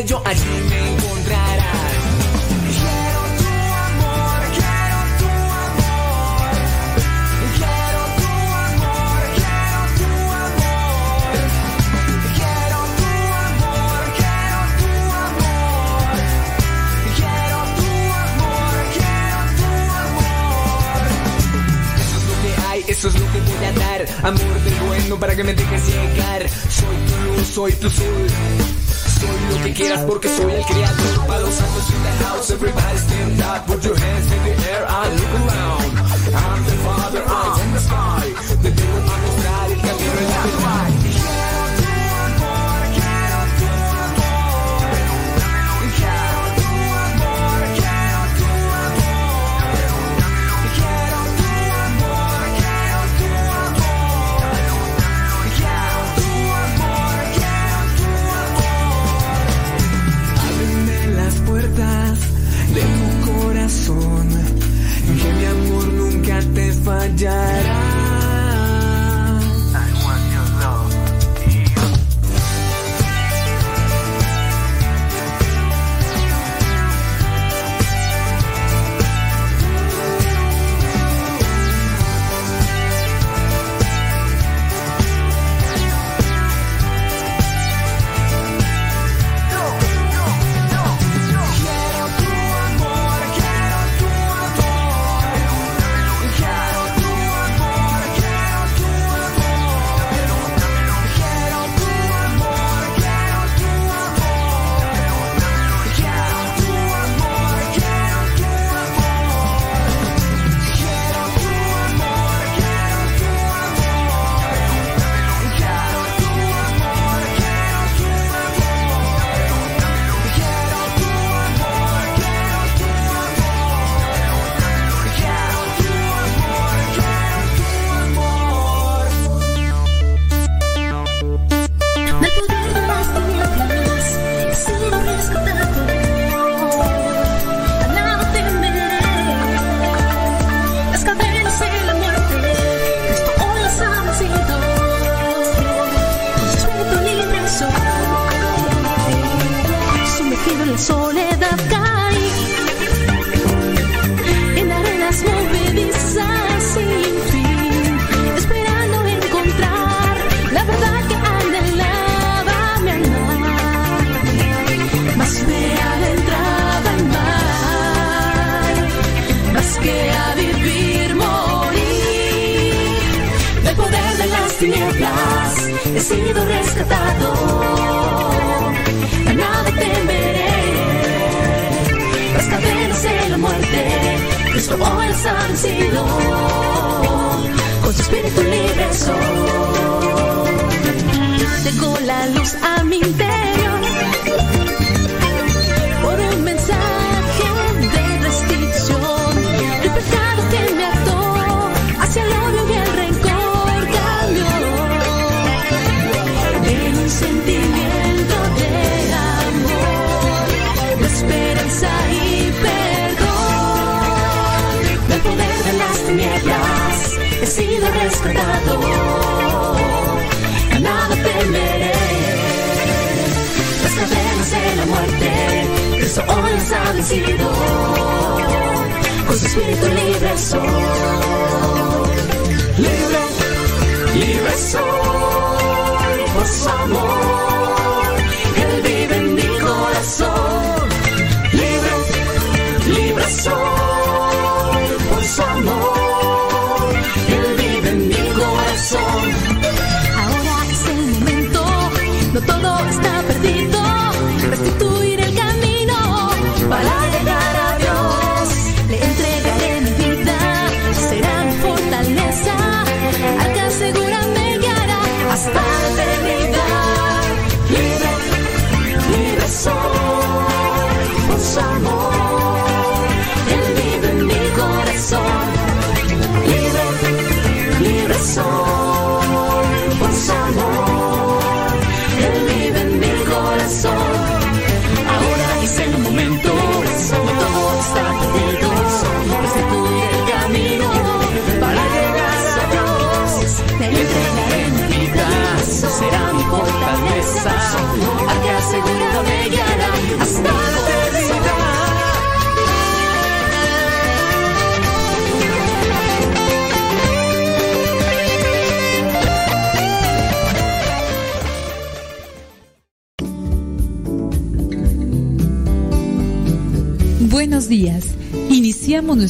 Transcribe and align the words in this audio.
yo 0.00 0.20
allí 0.24 0.40
me 0.68 0.88
encontrarás. 0.94 1.64
Quiero 2.74 3.20
tu 3.38 3.48
amor, 3.86 4.40
quiero 4.58 4.98
tu 5.20 5.30
amor. 5.64 6.50
Quiero 7.58 8.02
tu 8.18 8.30
amor, 8.64 9.20
quiero 9.38 9.80
tu 9.98 10.10
amor. 10.44 11.34
Quiero 12.34 12.78
tu 12.98 13.08
amor, 13.44 14.02
quiero 14.18 14.60
tu 14.80 14.90
amor. 15.24 16.16
Quiero 17.16 17.58
tu 17.78 17.90
amor, 18.24 18.74
quiero 18.98 19.40
tu 19.60 19.70
amor. 20.02 21.04
Eso 22.00 22.16
es 22.18 22.24
lo 22.28 22.34
que 22.42 22.50
hay, 22.68 22.80
eso 22.88 23.06
es 23.08 23.14
lo 23.14 23.26
que 23.32 23.38
voy 23.40 23.64
a 23.64 23.72
dar. 23.72 24.00
Amor 24.24 24.56
de 24.64 24.70
bueno 24.88 25.14
para 25.20 25.32
que 25.36 25.44
me 25.44 25.54
dejes 25.54 25.86
llegar. 25.86 26.42
Soy 26.50 26.96
tu 27.06 27.14
luz, 27.24 27.46
soy 27.48 27.72
tu 27.74 27.90
sol 27.90 28.26
soy 29.24 29.58
lo 29.58 29.64
que 29.64 29.72
quieras 29.72 30.00
porque 30.06 30.28
soy 30.28 30.52
el 30.52 30.64
creador. 30.64 31.26
Para 31.26 31.40
los 31.40 31.58
in 31.58 32.02
the 32.02 32.24
house, 32.24 32.50
everybody 32.50 32.98
stand 32.98 33.40
up, 33.42 33.66
put 33.66 33.84
your 33.84 33.96
hands 33.96 34.32
in 34.32 34.44
the 34.44 34.70
air 34.70 34.86
and 34.88 35.20
look 35.20 35.32
around. 35.34 35.73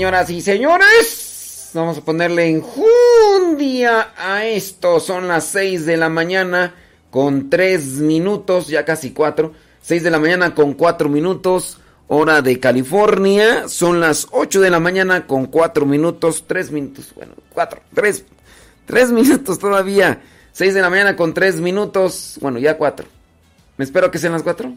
Señoras 0.00 0.30
y 0.30 0.40
señores, 0.40 1.70
vamos 1.74 1.98
a 1.98 2.00
ponerle 2.00 2.48
enjundia 2.48 4.14
a 4.16 4.46
esto. 4.46 4.98
Son 4.98 5.28
las 5.28 5.44
6 5.48 5.84
de 5.84 5.98
la 5.98 6.08
mañana 6.08 6.74
con 7.10 7.50
3 7.50 7.98
minutos, 7.98 8.68
ya 8.68 8.86
casi 8.86 9.10
4. 9.10 9.52
6 9.82 10.02
de 10.02 10.10
la 10.10 10.18
mañana 10.18 10.54
con 10.54 10.72
4 10.72 11.10
minutos, 11.10 11.80
hora 12.08 12.40
de 12.40 12.58
California. 12.58 13.68
Son 13.68 14.00
las 14.00 14.26
8 14.30 14.62
de 14.62 14.70
la 14.70 14.80
mañana 14.80 15.26
con 15.26 15.44
4 15.44 15.84
minutos, 15.84 16.44
3 16.46 16.70
minutos, 16.70 17.12
bueno, 17.14 17.34
4, 17.52 17.82
3, 17.92 18.24
3 18.86 19.12
minutos 19.12 19.58
todavía. 19.58 20.22
6 20.52 20.72
de 20.72 20.80
la 20.80 20.88
mañana 20.88 21.14
con 21.14 21.34
3 21.34 21.56
minutos, 21.56 22.38
bueno, 22.40 22.58
ya 22.58 22.78
4. 22.78 23.06
¿Me 23.76 23.84
espero 23.84 24.10
que 24.10 24.16
sean 24.16 24.32
las 24.32 24.44
4? 24.44 24.72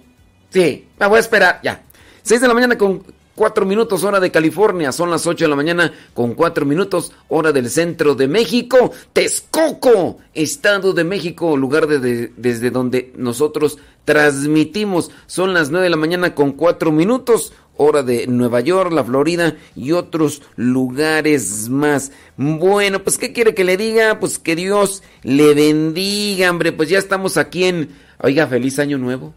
Sí, 0.50 0.90
me 1.00 1.08
voy 1.08 1.16
a 1.16 1.22
esperar, 1.22 1.62
ya. 1.64 1.82
6 2.24 2.42
de 2.42 2.48
la 2.50 2.54
mañana 2.54 2.78
con 2.78 3.23
4 3.36 3.66
minutos, 3.66 4.04
hora 4.04 4.20
de 4.20 4.32
California. 4.32 4.92
Son 4.92 5.10
las 5.10 5.26
8 5.26 5.46
de 5.46 5.50
la 5.50 5.56
mañana 5.56 5.92
con 6.14 6.34
4 6.36 6.66
minutos, 6.66 7.12
hora 7.30 7.52
del 7.52 7.70
centro 7.70 8.14
de 8.16 8.28
México. 8.28 8.92
Texcoco, 9.14 10.18
Estado 10.34 10.94
de 10.94 11.04
México, 11.04 11.58
lugar 11.58 11.88
de- 11.88 12.00
de- 12.00 12.32
desde 12.38 12.70
donde 12.70 13.12
nosotros 13.18 13.78
transmitimos. 14.06 15.10
Son 15.28 15.54
las 15.54 15.72
9 15.72 15.86
de 15.86 15.90
la 15.90 15.98
mañana 15.98 16.36
con 16.36 16.52
4 16.52 16.92
minutos, 16.92 17.54
hora 17.76 18.04
de 18.04 18.28
Nueva 18.28 18.62
York, 18.62 18.92
la 18.92 19.04
Florida 19.04 19.56
y 19.76 19.94
otros 19.94 20.44
lugares 20.56 21.70
más. 21.70 22.12
Bueno, 22.38 23.04
pues 23.04 23.18
¿qué 23.18 23.34
quiere 23.34 23.56
que 23.56 23.64
le 23.64 23.78
diga? 23.78 24.20
Pues 24.20 24.38
que 24.38 24.56
Dios 24.56 25.02
le 25.24 25.54
bendiga, 25.56 26.52
hombre. 26.52 26.72
Pues 26.72 26.90
ya 26.90 27.00
estamos 27.00 27.38
aquí 27.38 27.64
en... 27.64 27.90
Oiga, 28.20 28.46
feliz 28.48 28.78
año 28.80 28.98
nuevo. 29.00 29.34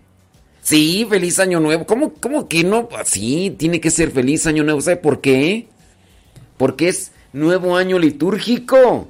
Sí, 0.66 1.06
feliz 1.08 1.38
año 1.38 1.60
nuevo. 1.60 1.86
¿Cómo, 1.86 2.12
cómo 2.14 2.48
que 2.48 2.64
no? 2.64 2.88
Sí, 3.04 3.54
tiene 3.56 3.80
que 3.80 3.92
ser 3.92 4.10
feliz 4.10 4.48
año 4.48 4.64
nuevo. 4.64 4.80
¿Sabe 4.80 4.96
por 4.96 5.20
qué? 5.20 5.68
Porque 6.56 6.88
es 6.88 7.12
nuevo 7.32 7.76
año 7.76 8.00
litúrgico. 8.00 9.08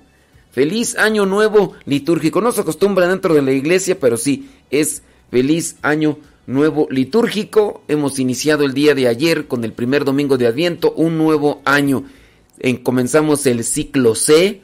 Feliz 0.51 0.99
año 0.99 1.25
nuevo 1.25 1.73
litúrgico. 1.87 2.43
No 2.43 2.53
se 2.53 2.61
acostumbra 2.61 3.09
dentro 3.09 3.33
de 3.33 3.41
la 3.41 3.53
iglesia, 3.53 3.99
pero 3.99 4.19
sí, 4.19 4.51
es 4.71 5.03
feliz 5.31 5.77
año 5.81 6.19
nuevo 6.47 6.89
litúrgico. 6.91 7.81
Hemos 7.89 8.19
iniciado 8.19 8.65
el 8.67 8.75
día 8.75 8.95
de 8.95 9.09
ayer 9.09 9.47
con 9.47 9.65
el 9.65 9.73
primer 9.73 10.05
domingo 10.05 10.37
de 10.37 10.49
Adviento, 10.49 10.93
un 10.93 11.17
nuevo 11.17 11.63
año. 11.65 12.05
En- 12.59 12.77
comenzamos 12.77 13.47
el 13.47 13.65
ciclo 13.65 14.15
C, 14.15 14.61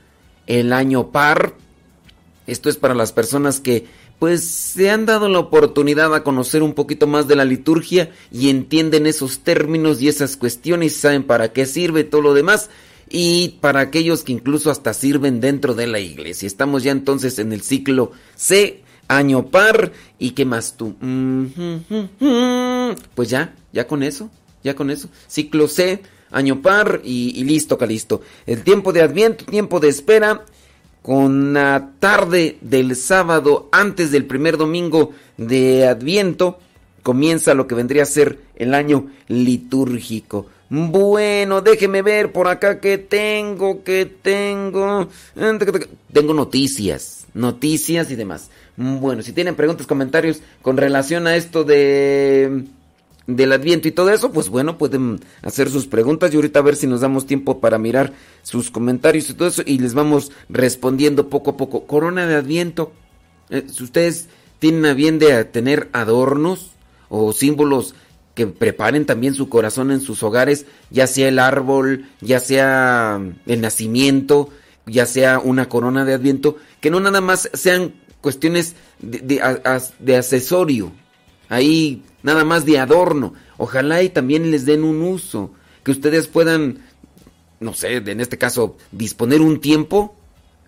el 0.46 0.74
año 0.74 1.10
par. 1.10 1.54
Esto 2.46 2.68
es 2.68 2.76
para 2.76 2.92
las 2.94 3.12
personas 3.12 3.60
que 3.60 3.86
pues 4.22 4.44
se 4.44 4.88
han 4.88 5.04
dado 5.04 5.28
la 5.28 5.40
oportunidad 5.40 6.14
a 6.14 6.22
conocer 6.22 6.62
un 6.62 6.74
poquito 6.74 7.08
más 7.08 7.26
de 7.26 7.34
la 7.34 7.44
liturgia 7.44 8.12
y 8.30 8.50
entienden 8.50 9.08
esos 9.08 9.40
términos 9.40 10.00
y 10.00 10.06
esas 10.06 10.36
cuestiones 10.36 10.94
saben 10.94 11.24
para 11.24 11.52
qué 11.52 11.66
sirve 11.66 12.04
todo 12.04 12.20
lo 12.20 12.32
demás 12.32 12.70
y 13.10 13.58
para 13.60 13.80
aquellos 13.80 14.22
que 14.22 14.30
incluso 14.30 14.70
hasta 14.70 14.94
sirven 14.94 15.40
dentro 15.40 15.74
de 15.74 15.88
la 15.88 15.98
iglesia. 15.98 16.46
Estamos 16.46 16.84
ya 16.84 16.92
entonces 16.92 17.40
en 17.40 17.52
el 17.52 17.62
ciclo 17.62 18.12
C, 18.36 18.82
año 19.08 19.46
par 19.46 19.90
y 20.20 20.30
qué 20.30 20.44
más 20.44 20.76
tú. 20.76 20.94
Pues 23.16 23.28
ya, 23.28 23.56
ya 23.72 23.88
con 23.88 24.04
eso, 24.04 24.30
ya 24.62 24.76
con 24.76 24.90
eso. 24.90 25.08
Ciclo 25.26 25.66
C, 25.66 26.00
año 26.30 26.62
par 26.62 27.00
y, 27.02 27.32
y 27.40 27.42
listo, 27.42 27.76
calisto. 27.76 28.22
El 28.46 28.62
tiempo 28.62 28.92
de 28.92 29.02
adviento, 29.02 29.44
tiempo 29.46 29.80
de 29.80 29.88
espera 29.88 30.44
con 31.02 31.52
la 31.52 31.90
tarde 31.98 32.58
del 32.60 32.96
sábado 32.96 33.68
antes 33.72 34.10
del 34.12 34.24
primer 34.24 34.56
domingo 34.56 35.10
de 35.36 35.86
Adviento 35.86 36.58
comienza 37.02 37.54
lo 37.54 37.66
que 37.66 37.74
vendría 37.74 38.04
a 38.04 38.06
ser 38.06 38.38
el 38.54 38.74
año 38.74 39.10
litúrgico. 39.28 40.46
Bueno, 40.70 41.60
déjeme 41.60 42.00
ver 42.00 42.32
por 42.32 42.48
acá 42.48 42.80
que 42.80 42.96
tengo, 42.96 43.84
que 43.84 44.06
tengo. 44.06 45.08
Tengo 46.12 46.34
noticias, 46.34 47.26
noticias 47.34 48.10
y 48.10 48.16
demás. 48.16 48.50
Bueno, 48.76 49.22
si 49.22 49.32
tienen 49.32 49.54
preguntas, 49.54 49.86
comentarios 49.86 50.40
con 50.62 50.78
relación 50.78 51.26
a 51.26 51.36
esto 51.36 51.64
de 51.64 52.64
del 53.26 53.52
Adviento 53.52 53.88
y 53.88 53.92
todo 53.92 54.10
eso, 54.10 54.32
pues 54.32 54.48
bueno, 54.48 54.78
pueden 54.78 55.20
hacer 55.42 55.70
sus 55.70 55.86
preguntas 55.86 56.32
y 56.32 56.36
ahorita 56.36 56.58
a 56.58 56.62
ver 56.62 56.76
si 56.76 56.86
nos 56.86 57.00
damos 57.00 57.26
tiempo 57.26 57.60
para 57.60 57.78
mirar 57.78 58.12
sus 58.42 58.70
comentarios 58.70 59.30
y 59.30 59.34
todo 59.34 59.48
eso 59.48 59.62
y 59.64 59.78
les 59.78 59.94
vamos 59.94 60.32
respondiendo 60.48 61.28
poco 61.28 61.52
a 61.52 61.56
poco. 61.56 61.86
Corona 61.86 62.26
de 62.26 62.34
Adviento, 62.34 62.92
eh, 63.50 63.64
si 63.70 63.84
ustedes 63.84 64.28
tienen 64.58 64.86
a 64.86 64.94
bien 64.94 65.18
de 65.18 65.44
tener 65.44 65.88
adornos 65.92 66.70
o 67.08 67.32
símbolos 67.32 67.94
que 68.34 68.46
preparen 68.46 69.04
también 69.04 69.34
su 69.34 69.48
corazón 69.48 69.90
en 69.90 70.00
sus 70.00 70.22
hogares, 70.22 70.66
ya 70.90 71.06
sea 71.06 71.28
el 71.28 71.38
árbol, 71.38 72.06
ya 72.20 72.40
sea 72.40 73.20
el 73.46 73.60
nacimiento, 73.60 74.48
ya 74.86 75.06
sea 75.06 75.38
una 75.38 75.68
corona 75.68 76.04
de 76.04 76.14
Adviento, 76.14 76.56
que 76.80 76.90
no 76.90 76.98
nada 76.98 77.20
más 77.20 77.50
sean 77.52 77.92
cuestiones 78.20 78.74
de, 79.00 79.18
de, 79.18 79.42
as- 79.42 79.94
de 79.98 80.16
accesorio, 80.16 80.92
ahí 81.48 82.02
nada 82.22 82.44
más 82.44 82.64
de 82.64 82.78
adorno. 82.78 83.34
Ojalá 83.56 84.02
y 84.02 84.08
también 84.08 84.50
les 84.50 84.64
den 84.66 84.84
un 84.84 85.02
uso, 85.02 85.52
que 85.82 85.90
ustedes 85.90 86.28
puedan, 86.28 86.78
no 87.60 87.74
sé, 87.74 87.96
en 87.96 88.20
este 88.20 88.38
caso, 88.38 88.76
disponer 88.90 89.40
un 89.40 89.60
tiempo 89.60 90.14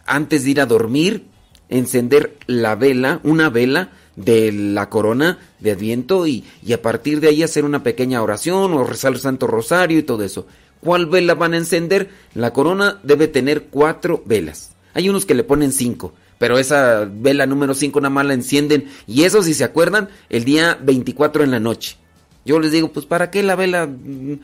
antes 0.07 0.45
de 0.45 0.51
ir 0.51 0.61
a 0.61 0.67
dormir, 0.67 1.27
encender 1.69 2.37
la 2.47 2.75
vela, 2.75 3.21
una 3.23 3.49
vela 3.49 3.93
de 4.17 4.53
la 4.53 4.89
corona 4.91 5.39
de 5.61 5.73
Adviento 5.73 6.27
y, 6.27 6.45
y 6.65 6.73
a 6.73 6.83
partir 6.83 7.21
de 7.21 7.29
ahí 7.29 7.43
hacer 7.43 7.65
una 7.65 7.83
pequeña 7.83 8.23
oración 8.23 8.73
o 8.75 8.85
rezar 8.85 9.13
el 9.13 9.21
Santo 9.21 9.47
Rosario 9.47 9.99
y 9.99 10.03
todo 10.03 10.23
eso. 10.23 10.47
¿Cuál 10.81 11.07
vela 11.07 11.35
van 11.35 11.55
a 11.55 11.59
encender? 11.59 12.11
La 12.35 12.53
corona 12.53 13.01
debe 13.03 13.27
tener 13.27 13.65
cuatro 13.71 14.23
velas. 14.27 14.73
Hay 14.93 15.09
unos 15.09 15.25
que 15.25 15.35
le 15.35 15.43
ponen 15.43 15.73
cinco, 15.73 16.13
pero 16.39 16.59
esa 16.59 17.09
vela 17.11 17.47
número 17.47 17.75
cinco 17.75 18.01
nada 18.01 18.11
más 18.11 18.27
la 18.27 18.35
encienden 18.35 18.91
y 19.07 19.25
eso 19.25 19.43
si 19.43 19.55
se 19.55 19.65
acuerdan 19.65 20.09
el 20.29 20.45
día 20.45 20.79
24 20.81 21.45
en 21.45 21.51
la 21.51 21.61
noche. 21.61 21.97
Yo 22.45 22.59
les 22.61 22.73
digo, 22.73 22.93
pues 22.93 23.07
¿para 23.07 23.31
qué 23.31 23.43
la 23.43 23.57
vela? 23.57 23.87
Mm, 23.87 24.39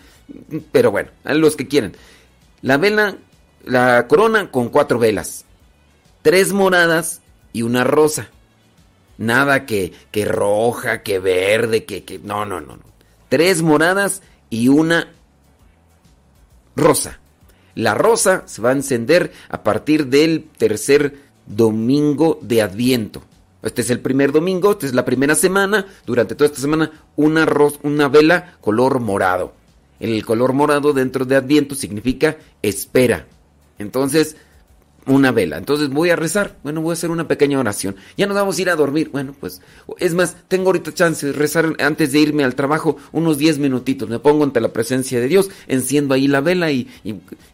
Pero 0.73 0.91
bueno, 0.91 1.11
a 1.25 1.35
los 1.35 1.57
que 1.57 1.69
quieran. 1.69 1.93
La 2.63 2.77
vela, 2.77 3.17
la 3.65 4.07
corona 4.07 4.51
con 4.51 4.69
cuatro 4.69 4.99
velas. 4.99 5.45
Tres 6.23 6.53
moradas 6.53 7.21
y 7.53 7.63
una 7.63 7.85
rosa. 7.85 8.29
Nada 9.19 9.67
que, 9.67 9.93
que 10.11 10.25
roja, 10.25 11.03
que 11.03 11.19
verde, 11.19 11.85
que, 11.85 12.05
que... 12.05 12.19
No, 12.19 12.47
no, 12.47 12.61
no, 12.61 12.77
no. 12.77 12.85
Tres 13.29 13.61
moradas 13.61 14.23
y 14.49 14.69
una 14.69 15.09
rosa. 16.75 17.21
La 17.75 17.95
rosa 17.95 18.43
se 18.47 18.63
va 18.63 18.71
a 18.71 18.75
encender 18.75 19.33
a 19.49 19.63
partir 19.63 20.07
del 20.07 20.45
tercer 20.57 21.17
domingo 21.57 22.39
de 22.43 22.63
Adviento. 22.63 23.23
Este 23.63 23.83
es 23.83 23.91
el 23.91 24.01
primer 24.01 24.33
domingo, 24.33 24.73
esta 24.73 24.87
es 24.87 24.95
la 24.95 25.05
primera 25.05 25.35
semana. 25.35 25.87
Durante 26.07 26.35
toda 26.35 26.47
esta 26.47 26.61
semana, 26.61 26.91
una, 27.17 27.47
una 27.83 28.09
vela 28.09 28.57
color 28.61 29.01
morado. 29.01 29.53
El 29.99 30.25
color 30.25 30.55
morado 30.55 30.93
dentro 30.93 31.27
de 31.27 31.37
Adviento 31.37 31.75
significa 31.75 32.39
espera. 32.63 33.27
Entonces, 33.79 34.37
una 35.07 35.33
vela. 35.33 35.59
Entonces 35.59 35.89
voy 35.89 36.11
a 36.11 36.17
rezar. 36.17 36.57
Bueno, 36.63 36.81
voy 36.81 36.91
a 36.91 36.93
hacer 36.95 37.11
una 37.11 37.27
pequeña 37.27 37.59
oración. 37.59 37.97
Ya 38.17 38.27
nos 38.27 38.35
vamos 38.35 38.59
a 38.59 38.63
ir 38.63 38.71
a 38.71 38.77
dormir. 38.77 39.11
Bueno, 39.11 39.35
pues 39.39 39.61
es 39.99 40.15
más, 40.15 40.37
tengo 40.49 40.67
ahorita 40.67 40.93
chance 40.93 41.27
de 41.27 41.33
rezar 41.33 41.75
antes 41.79 42.13
de 42.13 42.21
irme 42.21 42.45
al 42.45 42.55
trabajo 42.55 42.97
unos 43.13 43.39
10 43.39 43.59
minutitos. 43.59 44.09
Me 44.09 44.19
pongo 44.19 44.45
ante 44.45 44.61
la 44.61 44.73
presencia 44.73 45.21
de 45.21 45.29
Dios, 45.29 45.51
enciendo 45.67 46.15
ahí 46.15 46.29
la 46.29 46.41
vela 46.41 46.71
y, 46.71 46.89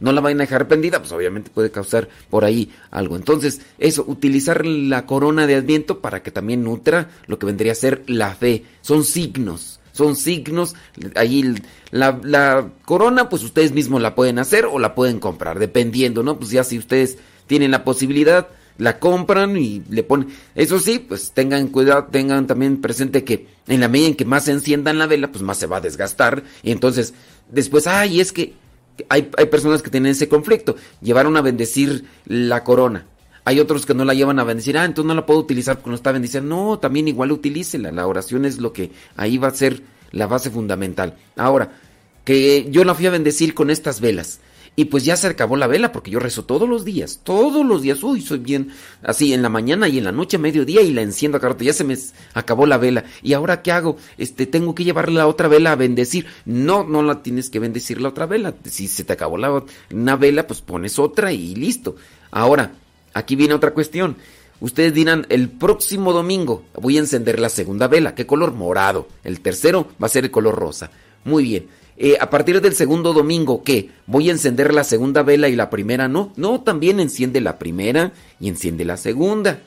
no 0.01 0.13
la 0.13 0.21
vayan 0.21 0.41
a 0.41 0.45
dejar 0.45 0.69
prendida, 0.69 1.01
pues 1.01 1.13
obviamente 1.13 1.51
puede 1.53 1.71
causar 1.71 2.09
por 2.31 2.45
ahí 2.45 2.71
algo. 2.91 3.17
Entonces, 3.17 3.61
eso, 3.79 4.05
utilizar 4.07 4.67
la 4.67 5.07
corona 5.07 5.47
de 5.47 5.57
Adviento 5.57 6.01
para 6.01 6.23
que 6.23 6.31
también 6.31 6.65
nutra 6.65 7.11
lo 7.27 7.39
que 7.39 7.47
vendría 7.47 7.73
a 7.73 7.77
ser 7.77 8.05
la 8.07 8.35
fe. 8.35 8.65
Son 8.83 9.05
signos. 9.05 9.81
Son 9.93 10.15
signos, 10.15 10.75
ahí 11.15 11.55
la, 11.91 12.21
la 12.23 12.69
corona 12.85 13.31
pues 13.31 13.43
ustedes 13.43 13.73
mismos 13.73 14.03
la 14.03 14.15
pueden 14.15 14.39
hacer 14.39 14.67
o 14.67 14.79
la 14.79 14.95
pueden 14.95 15.19
comprar, 15.21 15.59
dependiendo, 15.59 16.23
¿no? 16.23 16.39
Pues 16.39 16.51
ya 16.51 16.65
si 16.65 16.77
ustedes 16.77 17.17
tienen 17.47 17.71
la 17.71 17.85
posibilidad, 17.85 18.49
la 18.79 18.99
compran 18.99 19.57
y 19.57 19.83
le 19.89 20.03
ponen. 20.03 20.29
Eso 20.55 20.79
sí, 20.79 20.99
pues 20.99 21.33
tengan 21.33 21.69
cuidado, 21.69 22.09
tengan 22.11 22.47
también 22.47 22.81
presente 22.81 23.25
que 23.25 23.47
en 23.67 23.81
la 23.81 23.89
medida 23.89 24.09
en 24.09 24.15
que 24.15 24.25
más 24.25 24.45
se 24.45 24.53
enciendan 24.53 24.99
la 24.99 25.07
vela, 25.07 25.33
pues 25.33 25.43
más 25.43 25.59
se 25.59 25.67
va 25.67 25.79
a 25.79 25.81
desgastar. 25.81 26.43
Y 26.63 26.71
entonces, 26.73 27.15
después, 27.51 27.87
ay, 27.87 28.21
es 28.21 28.33
que 28.33 28.55
hay, 29.09 29.31
hay 29.37 29.47
personas 29.47 29.83
que 29.83 29.91
tienen 29.91 30.13
ese 30.13 30.29
conflicto. 30.29 30.77
Llevaron 31.01 31.37
a 31.37 31.43
bendecir 31.43 32.05
la 32.27 32.65
corona. 32.65 33.07
Hay 33.45 33.61
otros 33.61 33.87
que 33.87 33.95
no 33.95 34.05
la 34.05 34.15
llevan 34.15 34.41
a 34.41 34.45
bendecir. 34.45 34.77
Ah, 34.77 34.85
entonces 34.85 35.07
no 35.07 35.15
la 35.15 35.25
puedo 35.25 35.41
utilizar 35.41 35.77
porque 35.77 35.91
no 35.91 35.97
está 35.97 36.13
bendecida. 36.13 36.41
No, 36.41 36.79
también 36.79 37.09
igual 37.09 37.33
utilícela. 37.33 37.93
La 37.93 38.07
oración 38.07 38.45
es 38.45 38.59
lo 38.59 38.73
que 38.73 38.91
ahí 39.17 39.39
va 39.39 39.49
a 39.49 39.53
ser 39.53 39.83
la 40.11 40.27
base 40.27 40.51
fundamental. 40.51 41.15
Ahora, 41.37 41.73
que 42.25 42.67
yo 42.71 42.85
la 42.85 42.95
fui 42.95 43.07
a 43.07 43.11
bendecir 43.11 43.55
con 43.55 43.71
estas 43.71 44.01
velas. 44.01 44.41
Y 44.79 44.85
pues 44.85 45.05
ya 45.05 45.17
se 45.17 45.27
acabó 45.27 45.57
la 45.57 45.67
vela 45.67 45.91
porque 45.91 46.11
yo 46.11 46.19
rezo 46.19 46.45
todos 46.45 46.69
los 46.69 46.85
días, 46.85 47.21
todos 47.25 47.65
los 47.65 47.81
días. 47.81 48.03
Uy, 48.03 48.21
soy 48.21 48.39
bien 48.39 48.73
así 49.03 49.33
en 49.33 49.41
la 49.41 49.49
mañana 49.49 49.89
y 49.89 49.97
en 49.97 50.05
la 50.05 50.13
noche, 50.13 50.37
a 50.37 50.41
mediodía 50.41 50.83
y 50.83 50.93
la 50.93 51.01
enciendo 51.01 51.39
rato. 51.39 51.65
Ya 51.65 51.73
se 51.73 51.83
me 51.83 51.97
acabó 52.35 52.67
la 52.67 52.77
vela. 52.77 53.05
¿Y 53.23 53.33
ahora 53.33 53.63
qué 53.63 53.73
hago? 53.73 53.97
Este, 54.19 54.45
tengo 54.45 54.75
que 54.75 54.85
llevar 54.85 55.11
la 55.11 55.29
otra 55.29 55.49
vela 55.49 55.73
a 55.73 55.77
bendecir. 55.77 56.27
No, 56.45 56.85
no 56.85 57.03
la 57.03 57.23
tienes 57.23 57.49
que 57.49 57.59
bendecir 57.59 58.03
la 58.03 58.11
otra 58.11 58.27
vela. 58.27 58.55
Si 58.65 58.87
se 58.87 59.05
te 59.05 59.15
acabó 59.15 59.39
la 59.39 59.65
una 59.91 60.17
vela, 60.17 60.47
pues 60.47 60.61
pones 60.61 60.99
otra 60.99 61.33
y 61.33 61.55
listo. 61.55 61.97
Ahora, 62.31 62.73
aquí 63.15 63.35
viene 63.35 63.55
otra 63.55 63.73
cuestión. 63.73 64.17
Ustedes 64.61 64.93
dirán, 64.93 65.27
el 65.31 65.49
próximo 65.49 66.13
domingo 66.13 66.65
voy 66.75 66.97
a 66.99 67.01
encender 67.01 67.41
la 67.41 67.49
segunda 67.49 67.89
vela. 67.89 68.15
¿Qué 68.15 68.27
color? 68.27 68.53
Morado. 68.53 69.09
El 69.25 69.41
tercero 69.41 69.89
va 70.03 70.07
a 70.07 70.11
ser 70.11 70.25
el 70.25 70.31
color 70.31 70.55
rosa. 70.55 70.91
Muy 71.25 71.45
bien. 71.45 71.67
Eh, 71.99 72.19
a 72.21 72.29
partir 72.29 72.61
del 72.61 72.75
segundo 72.75 73.13
domingo, 73.13 73.63
¿qué? 73.63 73.91
¿Voy 74.07 74.29
a 74.29 74.33
encender 74.33 74.75
la 74.75 74.85
segunda 74.85 75.23
vela 75.23 75.49
y 75.49 75.57
la 75.57 75.71
primera 75.71 76.09
no? 76.09 76.33
No, 76.37 76.61
también 76.61 77.01
enciende 77.01 77.41
la 77.41 77.59
primera 77.59 78.13
y 78.39 78.49
enciende 78.49 78.85
la 78.85 78.99
segunda. 78.99 79.61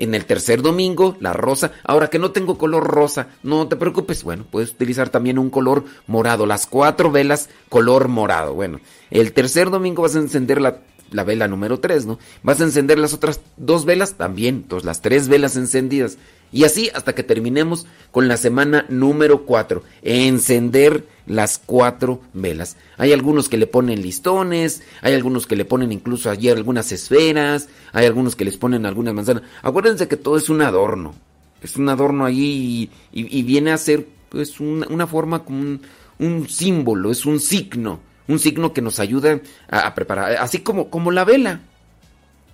En 0.00 0.14
el 0.14 0.24
tercer 0.26 0.62
domingo, 0.62 1.16
la 1.20 1.32
rosa. 1.32 1.72
Ahora 1.84 2.08
que 2.08 2.18
no 2.18 2.30
tengo 2.30 2.58
color 2.58 2.84
rosa, 2.84 3.28
no 3.42 3.66
te 3.68 3.76
preocupes. 3.76 4.22
Bueno, 4.22 4.44
puedes 4.48 4.70
utilizar 4.70 5.08
también 5.08 5.38
un 5.38 5.50
color 5.50 5.84
morado. 6.06 6.46
Las 6.46 6.66
cuatro 6.66 7.10
velas, 7.10 7.48
color 7.68 8.08
morado. 8.08 8.54
Bueno, 8.54 8.80
el 9.10 9.32
tercer 9.32 9.70
domingo 9.70 10.02
vas 10.02 10.14
a 10.14 10.20
encender 10.20 10.60
la, 10.60 10.80
la 11.10 11.24
vela 11.24 11.48
número 11.48 11.80
3, 11.80 12.06
¿no? 12.06 12.18
Vas 12.42 12.60
a 12.60 12.64
encender 12.64 12.98
las 12.98 13.12
otras 13.12 13.40
dos 13.56 13.84
velas 13.84 14.14
también. 14.14 14.56
Entonces, 14.56 14.84
las 14.86 15.00
tres 15.00 15.28
velas 15.28 15.56
encendidas. 15.56 16.18
Y 16.50 16.64
así 16.64 16.90
hasta 16.94 17.14
que 17.14 17.22
terminemos 17.22 17.86
con 18.10 18.28
la 18.28 18.36
semana 18.36 18.86
número 18.88 19.44
4. 19.44 19.82
Encender 20.02 21.04
las 21.26 21.60
cuatro 21.64 22.22
velas. 22.32 22.76
Hay 22.96 23.12
algunos 23.12 23.48
que 23.48 23.58
le 23.58 23.66
ponen 23.66 24.00
listones, 24.00 24.82
hay 25.02 25.14
algunos 25.14 25.46
que 25.46 25.56
le 25.56 25.64
ponen 25.64 25.92
incluso 25.92 26.30
allí 26.30 26.48
algunas 26.48 26.90
esferas, 26.90 27.68
hay 27.92 28.06
algunos 28.06 28.34
que 28.34 28.46
les 28.46 28.56
ponen 28.56 28.86
algunas 28.86 29.14
manzanas. 29.14 29.42
Acuérdense 29.62 30.08
que 30.08 30.16
todo 30.16 30.36
es 30.36 30.48
un 30.48 30.62
adorno. 30.62 31.14
Es 31.62 31.76
un 31.76 31.88
adorno 31.88 32.24
allí 32.24 32.88
y, 33.12 33.42
viene 33.42 33.72
a 33.72 33.78
ser 33.78 34.06
pues 34.28 34.60
una, 34.60 35.06
forma 35.06 35.44
como 35.44 35.60
un, 35.60 35.82
un 36.18 36.48
símbolo, 36.48 37.10
es 37.10 37.26
un 37.26 37.40
signo. 37.40 38.00
Un 38.26 38.38
signo 38.38 38.72
que 38.72 38.82
nos 38.82 39.00
ayuda 39.00 39.40
a, 39.70 39.86
a 39.86 39.94
preparar. 39.94 40.36
Así 40.36 40.60
como, 40.60 40.90
como 40.90 41.10
la 41.10 41.24
vela. 41.24 41.60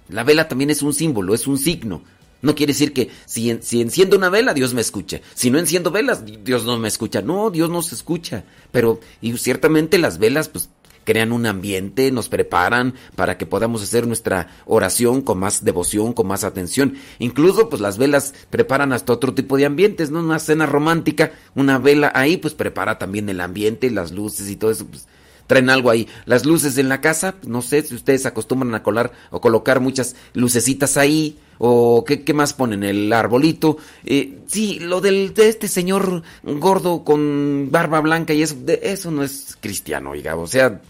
La 0.08 0.22
vela 0.22 0.48
también 0.48 0.70
es 0.70 0.82
un 0.82 0.92
símbolo, 0.92 1.34
es 1.34 1.46
un 1.46 1.58
signo. 1.58 2.02
No 2.44 2.54
quiere 2.54 2.74
decir 2.74 2.92
que 2.92 3.10
si, 3.24 3.58
si 3.62 3.80
enciendo 3.80 4.18
una 4.18 4.28
vela, 4.28 4.52
Dios 4.52 4.74
me 4.74 4.82
escucha. 4.82 5.22
Si 5.34 5.50
no 5.50 5.58
enciendo 5.58 5.90
velas, 5.90 6.24
Dios 6.44 6.66
no 6.66 6.78
me 6.78 6.88
escucha. 6.88 7.22
No, 7.22 7.50
Dios 7.50 7.70
nos 7.70 7.90
escucha. 7.94 8.44
Pero, 8.70 9.00
y 9.22 9.34
ciertamente 9.38 9.96
las 9.96 10.18
velas, 10.18 10.50
pues, 10.50 10.68
crean 11.04 11.32
un 11.32 11.46
ambiente, 11.46 12.10
nos 12.10 12.28
preparan 12.28 12.94
para 13.16 13.38
que 13.38 13.46
podamos 13.46 13.82
hacer 13.82 14.06
nuestra 14.06 14.48
oración 14.66 15.22
con 15.22 15.38
más 15.38 15.64
devoción, 15.64 16.12
con 16.12 16.26
más 16.26 16.44
atención. 16.44 16.98
Incluso, 17.18 17.70
pues, 17.70 17.80
las 17.80 17.96
velas 17.96 18.34
preparan 18.50 18.92
hasta 18.92 19.14
otro 19.14 19.32
tipo 19.32 19.56
de 19.56 19.64
ambientes, 19.64 20.10
¿no? 20.10 20.20
Una 20.20 20.38
cena 20.38 20.66
romántica, 20.66 21.32
una 21.54 21.78
vela 21.78 22.12
ahí, 22.14 22.36
pues, 22.36 22.52
prepara 22.52 22.98
también 22.98 23.26
el 23.30 23.40
ambiente, 23.40 23.90
las 23.90 24.12
luces 24.12 24.50
y 24.50 24.56
todo 24.56 24.70
eso, 24.70 24.84
pues, 24.86 25.06
traen 25.46 25.70
algo 25.70 25.90
ahí. 25.90 26.08
Las 26.26 26.44
luces 26.46 26.78
en 26.78 26.88
la 26.88 27.00
casa, 27.00 27.34
no 27.46 27.62
sé 27.62 27.82
si 27.82 27.94
ustedes 27.94 28.26
acostumbran 28.26 28.74
a 28.74 28.82
colar 28.82 29.12
o 29.30 29.40
colocar 29.40 29.80
muchas 29.80 30.16
lucecitas 30.34 30.96
ahí. 30.96 31.38
O 31.58 32.04
qué, 32.04 32.24
qué 32.24 32.34
más 32.34 32.52
ponen, 32.52 32.82
el 32.82 33.12
arbolito. 33.12 33.76
Eh, 34.04 34.38
sí, 34.48 34.80
lo 34.80 35.00
del, 35.00 35.34
de 35.34 35.48
este 35.48 35.68
señor 35.68 36.24
gordo 36.42 37.04
con 37.04 37.68
barba 37.70 38.00
blanca 38.00 38.34
y 38.34 38.42
eso, 38.42 38.56
de- 38.58 38.80
eso 38.82 39.12
no 39.12 39.22
es 39.22 39.56
cristiano, 39.60 40.10
oiga. 40.10 40.34
O 40.34 40.48
sea, 40.48 40.80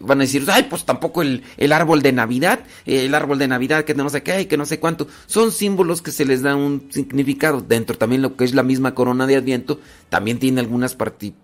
van 0.00 0.18
a 0.18 0.24
decir, 0.24 0.44
ay, 0.48 0.64
pues 0.68 0.84
tampoco 0.84 1.22
el, 1.22 1.44
el 1.56 1.70
árbol 1.72 2.02
de 2.02 2.10
Navidad, 2.12 2.58
el 2.86 3.14
árbol 3.14 3.38
de 3.38 3.46
Navidad 3.46 3.84
que 3.84 3.94
no 3.94 4.10
sé 4.10 4.24
qué, 4.24 4.48
que 4.48 4.56
no 4.56 4.66
sé 4.66 4.80
cuánto. 4.80 5.06
Son 5.26 5.52
símbolos 5.52 6.02
que 6.02 6.10
se 6.10 6.24
les 6.24 6.42
da 6.42 6.56
un 6.56 6.88
significado. 6.90 7.60
Dentro 7.60 7.96
también 7.96 8.20
lo 8.22 8.34
que 8.36 8.42
es 8.44 8.52
la 8.52 8.64
misma 8.64 8.96
corona 8.96 9.28
de 9.28 9.36
Adviento, 9.36 9.78
también 10.08 10.40
tiene 10.40 10.60
algunas 10.60 10.98
parti- 10.98 11.34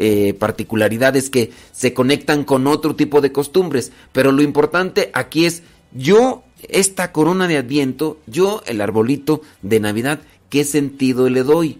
eh, 0.00 0.32
particularidades 0.34 1.28
que 1.28 1.50
se 1.72 1.92
conectan 1.92 2.44
con 2.44 2.68
otro 2.68 2.94
tipo 2.94 3.20
de 3.20 3.32
costumbres. 3.32 3.90
Pero 4.12 4.30
lo 4.30 4.42
importante 4.42 5.10
aquí 5.12 5.44
es, 5.44 5.64
yo, 5.92 6.44
esta 6.68 7.10
corona 7.10 7.48
de 7.48 7.56
Adviento, 7.56 8.18
yo, 8.28 8.62
el 8.66 8.80
arbolito 8.80 9.42
de 9.62 9.80
Navidad, 9.80 10.20
¿qué 10.50 10.64
sentido 10.64 11.28
le 11.28 11.42
doy? 11.42 11.78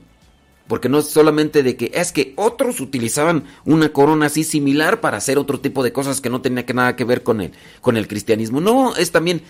Porque 0.66 0.88
no 0.88 0.98
es 0.98 1.06
solamente 1.06 1.62
de 1.62 1.76
que 1.76 1.92
es 1.94 2.10
que 2.10 2.34
otros 2.34 2.80
utilizaban 2.80 3.44
una 3.64 3.92
corona 3.92 4.26
así 4.26 4.42
similar 4.42 5.00
para 5.00 5.18
hacer 5.18 5.38
otro 5.38 5.60
tipo 5.60 5.84
de 5.84 5.92
cosas 5.92 6.20
que 6.20 6.28
no 6.28 6.42
tenía 6.42 6.66
que 6.66 6.74
nada 6.74 6.96
que 6.96 7.04
ver 7.04 7.22
con 7.22 7.40
el, 7.40 7.52
con 7.80 7.96
el 7.96 8.08
cristianismo. 8.08 8.60
No, 8.60 8.96
es 8.96 9.12
también 9.12 9.42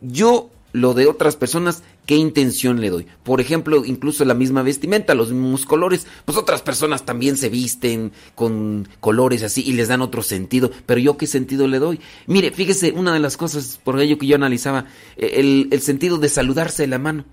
yo 0.00 0.50
lo 0.72 0.94
de 0.94 1.06
otras 1.06 1.36
personas, 1.36 1.82
¿qué 2.06 2.16
intención 2.16 2.80
le 2.80 2.88
doy? 2.90 3.06
Por 3.24 3.40
ejemplo, 3.40 3.84
incluso 3.84 4.24
la 4.24 4.34
misma 4.34 4.62
vestimenta, 4.62 5.14
los 5.14 5.30
mismos 5.30 5.66
colores, 5.66 6.06
pues 6.24 6.38
otras 6.38 6.62
personas 6.62 7.04
también 7.04 7.36
se 7.36 7.48
visten 7.50 8.12
con 8.34 8.88
colores 9.00 9.42
así 9.42 9.62
y 9.66 9.74
les 9.74 9.88
dan 9.88 10.00
otro 10.00 10.22
sentido, 10.22 10.70
pero 10.86 10.98
yo 11.00 11.16
qué 11.18 11.26
sentido 11.26 11.68
le 11.68 11.78
doy? 11.78 12.00
Mire, 12.26 12.50
fíjese, 12.52 12.92
una 12.92 13.12
de 13.12 13.20
las 13.20 13.36
cosas 13.36 13.78
por 13.84 14.00
ello 14.00 14.16
que 14.18 14.26
yo 14.26 14.36
analizaba, 14.36 14.86
eh, 15.16 15.32
el, 15.36 15.68
el 15.70 15.80
sentido 15.82 16.16
de 16.18 16.28
saludarse 16.30 16.82
de 16.84 16.88
la 16.88 16.98
mano. 16.98 17.24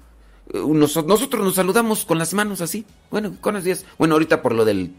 Eh, 0.54 0.60
Nos- 0.66 1.06
nosotros 1.06 1.44
nos 1.44 1.56
saludamos 1.56 2.04
con 2.06 2.18
las 2.18 2.34
manos 2.34 2.60
así, 2.62 2.86
bueno, 3.12 3.36
con 3.40 3.54
las 3.54 3.64
días, 3.64 3.86
bueno, 3.98 4.16
ahorita 4.16 4.42
por 4.42 4.54
lo 4.54 4.66
del, 4.66 4.92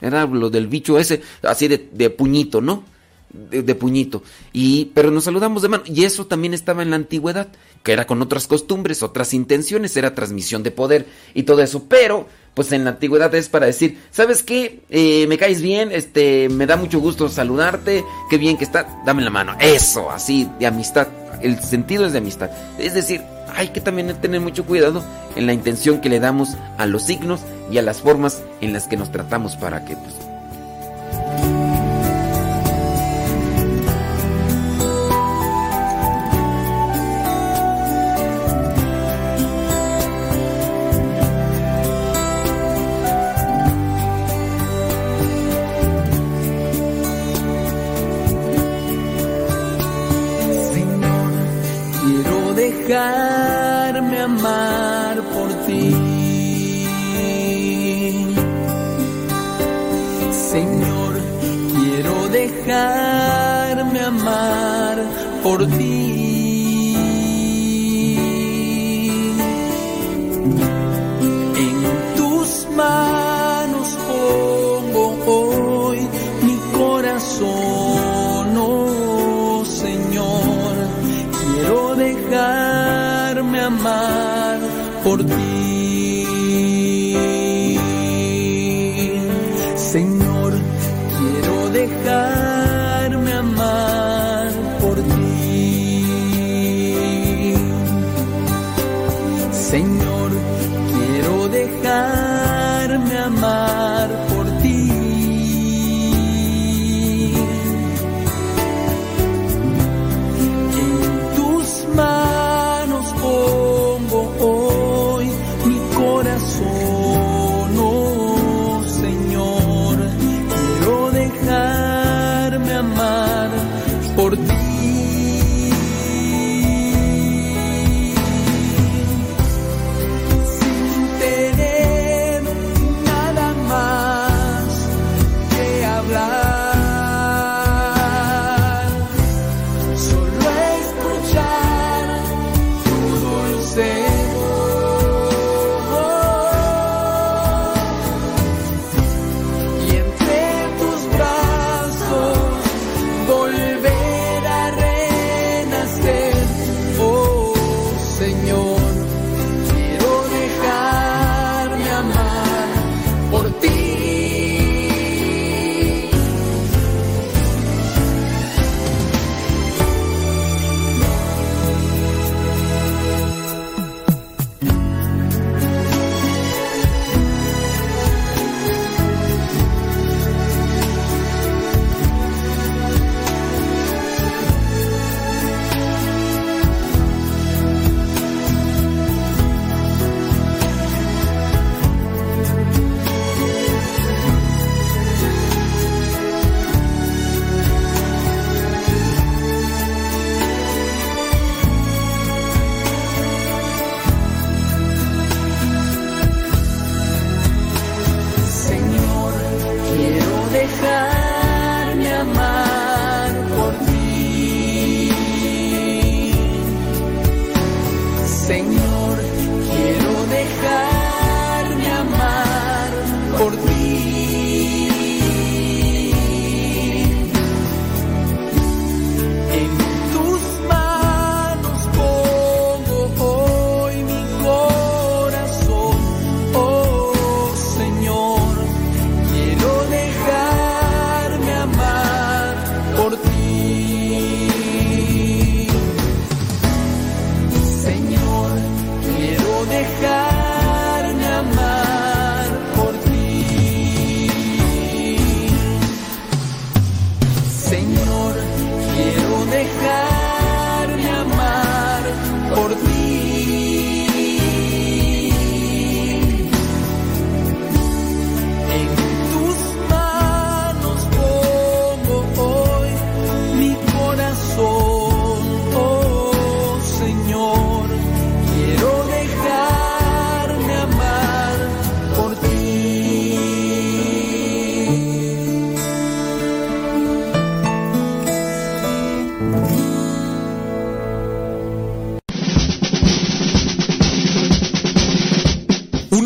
era 0.00 0.26
lo 0.26 0.48
del 0.48 0.66
bicho 0.66 0.98
ese, 0.98 1.20
así 1.42 1.68
de, 1.68 1.88
de 1.92 2.08
puñito, 2.10 2.60
¿no? 2.60 2.84
De, 3.32 3.74
puñito. 3.74 4.22
Y, 4.52 4.86
pero 4.94 5.10
nos 5.10 5.24
saludamos 5.24 5.62
de 5.62 5.68
mano. 5.68 5.84
Y 5.86 6.04
eso 6.04 6.26
también 6.26 6.54
estaba 6.54 6.82
en 6.82 6.90
la 6.90 6.96
antigüedad, 6.96 7.48
que 7.82 7.92
era 7.92 8.06
con 8.06 8.22
otras 8.22 8.46
costumbres, 8.46 9.02
otras 9.02 9.34
intenciones, 9.34 9.96
era 9.96 10.14
transmisión 10.14 10.62
de 10.62 10.70
poder 10.70 11.06
y 11.34 11.44
todo 11.44 11.62
eso. 11.62 11.84
Pero, 11.88 12.26
pues 12.54 12.72
en 12.72 12.84
la 12.84 12.90
antigüedad 12.90 13.34
es 13.34 13.48
para 13.48 13.66
decir, 13.66 13.98
¿sabes 14.10 14.42
qué? 14.42 14.80
Eh, 14.90 15.26
me 15.28 15.38
caes 15.38 15.62
bien, 15.62 15.90
este, 15.92 16.48
me 16.48 16.66
da 16.66 16.76
mucho 16.76 17.00
gusto 17.00 17.28
saludarte, 17.28 18.04
qué 18.30 18.38
bien 18.38 18.56
que 18.56 18.64
está, 18.64 19.02
dame 19.04 19.22
la 19.22 19.30
mano. 19.30 19.56
Eso, 19.60 20.10
así, 20.10 20.48
de 20.58 20.66
amistad. 20.66 21.08
El 21.40 21.58
sentido 21.60 22.06
es 22.06 22.12
de 22.12 22.18
amistad. 22.18 22.50
Es 22.78 22.94
decir, 22.94 23.20
hay 23.54 23.68
que 23.68 23.80
también 23.80 24.14
tener 24.20 24.40
mucho 24.40 24.64
cuidado 24.64 25.04
en 25.36 25.46
la 25.46 25.52
intención 25.52 26.00
que 26.00 26.08
le 26.08 26.20
damos 26.20 26.56
a 26.78 26.86
los 26.86 27.04
signos 27.04 27.40
y 27.70 27.78
a 27.78 27.82
las 27.82 28.00
formas 28.00 28.42
en 28.60 28.72
las 28.72 28.86
que 28.86 28.96
nos 28.96 29.10
tratamos 29.10 29.56
para 29.56 29.84
que, 29.84 29.96
pues, 29.96 30.14
dejarme 62.64 64.00
amar 64.00 64.98
por 65.42 65.66
ti. 65.66 66.94
En 71.64 72.16
tus 72.16 72.66
manos 72.76 73.98
pongo 74.08 75.04
hoy 75.26 75.98
mi 76.42 76.56
corazón, 76.78 78.56
oh 78.56 79.64
Señor. 79.64 80.74
Quiero 81.40 81.96
dejarme 81.96 83.60
amar 83.60 84.58
por 85.04 85.24
ti. 85.24 85.51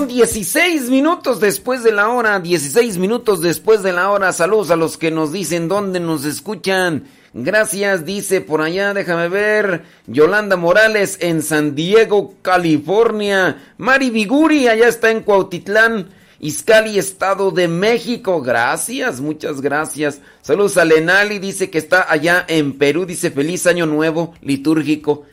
Son 0.00 0.08
16 0.08 0.88
minutos 0.88 1.40
después 1.40 1.82
de 1.82 1.92
la 1.92 2.08
hora, 2.08 2.40
16 2.40 2.96
minutos 2.96 3.42
después 3.42 3.82
de 3.82 3.92
la 3.92 4.10
hora. 4.10 4.32
Saludos 4.32 4.70
a 4.70 4.76
los 4.76 4.96
que 4.96 5.10
nos 5.10 5.30
dicen 5.30 5.68
dónde 5.68 6.00
nos 6.00 6.24
escuchan. 6.24 7.04
Gracias, 7.34 8.06
dice 8.06 8.40
por 8.40 8.62
allá, 8.62 8.94
déjame 8.94 9.28
ver. 9.28 9.82
Yolanda 10.06 10.56
Morales 10.56 11.18
en 11.20 11.42
San 11.42 11.74
Diego, 11.74 12.34
California. 12.40 13.74
Mari 13.76 14.08
Viguri, 14.08 14.68
allá 14.68 14.88
está 14.88 15.10
en 15.10 15.20
Cuautitlán, 15.20 16.08
Izcali, 16.38 16.98
Estado 16.98 17.50
de 17.50 17.68
México. 17.68 18.40
Gracias, 18.40 19.20
muchas 19.20 19.60
gracias. 19.60 20.22
Saludos 20.40 20.78
a 20.78 20.86
Lenali, 20.86 21.38
dice 21.38 21.68
que 21.68 21.76
está 21.76 22.10
allá 22.10 22.46
en 22.48 22.78
Perú, 22.78 23.04
dice 23.04 23.30
feliz 23.30 23.66
año 23.66 23.84
nuevo 23.84 24.32
litúrgico. 24.40 25.26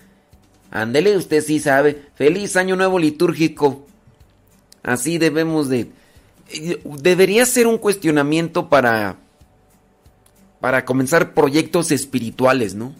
Ándele, 0.72 1.16
usted 1.16 1.42
sí 1.42 1.62
sabe. 1.62 2.02
Feliz 2.16 2.58
año 2.58 2.76
nuevo 2.76 3.00
litúrgico. 3.00 3.88
Así 4.88 5.18
debemos 5.18 5.70
de... 5.70 5.92
Debería 7.02 7.46
ser 7.46 7.68
un 7.68 7.78
cuestionamiento 7.78 8.70
para... 8.70 9.18
Para 10.60 10.86
comenzar 10.86 11.36
proyectos 11.36 11.92
espirituales, 11.92 12.74
¿no? 12.74 12.94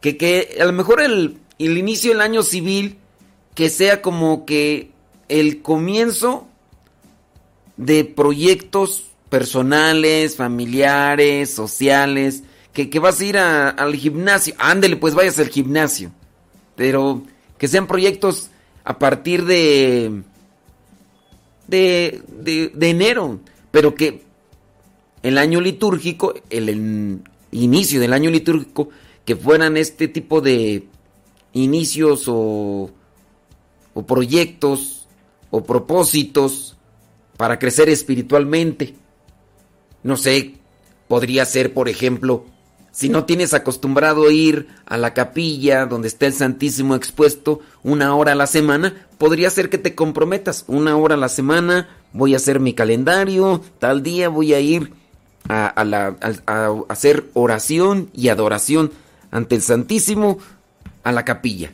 Que, 0.00 0.16
que 0.16 0.58
a 0.60 0.64
lo 0.64 0.72
mejor 0.72 1.00
el, 1.00 1.38
el 1.60 1.78
inicio 1.78 2.10
del 2.10 2.20
año 2.20 2.42
civil, 2.42 2.98
que 3.54 3.70
sea 3.70 4.02
como 4.02 4.44
que 4.44 4.90
el 5.28 5.62
comienzo 5.62 6.48
de 7.76 8.04
proyectos 8.04 9.04
personales, 9.28 10.34
familiares, 10.34 11.54
sociales, 11.54 12.42
que, 12.72 12.90
que 12.90 12.98
vas 12.98 13.20
a 13.20 13.24
ir 13.24 13.38
al 13.38 13.94
gimnasio. 13.94 14.54
Ándele, 14.58 14.96
pues 14.96 15.14
vayas 15.14 15.38
al 15.38 15.48
gimnasio 15.48 16.10
pero 16.78 17.22
que 17.58 17.66
sean 17.66 17.88
proyectos 17.88 18.50
a 18.84 19.00
partir 19.00 19.44
de 19.44 20.22
de, 21.68 22.22
de, 22.28 22.90
enero, 22.90 23.40
pero 23.70 23.94
que 23.94 24.22
el 25.22 25.38
año 25.38 25.60
litúrgico, 25.60 26.34
el, 26.50 26.68
el 26.68 27.20
inicio 27.52 28.00
del 28.00 28.12
año 28.12 28.30
litúrgico, 28.30 28.88
que 29.24 29.36
fueran 29.36 29.76
este 29.76 30.08
tipo 30.08 30.40
de 30.40 30.86
inicios 31.52 32.24
o, 32.26 32.90
o 33.94 34.06
proyectos 34.06 35.06
o 35.50 35.62
propósitos 35.62 36.76
para 37.36 37.58
crecer 37.58 37.88
espiritualmente. 37.88 38.94
No 40.02 40.16
sé, 40.16 40.54
podría 41.08 41.44
ser, 41.44 41.74
por 41.74 41.88
ejemplo, 41.88 42.46
si 42.90 43.08
no 43.08 43.24
tienes 43.24 43.54
acostumbrado 43.54 44.28
a 44.28 44.32
ir 44.32 44.68
a 44.86 44.96
la 44.96 45.14
capilla 45.14 45.86
donde 45.86 46.08
está 46.08 46.26
el 46.26 46.32
Santísimo 46.32 46.94
expuesto 46.94 47.60
una 47.82 48.14
hora 48.14 48.32
a 48.32 48.36
la 48.36 48.46
semana, 48.46 49.06
podría 49.18 49.50
ser 49.50 49.70
que 49.70 49.78
te 49.78 49.94
comprometas 49.94 50.64
una 50.66 50.96
hora 50.96 51.14
a 51.14 51.18
la 51.18 51.28
semana, 51.28 51.88
voy 52.12 52.34
a 52.34 52.38
hacer 52.38 52.60
mi 52.60 52.74
calendario, 52.74 53.62
tal 53.78 54.02
día 54.02 54.28
voy 54.28 54.54
a 54.54 54.60
ir 54.60 54.92
a, 55.48 55.72
a 56.46 56.74
hacer 56.88 57.26
oración 57.34 58.10
y 58.12 58.28
adoración 58.28 58.92
ante 59.30 59.54
el 59.54 59.62
Santísimo 59.62 60.38
a 61.04 61.12
la 61.12 61.24
capilla. 61.24 61.72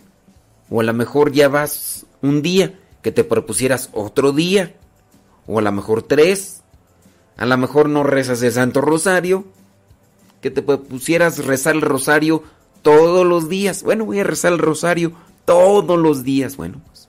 O 0.70 0.81
a 0.81 0.85
lo 0.85 0.94
mejor 0.94 1.33
ya 1.33 1.48
vas 1.48 2.07
un 2.22 2.42
día 2.42 2.74
que 3.03 3.12
te 3.12 3.24
propusieras 3.24 3.90
otro 3.92 4.33
día, 4.33 4.74
o 5.46 5.59
a 5.59 5.62
lo 5.62 5.72
mejor 5.72 6.03
tres, 6.03 6.62
a 7.37 7.46
lo 7.46 7.57
mejor 7.59 7.88
no 7.88 8.03
rezas 8.03 8.42
el 8.42 8.53
Santo 8.53 8.81
Rosario, 8.81 9.44
que 10.44 10.50
te 10.50 10.61
pusieras 10.61 11.42
rezar 11.46 11.74
el 11.74 11.80
rosario 11.80 12.42
todos 12.83 13.24
los 13.26 13.48
días. 13.48 13.83
Bueno, 13.83 14.04
voy 14.04 14.20
a 14.20 14.24
rezar 14.24 14.52
el 14.52 14.59
rosario 14.59 15.14
todos 15.46 15.98
los 15.98 16.22
días. 16.22 16.59
Bueno, 16.59 16.83
pues 16.85 17.09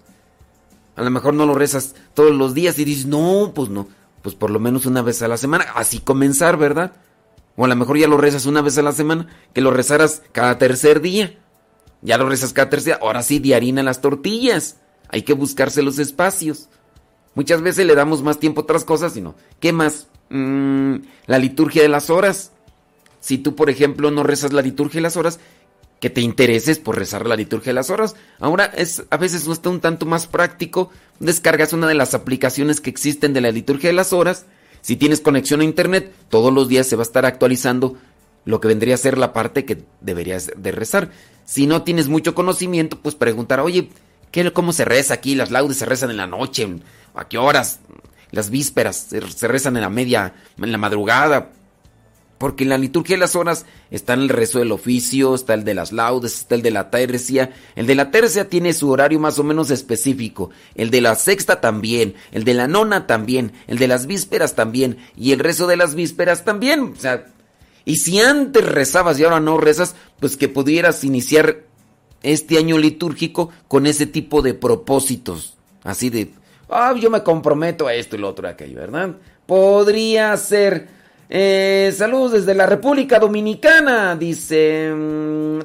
a 0.96 1.04
lo 1.04 1.12
mejor 1.12 1.34
no 1.34 1.46
lo 1.46 1.54
rezas 1.54 1.96
todos 2.14 2.34
los 2.34 2.54
días 2.54 2.80
y 2.80 2.86
dices, 2.86 3.08
no, 3.08 3.52
pues 3.54 3.68
no, 3.68 3.90
pues 4.22 4.36
por 4.36 4.52
lo 4.52 4.62
menos 4.62 4.86
una 4.86 5.02
vez 5.02 5.22
a 5.22 5.28
la 5.28 5.36
semana. 5.36 5.66
Así 5.76 6.00
comenzar, 6.00 6.56
¿verdad? 6.56 6.94
O 7.58 7.66
a 7.66 7.68
lo 7.68 7.76
mejor 7.76 7.98
ya 7.98 8.08
lo 8.08 8.16
rezas 8.16 8.46
una 8.46 8.62
vez 8.62 8.78
a 8.78 8.84
la 8.84 8.94
semana, 8.94 9.28
que 9.54 9.60
lo 9.60 9.70
rezaras 9.70 10.22
cada 10.32 10.58
tercer 10.58 11.02
día. 11.02 11.38
Ya 12.02 12.18
lo 12.18 12.30
rezas 12.30 12.54
cada 12.54 12.70
tercer 12.70 12.96
día. 12.96 13.06
Ahora 13.06 13.22
sí, 13.22 13.40
de 13.40 13.54
harina 13.54 13.84
las 13.84 14.00
tortillas. 14.00 14.78
Hay 15.10 15.24
que 15.24 15.34
buscarse 15.34 15.82
los 15.82 16.00
espacios. 16.00 16.70
Muchas 17.34 17.62
veces 17.62 17.86
le 17.86 17.96
damos 17.96 18.24
más 18.24 18.40
tiempo 18.40 18.62
a 18.62 18.64
otras 18.64 18.86
cosas, 18.86 19.12
sino, 19.12 19.36
¿qué 19.60 19.74
más? 19.74 20.08
Mm, 20.30 21.00
la 21.26 21.38
liturgia 21.38 21.82
de 21.82 21.90
las 21.90 22.10
horas. 22.10 22.54
Si 23.26 23.40
tú, 23.40 23.56
por 23.56 23.72
ejemplo, 23.72 24.12
no 24.12 24.22
rezas 24.22 24.54
la 24.54 24.62
liturgia 24.62 25.00
de 25.00 25.02
las 25.02 25.18
horas, 25.18 25.40
que 26.00 26.12
te 26.12 26.22
intereses 26.22 26.78
por 26.78 26.96
rezar 26.96 27.26
la 27.26 27.36
liturgia 27.36 27.72
de 27.72 27.74
las 27.74 27.90
horas. 27.90 28.16
Ahora 28.38 28.66
es 28.66 29.02
a 29.10 29.18
veces 29.18 29.48
no 29.48 29.54
está 29.54 29.72
un 29.72 29.80
tanto 29.80 30.06
más 30.06 30.28
práctico. 30.28 30.92
Descargas 31.20 31.74
una 31.74 31.88
de 31.88 31.96
las 31.96 32.14
aplicaciones 32.14 32.82
que 32.82 32.92
existen 32.92 33.34
de 33.34 33.42
la 33.42 33.50
liturgia 33.50 33.90
de 33.90 33.96
las 33.96 34.14
horas. 34.14 34.46
Si 34.82 34.96
tienes 34.96 35.22
conexión 35.22 35.62
a 35.62 35.64
internet, 35.64 36.14
todos 36.30 36.54
los 36.54 36.68
días 36.68 36.86
se 36.86 36.96
va 36.96 37.02
a 37.02 37.10
estar 37.10 37.26
actualizando 37.26 37.98
lo 38.44 38.62
que 38.62 38.68
vendría 38.68 38.94
a 38.94 39.00
ser 39.00 39.18
la 39.18 39.34
parte 39.34 39.66
que 39.66 39.82
deberías 40.02 40.52
de 40.56 40.72
rezar. 40.72 41.10
Si 41.46 41.66
no 41.66 41.82
tienes 41.82 42.10
mucho 42.10 42.36
conocimiento, 42.36 43.00
pues 43.02 43.16
preguntar, 43.16 43.60
oye, 43.60 43.90
¿qué, 44.30 44.54
¿cómo 44.54 44.72
se 44.72 44.86
reza 44.86 45.16
aquí? 45.16 45.34
Las 45.34 45.50
laudes 45.50 45.78
se 45.78 45.88
rezan 45.88 46.12
en 46.12 46.18
la 46.18 46.28
noche, 46.28 46.68
¿a 47.16 47.28
qué 47.28 47.40
horas? 47.40 47.80
Las 48.30 48.52
vísperas 48.52 49.08
se, 49.10 49.48
rezan 49.48 49.78
en 49.78 49.82
la 49.82 49.90
media, 49.90 50.36
en 50.62 50.72
la 50.72 50.78
madrugada. 50.78 51.50
Porque 52.38 52.64
en 52.64 52.70
la 52.70 52.78
liturgia 52.78 53.16
de 53.16 53.22
las 53.22 53.36
horas 53.36 53.66
está 53.92 54.14
el 54.14 54.28
rezo 54.28 54.60
del 54.60 54.74
oficio, 54.74 55.36
está 55.36 55.54
el 55.54 55.64
de 55.64 55.74
las 55.74 55.94
laudes, 55.94 56.40
está 56.40 56.56
el 56.56 56.62
de 56.62 56.72
la 56.72 56.90
tercia. 56.90 57.52
El 57.76 57.88
de 57.88 57.96
la 57.96 58.12
tercia 58.12 58.50
tiene 58.50 58.74
su 58.74 58.90
horario 58.90 59.20
más 59.20 59.40
o 59.40 59.44
menos 59.44 59.72
específico. 59.72 60.50
El 60.76 60.90
de 60.90 61.02
la 61.02 61.16
sexta 61.16 61.62
también. 61.62 62.16
El 62.32 62.44
de 62.44 62.54
la 62.54 62.68
nona 62.68 63.08
también. 63.08 63.54
El 63.68 63.78
de 63.78 63.88
las 63.88 64.06
vísperas 64.06 64.54
también. 64.56 64.98
Y 65.16 65.32
el 65.32 65.40
rezo 65.40 65.66
de 65.66 65.78
las 65.78 65.96
vísperas 65.96 66.44
también. 66.44 66.94
O 66.96 67.00
sea, 67.00 67.26
y 67.86 67.98
si 67.98 68.20
antes 68.20 68.66
rezabas 68.66 69.20
y 69.20 69.24
ahora 69.24 69.40
no 69.40 69.58
rezas, 69.58 69.96
pues 70.20 70.36
que 70.36 70.50
pudieras 70.50 71.04
iniciar 71.04 71.62
este 72.24 72.58
año 72.58 72.78
litúrgico 72.78 73.52
con 73.68 73.86
ese 73.86 74.08
tipo 74.08 74.42
de 74.42 74.56
propósitos. 74.56 75.56
Así 75.84 76.10
de, 76.10 76.34
ah, 76.68 76.94
yo 77.00 77.12
me 77.12 77.24
comprometo 77.24 77.88
a 77.88 77.94
esto 77.94 78.16
y 78.16 78.20
lo 78.20 78.30
otro, 78.30 78.48
aquello, 78.48 78.80
¿verdad? 78.80 79.16
Podría 79.46 80.36
ser. 80.36 80.95
Eh, 81.30 81.94
saludos 81.96 82.34
desde 82.34 82.54
la 82.54 82.66
República 82.66 83.20
Dominicana, 83.20 84.16
dice. 84.16 84.92
mm. 84.94 85.60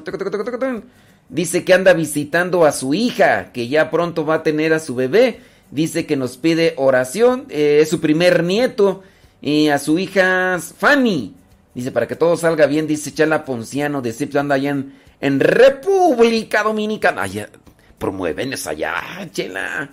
Dice 1.29 1.63
que 1.63 1.73
anda 1.73 1.93
visitando 1.93 2.65
a 2.65 2.71
su 2.71 2.93
hija, 2.93 3.51
que 3.53 3.67
ya 3.69 3.89
pronto 3.89 4.25
va 4.25 4.35
a 4.35 4.43
tener 4.43 4.73
a 4.73 4.79
su 4.79 4.95
bebé. 4.95 5.39
Dice 5.71 6.05
que 6.05 6.17
nos 6.17 6.35
pide 6.35 6.73
oración, 6.75 7.45
eh, 7.49 7.79
es 7.81 7.89
su 7.89 8.01
primer 8.01 8.43
nieto. 8.43 9.03
Y 9.41 9.69
a 9.69 9.79
su 9.79 9.97
hija 9.97 10.59
Fanny. 10.59 11.33
Dice, 11.73 11.91
para 11.91 12.07
que 12.07 12.15
todo 12.17 12.35
salga 12.35 12.65
bien, 12.65 12.85
dice 12.85 13.13
Chala 13.13 13.45
Ponciano 13.45 14.01
de 14.01 14.11
Cips, 14.11 14.35
anda 14.35 14.55
allá 14.55 14.71
en, 14.71 14.93
en 15.21 15.39
República 15.39 16.63
Dominicana. 16.63 17.23
Allá, 17.23 17.49
promueven 17.97 18.53
eso 18.53 18.69
allá, 18.69 18.93
Chela. 19.31 19.89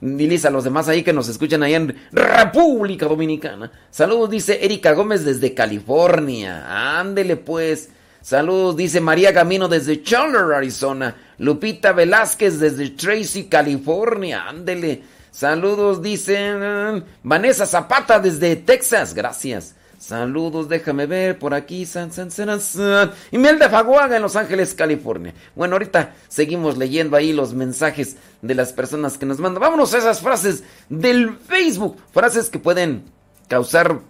Diles 0.00 0.46
a 0.46 0.50
los 0.50 0.64
demás 0.64 0.88
ahí 0.88 1.02
que 1.02 1.12
nos 1.12 1.28
escuchan 1.28 1.62
allá 1.62 1.76
en 1.76 1.94
República 2.10 3.06
Dominicana. 3.06 3.70
Saludos, 3.90 4.30
dice 4.30 4.64
Erika 4.64 4.92
Gómez 4.92 5.24
desde 5.26 5.52
California. 5.52 6.98
Ándele 6.98 7.36
pues. 7.36 7.90
Saludos, 8.22 8.76
dice 8.76 9.00
María 9.00 9.34
Camino 9.34 9.68
desde 9.68 10.02
Chandler, 10.02 10.54
Arizona. 10.54 11.16
Lupita 11.38 11.92
Velázquez 11.92 12.58
desde 12.58 12.90
Tracy, 12.90 13.44
California. 13.44 14.48
Ándele. 14.48 15.02
Saludos, 15.30 16.02
dice 16.02 16.54
mm, 16.54 17.02
Vanessa 17.22 17.66
Zapata 17.66 18.18
desde 18.18 18.56
Texas. 18.56 19.12
Gracias. 19.14 19.74
Saludos, 20.00 20.70
déjame 20.70 21.04
ver 21.04 21.38
por 21.38 21.52
aquí. 21.52 21.84
San, 21.84 22.10
san, 22.10 22.30
san, 22.30 22.58
san. 22.58 23.12
En 23.30 24.22
Los 24.22 24.34
Ángeles, 24.34 24.72
California. 24.72 25.34
Bueno, 25.54 25.74
ahorita 25.74 26.14
seguimos 26.26 26.78
leyendo 26.78 27.18
ahí 27.18 27.34
los 27.34 27.52
mensajes 27.52 28.16
de 28.40 28.54
las 28.54 28.72
personas 28.72 29.18
que 29.18 29.26
nos 29.26 29.40
mandan. 29.40 29.60
Vámonos 29.60 29.92
a 29.92 29.98
esas 29.98 30.22
frases 30.22 30.64
del 30.88 31.36
Facebook. 31.36 31.98
Frases 32.12 32.48
que 32.48 32.58
pueden 32.58 33.04
causar 33.46 34.00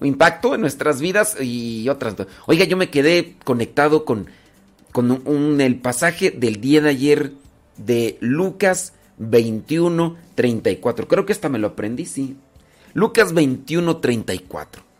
impacto 0.00 0.54
en 0.54 0.60
nuestras 0.60 1.00
vidas 1.00 1.36
y 1.40 1.88
otras. 1.88 2.14
Oiga, 2.46 2.64
yo 2.64 2.76
me 2.76 2.90
quedé 2.90 3.34
conectado 3.44 4.04
con, 4.04 4.28
con 4.92 5.60
el 5.60 5.80
pasaje 5.80 6.30
del 6.30 6.60
día 6.60 6.82
de 6.82 6.90
ayer 6.90 7.32
de 7.78 8.16
Lucas 8.20 8.92
21, 9.18 10.16
34. 10.36 11.08
Creo 11.08 11.26
que 11.26 11.32
esta 11.32 11.48
me 11.48 11.58
lo 11.58 11.66
aprendí, 11.66 12.06
sí. 12.06 12.36
Lucas 12.94 13.32
21, 13.32 13.96
34. 13.96 14.91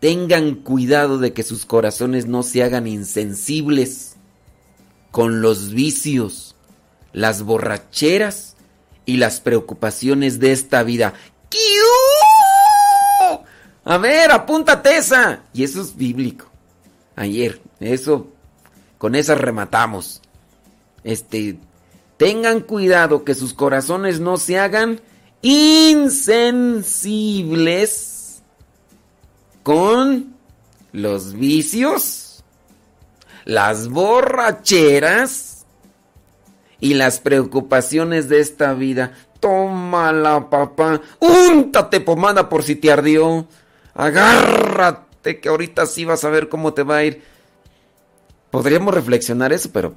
Tengan 0.00 0.56
cuidado 0.56 1.18
de 1.18 1.32
que 1.32 1.42
sus 1.42 1.64
corazones 1.64 2.26
no 2.26 2.42
se 2.42 2.62
hagan 2.62 2.86
insensibles 2.86 4.16
con 5.10 5.40
los 5.40 5.70
vicios, 5.70 6.54
las 7.12 7.42
borracheras 7.42 8.56
y 9.06 9.16
las 9.16 9.40
preocupaciones 9.40 10.38
de 10.38 10.52
esta 10.52 10.82
vida. 10.82 11.14
¡Kiu! 11.48 11.60
A 13.84 13.96
ver, 13.98 14.30
apúntate 14.32 14.98
esa. 14.98 15.44
Y 15.54 15.64
eso 15.64 15.80
es 15.80 15.96
bíblico. 15.96 16.50
Ayer, 17.14 17.62
eso, 17.80 18.26
con 18.98 19.14
esa 19.14 19.34
rematamos. 19.34 20.20
Este, 21.04 21.58
tengan 22.18 22.60
cuidado 22.60 23.24
que 23.24 23.34
sus 23.34 23.54
corazones 23.54 24.20
no 24.20 24.36
se 24.36 24.58
hagan 24.58 25.00
insensibles 25.40 28.15
con 29.66 30.36
los 30.92 31.32
vicios, 31.32 32.44
las 33.44 33.88
borracheras 33.88 35.66
y 36.78 36.94
las 36.94 37.18
preocupaciones 37.18 38.28
de 38.28 38.38
esta 38.38 38.74
vida. 38.74 39.14
Tómala, 39.40 40.50
papá. 40.50 41.00
Úntate 41.18 42.00
pomada 42.00 42.48
por 42.48 42.62
si 42.62 42.76
te 42.76 42.92
ardió. 42.92 43.48
Agárrate 43.92 45.40
que 45.40 45.48
ahorita 45.48 45.86
sí 45.86 46.04
vas 46.04 46.22
a 46.22 46.30
ver 46.30 46.48
cómo 46.48 46.72
te 46.72 46.84
va 46.84 46.98
a 46.98 47.04
ir. 47.04 47.24
Podríamos 48.52 48.94
reflexionar 48.94 49.52
eso, 49.52 49.70
pero 49.72 49.96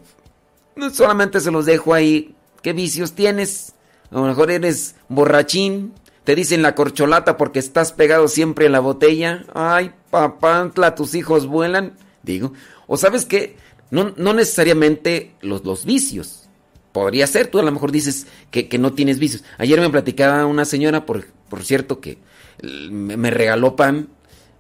solamente 0.92 1.42
se 1.42 1.52
los 1.52 1.68
dejo 1.68 1.94
ahí. 1.94 2.34
¿Qué 2.64 2.74
vicios 2.74 3.14
tienes? 3.14 3.74
A 4.10 4.16
lo 4.16 4.24
mejor 4.24 4.50
eres 4.50 4.96
borrachín. 5.10 5.94
Te 6.30 6.36
dicen 6.36 6.62
la 6.62 6.76
corcholata 6.76 7.38
porque 7.38 7.58
estás 7.58 7.92
pegado 7.92 8.28
siempre 8.28 8.68
en 8.68 8.74
la 8.74 8.82
botella. 8.82 9.46
Ay, 9.56 9.90
papantla, 10.12 10.94
tus 10.94 11.16
hijos 11.16 11.48
vuelan. 11.48 11.98
Digo. 12.22 12.54
O 12.86 12.98
sabes 12.98 13.26
qué? 13.26 13.58
No, 13.90 14.14
no 14.16 14.36
necesariamente 14.36 15.34
los, 15.42 15.66
los 15.66 15.86
vicios. 15.86 16.48
Podría 16.92 17.26
ser, 17.26 17.48
tú 17.48 17.58
a 17.58 17.64
lo 17.64 17.72
mejor 17.72 17.92
dices 17.92 18.28
que, 18.52 18.70
que 18.70 18.78
no 18.78 18.94
tienes 18.94 19.18
vicios. 19.18 19.44
Ayer 19.58 19.82
me 19.82 19.90
platicaba 19.90 20.46
una 20.46 20.66
señora, 20.66 21.04
por, 21.04 21.26
por 21.50 21.66
cierto, 21.66 22.00
que 22.00 22.20
me, 22.62 23.32
regaló 23.32 23.76
pan. 23.76 24.10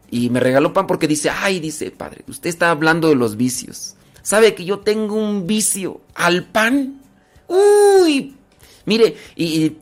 Y 0.10 0.32
me 0.32 0.40
regaló 0.40 0.74
pan 0.74 0.88
porque 0.88 1.08
dice, 1.08 1.30
ay, 1.30 1.60
dice, 1.60 1.92
padre, 1.92 2.24
usted 2.28 2.50
está 2.50 2.72
hablando 2.72 3.10
de 3.10 3.16
los 3.16 3.38
vicios. 3.38 3.94
¿Sabe 4.24 4.56
que 4.56 4.66
yo 4.66 4.80
tengo 4.80 5.14
un 5.14 5.46
vicio 5.46 6.02
al 6.16 6.46
pan? 6.46 7.00
Uy, 7.48 8.36
mire, 8.86 9.18
y, 9.36 9.78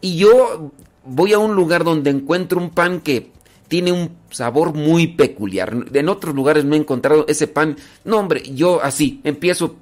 y 0.00 0.16
yo 0.16 0.70
voy 1.04 1.32
a 1.32 1.38
un 1.38 1.54
lugar 1.54 1.84
donde 1.84 2.10
encuentro 2.10 2.60
un 2.60 2.70
pan 2.70 3.00
que 3.00 3.30
tiene 3.68 3.92
un 3.92 4.16
sabor 4.30 4.74
muy 4.74 5.08
peculiar. 5.08 5.74
En 5.92 6.08
otros 6.08 6.34
lugares 6.34 6.64
no 6.64 6.74
he 6.74 6.78
encontrado 6.78 7.24
ese 7.28 7.46
pan. 7.46 7.76
No, 8.04 8.18
hombre, 8.18 8.42
yo 8.54 8.82
así 8.82 9.20
empiezo. 9.24 9.76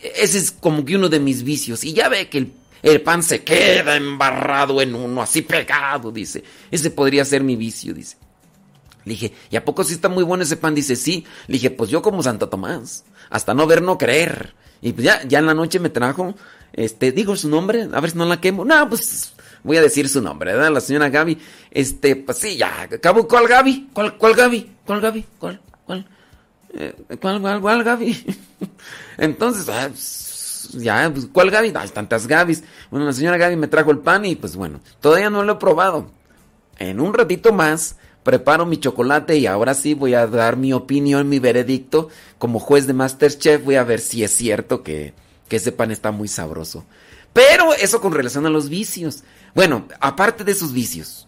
Ese 0.00 0.38
es 0.38 0.50
como 0.50 0.84
que 0.84 0.96
uno 0.96 1.08
de 1.08 1.20
mis 1.20 1.42
vicios. 1.42 1.84
Y 1.84 1.92
ya 1.92 2.08
ve 2.08 2.28
que 2.28 2.50
el, 2.82 3.00
pan 3.00 3.22
se 3.22 3.42
queda 3.42 3.96
embarrado 3.96 4.80
en 4.80 4.94
uno, 4.94 5.22
así 5.22 5.42
pegado, 5.42 6.10
dice. 6.10 6.42
Ese 6.70 6.90
podría 6.90 7.24
ser 7.24 7.42
mi 7.42 7.56
vicio, 7.56 7.92
dice. 7.94 8.16
Dije, 9.04 9.32
¿y 9.50 9.56
a 9.56 9.64
poco 9.64 9.84
sí 9.84 9.94
está 9.94 10.08
muy 10.08 10.22
bueno 10.22 10.42
ese 10.42 10.56
pan? 10.56 10.74
Dice, 10.74 10.96
sí. 10.96 11.24
Le 11.46 11.54
dije, 11.54 11.70
pues 11.70 11.90
yo 11.90 12.02
como 12.02 12.22
Santo 12.22 12.48
Tomás. 12.48 13.04
Hasta 13.30 13.54
no 13.54 13.66
ver, 13.66 13.82
no 13.82 13.98
creer. 13.98 14.54
Y 14.80 14.92
pues 14.92 15.04
ya, 15.04 15.22
ya 15.26 15.38
en 15.40 15.46
la 15.46 15.54
noche 15.54 15.80
me 15.80 15.90
trajo, 15.90 16.34
este, 16.72 17.10
digo 17.10 17.34
su 17.36 17.48
nombre, 17.48 17.88
a 17.92 18.00
ver 18.00 18.10
si 18.10 18.18
no 18.18 18.24
la 18.26 18.40
quemo. 18.40 18.64
No, 18.64 18.88
pues 18.88 19.32
voy 19.62 19.76
a 19.76 19.82
decir 19.82 20.08
su 20.08 20.20
nombre, 20.22 20.52
¿verdad? 20.52 20.70
La 20.70 20.80
señora 20.80 21.08
Gaby. 21.08 21.38
Este, 21.70 22.16
pues 22.16 22.38
sí, 22.38 22.56
ya. 22.56 22.88
Cabo, 23.00 23.26
¿Cuál 23.26 23.48
Gaby? 23.48 23.90
¿Cuál, 23.92 24.16
cuál 24.16 24.34
Gaby? 24.34 24.70
¿Cuál 24.86 25.00
Gaby? 25.00 25.24
¿Cuál? 25.38 25.60
¿Cuál? 25.86 26.06
Eh, 26.74 26.94
¿Cuál, 27.20 27.40
cuál, 27.40 27.60
cuál 27.60 27.84
Gaby? 27.84 28.38
Entonces, 29.18 29.68
ah, 29.68 29.88
pues, 29.88 30.70
ya, 30.74 31.10
pues, 31.12 31.26
¿cuál 31.32 31.50
Gaby? 31.50 31.72
Hay 31.74 31.88
tantas 31.88 32.26
Gabys. 32.26 32.62
Bueno, 32.90 33.06
la 33.06 33.12
señora 33.12 33.36
Gaby 33.36 33.56
me 33.56 33.68
trajo 33.68 33.90
el 33.90 33.98
pan 33.98 34.24
y 34.24 34.36
pues 34.36 34.56
bueno, 34.56 34.80
todavía 35.00 35.30
no 35.30 35.42
lo 35.42 35.54
he 35.54 35.56
probado. 35.56 36.10
En 36.78 37.00
un 37.00 37.14
ratito 37.14 37.52
más 37.52 37.96
preparo 38.22 38.66
mi 38.66 38.78
chocolate 38.78 39.38
y 39.38 39.46
ahora 39.46 39.74
sí 39.74 39.94
voy 39.94 40.14
a 40.14 40.26
dar 40.26 40.56
mi 40.56 40.72
opinión, 40.72 41.28
mi 41.28 41.38
veredicto. 41.38 42.08
Como 42.38 42.60
juez 42.60 42.86
de 42.86 42.92
Masterchef 42.92 43.64
voy 43.64 43.76
a 43.76 43.84
ver 43.84 44.00
si 44.00 44.22
es 44.22 44.30
cierto 44.32 44.82
que, 44.82 45.14
que 45.48 45.56
ese 45.56 45.72
pan 45.72 45.90
está 45.90 46.12
muy 46.12 46.28
sabroso. 46.28 46.84
Pero 47.32 47.72
eso 47.74 48.00
con 48.00 48.12
relación 48.12 48.46
a 48.46 48.50
los 48.50 48.68
vicios. 48.68 49.22
Bueno, 49.54 49.88
aparte 50.00 50.44
de 50.44 50.52
esos 50.52 50.72
vicios, 50.72 51.26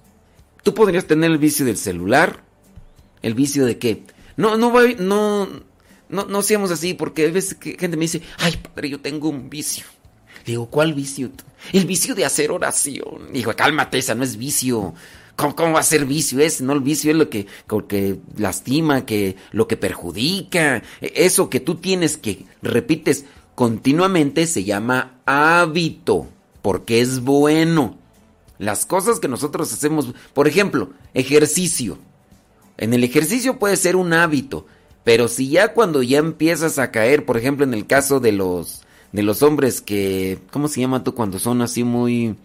tú 0.62 0.74
podrías 0.74 1.06
tener 1.06 1.30
el 1.30 1.38
vicio 1.38 1.64
del 1.64 1.76
celular, 1.76 2.44
el 3.22 3.34
vicio 3.34 3.66
de 3.66 3.78
que 3.78 4.04
no, 4.36 4.56
no 4.56 4.72
no, 4.98 5.48
no, 6.08 6.24
no 6.24 6.42
seamos 6.42 6.70
así, 6.70 6.94
porque 6.94 7.26
a 7.26 7.30
veces 7.30 7.54
que 7.54 7.76
gente 7.78 7.96
me 7.96 8.04
dice, 8.04 8.22
ay 8.38 8.56
padre, 8.56 8.90
yo 8.90 9.00
tengo 9.00 9.28
un 9.28 9.50
vicio. 9.50 9.84
Digo, 10.46 10.66
¿cuál 10.66 10.94
vicio? 10.94 11.30
El 11.72 11.86
vicio 11.86 12.14
de 12.14 12.24
hacer 12.24 12.50
oración. 12.50 13.32
Digo, 13.32 13.54
cálmate, 13.54 13.98
esa 13.98 14.14
no 14.14 14.24
es 14.24 14.36
vicio. 14.36 14.94
¿Cómo, 15.36 15.54
cómo 15.54 15.72
va 15.74 15.80
a 15.80 15.84
ser 15.84 16.06
vicio 16.06 16.40
ese? 16.40 16.64
No, 16.64 16.72
el 16.72 16.80
vicio 16.80 17.10
es 17.10 17.16
lo 17.16 17.28
que, 17.28 17.46
que 17.88 18.18
lastima, 18.36 19.04
que, 19.04 19.36
lo 19.52 19.68
que 19.68 19.76
perjudica. 19.76 20.82
Eso 21.00 21.50
que 21.50 21.60
tú 21.60 21.76
tienes 21.76 22.16
que 22.16 22.46
repites 22.62 23.26
continuamente 23.54 24.46
se 24.46 24.64
llama 24.64 25.20
hábito, 25.26 26.28
porque 26.62 27.00
es 27.00 27.20
bueno. 27.20 27.99
Las 28.60 28.84
cosas 28.84 29.20
que 29.20 29.26
nosotros 29.26 29.72
hacemos, 29.72 30.12
por 30.34 30.46
ejemplo, 30.46 30.90
ejercicio. 31.14 31.96
En 32.76 32.92
el 32.92 33.02
ejercicio 33.04 33.58
puede 33.58 33.74
ser 33.78 33.96
un 33.96 34.12
hábito, 34.12 34.66
pero 35.02 35.28
si 35.28 35.48
ya 35.48 35.72
cuando 35.72 36.02
ya 36.02 36.18
empiezas 36.18 36.78
a 36.78 36.90
caer, 36.90 37.24
por 37.24 37.38
ejemplo, 37.38 37.64
en 37.64 37.72
el 37.72 37.86
caso 37.86 38.20
de 38.20 38.32
los 38.32 38.82
de 39.12 39.22
los 39.22 39.42
hombres 39.42 39.80
que 39.80 40.40
¿cómo 40.50 40.68
se 40.68 40.82
llama 40.82 41.02
tú 41.02 41.14
cuando 41.14 41.38
son 41.38 41.62
así 41.62 41.84
muy 41.84 42.36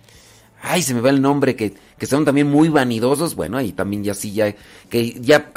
ay, 0.62 0.84
se 0.84 0.94
me 0.94 1.02
va 1.02 1.10
el 1.10 1.22
nombre 1.22 1.58
que, 1.58 1.74
que 2.00 2.06
son 2.06 2.24
también 2.24 2.50
muy 2.50 2.70
vanidosos, 2.70 3.36
bueno, 3.36 3.58
ahí 3.58 3.74
también 3.74 4.06
ya 4.06 4.14
sí 4.14 4.32
ya 4.32 4.56
que 4.90 5.20
ya 5.20 5.52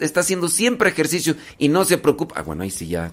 está 0.00 0.20
haciendo 0.20 0.48
siempre 0.48 0.88
ejercicio 0.88 1.36
y 1.58 1.68
no 1.68 1.84
se 1.84 1.98
preocupa. 1.98 2.36
Ah, 2.38 2.42
bueno, 2.42 2.62
ahí 2.62 2.70
sí 2.70 2.88
ya 2.88 3.12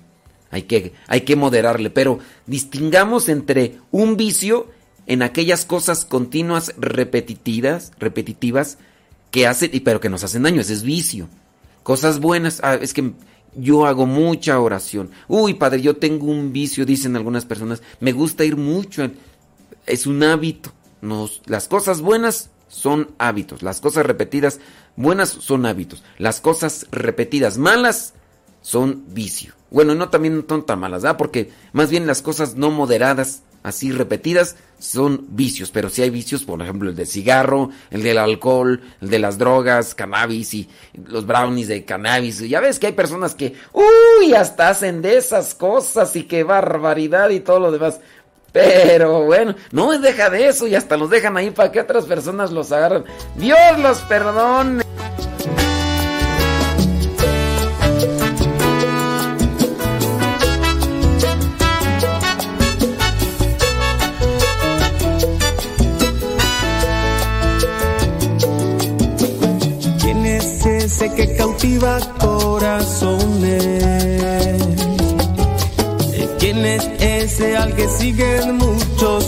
hay 0.50 0.64
que 0.64 0.94
hay 1.08 1.22
que 1.22 1.36
moderarle, 1.36 1.90
pero 1.90 2.20
distingamos 2.48 3.28
entre 3.28 3.76
un 3.92 4.16
vicio 4.16 4.70
en 5.08 5.22
aquellas 5.22 5.66
cosas 5.66 6.06
continuas 6.06 6.74
repetitivas, 6.78 7.92
repetitivas 8.00 8.78
que 9.32 9.48
hacen, 9.48 9.72
pero 9.84 10.00
que 10.00 10.10
nos 10.10 10.24
hacen 10.24 10.44
daño, 10.44 10.62
ese 10.62 10.74
es 10.74 10.84
vicio. 10.84 11.28
Cosas 11.84 12.20
buenas, 12.20 12.60
ah, 12.64 12.76
es 12.76 12.94
que 12.94 13.14
yo 13.56 13.86
hago 13.86 14.06
mucha 14.06 14.60
oración. 14.60 15.12
Uy, 15.28 15.56
padre, 15.56 15.82
yo 15.82 15.98
tengo 15.98 16.28
un 16.28 16.54
vicio, 16.54 16.86
dicen 16.86 17.16
algunas 17.16 17.46
personas. 17.46 17.82
Me 18.00 18.12
gusta 18.12 18.46
ir 18.46 18.56
mucho. 18.56 19.10
Es 19.86 20.06
un 20.06 20.24
hábito. 20.24 20.72
Las 21.46 21.68
cosas 21.68 22.02
buenas 22.02 22.50
son 22.68 23.10
hábitos. 23.18 23.64
Las 23.64 23.82
cosas 23.82 24.06
repetidas 24.06 24.60
buenas 24.96 25.30
son 25.30 25.66
hábitos. 25.66 26.04
Las 26.18 26.40
cosas 26.40 26.88
repetidas 26.92 27.58
malas 27.58 28.14
son 28.62 29.04
vicio. 29.08 29.54
Bueno, 29.72 29.96
no 29.96 30.10
también 30.10 30.46
son 30.48 30.66
tan 30.66 30.80
malas, 30.80 31.02
¿verdad? 31.02 31.18
Porque 31.18 31.52
más 31.74 31.90
bien 31.90 32.06
las 32.06 32.22
cosas 32.22 32.56
no 32.56 32.72
moderadas, 32.72 33.44
así 33.63 33.91
repetidas, 33.91 34.56
son 34.80 35.26
vicios. 35.30 35.71
Pero 35.71 35.89
sí 35.89 36.02
hay 36.02 36.10
vicios, 36.10 36.43
por 36.43 36.62
ejemplo, 36.62 36.89
el 36.89 36.95
del 36.95 37.08
cigarro, 37.08 37.69
el 37.89 38.04
del 38.04 38.17
alcohol, 38.17 38.82
el 39.02 39.10
de 39.10 39.19
las 39.19 39.38
drogas, 39.38 39.95
cannabis 39.95 40.54
y 40.54 40.69
los 41.06 41.26
brownies 41.26 41.67
de 41.67 41.86
cannabis. 41.86 42.39
Ya 42.39 42.60
ves 42.60 42.80
que 42.80 42.88
hay 42.88 42.93
personas 42.93 43.36
que, 43.36 43.54
uy, 43.74 44.34
hasta 44.34 44.69
hacen 44.69 45.02
de 45.02 45.17
esas 45.17 45.56
cosas 45.56 46.15
y 46.15 46.24
qué 46.24 46.43
barbaridad 46.43 47.30
y 47.30 47.39
todo 47.39 47.60
lo 47.60 47.71
demás. 47.71 48.00
Pero 48.52 49.24
bueno, 49.24 49.56
no 49.71 49.97
deja 49.97 50.30
de 50.30 50.47
eso 50.47 50.67
y 50.67 50.76
hasta 50.76 50.97
los 50.97 51.10
dejan 51.10 51.38
ahí 51.38 51.52
para 51.52 51.71
que 51.71 51.80
otras 51.80 52.06
personas 52.06 52.52
los 52.52 52.71
agarren. 52.71 53.06
Dios 53.38 53.80
los 53.80 54.00
perdone. 54.00 54.84
Corazones? 72.17 73.62
¿Quién 76.39 76.65
es 76.65 76.89
ese 77.00 77.56
al 77.56 77.76
que 77.76 77.88
siguen 77.88 78.58
muchos 78.58 79.21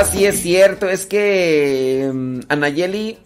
Así 0.00 0.24
es 0.26 0.40
cierto, 0.42 0.88
es 0.88 1.06
que 1.06 2.10
mm, 2.12 2.40
Anayeli 2.48 3.18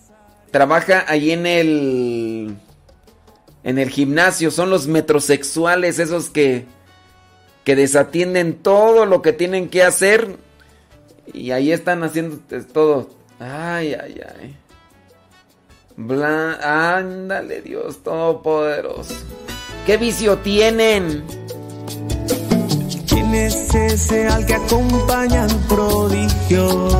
trabaja 0.51 1.05
ahí 1.09 1.33
en 1.33 1.47
el 1.47 2.57
en 3.63 3.79
el 3.79 3.91
gimnasio, 3.91 4.51
son 4.51 4.71
los 4.71 4.87
metrosexuales 4.87 5.99
esos 5.99 6.31
que 6.31 6.65
que 7.65 7.77
desatienden 7.77 8.55
todo 8.55 9.05
lo 9.05 9.21
que 9.21 9.33
tienen 9.33 9.69
que 9.69 9.83
hacer 9.83 10.37
y 11.33 11.51
ahí 11.51 11.73
están 11.73 12.03
haciendo 12.03 12.39
todo. 12.73 13.11
Ay, 13.39 13.95
ay, 13.95 14.21
ay. 14.41 14.57
Bla- 15.97 16.97
ándale, 16.99 17.61
Dios 17.61 18.03
todopoderoso. 18.03 19.15
¿Qué 19.87 19.97
vicio 19.99 20.39
tienen? 20.39 21.23
¿Quién 23.31 23.47
es 23.47 23.75
ese 23.77 24.27
al 24.27 24.45
que 24.45 24.55
acompañan 24.55 25.49
prodigios? 25.69 26.93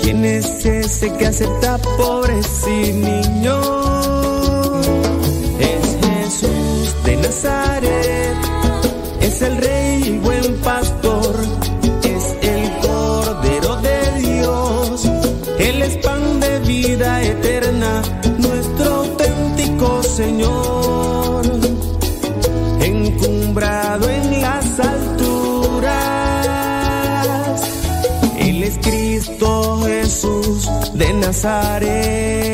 ¿Quién 0.00 0.24
es 0.24 0.64
ese 0.64 1.12
que 1.12 1.26
acepta 1.26 1.76
pobres 1.98 2.66
y 2.66 2.94
niños? 2.94 3.66
Es 5.60 5.98
Jesús 6.00 6.94
de 7.04 7.16
Nazaret, 7.18 8.36
es 9.20 9.42
el 9.42 9.58
rey 9.58 9.73
Jesús 30.24 30.70
de 30.94 31.12
Nazaret. 31.14 32.44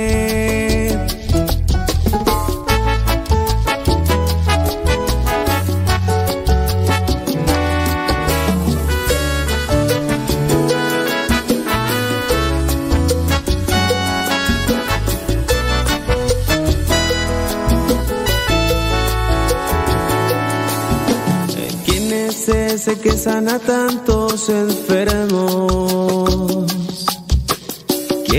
¿Quién 21.85 22.12
es 22.12 22.48
ese 22.48 22.98
que 22.98 23.12
sana 23.12 23.59
tantos 23.59 24.48
enfermos? 24.48 24.89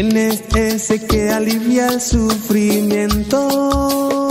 ¿Quién 0.01 0.17
es 0.17 0.41
ese 0.55 1.05
que 1.05 1.29
alivia 1.29 1.89
el 1.89 2.01
sufrimiento? 2.01 4.30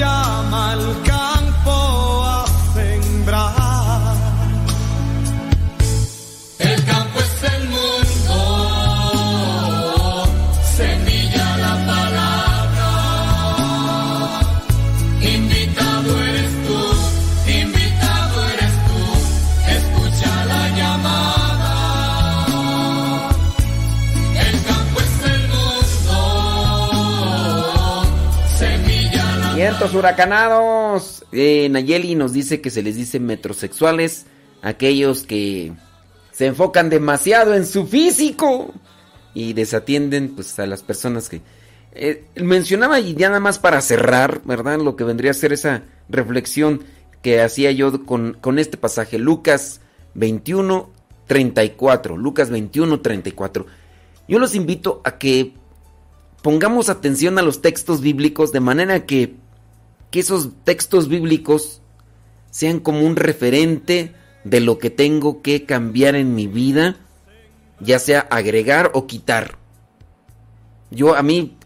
Señor 0.00 1.09
Vientos 29.80 29.98
huracanados. 29.98 31.24
Eh, 31.32 31.66
Nayeli 31.70 32.14
nos 32.14 32.34
dice 32.34 32.60
que 32.60 32.68
se 32.68 32.82
les 32.82 32.96
dice 32.96 33.18
metrosexuales 33.18 34.26
aquellos 34.60 35.22
que 35.22 35.72
se 36.32 36.44
enfocan 36.44 36.90
demasiado 36.90 37.54
en 37.54 37.64
su 37.64 37.86
físico 37.86 38.74
y 39.32 39.54
desatienden 39.54 40.34
pues 40.34 40.58
a 40.58 40.66
las 40.66 40.82
personas 40.82 41.30
que 41.30 41.40
Eh, 41.92 42.24
mencionaba 42.36 43.00
y 43.00 43.14
ya 43.14 43.28
nada 43.28 43.40
más 43.40 43.58
para 43.58 43.80
cerrar, 43.80 44.42
¿verdad? 44.44 44.78
Lo 44.80 44.96
que 44.96 45.04
vendría 45.04 45.30
a 45.30 45.34
ser 45.34 45.54
esa 45.54 45.82
reflexión 46.10 46.84
que 47.22 47.40
hacía 47.40 47.72
yo 47.72 48.04
con, 48.04 48.34
con 48.34 48.58
este 48.58 48.76
pasaje, 48.76 49.18
Lucas 49.18 49.80
21, 50.12 50.90
34. 51.26 52.18
Lucas 52.18 52.50
21, 52.50 53.00
34. 53.00 53.66
Yo 54.28 54.38
los 54.38 54.54
invito 54.54 55.00
a 55.04 55.16
que 55.16 55.54
pongamos 56.42 56.90
atención 56.90 57.38
a 57.38 57.42
los 57.42 57.62
textos 57.62 58.02
bíblicos 58.02 58.52
de 58.52 58.60
manera 58.60 59.06
que, 59.06 59.36
que 60.10 60.20
esos 60.20 60.50
textos 60.64 61.08
bíblicos 61.08 61.82
sean 62.50 62.80
como 62.80 63.06
un 63.06 63.16
referente 63.16 64.14
de 64.44 64.60
lo 64.60 64.78
que 64.78 64.90
tengo 64.90 65.42
que 65.42 65.64
cambiar 65.64 66.16
en 66.16 66.34
mi 66.34 66.46
vida, 66.46 66.96
ya 67.80 67.98
sea 67.98 68.20
agregar 68.20 68.90
o 68.94 69.06
quitar. 69.06 69.58
Yo 70.90 71.14
a 71.14 71.22
mí 71.22 71.56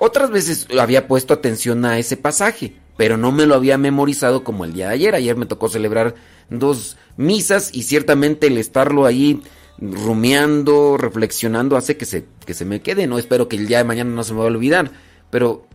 otras 0.00 0.30
veces 0.30 0.66
había 0.78 1.06
puesto 1.06 1.32
atención 1.34 1.84
a 1.84 1.98
ese 1.98 2.16
pasaje, 2.16 2.74
pero 2.96 3.16
no 3.16 3.30
me 3.30 3.46
lo 3.46 3.54
había 3.54 3.78
memorizado 3.78 4.42
como 4.42 4.64
el 4.64 4.72
día 4.72 4.88
de 4.88 4.94
ayer. 4.94 5.14
Ayer 5.14 5.36
me 5.36 5.46
tocó 5.46 5.68
celebrar 5.68 6.14
dos 6.50 6.96
misas 7.16 7.70
y 7.72 7.84
ciertamente 7.84 8.48
el 8.48 8.58
estarlo 8.58 9.06
ahí 9.06 9.42
rumiando, 9.78 10.96
reflexionando, 10.96 11.76
hace 11.76 11.96
que 11.96 12.04
se, 12.04 12.26
que 12.44 12.54
se 12.54 12.64
me 12.64 12.82
quede. 12.82 13.06
No 13.06 13.18
espero 13.18 13.48
que 13.48 13.56
el 13.56 13.66
día 13.66 13.78
de 13.78 13.84
mañana 13.84 14.10
no 14.10 14.24
se 14.24 14.32
me 14.32 14.40
va 14.40 14.44
a 14.44 14.48
olvidar, 14.48 14.90
pero 15.30 15.66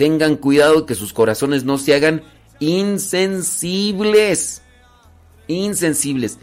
tengan 0.00 0.36
cuidado 0.36 0.86
que 0.86 0.94
sus 0.94 1.12
corazones 1.12 1.64
no 1.64 1.76
se 1.76 1.94
hagan 1.94 2.22
insensibles. 2.58 4.62
Insensibles. 5.46 6.38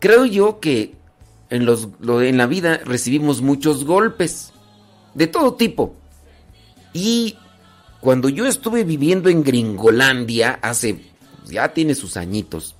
Creo 0.00 0.26
yo 0.26 0.60
que 0.60 0.94
en, 1.48 1.64
los, 1.64 1.88
lo- 1.98 2.20
en 2.20 2.36
la 2.36 2.46
vida 2.46 2.82
recibimos 2.84 3.40
muchos 3.40 3.86
golpes, 3.86 4.52
de 5.14 5.26
todo 5.26 5.54
tipo. 5.54 5.94
Y 6.92 7.38
cuando 8.02 8.28
yo 8.28 8.44
estuve 8.44 8.84
viviendo 8.84 9.30
en 9.30 9.44
Gringolandia, 9.44 10.58
hace, 10.60 11.06
ya 11.46 11.72
tiene 11.72 11.94
sus 11.94 12.18
añitos, 12.18 12.74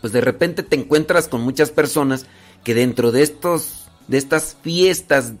pues 0.00 0.14
de 0.14 0.22
repente 0.22 0.62
te 0.62 0.76
encuentras 0.76 1.28
con 1.28 1.42
muchas 1.42 1.70
personas 1.70 2.24
que 2.64 2.74
dentro 2.74 3.12
de 3.12 3.22
estos, 3.22 3.88
de 4.08 4.16
estas 4.16 4.56
fiestas 4.62 5.34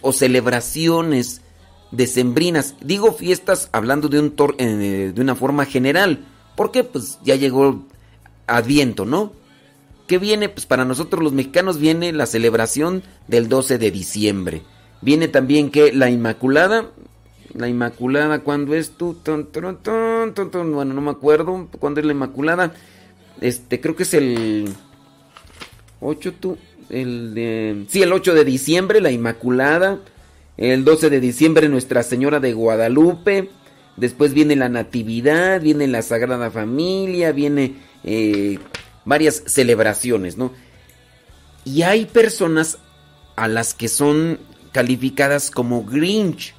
o 0.00 0.14
celebraciones 0.14 1.42
decembrinas, 1.90 2.74
digo 2.80 3.12
fiestas 3.12 3.68
hablando 3.72 4.08
de, 4.08 4.20
un 4.20 4.36
tor- 4.36 4.54
eh, 4.58 5.12
de 5.14 5.20
una 5.20 5.34
forma 5.34 5.64
general, 5.64 6.24
porque 6.56 6.84
pues 6.84 7.18
ya 7.24 7.34
llegó 7.36 7.84
Adviento, 8.46 9.04
¿no? 9.04 9.32
¿Qué 10.06 10.18
viene? 10.18 10.48
Pues 10.48 10.64
para 10.64 10.84
nosotros 10.86 11.22
los 11.22 11.32
mexicanos 11.34 11.78
viene 11.78 12.12
la 12.12 12.24
celebración 12.26 13.02
del 13.26 13.48
12 13.48 13.76
de 13.78 13.90
diciembre. 13.90 14.62
Viene 15.02 15.28
también 15.28 15.70
que 15.70 15.92
la 15.92 16.08
Inmaculada, 16.08 16.86
la 17.54 17.68
Inmaculada, 17.68 18.40
¿cuándo 18.40 18.74
es 18.74 18.92
tú? 18.92 19.16
Bueno, 19.24 20.94
no 20.94 21.00
me 21.02 21.10
acuerdo 21.10 21.68
cuándo 21.78 22.00
es 22.00 22.06
la 22.06 22.12
Inmaculada. 22.12 22.72
Este, 23.42 23.80
creo 23.82 23.94
que 23.96 24.04
es 24.04 24.14
el 24.14 24.70
8 26.00 26.32
tú, 26.40 26.56
el 26.90 27.86
sí, 27.88 28.02
el 28.02 28.12
8 28.12 28.34
de 28.34 28.44
diciembre 28.44 29.00
la 29.00 29.10
Inmaculada, 29.10 29.98
el 30.58 30.84
12 30.84 31.08
de 31.10 31.20
diciembre 31.20 31.68
Nuestra 31.68 32.02
Señora 32.02 32.40
de 32.40 32.52
Guadalupe, 32.52 33.50
después 33.96 34.34
viene 34.34 34.56
la 34.56 34.68
Natividad, 34.68 35.60
viene 35.60 35.86
la 35.86 36.02
Sagrada 36.02 36.50
Familia, 36.50 37.32
viene 37.32 37.76
eh, 38.04 38.58
varias 39.04 39.42
celebraciones, 39.46 40.36
¿no? 40.36 40.52
Y 41.64 41.82
hay 41.82 42.06
personas 42.06 42.78
a 43.36 43.48
las 43.48 43.74
que 43.74 43.88
son 43.88 44.38
calificadas 44.72 45.50
como 45.50 45.84
Grinch. 45.84 46.54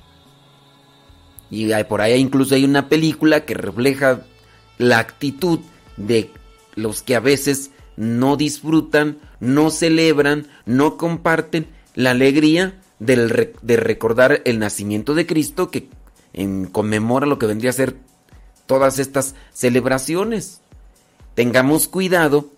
Y 1.51 1.71
hay- 1.71 1.83
por 1.85 2.01
ahí 2.01 2.19
incluso 2.19 2.55
hay 2.55 2.63
una 2.63 2.89
película 2.89 3.45
que 3.45 3.53
refleja 3.53 4.21
la 4.77 4.99
actitud 4.99 5.59
de 5.97 6.31
los 6.75 7.01
que 7.01 7.15
a 7.15 7.19
veces 7.19 7.71
no 7.97 8.37
disfrutan, 8.37 9.17
no 9.39 9.71
celebran, 9.71 10.47
no 10.65 10.95
comparten 10.97 11.67
la 11.95 12.11
alegría 12.11 12.79
del 12.99 13.53
de 13.61 13.77
recordar 13.77 14.41
el 14.45 14.59
nacimiento 14.59 15.15
de 15.15 15.25
Cristo 15.25 15.71
que 15.71 15.89
conmemora 16.71 17.25
lo 17.25 17.39
que 17.39 17.47
vendría 17.47 17.71
a 17.71 17.73
ser 17.73 17.95
todas 18.65 18.99
estas 18.99 19.35
celebraciones. 19.51 20.61
Tengamos 21.33 21.87
cuidado 21.87 22.49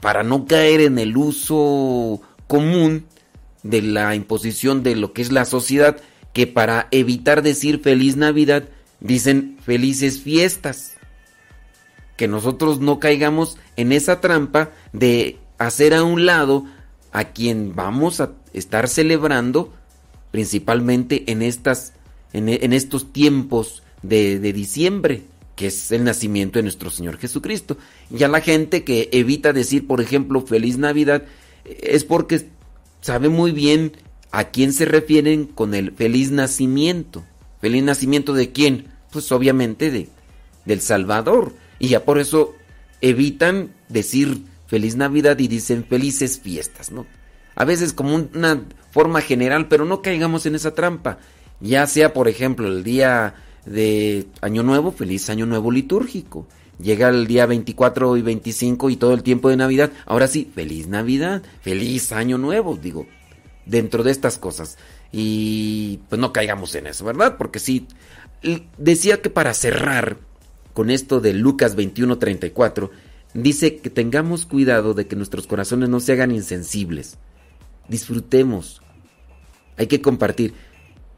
para 0.00 0.22
no 0.22 0.46
caer 0.46 0.80
en 0.80 0.98
el 0.98 1.16
uso 1.16 2.20
común 2.46 3.06
de 3.62 3.82
la 3.82 4.14
imposición 4.14 4.82
de 4.82 4.96
lo 4.96 5.12
que 5.12 5.22
es 5.22 5.32
la 5.32 5.44
sociedad, 5.44 5.96
que 6.32 6.46
para 6.46 6.88
evitar 6.90 7.42
decir 7.42 7.80
feliz 7.80 8.16
Navidad, 8.16 8.64
dicen 9.00 9.56
felices 9.64 10.20
fiestas. 10.20 10.92
Que 12.16 12.28
nosotros 12.28 12.80
no 12.80 12.98
caigamos 12.98 13.58
en 13.76 13.92
esa 13.92 14.20
trampa 14.20 14.70
de 14.92 15.38
hacer 15.58 15.94
a 15.94 16.02
un 16.04 16.26
lado 16.26 16.64
a 17.12 17.24
quien 17.24 17.74
vamos 17.74 18.20
a 18.20 18.32
estar 18.52 18.88
celebrando, 18.88 19.72
principalmente 20.30 21.30
en, 21.30 21.42
estas, 21.42 21.92
en, 22.32 22.72
estos 22.72 23.12
tiempos 23.12 23.82
de, 24.02 24.38
diciembre, 24.52 25.22
que 25.54 25.68
es 25.68 25.90
el 25.92 26.04
nacimiento 26.04 26.58
de 26.58 26.64
nuestro 26.64 26.90
Señor 26.90 27.18
Jesucristo. 27.18 27.78
Ya 28.10 28.28
la 28.28 28.40
gente 28.40 28.84
que 28.84 29.08
evita 29.12 29.52
decir, 29.52 29.86
por 29.86 30.00
ejemplo, 30.00 30.42
feliz 30.42 30.78
Navidad, 30.78 31.24
es 31.64 32.04
porque 32.04 32.48
sabe 33.00 33.28
muy 33.28 33.52
bien 33.52 33.92
a 34.30 34.50
quién 34.50 34.72
se 34.72 34.84
refieren 34.84 35.46
con 35.46 35.74
el 35.74 35.92
feliz 35.92 36.30
nacimiento. 36.30 37.24
¿Feliz 37.60 37.82
nacimiento 37.82 38.34
de 38.34 38.52
quién? 38.52 38.88
Pues 39.10 39.32
obviamente 39.32 39.90
de, 39.90 40.08
del 40.64 40.80
Salvador. 40.80 41.54
Y 41.78 41.88
ya 41.88 42.04
por 42.04 42.18
eso 42.18 42.54
evitan 43.00 43.72
decir 43.88 44.42
feliz 44.66 44.96
Navidad 44.96 45.38
y 45.38 45.48
dicen 45.48 45.84
felices 45.84 46.40
fiestas, 46.40 46.90
¿no? 46.90 47.06
A 47.56 47.64
veces 47.64 47.92
como 47.92 48.14
una 48.14 48.62
forma 48.92 49.20
general, 49.20 49.66
pero 49.68 49.84
no 49.84 50.02
caigamos 50.02 50.46
en 50.46 50.54
esa 50.54 50.74
trampa. 50.74 51.18
Ya 51.60 51.86
sea, 51.86 52.12
por 52.12 52.28
ejemplo, 52.28 52.68
el 52.68 52.84
día 52.84 53.34
de 53.64 54.26
Año 54.40 54.62
Nuevo, 54.62 54.92
feliz 54.92 55.28
Año 55.28 55.46
Nuevo 55.46 55.70
litúrgico. 55.70 56.46
Llega 56.78 57.08
el 57.08 57.26
día 57.26 57.46
24 57.46 58.16
y 58.18 58.22
25 58.22 58.90
y 58.90 58.96
todo 58.96 59.14
el 59.14 59.22
tiempo 59.22 59.48
de 59.48 59.56
Navidad. 59.56 59.90
Ahora 60.04 60.28
sí, 60.28 60.50
feliz 60.54 60.86
Navidad, 60.86 61.42
feliz 61.62 62.12
Año 62.12 62.36
Nuevo, 62.36 62.76
digo, 62.76 63.06
dentro 63.64 64.02
de 64.02 64.10
estas 64.10 64.38
cosas. 64.38 64.76
Y 65.10 66.00
pues 66.08 66.20
no 66.20 66.32
caigamos 66.32 66.74
en 66.74 66.86
eso, 66.86 67.04
¿verdad? 67.04 67.36
Porque 67.38 67.58
sí, 67.58 67.86
decía 68.76 69.22
que 69.22 69.30
para 69.30 69.54
cerrar 69.54 70.18
con 70.74 70.90
esto 70.90 71.20
de 71.20 71.32
Lucas 71.32 71.74
21:34, 71.76 72.90
dice 73.32 73.78
que 73.78 73.88
tengamos 73.88 74.44
cuidado 74.44 74.92
de 74.92 75.06
que 75.06 75.16
nuestros 75.16 75.46
corazones 75.46 75.88
no 75.88 76.00
se 76.00 76.12
hagan 76.12 76.30
insensibles. 76.30 77.16
Disfrutemos. 77.88 78.82
Hay 79.76 79.86
que 79.86 80.00
compartir. 80.00 80.54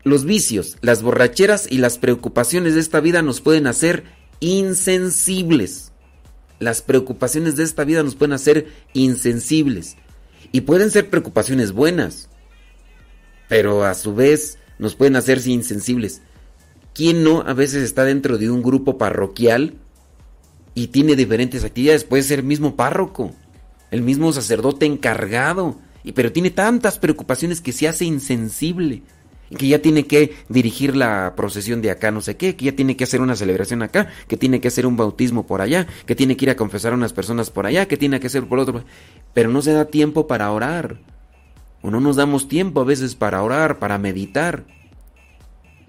Los 0.04 0.24
vicios, 0.24 0.76
las 0.80 1.02
borracheras 1.02 1.66
y 1.70 1.78
las 1.78 1.98
preocupaciones 1.98 2.74
de 2.74 2.80
esta 2.80 3.00
vida 3.00 3.22
nos 3.22 3.40
pueden 3.40 3.66
hacer 3.66 4.04
insensibles. 4.40 5.92
Las 6.58 6.82
preocupaciones 6.82 7.56
de 7.56 7.64
esta 7.64 7.84
vida 7.84 8.02
nos 8.02 8.14
pueden 8.14 8.32
hacer 8.32 8.68
insensibles. 8.92 9.96
Y 10.50 10.62
pueden 10.62 10.90
ser 10.90 11.10
preocupaciones 11.10 11.72
buenas, 11.72 12.30
pero 13.48 13.84
a 13.84 13.94
su 13.94 14.14
vez 14.14 14.58
nos 14.78 14.94
pueden 14.94 15.16
hacer 15.16 15.46
insensibles. 15.46 16.22
¿Quién 16.94 17.22
no 17.22 17.42
a 17.42 17.52
veces 17.52 17.82
está 17.82 18.04
dentro 18.04 18.38
de 18.38 18.50
un 18.50 18.62
grupo 18.62 18.98
parroquial 18.98 19.74
y 20.74 20.88
tiene 20.88 21.16
diferentes 21.16 21.64
actividades? 21.64 22.04
Puede 22.04 22.22
ser 22.22 22.40
el 22.40 22.44
mismo 22.46 22.76
párroco, 22.76 23.34
el 23.90 24.02
mismo 24.02 24.32
sacerdote 24.32 24.86
encargado, 24.86 25.78
pero 26.12 26.32
tiene 26.32 26.50
tantas 26.50 26.98
preocupaciones 26.98 27.60
que 27.60 27.72
se 27.72 27.88
hace 27.88 28.04
insensible. 28.04 29.02
Que 29.56 29.66
ya 29.66 29.78
tiene 29.80 30.06
que 30.06 30.34
dirigir 30.50 30.94
la 30.94 31.32
procesión 31.34 31.80
de 31.80 31.90
acá, 31.90 32.10
no 32.10 32.20
sé 32.20 32.36
qué, 32.36 32.54
que 32.54 32.66
ya 32.66 32.72
tiene 32.72 32.98
que 32.98 33.04
hacer 33.04 33.22
una 33.22 33.34
celebración 33.34 33.82
acá, 33.82 34.10
que 34.26 34.36
tiene 34.36 34.60
que 34.60 34.68
hacer 34.68 34.84
un 34.84 34.98
bautismo 34.98 35.46
por 35.46 35.62
allá, 35.62 35.86
que 36.04 36.14
tiene 36.14 36.36
que 36.36 36.44
ir 36.44 36.50
a 36.50 36.56
confesar 36.56 36.92
a 36.92 36.96
unas 36.96 37.14
personas 37.14 37.50
por 37.50 37.64
allá, 37.64 37.88
que 37.88 37.96
tiene 37.96 38.20
que 38.20 38.26
hacer 38.26 38.46
por 38.46 38.58
otro. 38.58 38.84
Pero 39.32 39.48
no 39.48 39.62
se 39.62 39.72
da 39.72 39.86
tiempo 39.86 40.26
para 40.26 40.52
orar. 40.52 40.98
O 41.80 41.90
no 41.90 41.98
nos 42.00 42.16
damos 42.16 42.48
tiempo 42.48 42.82
a 42.82 42.84
veces 42.84 43.14
para 43.14 43.42
orar, 43.42 43.78
para 43.78 43.96
meditar. 43.96 44.66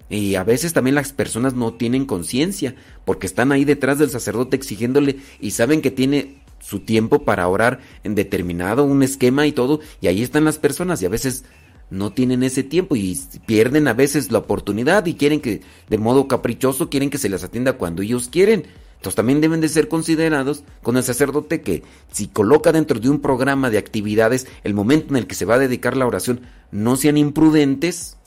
Y 0.08 0.34
a 0.34 0.42
veces 0.42 0.72
también 0.72 0.96
las 0.96 1.12
personas 1.12 1.54
no 1.54 1.74
tienen 1.74 2.04
conciencia, 2.04 2.74
porque 3.04 3.26
están 3.26 3.52
ahí 3.52 3.64
detrás 3.64 3.98
del 3.98 4.10
sacerdote 4.10 4.56
exigiéndole 4.56 5.18
y 5.38 5.52
saben 5.52 5.82
que 5.82 5.92
tiene 5.92 6.39
su 6.60 6.80
tiempo 6.80 7.24
para 7.24 7.48
orar 7.48 7.80
en 8.04 8.14
determinado 8.14 8.84
un 8.84 9.02
esquema 9.02 9.46
y 9.46 9.52
todo, 9.52 9.80
y 10.00 10.06
ahí 10.06 10.22
están 10.22 10.44
las 10.44 10.58
personas 10.58 11.02
y 11.02 11.06
a 11.06 11.10
veces 11.10 11.44
no 11.90 12.12
tienen 12.12 12.42
ese 12.42 12.62
tiempo 12.62 12.96
y 12.96 13.18
pierden 13.46 13.88
a 13.88 13.94
veces 13.94 14.30
la 14.30 14.38
oportunidad 14.38 15.04
y 15.06 15.14
quieren 15.14 15.40
que 15.40 15.62
de 15.88 15.98
modo 15.98 16.28
caprichoso 16.28 16.88
quieren 16.88 17.10
que 17.10 17.18
se 17.18 17.28
les 17.28 17.42
atienda 17.42 17.74
cuando 17.74 18.02
ellos 18.02 18.28
quieren. 18.28 18.64
Entonces 18.96 19.16
también 19.16 19.40
deben 19.40 19.60
de 19.60 19.68
ser 19.68 19.88
considerados 19.88 20.62
con 20.82 20.96
el 20.96 21.02
sacerdote 21.02 21.62
que 21.62 21.82
si 22.12 22.28
coloca 22.28 22.70
dentro 22.70 23.00
de 23.00 23.08
un 23.08 23.20
programa 23.20 23.70
de 23.70 23.78
actividades 23.78 24.46
el 24.62 24.74
momento 24.74 25.14
en 25.14 25.16
el 25.16 25.26
que 25.26 25.34
se 25.34 25.46
va 25.46 25.54
a 25.54 25.58
dedicar 25.58 25.96
la 25.96 26.06
oración, 26.06 26.42
no 26.70 26.96
sean 26.96 27.16
imprudentes 27.16 28.18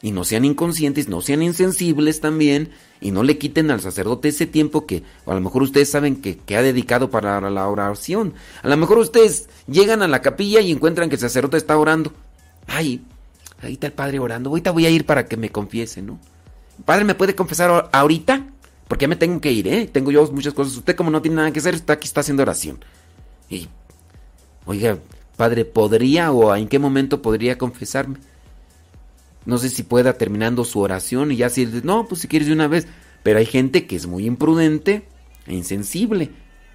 Y 0.00 0.12
no 0.12 0.24
sean 0.24 0.44
inconscientes, 0.44 1.08
no 1.08 1.20
sean 1.20 1.42
insensibles 1.42 2.20
también, 2.20 2.70
y 3.00 3.10
no 3.10 3.22
le 3.22 3.38
quiten 3.38 3.70
al 3.70 3.80
sacerdote 3.80 4.28
ese 4.28 4.46
tiempo 4.46 4.86
que 4.86 5.02
a 5.26 5.34
lo 5.34 5.40
mejor 5.40 5.62
ustedes 5.62 5.90
saben 5.90 6.16
que, 6.16 6.36
que 6.36 6.56
ha 6.56 6.62
dedicado 6.62 7.10
para 7.10 7.40
la 7.50 7.68
oración. 7.68 8.34
A 8.62 8.68
lo 8.68 8.76
mejor 8.76 8.98
ustedes 8.98 9.48
llegan 9.66 10.02
a 10.02 10.08
la 10.08 10.22
capilla 10.22 10.60
y 10.60 10.70
encuentran 10.70 11.08
que 11.08 11.16
el 11.16 11.20
sacerdote 11.20 11.56
está 11.56 11.76
orando. 11.76 12.12
Ay, 12.66 13.02
ahí 13.62 13.72
está 13.72 13.88
el 13.88 13.92
padre 13.92 14.18
orando. 14.18 14.50
Ahorita 14.50 14.70
voy 14.70 14.86
a 14.86 14.90
ir 14.90 15.04
para 15.04 15.26
que 15.26 15.36
me 15.36 15.50
confiese, 15.50 16.02
¿no? 16.02 16.18
Padre, 16.84 17.04
¿me 17.04 17.14
puede 17.14 17.34
confesar 17.34 17.88
ahorita? 17.92 18.46
Porque 18.86 19.04
ya 19.04 19.08
me 19.08 19.16
tengo 19.16 19.40
que 19.40 19.52
ir, 19.52 19.68
¿eh? 19.68 19.88
Tengo 19.92 20.10
yo 20.10 20.30
muchas 20.32 20.54
cosas. 20.54 20.76
Usted 20.76 20.96
como 20.96 21.10
no 21.10 21.20
tiene 21.20 21.36
nada 21.36 21.52
que 21.52 21.58
hacer, 21.58 21.74
está 21.74 21.94
aquí, 21.94 22.06
está 22.06 22.20
haciendo 22.20 22.42
oración. 22.42 22.84
Y, 23.50 23.68
oiga, 24.64 24.98
padre, 25.36 25.64
¿podría 25.64 26.30
o 26.32 26.54
en 26.54 26.68
qué 26.68 26.78
momento 26.78 27.20
podría 27.20 27.58
confesarme? 27.58 28.18
No 29.48 29.56
sé 29.56 29.70
si 29.70 29.82
pueda 29.82 30.12
terminando 30.12 30.62
su 30.62 30.78
oración 30.78 31.32
y 31.32 31.36
ya 31.36 31.48
si 31.48 31.64
no, 31.82 32.06
pues 32.06 32.20
si 32.20 32.28
quieres 32.28 32.48
de 32.48 32.52
una 32.52 32.68
vez. 32.68 32.86
Pero 33.22 33.38
hay 33.38 33.46
gente 33.46 33.86
que 33.86 33.96
es 33.96 34.06
muy 34.06 34.26
imprudente 34.26 35.08
e 35.46 35.54
insensible. 35.54 36.32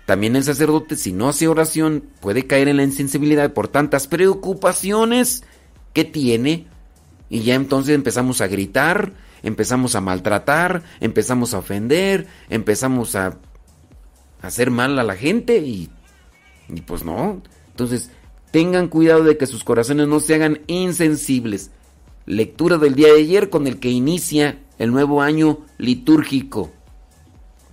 También 0.07 0.35
el 0.35 0.43
sacerdote, 0.43 0.95
si 0.95 1.13
no 1.13 1.29
hace 1.29 1.47
oración, 1.47 2.05
puede 2.19 2.47
caer 2.47 2.67
en 2.67 2.77
la 2.77 2.83
insensibilidad 2.83 3.53
por 3.53 3.67
tantas 3.67 4.07
preocupaciones 4.07 5.43
que 5.93 6.03
tiene. 6.03 6.65
Y 7.29 7.43
ya 7.43 7.53
entonces 7.53 7.93
empezamos 7.93 8.41
a 8.41 8.47
gritar, 8.47 9.13
empezamos 9.43 9.93
a 9.93 10.01
maltratar, 10.01 10.81
empezamos 10.99 11.53
a 11.53 11.59
ofender, 11.59 12.25
empezamos 12.49 13.15
a 13.15 13.37
hacer 14.41 14.71
mal 14.71 14.97
a 14.97 15.03
la 15.03 15.15
gente 15.15 15.57
y, 15.57 15.91
y 16.69 16.81
pues 16.81 17.05
no. 17.05 17.43
Entonces, 17.67 18.09
tengan 18.49 18.87
cuidado 18.87 19.23
de 19.25 19.37
que 19.37 19.45
sus 19.45 19.63
corazones 19.63 20.07
no 20.07 20.19
se 20.19 20.33
hagan 20.33 20.61
insensibles 20.65 21.69
lectura 22.25 22.77
del 22.77 22.95
día 22.95 23.13
de 23.13 23.19
ayer 23.19 23.49
con 23.49 23.67
el 23.67 23.79
que 23.79 23.89
inicia 23.89 24.59
el 24.77 24.91
nuevo 24.91 25.21
año 25.21 25.59
litúrgico. 25.77 26.71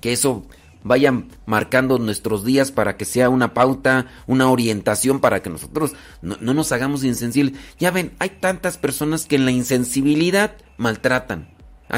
Que 0.00 0.12
eso 0.12 0.46
vaya 0.82 1.12
marcando 1.46 1.98
nuestros 1.98 2.44
días 2.44 2.72
para 2.72 2.96
que 2.96 3.04
sea 3.04 3.28
una 3.28 3.52
pauta, 3.52 4.06
una 4.26 4.50
orientación 4.50 5.20
para 5.20 5.42
que 5.42 5.50
nosotros 5.50 5.92
no, 6.22 6.36
nos 6.38 6.72
hagamos 6.72 7.04
insensibles. 7.04 7.54
Ya 7.78 7.90
ven, 7.90 8.12
hay 8.18 8.30
tantas 8.30 8.78
personas 8.78 9.26
que 9.26 9.36
en 9.36 9.44
la 9.44 9.50
insensibilidad 9.50 10.56
maltratan. 10.76 11.48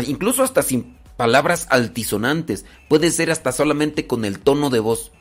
Incluso 0.07 0.43
hasta 0.43 0.63
sin 0.63 0.97
palabras 1.17 1.67
altisonantes. 1.71 2.65
Puede 2.89 3.11
ser 3.11 3.31
hasta 3.31 3.53
solamente 3.53 4.07
con 4.07 4.25
el 4.25 4.41
tono 4.41 4.71
de 4.71 4.81
voz. 4.81 5.13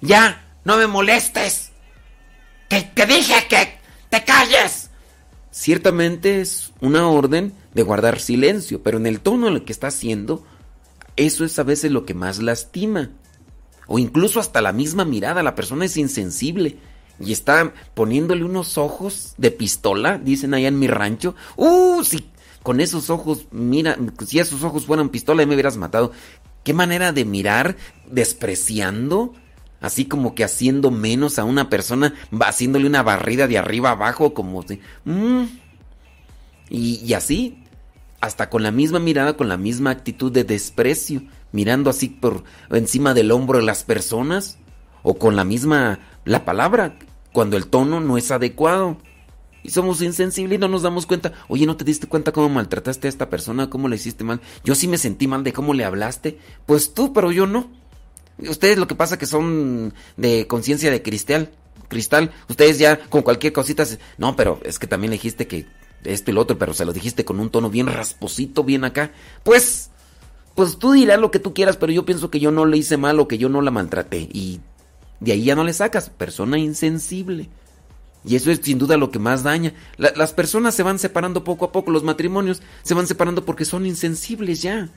Ya, 0.00 0.56
no 0.64 0.76
me 0.76 0.86
molestes. 0.86 1.70
Que, 2.68 2.90
que 2.90 3.06
dije 3.06 3.34
que 3.48 3.78
te 4.10 4.24
calles 4.24 4.87
ciertamente 5.50 6.40
es 6.40 6.72
una 6.80 7.08
orden 7.08 7.52
de 7.74 7.82
guardar 7.82 8.20
silencio, 8.20 8.82
pero 8.82 8.98
en 8.98 9.06
el 9.06 9.20
tono 9.20 9.48
en 9.48 9.54
el 9.54 9.64
que 9.64 9.72
está 9.72 9.88
haciendo, 9.88 10.44
eso 11.16 11.44
es 11.44 11.58
a 11.58 11.64
veces 11.64 11.90
lo 11.90 12.04
que 12.04 12.14
más 12.14 12.40
lastima. 12.40 13.10
O 13.86 13.98
incluso 13.98 14.40
hasta 14.40 14.60
la 14.60 14.72
misma 14.72 15.04
mirada, 15.04 15.42
la 15.42 15.54
persona 15.54 15.86
es 15.86 15.96
insensible 15.96 16.76
y 17.20 17.32
está 17.32 17.72
poniéndole 17.94 18.44
unos 18.44 18.78
ojos 18.78 19.34
de 19.38 19.50
pistola, 19.50 20.18
dicen 20.18 20.54
allá 20.54 20.68
en 20.68 20.78
mi 20.78 20.86
rancho. 20.86 21.34
¡Uh! 21.56 22.04
Si 22.04 22.28
con 22.62 22.80
esos 22.80 23.08
ojos, 23.08 23.46
mira, 23.50 23.96
si 24.26 24.38
esos 24.38 24.62
ojos 24.62 24.84
fueran 24.84 25.08
pistola, 25.08 25.42
ya 25.42 25.46
me 25.46 25.54
hubieras 25.54 25.76
matado. 25.76 26.12
¿Qué 26.64 26.74
manera 26.74 27.12
de 27.12 27.24
mirar 27.24 27.76
despreciando? 28.10 29.34
Así 29.80 30.06
como 30.06 30.34
que 30.34 30.44
haciendo 30.44 30.90
menos 30.90 31.38
a 31.38 31.44
una 31.44 31.70
persona, 31.70 32.14
haciéndole 32.40 32.86
una 32.86 33.02
barrida 33.02 33.46
de 33.46 33.58
arriba 33.58 33.90
abajo, 33.90 34.34
como 34.34 34.62
si... 34.62 34.80
Mm. 35.04 35.44
Y, 36.70 37.00
y, 37.04 37.14
así, 37.14 37.64
hasta 38.20 38.50
con 38.50 38.62
la 38.62 38.70
misma 38.70 38.98
mirada, 38.98 39.36
con 39.36 39.48
la 39.48 39.56
misma 39.56 39.90
actitud 39.90 40.30
de 40.30 40.44
desprecio, 40.44 41.22
mirando 41.52 41.90
así 41.90 42.08
por 42.08 42.44
encima 42.70 43.14
del 43.14 43.30
hombro 43.30 43.58
de 43.58 43.64
las 43.64 43.84
personas, 43.84 44.58
o 45.02 45.18
con 45.18 45.36
la 45.36 45.44
misma, 45.44 46.00
la 46.24 46.44
palabra, 46.44 46.98
cuando 47.32 47.56
el 47.56 47.66
tono 47.66 48.00
no 48.00 48.18
es 48.18 48.30
adecuado. 48.30 48.98
Y 49.62 49.70
somos 49.70 50.02
insensibles 50.02 50.56
y 50.56 50.60
no 50.60 50.68
nos 50.68 50.82
damos 50.82 51.06
cuenta. 51.06 51.32
Oye, 51.48 51.66
¿no 51.66 51.76
te 51.76 51.84
diste 51.84 52.06
cuenta 52.06 52.32
cómo 52.32 52.48
maltrataste 52.48 53.06
a 53.06 53.10
esta 53.10 53.28
persona? 53.28 53.68
¿Cómo 53.68 53.88
le 53.88 53.96
hiciste 53.96 54.24
mal? 54.24 54.40
Yo 54.64 54.74
sí 54.74 54.88
me 54.88 54.98
sentí 54.98 55.26
mal 55.26 55.44
de 55.44 55.52
cómo 55.52 55.74
le 55.74 55.84
hablaste. 55.84 56.38
Pues 56.66 56.94
tú, 56.94 57.12
pero 57.12 57.32
yo 57.32 57.46
no. 57.46 57.70
Ustedes 58.38 58.78
lo 58.78 58.86
que 58.86 58.94
pasa 58.94 59.18
que 59.18 59.26
son 59.26 59.92
de 60.16 60.46
conciencia 60.46 60.90
de 60.90 61.02
cristal, 61.02 61.50
cristal. 61.88 62.32
Ustedes 62.48 62.78
ya 62.78 62.98
con 63.08 63.22
cualquier 63.22 63.52
cosita, 63.52 63.84
no, 64.16 64.36
pero 64.36 64.60
es 64.64 64.78
que 64.78 64.86
también 64.86 65.10
le 65.10 65.16
dijiste 65.16 65.46
que 65.46 65.66
esto 66.04 66.30
y 66.30 66.34
lo 66.34 66.42
otro, 66.42 66.58
pero 66.58 66.74
se 66.74 66.84
lo 66.84 66.92
dijiste 66.92 67.24
con 67.24 67.40
un 67.40 67.50
tono 67.50 67.70
bien 67.70 67.86
rasposito, 67.86 68.64
bien 68.64 68.84
acá. 68.84 69.10
Pues, 69.42 69.90
pues 70.54 70.78
tú 70.78 70.92
dirás 70.92 71.18
lo 71.18 71.30
que 71.30 71.38
tú 71.38 71.54
quieras, 71.54 71.76
pero 71.76 71.92
yo 71.92 72.04
pienso 72.04 72.30
que 72.30 72.40
yo 72.40 72.50
no 72.50 72.66
le 72.66 72.76
hice 72.76 72.96
mal 72.96 73.18
o 73.18 73.28
que 73.28 73.38
yo 73.38 73.48
no 73.48 73.60
la 73.60 73.70
maltraté. 73.70 74.28
Y 74.32 74.60
de 75.20 75.32
ahí 75.32 75.44
ya 75.44 75.56
no 75.56 75.64
le 75.64 75.72
sacas, 75.72 76.10
persona 76.10 76.58
insensible. 76.58 77.48
Y 78.24 78.36
eso 78.36 78.50
es 78.50 78.60
sin 78.62 78.78
duda 78.78 78.96
lo 78.96 79.10
que 79.10 79.18
más 79.18 79.42
daña. 79.42 79.72
las 79.96 80.32
personas 80.32 80.74
se 80.74 80.82
van 80.82 80.98
separando 80.98 81.44
poco 81.44 81.64
a 81.64 81.72
poco, 81.72 81.90
los 81.90 82.02
matrimonios 82.02 82.62
se 82.82 82.94
van 82.94 83.06
separando 83.06 83.44
porque 83.44 83.64
son 83.64 83.86
insensibles 83.86 84.62
ya. 84.62 84.88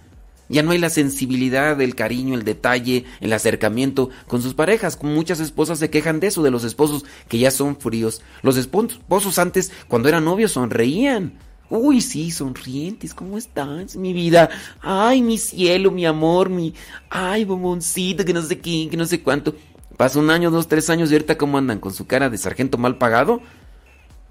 Ya 0.51 0.63
no 0.63 0.71
hay 0.71 0.79
la 0.79 0.89
sensibilidad, 0.89 1.79
el 1.79 1.95
cariño, 1.95 2.35
el 2.35 2.43
detalle, 2.43 3.05
el 3.21 3.31
acercamiento 3.31 4.09
con 4.27 4.41
sus 4.41 4.53
parejas. 4.53 5.01
Muchas 5.01 5.39
esposas 5.39 5.79
se 5.79 5.89
quejan 5.89 6.19
de 6.19 6.27
eso, 6.27 6.43
de 6.43 6.51
los 6.51 6.65
esposos 6.65 7.05
que 7.29 7.39
ya 7.39 7.51
son 7.51 7.77
fríos. 7.77 8.21
Los 8.41 8.57
esposos 8.57 9.39
antes, 9.39 9.71
cuando 9.87 10.09
eran 10.09 10.25
novios, 10.25 10.51
sonreían. 10.51 11.39
Uy, 11.69 12.01
sí, 12.01 12.31
sonrientes, 12.31 13.13
¿cómo 13.13 13.37
estás, 13.37 13.95
mi 13.95 14.11
vida? 14.11 14.49
Ay, 14.81 15.21
mi 15.21 15.37
cielo, 15.37 15.89
mi 15.89 16.05
amor, 16.05 16.49
mi... 16.49 16.73
Ay, 17.09 17.45
bomboncito, 17.45 18.25
que 18.25 18.33
no 18.33 18.41
sé 18.41 18.59
qué, 18.59 18.89
que 18.91 18.97
no 18.97 19.05
sé 19.05 19.21
cuánto. 19.21 19.55
Pasa 19.95 20.19
un 20.19 20.31
año, 20.31 20.51
dos, 20.51 20.67
tres 20.67 20.89
años 20.89 21.09
y 21.09 21.13
ahorita 21.13 21.37
cómo 21.37 21.57
andan 21.57 21.79
con 21.79 21.93
su 21.93 22.07
cara 22.07 22.29
de 22.29 22.37
sargento 22.37 22.77
mal 22.77 22.97
pagado. 22.97 23.39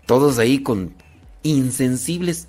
Todos 0.04 0.38
ahí 0.38 0.62
con 0.62 0.92
insensibles. 1.42 2.46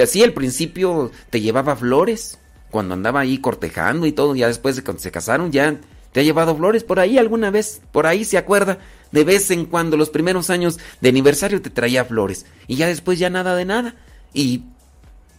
Así 0.00 0.22
al 0.22 0.34
principio 0.34 1.10
te 1.30 1.40
llevaba 1.40 1.74
flores 1.74 2.38
cuando 2.70 2.94
andaba 2.94 3.20
ahí 3.20 3.38
cortejando 3.38 4.06
y 4.06 4.12
todo, 4.12 4.34
ya 4.34 4.46
después 4.46 4.76
de 4.76 4.82
cuando 4.82 5.02
se 5.02 5.10
casaron, 5.10 5.52
ya 5.52 5.78
te 6.12 6.20
ha 6.20 6.22
llevado 6.22 6.56
flores 6.56 6.84
por 6.84 7.00
ahí 7.00 7.18
alguna 7.18 7.50
vez, 7.50 7.80
por 7.92 8.06
ahí 8.06 8.24
se 8.24 8.38
acuerda, 8.38 8.78
de 9.12 9.24
vez 9.24 9.50
en 9.50 9.64
cuando, 9.66 9.96
los 9.96 10.10
primeros 10.10 10.50
años 10.50 10.78
de 11.00 11.08
aniversario 11.08 11.60
te 11.60 11.70
traía 11.70 12.04
flores, 12.04 12.46
y 12.66 12.76
ya 12.76 12.86
después 12.86 13.18
ya 13.18 13.30
nada 13.30 13.54
de 13.54 13.64
nada, 13.64 13.94
y, 14.32 14.62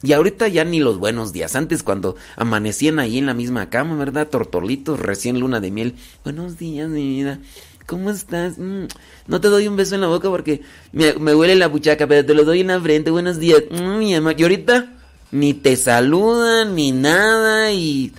y 0.03 0.13
ahorita 0.13 0.47
ya 0.47 0.63
ni 0.63 0.79
los 0.79 0.97
buenos 0.97 1.33
días, 1.33 1.55
antes 1.55 1.83
cuando 1.83 2.15
amanecían 2.35 2.99
ahí 2.99 3.17
en 3.17 3.25
la 3.25 3.33
misma 3.33 3.69
cama, 3.69 3.95
¿verdad? 3.95 4.27
Tortolitos, 4.27 4.99
recién 4.99 5.39
luna 5.39 5.59
de 5.59 5.71
miel, 5.71 5.95
buenos 6.23 6.57
días 6.57 6.89
mi 6.89 7.07
vida. 7.07 7.39
¿Cómo 7.87 8.09
estás? 8.09 8.57
Mm, 8.57 8.85
no 9.27 9.41
te 9.41 9.49
doy 9.49 9.67
un 9.67 9.75
beso 9.75 9.95
en 9.95 10.01
la 10.01 10.07
boca 10.07 10.29
porque 10.29 10.61
me, 10.93 11.11
huele 11.11 11.55
la 11.55 11.67
buchaca, 11.67 12.07
pero 12.07 12.25
te 12.25 12.33
lo 12.33 12.45
doy 12.45 12.61
en 12.61 12.67
la 12.67 12.79
frente. 12.79 13.11
Buenos 13.11 13.37
días. 13.37 13.63
Mm, 13.69 13.97
mi 13.97 14.15
amor. 14.15 14.35
Y 14.37 14.43
ahorita 14.43 15.00
ni 15.31 15.53
te 15.53 15.75
saludan, 15.75 16.75
ni 16.75 16.91
nada, 16.91 17.71
y 17.71 18.13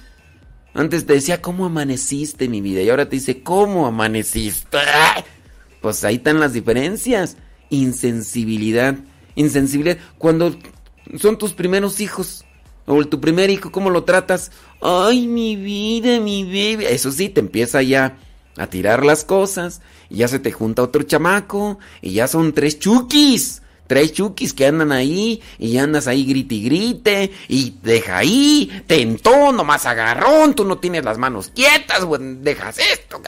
antes 0.75 1.05
te 1.05 1.15
decía, 1.15 1.43
¿cómo 1.43 1.67
amaneciste, 1.67 2.49
mi 2.49 2.61
vida? 2.61 2.81
Y 2.81 2.89
ahora 2.89 3.09
te 3.09 3.17
dice, 3.17 3.43
¿cómo 3.43 3.87
amaneciste? 3.87 4.79
Pues 5.81 6.03
ahí 6.05 6.17
están 6.17 6.41
las 6.41 6.55
diferencias. 6.55 7.37
Insensibilidad. 7.69 8.97
Insensibilidad. 9.35 9.99
Cuando 10.17 10.57
son 11.19 11.37
tus 11.37 11.53
primeros 11.53 12.01
hijos, 12.01 12.45
o 12.87 13.05
tu 13.05 13.21
primer 13.21 13.51
hijo, 13.51 13.71
¿cómo 13.71 13.91
lo 13.91 14.05
tratas? 14.05 14.51
Ay, 14.81 15.27
mi 15.27 15.57
vida, 15.57 16.21
mi 16.21 16.45
bebé. 16.45 16.93
Eso 16.93 17.13
sí, 17.13 17.29
te 17.29 17.41
empieza 17.41 17.83
ya 17.83 18.17
a 18.57 18.67
tirar 18.67 19.05
las 19.05 19.25
cosas, 19.25 19.83
y 20.09 20.17
ya 20.17 20.29
se 20.29 20.39
te 20.39 20.53
junta 20.53 20.83
otro 20.83 21.03
chamaco, 21.03 21.79
y 22.01 22.13
ya 22.13 22.29
son 22.29 22.53
tres 22.53 22.79
chukis 22.79 23.62
tres 23.87 24.12
chukis 24.12 24.53
que 24.53 24.66
andan 24.66 24.93
ahí 24.93 25.43
y 25.59 25.76
andas 25.78 26.07
ahí 26.07 26.24
grite 26.24 26.55
y 26.55 26.64
grite 26.64 27.33
y 27.49 27.76
deja 27.83 28.18
ahí, 28.18 28.85
tentó, 28.87 29.53
nomás 29.53 29.87
agarrón, 29.87 30.55
tú 30.55 30.64
no 30.64 30.78
tienes 30.78 31.05
las 31.05 31.18
manos 31.18 31.51
quietas, 31.55 32.07
dejas 32.43 32.78
esto. 32.78 33.20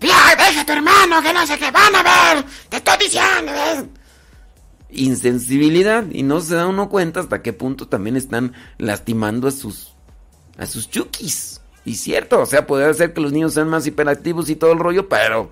Deja 0.00 0.64
tu 0.64 0.72
hermano 0.72 1.22
que 1.22 1.32
no 1.32 1.46
sé 1.46 1.58
qué 1.58 1.70
van 1.70 1.94
a 1.94 2.02
ver, 2.02 2.44
te 2.68 2.76
estoy 2.76 2.98
diciendo. 2.98 3.88
Insensibilidad 4.90 6.04
y 6.10 6.22
no 6.22 6.40
se 6.40 6.54
da 6.54 6.66
uno 6.66 6.88
cuenta 6.88 7.20
hasta 7.20 7.42
qué 7.42 7.52
punto 7.52 7.88
también 7.88 8.16
están 8.16 8.54
lastimando 8.78 9.48
a 9.48 9.50
sus 9.50 9.92
a 10.56 10.66
sus 10.66 10.88
chukis. 10.90 11.60
Y 11.84 11.94
cierto, 11.94 12.40
o 12.40 12.46
sea, 12.46 12.66
puede 12.66 12.92
ser 12.94 13.14
que 13.14 13.20
los 13.20 13.32
niños 13.32 13.54
sean 13.54 13.68
más 13.68 13.86
hiperactivos 13.86 14.50
y 14.50 14.56
todo 14.56 14.72
el 14.72 14.78
rollo, 14.78 15.08
pero 15.08 15.50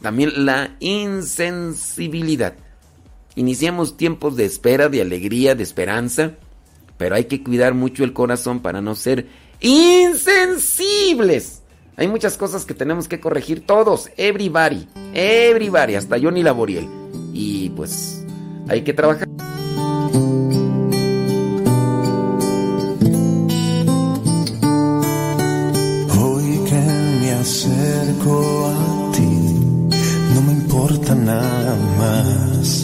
también 0.00 0.46
la 0.46 0.76
insensibilidad. 0.78 2.54
Iniciamos 3.36 3.96
tiempos 3.96 4.36
de 4.36 4.44
espera, 4.44 4.88
de 4.88 5.02
alegría, 5.02 5.56
de 5.56 5.64
esperanza, 5.64 6.34
pero 6.96 7.16
hay 7.16 7.24
que 7.24 7.42
cuidar 7.42 7.74
mucho 7.74 8.04
el 8.04 8.12
corazón 8.12 8.60
para 8.60 8.80
no 8.80 8.94
ser 8.94 9.26
insensibles. 9.60 11.62
Hay 11.96 12.06
muchas 12.06 12.36
cosas 12.36 12.64
que 12.64 12.74
tenemos 12.74 13.08
que 13.08 13.18
corregir 13.18 13.66
todos, 13.66 14.08
everybody, 14.16 14.86
everybody, 15.14 15.96
hasta 15.96 16.16
yo 16.16 16.28
Johnny 16.28 16.44
Laboriel. 16.44 16.88
Y 17.32 17.70
pues 17.70 18.24
hay 18.68 18.82
que 18.82 18.92
trabajar. 18.92 19.26
Hoy 26.20 26.60
que 26.68 26.82
me 27.20 27.32
acerco 27.32 28.66
a 28.66 29.10
ti, 29.12 29.26
no 30.34 30.40
me 30.42 30.52
importa 30.52 31.16
nada 31.16 31.76
más 31.98 32.83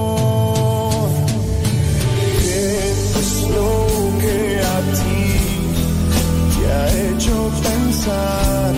Pensar 8.01 8.73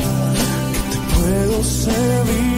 que 0.73 0.79
te 0.91 1.15
puedo 1.15 1.63
servir? 1.63 2.52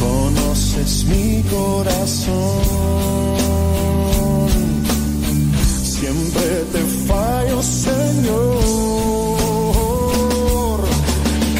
Conoces 0.00 1.04
mi 1.04 1.42
corazón 1.44 3.02
siempre 6.02 6.64
te 6.72 6.82
fallo, 7.06 7.62
Señor. 7.62 8.58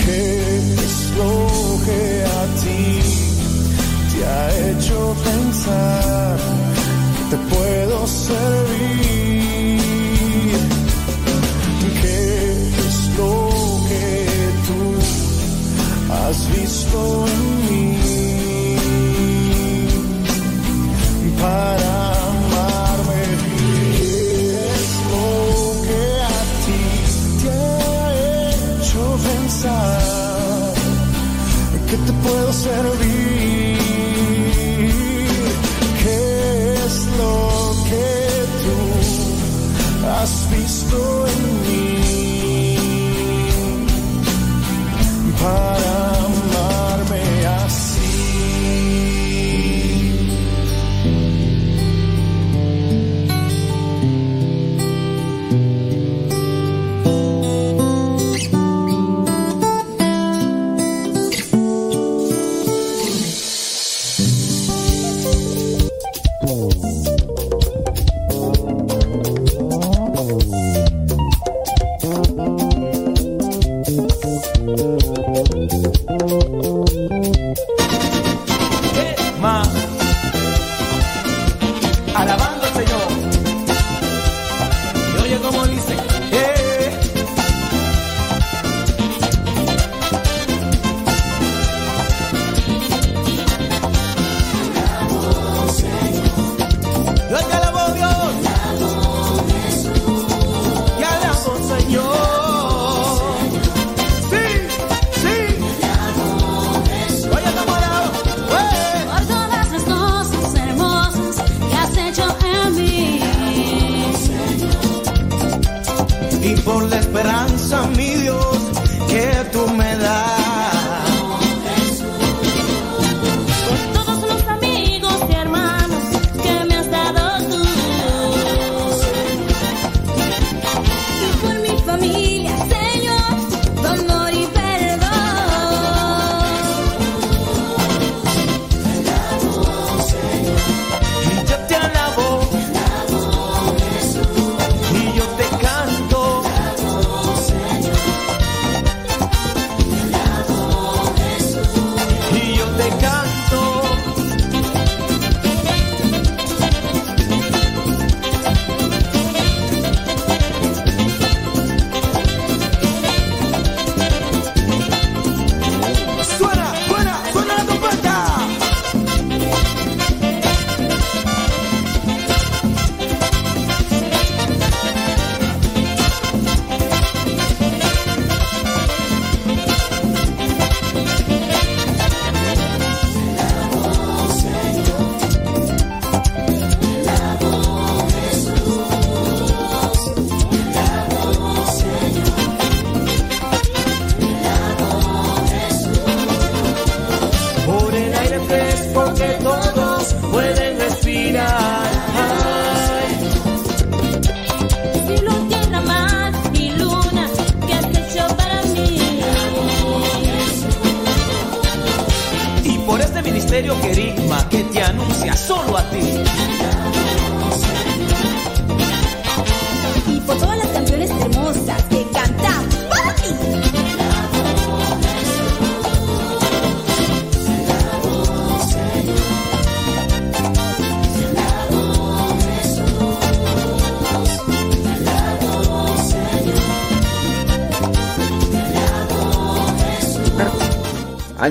¿Qué 0.04 0.24
es 0.74 0.94
lo 1.16 1.32
que 1.86 2.24
a 2.24 2.42
ti 2.62 2.84
te 4.12 4.18
ha 4.26 4.44
hecho 4.70 4.96
pensar 5.24 6.36
que 7.16 7.24
te 7.30 7.38
puedo 7.54 8.06
servir? 8.06 8.61
Visto 16.92 17.26
en 17.26 17.40
mí? 17.66 17.96
para 21.40 21.94
amarme. 22.30 23.22
¿Qué 23.96 24.10
es 24.74 24.90
lo 25.10 25.26
que 25.86 26.02
a 26.22 26.38
ti 26.64 26.82
te 27.42 27.50
ha 27.50 28.04
hecho 28.78 29.02
pensar 29.28 30.74
que 31.88 31.96
te 31.96 32.12
puedo 32.12 32.52
servir? 32.52 32.91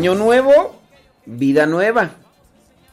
Año 0.01 0.15
nuevo, 0.15 0.81
vida 1.27 1.67
nueva. 1.67 2.09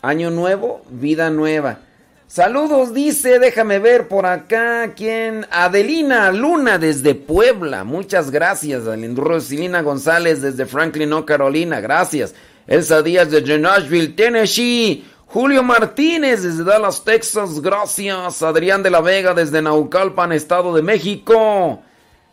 Año 0.03 0.31
nuevo, 0.31 0.83
vida 0.91 1.31
nueva. 1.31 1.79
Saludos, 2.27 2.93
dice, 2.93 3.39
déjame 3.39 3.79
ver 3.79 4.09
por 4.09 4.27
acá, 4.27 4.93
¿quién? 4.95 5.47
Adelina 5.51 6.31
Luna 6.33 6.77
desde 6.77 7.15
Puebla. 7.15 7.83
Muchas 7.85 8.31
gracias. 8.31 8.83
Rosilina 9.17 9.81
González 9.81 10.43
desde 10.43 10.67
Franklin, 10.67 11.09
no 11.09 11.25
Carolina. 11.25 11.81
Gracias. 11.81 12.35
Elsa 12.67 13.01
Díaz 13.01 13.31
desde 13.31 13.59
Nashville, 13.59 14.09
Tennessee. 14.09 15.03
Julio 15.25 15.63
Martínez 15.63 16.43
desde 16.43 16.63
Dallas, 16.63 17.03
Texas. 17.03 17.63
Gracias. 17.63 18.43
Adrián 18.43 18.83
de 18.83 18.91
la 18.91 19.01
Vega 19.01 19.33
desde 19.33 19.63
Naucalpan, 19.63 20.33
Estado 20.33 20.75
de 20.75 20.83
México. 20.83 21.81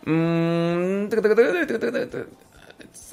Mm, 0.03 1.07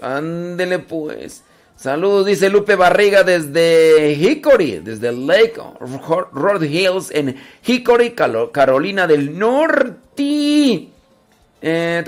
Ándele 0.02 0.80
pues. 0.80 1.44
Saludos, 1.82 2.26
dice 2.26 2.48
Lupe 2.48 2.76
Barriga 2.76 3.24
desde 3.24 4.12
Hickory, 4.12 4.78
desde 4.84 5.10
Lake 5.10 5.60
Road 6.30 6.62
Hills 6.62 7.10
en 7.10 7.34
Hickory, 7.66 8.14
Carolina 8.52 9.08
del 9.08 9.36
Norte. 9.36 10.88
Eh, 11.60 12.04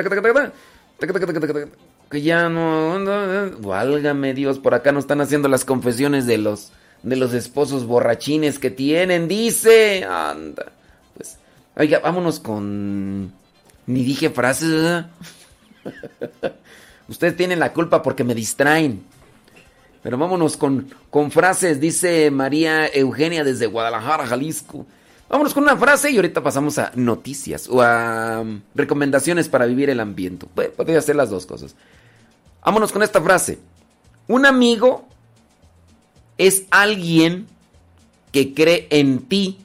que 2.09 2.23
ya 2.23 2.49
no, 2.49 3.01
no, 3.01 3.27
no, 3.27 3.59
válgame 3.59 4.33
Dios, 4.33 4.61
por 4.61 4.75
acá 4.75 4.93
nos 4.93 5.03
están 5.03 5.21
haciendo 5.21 5.49
las 5.49 5.65
confesiones 5.65 6.25
de 6.27 6.39
los 6.39 6.71
de 7.03 7.17
los 7.17 7.35
esposos 7.35 7.85
borrachines 7.85 8.61
que 8.61 8.71
tienen, 8.71 9.27
dice. 9.27 10.05
Anda. 10.05 10.67
Pues, 11.17 11.37
oiga, 11.75 11.99
vámonos 11.99 12.39
con 12.39 13.33
ni 13.89 14.05
dije 14.05 14.31
frases. 14.31 15.05
Ustedes 17.09 17.37
tienen 17.37 17.59
la 17.59 17.73
culpa 17.73 18.03
porque 18.03 18.23
me 18.23 18.37
distraen. 18.37 19.13
Pero 20.05 20.19
vámonos 20.19 20.59
con, 20.59 20.87
con 21.09 21.31
frases, 21.31 21.81
dice 21.81 22.31
María 22.31 22.87
Eugenia 22.89 23.43
desde 23.43 23.65
Guadalajara, 23.65 24.27
Jalisco. 24.27 24.85
Vámonos 25.31 25.55
con 25.55 25.63
una 25.63 25.79
frase 25.79 26.11
y 26.11 26.17
ahorita 26.17 26.43
pasamos 26.43 26.77
a 26.77 26.93
noticias 26.95 27.67
o 27.71 27.81
a 27.81 28.43
um, 28.43 28.61
recomendaciones 28.75 29.49
para 29.49 29.65
vivir 29.65 29.89
el 29.89 30.01
ambiente. 30.01 30.47
Podría 30.77 31.01
ser 31.01 31.17
las 31.17 31.31
dos 31.31 31.47
cosas. 31.47 31.75
Vámonos 32.63 32.93
con 32.93 33.03
esta 33.03 33.23
frase. 33.23 33.61
Un 34.29 34.45
amigo 34.45 35.09
es 36.37 36.65
alguien 36.71 37.47
que 38.31 38.53
cree 38.53 38.87
en 38.91 39.21
ti 39.21 39.59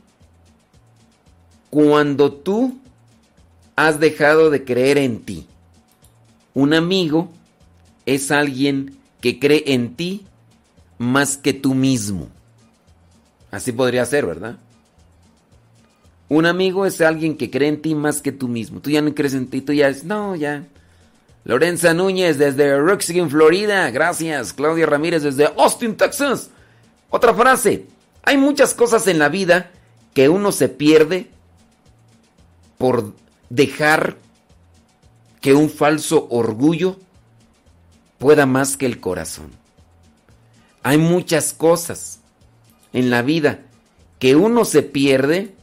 cuando 1.70 2.32
tú 2.32 2.80
has 3.76 4.00
dejado 4.00 4.50
de 4.52 4.64
creer 4.64 5.00
en 5.00 5.20
ti. 5.20 5.48
Un 6.54 6.74
amigo 6.74 7.30
es 8.06 8.32
alguien 8.32 8.98
que 9.20 9.38
cree 9.38 9.66
en 9.68 9.96
ti 9.96 10.26
más 11.00 11.38
que 11.38 11.54
tú 11.54 11.74
mismo. 11.74 12.28
Así 13.50 13.72
podría 13.72 14.06
ser, 14.06 14.28
¿verdad? 14.28 14.58
Un 16.28 16.46
amigo 16.46 16.86
es 16.86 17.02
alguien 17.02 17.36
que 17.36 17.50
cree 17.50 17.70
en 17.70 17.82
ti 17.82 17.96
más 17.96 18.22
que 18.22 18.32
tú 18.32 18.48
mismo. 18.48 18.80
Tú 18.82 18.92
ya 18.92 19.02
no 19.02 19.16
crees 19.16 19.34
en 19.34 19.48
ti, 19.48 19.62
tú 19.62 19.74
ya 19.74 19.88
es, 19.88 20.04
no, 20.04 20.36
ya. 20.36 20.68
Lorenza 21.44 21.96
Núñez 21.96 22.38
desde 22.38 22.78
Ruxin, 22.78 23.32
Florida. 23.32 23.90
Gracias. 23.90 24.54
Claudia 24.54 24.86
Ramírez 24.86 25.24
desde 25.24 25.48
Austin, 25.58 25.96
Texas. 25.96 26.52
Otra 27.10 27.34
frase. 27.34 27.88
Hay 28.22 28.38
muchas 28.38 28.76
cosas 28.76 29.08
en 29.08 29.18
la 29.18 29.30
vida 29.30 29.72
que 30.14 30.30
uno 30.30 30.52
se 30.52 30.70
pierde 30.70 31.30
por 32.78 33.14
dejar 33.50 34.18
que 35.42 35.56
un 35.56 35.70
falso 35.70 36.28
orgullo 36.30 36.98
pueda 38.20 38.46
más 38.46 38.78
que 38.78 38.86
el 38.86 39.00
corazón. 39.00 39.52
Hay 40.84 40.98
muchas 40.98 41.54
cosas 41.54 42.20
en 42.94 43.10
la 43.10 43.22
vida 43.22 43.60
que 44.20 44.36
uno 44.36 44.66
se 44.66 44.84
pierde 44.84 45.56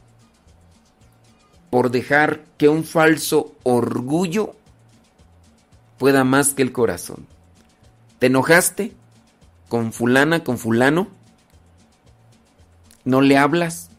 por 1.70 1.90
dejar 1.90 2.44
que 2.56 2.68
un 2.68 2.84
falso 2.84 3.54
orgullo 3.62 4.54
pueda 5.98 6.24
más 6.24 6.54
que 6.54 6.62
el 6.62 6.72
corazón. 6.72 7.26
¿Te 8.18 8.26
enojaste 8.26 8.92
con 9.68 9.92
fulana, 9.92 10.42
con 10.44 10.58
fulano? 10.58 11.08
¿No 13.04 13.20
le 13.20 13.36
hablas? 13.36 13.90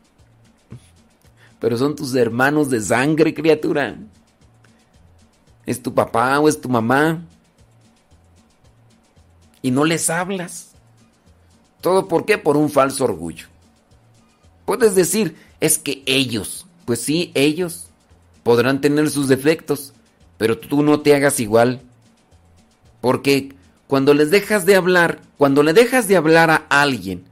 Pero 1.59 1.77
son 1.77 1.95
tus 1.95 2.15
hermanos 2.15 2.69
de 2.69 2.81
sangre, 2.81 3.33
criatura. 3.33 3.95
¿Es 5.65 5.81
tu 5.81 5.93
papá 5.93 6.39
o 6.39 6.47
es 6.47 6.59
tu 6.59 6.69
mamá? 6.69 7.23
Y 9.61 9.71
no 9.71 9.85
les 9.85 10.09
hablas. 10.09 10.66
¿Todo 11.81 12.07
por 12.07 12.25
qué? 12.25 12.37
Por 12.37 12.57
un 12.57 12.69
falso 12.69 13.03
orgullo. 13.03 13.47
Puedes 14.65 14.95
decir, 14.95 15.35
es 15.59 15.77
que 15.77 16.03
ellos, 16.05 16.65
pues 16.85 17.01
sí, 17.01 17.31
ellos 17.35 17.87
podrán 18.43 18.81
tener 18.81 19.09
sus 19.09 19.27
defectos, 19.27 19.93
pero 20.37 20.57
tú 20.57 20.83
no 20.83 21.01
te 21.01 21.15
hagas 21.15 21.39
igual. 21.39 21.81
Porque 23.01 23.53
cuando 23.87 24.13
les 24.13 24.31
dejas 24.31 24.65
de 24.65 24.75
hablar, 24.75 25.21
cuando 25.37 25.63
le 25.63 25.73
dejas 25.73 26.07
de 26.07 26.17
hablar 26.17 26.49
a 26.49 26.65
alguien, 26.69 27.23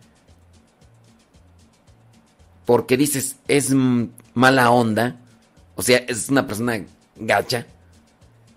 porque 2.65 2.97
dices, 2.97 3.37
es 3.47 3.71
mala 4.33 4.71
onda, 4.71 5.17
o 5.75 5.81
sea, 5.81 5.97
es 5.97 6.29
una 6.29 6.47
persona 6.47 6.83
gacha, 7.15 7.67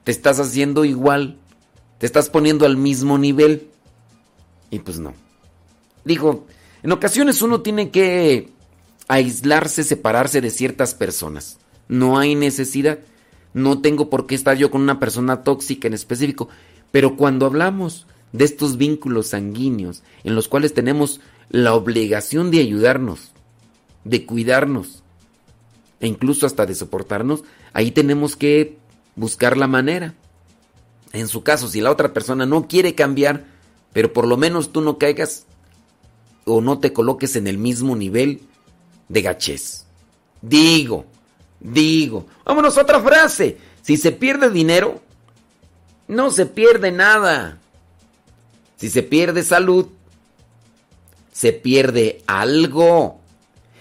te 0.04 0.12
estás 0.12 0.40
haciendo 0.40 0.84
igual, 0.84 1.36
te 1.98 2.06
estás 2.06 2.30
poniendo 2.30 2.64
al 2.64 2.76
mismo 2.76 3.18
nivel. 3.18 3.68
Y 4.70 4.78
pues 4.78 4.98
no. 4.98 5.14
Digo, 6.04 6.46
en 6.82 6.92
ocasiones 6.92 7.42
uno 7.42 7.60
tiene 7.60 7.90
que 7.90 8.50
aislarse, 9.08 9.84
separarse 9.84 10.40
de 10.40 10.50
ciertas 10.50 10.94
personas. 10.94 11.58
No 11.88 12.18
hay 12.18 12.34
necesidad. 12.34 12.98
No 13.54 13.80
tengo 13.80 14.10
por 14.10 14.26
qué 14.26 14.34
estar 14.34 14.56
yo 14.56 14.70
con 14.70 14.82
una 14.82 15.00
persona 15.00 15.42
tóxica 15.42 15.88
en 15.88 15.94
específico. 15.94 16.48
Pero 16.90 17.16
cuando 17.16 17.46
hablamos 17.46 18.06
de 18.32 18.44
estos 18.44 18.76
vínculos 18.76 19.28
sanguíneos 19.28 20.02
en 20.22 20.34
los 20.34 20.48
cuales 20.48 20.74
tenemos 20.74 21.20
la 21.48 21.74
obligación 21.74 22.50
de 22.50 22.60
ayudarnos, 22.60 23.32
de 24.04 24.26
cuidarnos 24.26 25.02
e 26.00 26.06
incluso 26.06 26.46
hasta 26.46 26.66
de 26.66 26.74
soportarnos, 26.74 27.42
ahí 27.72 27.90
tenemos 27.90 28.36
que 28.36 28.76
buscar 29.16 29.56
la 29.56 29.66
manera. 29.66 30.14
En 31.12 31.26
su 31.26 31.42
caso, 31.42 31.68
si 31.68 31.80
la 31.80 31.90
otra 31.90 32.12
persona 32.12 32.46
no 32.46 32.68
quiere 32.68 32.94
cambiar, 32.94 33.46
pero 33.92 34.12
por 34.12 34.26
lo 34.26 34.36
menos 34.36 34.70
tú 34.70 34.82
no 34.82 34.98
caigas 34.98 35.46
o 36.44 36.60
no 36.60 36.78
te 36.78 36.92
coloques 36.92 37.36
en 37.36 37.46
el 37.46 37.58
mismo 37.58 37.96
nivel 37.96 38.42
de 39.08 39.22
gachez. 39.22 39.84
Digo, 40.40 41.04
digo. 41.60 42.26
Vámonos 42.44 42.76
a 42.78 42.82
otra 42.82 43.00
frase. 43.00 43.58
Si 43.82 43.96
se 43.96 44.12
pierde 44.12 44.50
dinero, 44.50 45.00
no 46.06 46.30
se 46.30 46.46
pierde 46.46 46.92
nada. 46.92 47.58
Si 48.76 48.90
se 48.90 49.02
pierde 49.02 49.42
salud, 49.42 49.88
se 51.32 51.52
pierde 51.52 52.22
algo. 52.26 53.20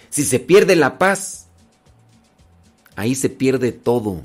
Si 0.09 0.23
se 0.23 0.39
pierde 0.39 0.75
la 0.75 0.97
paz, 0.97 1.47
ahí 2.95 3.15
se 3.15 3.29
pierde 3.29 3.71
todo. 3.71 4.21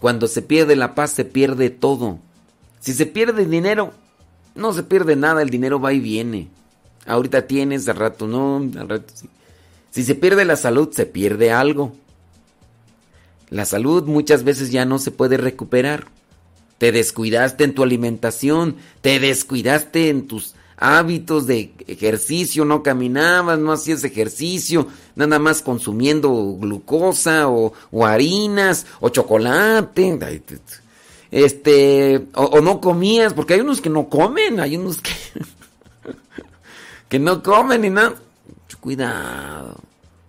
Cuando 0.00 0.28
se 0.28 0.42
pierde 0.42 0.76
la 0.76 0.94
paz, 0.94 1.10
se 1.12 1.24
pierde 1.24 1.70
todo. 1.70 2.18
Si 2.80 2.94
se 2.94 3.06
pierde 3.06 3.44
dinero, 3.46 3.92
no 4.54 4.72
se 4.72 4.82
pierde 4.82 5.14
nada, 5.14 5.42
el 5.42 5.50
dinero 5.50 5.80
va 5.80 5.92
y 5.92 6.00
viene. 6.00 6.48
Ahorita 7.06 7.46
tienes, 7.46 7.88
al 7.88 7.96
rato 7.96 8.26
no, 8.26 8.56
al 8.78 8.88
rato 8.88 9.12
sí. 9.14 9.28
Si 9.90 10.04
se 10.04 10.14
pierde 10.14 10.44
la 10.44 10.56
salud, 10.56 10.90
se 10.92 11.06
pierde 11.06 11.50
algo. 11.50 11.92
La 13.48 13.64
salud 13.64 14.04
muchas 14.04 14.44
veces 14.44 14.70
ya 14.70 14.84
no 14.84 14.98
se 14.98 15.10
puede 15.10 15.36
recuperar. 15.36 16.06
Te 16.78 16.92
descuidaste 16.92 17.64
en 17.64 17.74
tu 17.74 17.82
alimentación, 17.82 18.76
te 19.00 19.18
descuidaste 19.18 20.08
en 20.08 20.28
tus 20.28 20.54
hábitos 20.76 21.46
de 21.46 21.74
ejercicio, 21.88 22.64
no 22.64 22.82
caminabas, 22.82 23.58
no 23.58 23.72
hacías 23.72 24.02
ejercicio, 24.04 24.86
nada 25.14 25.38
más 25.38 25.60
consumiendo 25.60 26.56
glucosa 26.58 27.48
o, 27.48 27.74
o 27.90 28.06
harinas 28.06 28.86
o 29.00 29.10
chocolate. 29.10 30.18
Este, 31.32 32.28
o, 32.34 32.44
o 32.44 32.60
no 32.60 32.80
comías, 32.80 33.34
porque 33.34 33.54
hay 33.54 33.60
unos 33.60 33.80
que 33.80 33.90
no 33.90 34.08
comen, 34.08 34.60
hay 34.60 34.76
unos 34.76 35.00
que 35.02 35.10
que 37.10 37.18
no 37.18 37.42
comen 37.42 37.82
ni 37.82 37.90
nada. 37.90 38.14
Mucho 38.46 38.78
cuidado, 38.80 39.76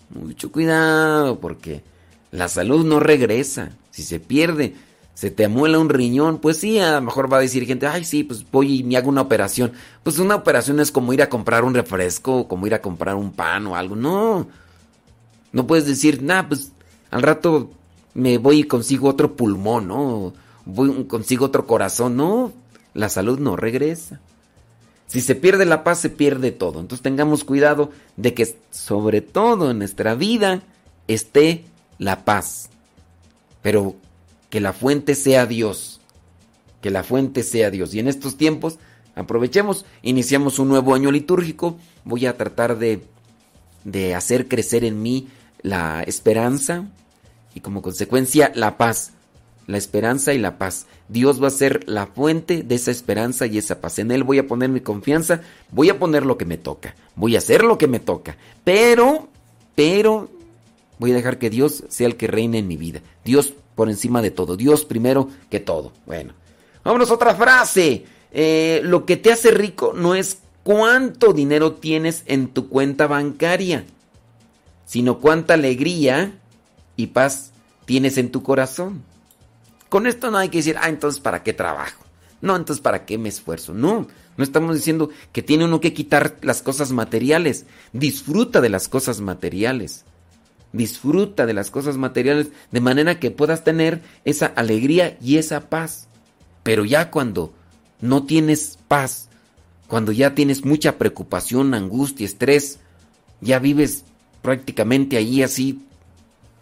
mucho 0.09 0.51
cuidado, 0.51 1.39
porque 1.39 1.83
la 2.31 2.49
salud 2.49 2.83
no 2.83 2.99
regresa. 2.99 3.71
Si 3.91 4.03
se 4.03 4.19
pierde, 4.19 4.73
se 5.13 5.29
te 5.29 5.45
amuela 5.45 5.77
un 5.77 5.89
riñón, 5.89 6.39
pues 6.39 6.57
sí, 6.57 6.79
a 6.79 6.93
lo 6.93 7.01
mejor 7.01 7.31
va 7.31 7.37
a 7.37 7.41
decir 7.41 7.65
gente, 7.65 7.85
ay, 7.85 8.03
sí, 8.03 8.23
pues 8.23 8.43
voy 8.51 8.79
y 8.79 8.83
me 8.83 8.97
hago 8.97 9.09
una 9.09 9.21
operación. 9.21 9.73
Pues 10.03 10.17
una 10.17 10.35
operación 10.35 10.79
es 10.79 10.91
como 10.91 11.13
ir 11.13 11.21
a 11.21 11.29
comprar 11.29 11.63
un 11.63 11.75
refresco, 11.75 12.47
como 12.47 12.65
ir 12.65 12.73
a 12.73 12.81
comprar 12.81 13.15
un 13.15 13.31
pan 13.31 13.67
o 13.67 13.75
algo. 13.75 13.95
No, 13.95 14.47
no 15.51 15.67
puedes 15.67 15.85
decir, 15.85 16.23
nah, 16.23 16.47
pues 16.47 16.71
al 17.11 17.21
rato 17.21 17.69
me 18.15 18.39
voy 18.39 18.61
y 18.61 18.63
consigo 18.63 19.07
otro 19.07 19.35
pulmón, 19.35 19.87
¿no? 19.87 20.33
Voy, 20.65 21.05
consigo 21.05 21.45
otro 21.45 21.67
corazón. 21.67 22.17
No, 22.17 22.51
la 22.95 23.07
salud 23.07 23.37
no 23.37 23.55
regresa. 23.55 24.19
Si 25.11 25.19
se 25.19 25.35
pierde 25.35 25.65
la 25.65 25.83
paz, 25.83 25.99
se 25.99 26.09
pierde 26.09 26.53
todo. 26.53 26.79
Entonces 26.79 27.03
tengamos 27.03 27.43
cuidado 27.43 27.91
de 28.15 28.33
que 28.33 28.55
sobre 28.69 29.19
todo 29.19 29.69
en 29.69 29.79
nuestra 29.79 30.15
vida 30.15 30.61
esté 31.09 31.65
la 31.97 32.23
paz. 32.23 32.69
Pero 33.61 33.97
que 34.49 34.61
la 34.61 34.71
fuente 34.71 35.15
sea 35.15 35.45
Dios. 35.45 35.99
Que 36.81 36.91
la 36.91 37.03
fuente 37.03 37.43
sea 37.43 37.69
Dios. 37.71 37.93
Y 37.93 37.99
en 37.99 38.07
estos 38.07 38.37
tiempos, 38.37 38.79
aprovechemos, 39.13 39.85
iniciamos 40.01 40.59
un 40.59 40.69
nuevo 40.69 40.95
año 40.95 41.11
litúrgico. 41.11 41.77
Voy 42.05 42.25
a 42.25 42.37
tratar 42.37 42.79
de, 42.79 43.03
de 43.83 44.15
hacer 44.15 44.47
crecer 44.47 44.85
en 44.85 45.01
mí 45.01 45.27
la 45.61 46.03
esperanza 46.03 46.85
y 47.53 47.59
como 47.59 47.81
consecuencia 47.81 48.53
la 48.55 48.77
paz. 48.77 49.11
La 49.67 49.77
esperanza 49.77 50.33
y 50.33 50.37
la 50.37 50.57
paz. 50.57 50.87
Dios 51.07 51.41
va 51.41 51.47
a 51.47 51.51
ser 51.51 51.87
la 51.87 52.07
fuente 52.07 52.63
de 52.63 52.75
esa 52.75 52.91
esperanza 52.91 53.45
y 53.45 53.57
esa 53.57 53.79
paz. 53.79 53.99
En 53.99 54.11
Él 54.11 54.23
voy 54.23 54.39
a 54.39 54.47
poner 54.47 54.69
mi 54.69 54.81
confianza, 54.81 55.41
voy 55.71 55.89
a 55.89 55.99
poner 55.99 56.25
lo 56.25 56.37
que 56.37 56.45
me 56.45 56.57
toca, 56.57 56.95
voy 57.15 57.35
a 57.35 57.39
hacer 57.39 57.63
lo 57.63 57.77
que 57.77 57.87
me 57.87 57.99
toca. 57.99 58.37
Pero, 58.63 59.27
pero, 59.75 60.29
voy 60.99 61.11
a 61.11 61.15
dejar 61.15 61.37
que 61.37 61.49
Dios 61.49 61.83
sea 61.89 62.07
el 62.07 62.15
que 62.15 62.27
reine 62.27 62.57
en 62.57 62.67
mi 62.67 62.77
vida. 62.77 63.01
Dios 63.23 63.53
por 63.75 63.89
encima 63.89 64.21
de 64.21 64.31
todo. 64.31 64.57
Dios 64.57 64.85
primero 64.85 65.29
que 65.49 65.59
todo. 65.59 65.91
Bueno, 66.05 66.33
vámonos 66.83 67.09
a 67.09 67.15
otra 67.15 67.35
frase. 67.35 68.05
Eh, 68.31 68.81
lo 68.83 69.05
que 69.05 69.17
te 69.17 69.31
hace 69.31 69.51
rico 69.51 69.93
no 69.95 70.15
es 70.15 70.39
cuánto 70.63 71.33
dinero 71.33 71.73
tienes 71.73 72.23
en 72.27 72.47
tu 72.47 72.69
cuenta 72.69 73.07
bancaria, 73.07 73.85
sino 74.85 75.19
cuánta 75.19 75.55
alegría 75.55 76.33
y 76.95 77.07
paz 77.07 77.51
tienes 77.85 78.17
en 78.17 78.31
tu 78.31 78.43
corazón. 78.43 79.03
Con 79.91 80.07
esto 80.07 80.31
no 80.31 80.37
hay 80.37 80.47
que 80.47 80.59
decir, 80.59 80.77
ah, 80.79 80.87
entonces 80.87 81.19
¿para 81.19 81.43
qué 81.43 81.51
trabajo? 81.51 82.05
No, 82.39 82.55
entonces 82.55 82.81
¿para 82.81 83.05
qué 83.05 83.17
me 83.17 83.27
esfuerzo? 83.27 83.73
No, 83.73 84.07
no 84.37 84.43
estamos 84.45 84.73
diciendo 84.73 85.09
que 85.33 85.41
tiene 85.41 85.65
uno 85.65 85.81
que 85.81 85.93
quitar 85.93 86.37
las 86.43 86.61
cosas 86.61 86.93
materiales. 86.93 87.65
Disfruta 87.91 88.61
de 88.61 88.69
las 88.69 88.87
cosas 88.87 89.19
materiales. 89.19 90.05
Disfruta 90.71 91.45
de 91.45 91.53
las 91.53 91.71
cosas 91.71 91.97
materiales 91.97 92.51
de 92.71 92.79
manera 92.79 93.19
que 93.19 93.31
puedas 93.31 93.65
tener 93.65 94.01
esa 94.23 94.45
alegría 94.45 95.17
y 95.21 95.35
esa 95.35 95.69
paz. 95.69 96.07
Pero 96.63 96.85
ya 96.85 97.11
cuando 97.11 97.51
no 97.99 98.23
tienes 98.23 98.79
paz, 98.87 99.27
cuando 99.89 100.13
ya 100.13 100.33
tienes 100.33 100.63
mucha 100.63 100.97
preocupación, 100.97 101.73
angustia, 101.73 102.25
estrés, 102.25 102.79
ya 103.41 103.59
vives 103.59 104.05
prácticamente 104.41 105.17
ahí 105.17 105.43
así, 105.43 105.81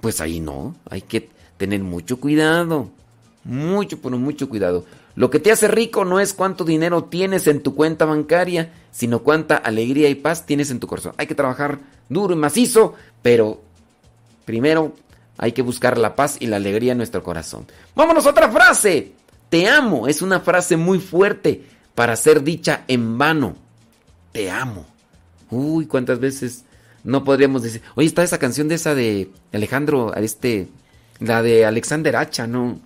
pues 0.02 0.20
ahí 0.20 0.40
no, 0.40 0.76
hay 0.90 1.04
que 1.04 1.30
tener 1.58 1.84
mucho 1.84 2.20
cuidado. 2.20 2.90
Mucho, 3.44 4.00
pero 4.02 4.18
mucho 4.18 4.50
cuidado. 4.50 4.86
Lo 5.16 5.30
que 5.30 5.40
te 5.40 5.52
hace 5.52 5.68
rico 5.68 6.06
no 6.06 6.20
es 6.20 6.34
cuánto 6.34 6.64
dinero 6.64 7.06
tienes 7.06 7.48
en 7.48 7.62
tu 7.62 7.76
cuenta 7.76 8.06
bancaria, 8.06 8.72
sino 8.92 9.20
cuánta 9.20 9.56
alegría 9.56 10.10
y 10.10 10.16
paz 10.16 10.46
tienes 10.46 10.72
en 10.72 10.80
tu 10.80 10.88
corazón. 10.88 11.14
Hay 11.18 11.28
que 11.28 11.36
trabajar 11.36 11.80
duro 12.10 12.34
y 12.34 12.38
macizo, 12.38 12.96
pero 13.22 13.62
primero 14.46 14.94
hay 15.38 15.52
que 15.54 15.62
buscar 15.62 15.98
la 15.98 16.16
paz 16.16 16.38
y 16.40 16.48
la 16.48 16.58
alegría 16.58 16.92
en 16.92 16.98
nuestro 16.98 17.24
corazón. 17.24 17.66
Vámonos 17.96 18.26
a 18.26 18.32
otra 18.32 18.50
frase. 18.50 19.14
Te 19.50 19.68
amo 19.68 20.08
es 20.08 20.22
una 20.22 20.42
frase 20.42 20.78
muy 20.78 21.00
fuerte 21.00 21.64
para 21.96 22.16
ser 22.16 22.44
dicha 22.44 22.84
en 22.88 23.18
vano. 23.18 23.56
Te 24.32 24.52
amo. 24.52 24.86
Uy, 25.50 25.88
cuántas 25.88 26.20
veces 26.20 26.66
no 27.04 27.24
podríamos 27.24 27.64
decir. 27.64 27.82
Oye, 27.96 28.08
está 28.08 28.24
esa 28.24 28.38
canción 28.38 28.68
de 28.68 28.76
esa 28.76 28.94
de 28.94 29.32
Alejandro, 29.52 30.14
este, 30.16 30.68
la 31.20 31.42
de 31.42 31.66
Alexander 31.66 32.16
Hacha, 32.16 32.46
¿no? 32.46 32.80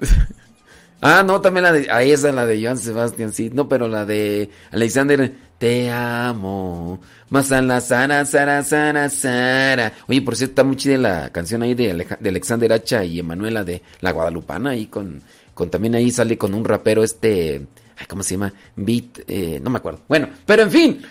ah, 1.00 1.22
no, 1.24 1.40
también 1.40 1.64
la 1.64 1.72
de. 1.72 1.90
Ahí 1.90 2.10
esa 2.10 2.32
la 2.32 2.46
de 2.46 2.62
Joan 2.62 2.78
Sebastián, 2.78 3.32
sí. 3.32 3.50
No, 3.52 3.68
pero 3.68 3.88
la 3.88 4.04
de 4.04 4.50
Alexander. 4.70 5.32
Te 5.58 5.90
amo. 5.90 7.00
Más 7.30 7.52
a 7.52 7.62
la 7.62 7.80
Sara, 7.80 8.24
Sara, 8.24 8.64
Sara, 8.64 9.08
Sara. 9.08 9.92
Oye, 10.08 10.20
por 10.20 10.34
cierto, 10.34 10.52
está 10.52 10.64
muy 10.64 10.74
chida 10.74 10.98
la 10.98 11.30
canción 11.30 11.62
ahí 11.62 11.74
de, 11.74 12.04
Alexander 12.24 12.72
Hacha 12.72 13.04
y 13.04 13.20
Emanuela 13.20 13.62
de 13.62 13.80
La 14.00 14.10
Guadalupana. 14.10 14.70
Ahí 14.70 14.86
con. 14.86 15.22
También 15.70 15.94
ahí 15.94 16.10
sale 16.10 16.36
con 16.36 16.54
un 16.54 16.64
rapero 16.64 17.04
este. 17.04 17.66
¿cómo 18.08 18.24
se 18.24 18.34
llama? 18.34 18.52
Beat. 18.74 19.20
eh, 19.28 19.60
no 19.62 19.70
me 19.70 19.78
acuerdo. 19.78 20.00
Bueno, 20.08 20.28
pero 20.44 20.62
en 20.62 20.70
fin. 20.70 21.02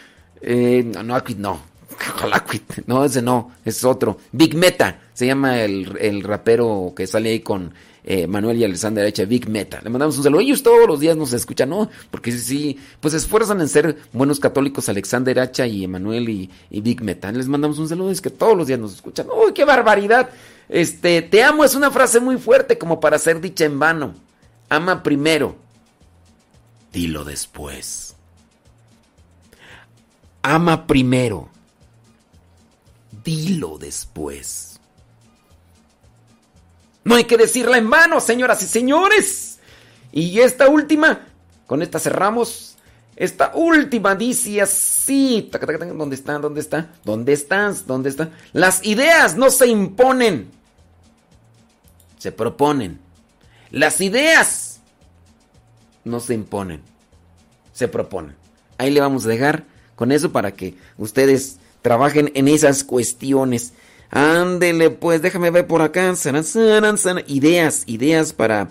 Eh, 0.41 0.83
no, 0.83 1.03
no, 1.03 1.23
no. 1.37 1.70
No, 2.87 3.05
ese 3.05 3.21
no. 3.21 3.51
Es 3.65 3.83
otro. 3.83 4.17
Big 4.31 4.55
Meta. 4.55 4.99
Se 5.13 5.25
llama 5.25 5.61
el, 5.61 5.97
el 5.99 6.23
rapero 6.23 6.93
que 6.95 7.07
sale 7.07 7.29
ahí 7.29 7.39
con 7.41 7.73
eh, 8.03 8.27
Manuel 8.27 8.57
y 8.57 8.63
Alexander 8.63 9.05
Hacha. 9.05 9.25
Big 9.25 9.49
Meta. 9.49 9.81
Le 9.83 9.89
mandamos 9.89 10.17
un 10.17 10.23
saludo. 10.23 10.41
Ellos 10.41 10.63
todos 10.63 10.87
los 10.87 10.99
días 10.99 11.15
nos 11.15 11.33
escuchan, 11.33 11.69
¿no? 11.69 11.89
Porque 12.09 12.31
sí, 12.31 12.77
pues 12.99 13.13
esfuerzan 13.13 13.61
en 13.61 13.67
ser 13.67 13.97
buenos 14.13 14.39
católicos 14.39 14.89
Alexander 14.89 15.39
Hacha 15.39 15.67
y 15.67 15.83
Emanuel 15.83 16.29
y, 16.29 16.49
y 16.69 16.81
Big 16.81 17.01
Meta. 17.01 17.31
Les 17.31 17.47
mandamos 17.47 17.77
un 17.79 17.87
saludo. 17.87 18.11
Es 18.11 18.21
que 18.21 18.29
todos 18.29 18.57
los 18.57 18.67
días 18.67 18.79
nos 18.79 18.93
escuchan. 18.93 19.27
¡Uy, 19.27 19.53
qué 19.53 19.65
barbaridad! 19.65 20.29
Este, 20.69 21.21
te 21.21 21.43
amo 21.43 21.65
es 21.65 21.75
una 21.75 21.91
frase 21.91 22.21
muy 22.21 22.37
fuerte 22.37 22.77
como 22.77 22.99
para 22.99 23.19
ser 23.19 23.41
dicha 23.41 23.65
en 23.65 23.77
vano. 23.77 24.15
Ama 24.69 25.03
primero. 25.03 25.57
Dilo 26.93 27.25
después. 27.25 28.15
Ama 30.41 30.87
primero. 30.87 31.49
Dilo 33.23 33.77
después. 33.77 34.79
No 37.03 37.15
hay 37.15 37.23
que 37.23 37.37
decirla 37.37 37.77
en 37.77 37.89
vano, 37.89 38.19
señoras 38.19 38.61
y 38.63 38.67
señores. 38.67 39.59
Y 40.11 40.39
esta 40.39 40.69
última, 40.69 41.27
con 41.67 41.81
esta 41.81 41.99
cerramos. 41.99 42.77
Esta 43.15 43.51
última 43.55 44.15
dice 44.15 44.61
así. 44.61 45.49
¿Dónde 45.95 46.15
está? 46.15 46.39
¿Dónde 46.39 46.61
está? 46.61 46.91
¿Dónde 47.03 47.33
estás? 47.33 47.85
¿Dónde 47.85 48.09
está? 48.09 48.31
Las 48.53 48.85
ideas 48.85 49.35
no 49.35 49.49
se 49.49 49.67
imponen. 49.67 50.49
Se 52.17 52.31
proponen. 52.31 52.99
Las 53.71 54.01
ideas 54.01 54.79
no 56.03 56.19
se 56.19 56.33
imponen. 56.33 56.81
Se 57.73 57.87
proponen. 57.87 58.35
Ahí 58.77 58.91
le 58.91 59.01
vamos 59.01 59.25
a 59.25 59.29
dejar 59.29 59.65
con 59.95 60.11
eso 60.11 60.31
para 60.31 60.53
que 60.53 60.75
ustedes 60.97 61.57
trabajen 61.81 62.31
en 62.35 62.47
esas 62.47 62.83
cuestiones. 62.83 63.73
Ándele, 64.09 64.89
pues 64.89 65.21
déjame 65.21 65.51
ver 65.51 65.67
por 65.67 65.81
acá. 65.81 66.13
Ideas, 67.27 67.83
ideas 67.85 68.33
para. 68.33 68.69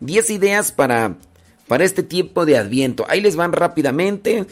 10 0.00 0.30
ideas 0.30 0.72
para. 0.72 1.16
Para 1.68 1.84
este 1.84 2.02
tiempo 2.02 2.44
de 2.46 2.56
Adviento. 2.56 3.06
Ahí 3.08 3.20
les 3.20 3.36
van 3.36 3.52
rápidamente. 3.52 4.46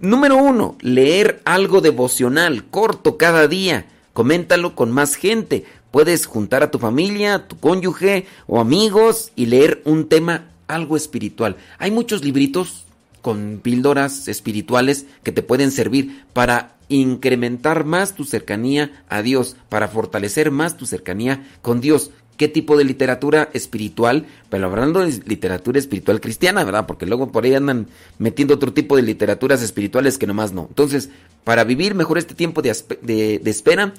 Número 0.00 0.36
uno, 0.36 0.76
leer 0.80 1.40
algo 1.44 1.80
devocional, 1.80 2.64
corto 2.64 3.16
cada 3.16 3.46
día. 3.46 3.86
Coméntalo 4.12 4.74
con 4.74 4.90
más 4.90 5.14
gente. 5.14 5.64
Puedes 5.92 6.26
juntar 6.26 6.64
a 6.64 6.72
tu 6.72 6.80
familia, 6.80 7.46
tu 7.46 7.56
cónyuge 7.58 8.26
o 8.48 8.60
amigos 8.60 9.30
y 9.36 9.46
leer 9.46 9.80
un 9.84 10.08
tema 10.08 10.48
algo 10.66 10.96
espiritual. 10.96 11.56
Hay 11.78 11.92
muchos 11.92 12.24
libritos 12.24 12.83
con 13.24 13.58
píldoras 13.62 14.28
espirituales 14.28 15.06
que 15.22 15.32
te 15.32 15.40
pueden 15.40 15.70
servir 15.70 16.24
para 16.34 16.76
incrementar 16.90 17.86
más 17.86 18.14
tu 18.14 18.24
cercanía 18.24 19.02
a 19.08 19.22
Dios, 19.22 19.56
para 19.70 19.88
fortalecer 19.88 20.50
más 20.50 20.76
tu 20.76 20.84
cercanía 20.84 21.42
con 21.62 21.80
Dios. 21.80 22.10
¿Qué 22.36 22.48
tipo 22.48 22.76
de 22.76 22.84
literatura 22.84 23.48
espiritual? 23.54 24.26
Pero 24.50 24.66
hablando 24.66 25.00
de 25.00 25.22
literatura 25.24 25.78
espiritual 25.78 26.20
cristiana, 26.20 26.64
¿verdad? 26.64 26.84
Porque 26.86 27.06
luego 27.06 27.32
por 27.32 27.44
ahí 27.44 27.54
andan 27.54 27.86
metiendo 28.18 28.52
otro 28.52 28.74
tipo 28.74 28.94
de 28.94 29.02
literaturas 29.02 29.62
espirituales 29.62 30.18
que 30.18 30.26
nomás 30.26 30.52
no. 30.52 30.66
Entonces, 30.68 31.08
para 31.44 31.64
vivir 31.64 31.94
mejor 31.94 32.18
este 32.18 32.34
tiempo 32.34 32.60
de, 32.60 32.76
de- 33.00 33.40
espera, 33.50 33.94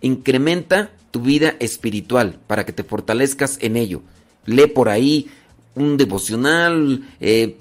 incrementa 0.00 0.92
tu 1.10 1.22
vida 1.22 1.56
espiritual 1.58 2.38
para 2.46 2.64
que 2.64 2.72
te 2.72 2.84
fortalezcas 2.84 3.58
en 3.60 3.76
ello. 3.76 4.02
Lee 4.46 4.68
por 4.68 4.88
ahí 4.88 5.28
un 5.74 5.96
devocional, 5.96 7.02
eh, 7.20 7.56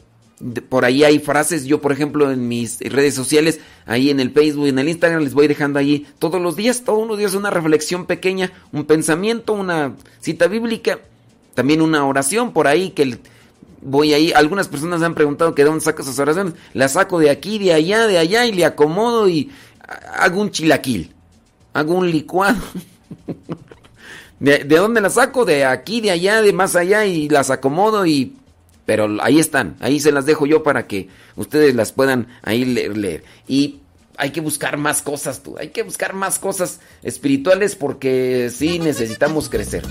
por 0.69 0.85
ahí 0.85 1.03
hay 1.03 1.19
frases, 1.19 1.65
yo 1.65 1.81
por 1.81 1.91
ejemplo 1.91 2.31
en 2.31 2.47
mis 2.47 2.79
redes 2.79 3.13
sociales, 3.13 3.59
ahí 3.85 4.09
en 4.09 4.19
el 4.19 4.31
Facebook 4.31 4.67
y 4.67 4.69
en 4.69 4.79
el 4.79 4.89
Instagram 4.89 5.23
les 5.23 5.33
voy 5.33 5.47
dejando 5.47 5.79
ahí 5.79 6.07
todos 6.17 6.41
los 6.41 6.55
días, 6.55 6.83
todos 6.83 7.07
los 7.07 7.17
días 7.17 7.33
una 7.33 7.49
reflexión 7.49 8.05
pequeña, 8.05 8.51
un 8.71 8.85
pensamiento, 8.85 9.53
una 9.53 9.95
cita 10.21 10.47
bíblica, 10.47 10.99
también 11.55 11.81
una 11.81 12.05
oración 12.05 12.53
por 12.53 12.67
ahí 12.67 12.91
que 12.91 13.19
voy 13.81 14.13
ahí. 14.13 14.31
Algunas 14.33 14.67
personas 14.67 14.99
me 14.99 15.07
han 15.07 15.15
preguntado 15.15 15.55
que 15.55 15.63
de 15.63 15.69
dónde 15.69 15.83
saco 15.83 16.01
esas 16.01 16.19
oraciones. 16.19 16.53
Las 16.73 16.93
saco 16.93 17.19
de 17.19 17.29
aquí, 17.29 17.59
de 17.59 17.73
allá, 17.73 18.07
de 18.07 18.17
allá 18.17 18.45
y 18.45 18.51
le 18.51 18.65
acomodo 18.65 19.27
y 19.27 19.51
hago 20.17 20.41
un 20.41 20.51
chilaquil. 20.51 21.13
Hago 21.73 21.93
un 21.93 22.09
licuado. 22.09 22.59
¿De, 24.39 24.59
de 24.59 24.77
dónde 24.77 25.01
las 25.01 25.15
saco? 25.15 25.43
De 25.43 25.65
aquí, 25.65 25.99
de 26.01 26.11
allá, 26.11 26.41
de 26.41 26.53
más 26.53 26.75
allá 26.75 27.05
y 27.05 27.29
las 27.29 27.49
acomodo 27.49 28.05
y... 28.05 28.35
Pero 28.89 29.21
ahí 29.21 29.37
están, 29.37 29.75
ahí 29.81 29.99
se 29.99 30.11
las 30.11 30.25
dejo 30.25 30.47
yo 30.47 30.63
para 30.63 30.87
que 30.87 31.09
ustedes 31.35 31.75
las 31.75 31.91
puedan 31.91 32.25
ahí 32.41 32.65
leer. 32.65 32.97
leer. 32.97 33.23
Y 33.47 33.81
hay 34.17 34.31
que 34.31 34.41
buscar 34.41 34.77
más 34.77 35.03
cosas, 35.03 35.43
tú. 35.43 35.55
Hay 35.59 35.67
que 35.67 35.83
buscar 35.83 36.15
más 36.15 36.39
cosas 36.39 36.79
espirituales 37.03 37.75
porque 37.75 38.49
sí 38.51 38.79
necesitamos 38.79 39.47
crecer. 39.47 39.83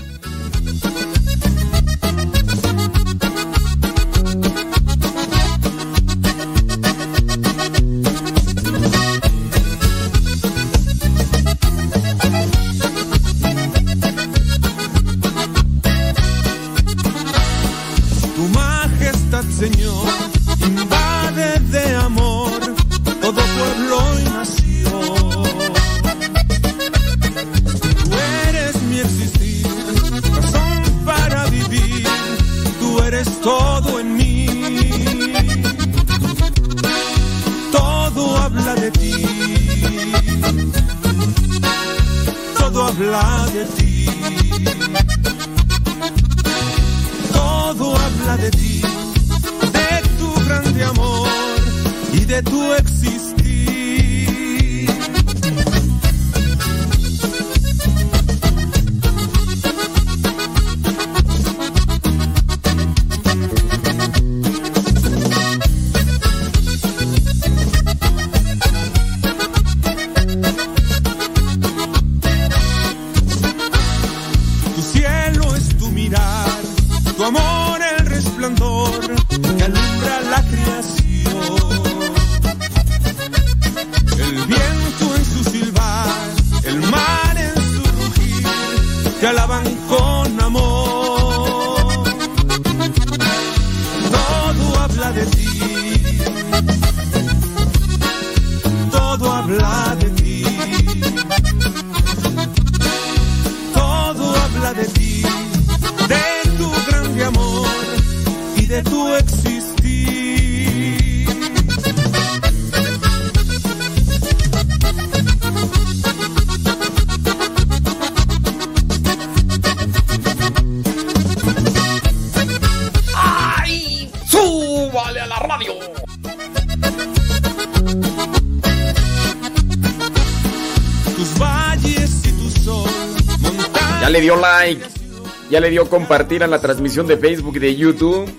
Le 135.59 135.69
dio 135.69 135.89
compartir 135.89 136.41
a 136.41 136.47
la 136.47 136.61
transmisión 136.61 137.05
de 137.05 137.17
Facebook 137.17 137.57
y 137.57 137.59
de 137.59 137.75
YouTube. 137.75 138.31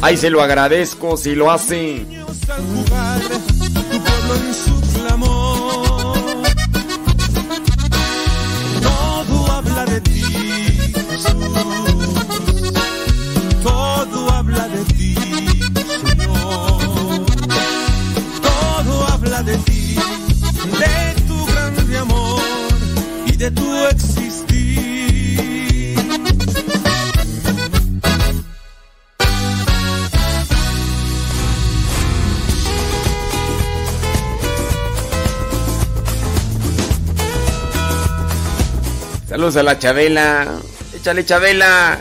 Ay, 0.00 0.16
se 0.16 0.30
lo 0.30 0.42
agradezco 0.42 1.16
si 1.16 1.34
lo 1.34 1.50
hace. 1.50 2.06
A 39.56 39.62
la 39.62 39.78
Chabela. 39.78 40.46
Échale, 40.94 41.24
Chabela. 41.26 41.98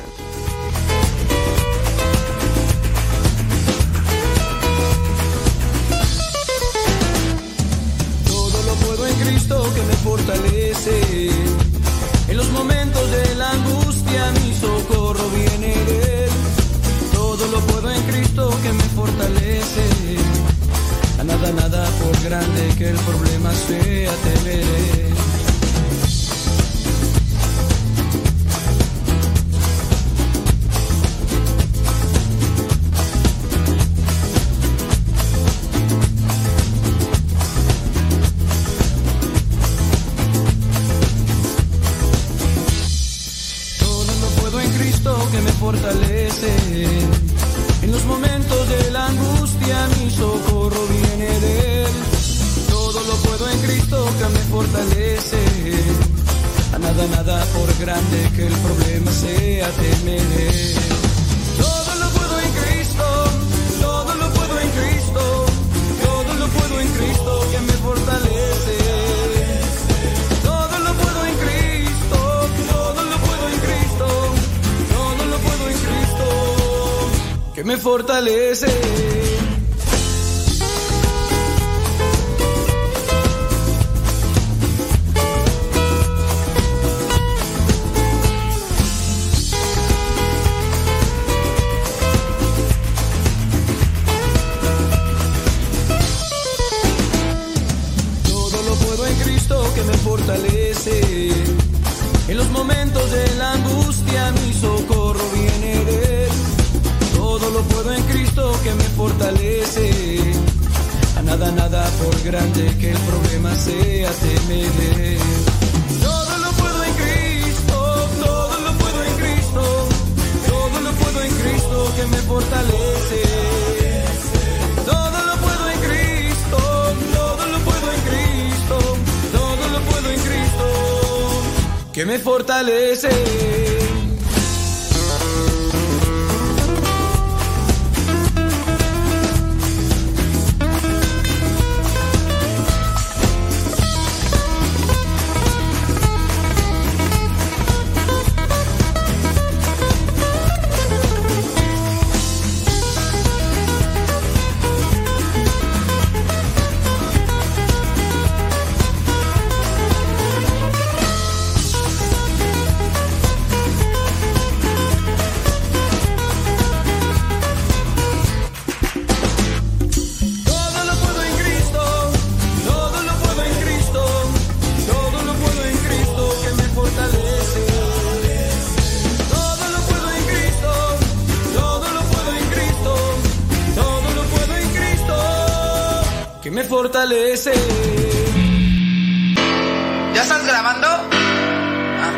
¿Ya 190.13 190.21
estás 190.21 190.45
grabando? 190.45 190.87
Ah. 190.87 192.11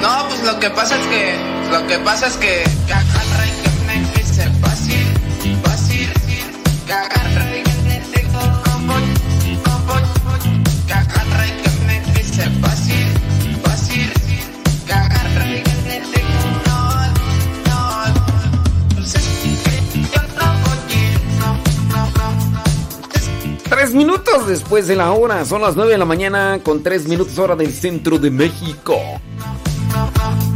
No, 0.00 0.28
pues 0.28 0.42
lo 0.44 0.58
que 0.58 0.70
pasa 0.70 0.96
es 0.96 1.06
que. 1.08 1.36
Lo 1.70 1.86
que 1.86 1.98
pasa 1.98 2.28
es 2.28 2.36
que 2.38 2.64
Tres 23.88 23.96
minutos 23.96 24.46
después 24.46 24.86
de 24.86 24.96
la 24.96 25.12
hora. 25.12 25.46
Son 25.46 25.62
las 25.62 25.74
nueve 25.74 25.92
de 25.92 25.96
la 25.96 26.04
mañana 26.04 26.60
con 26.62 26.82
tres 26.82 27.08
minutos 27.08 27.38
hora 27.38 27.56
del 27.56 27.72
centro 27.72 28.18
de 28.18 28.30
México. 28.30 28.94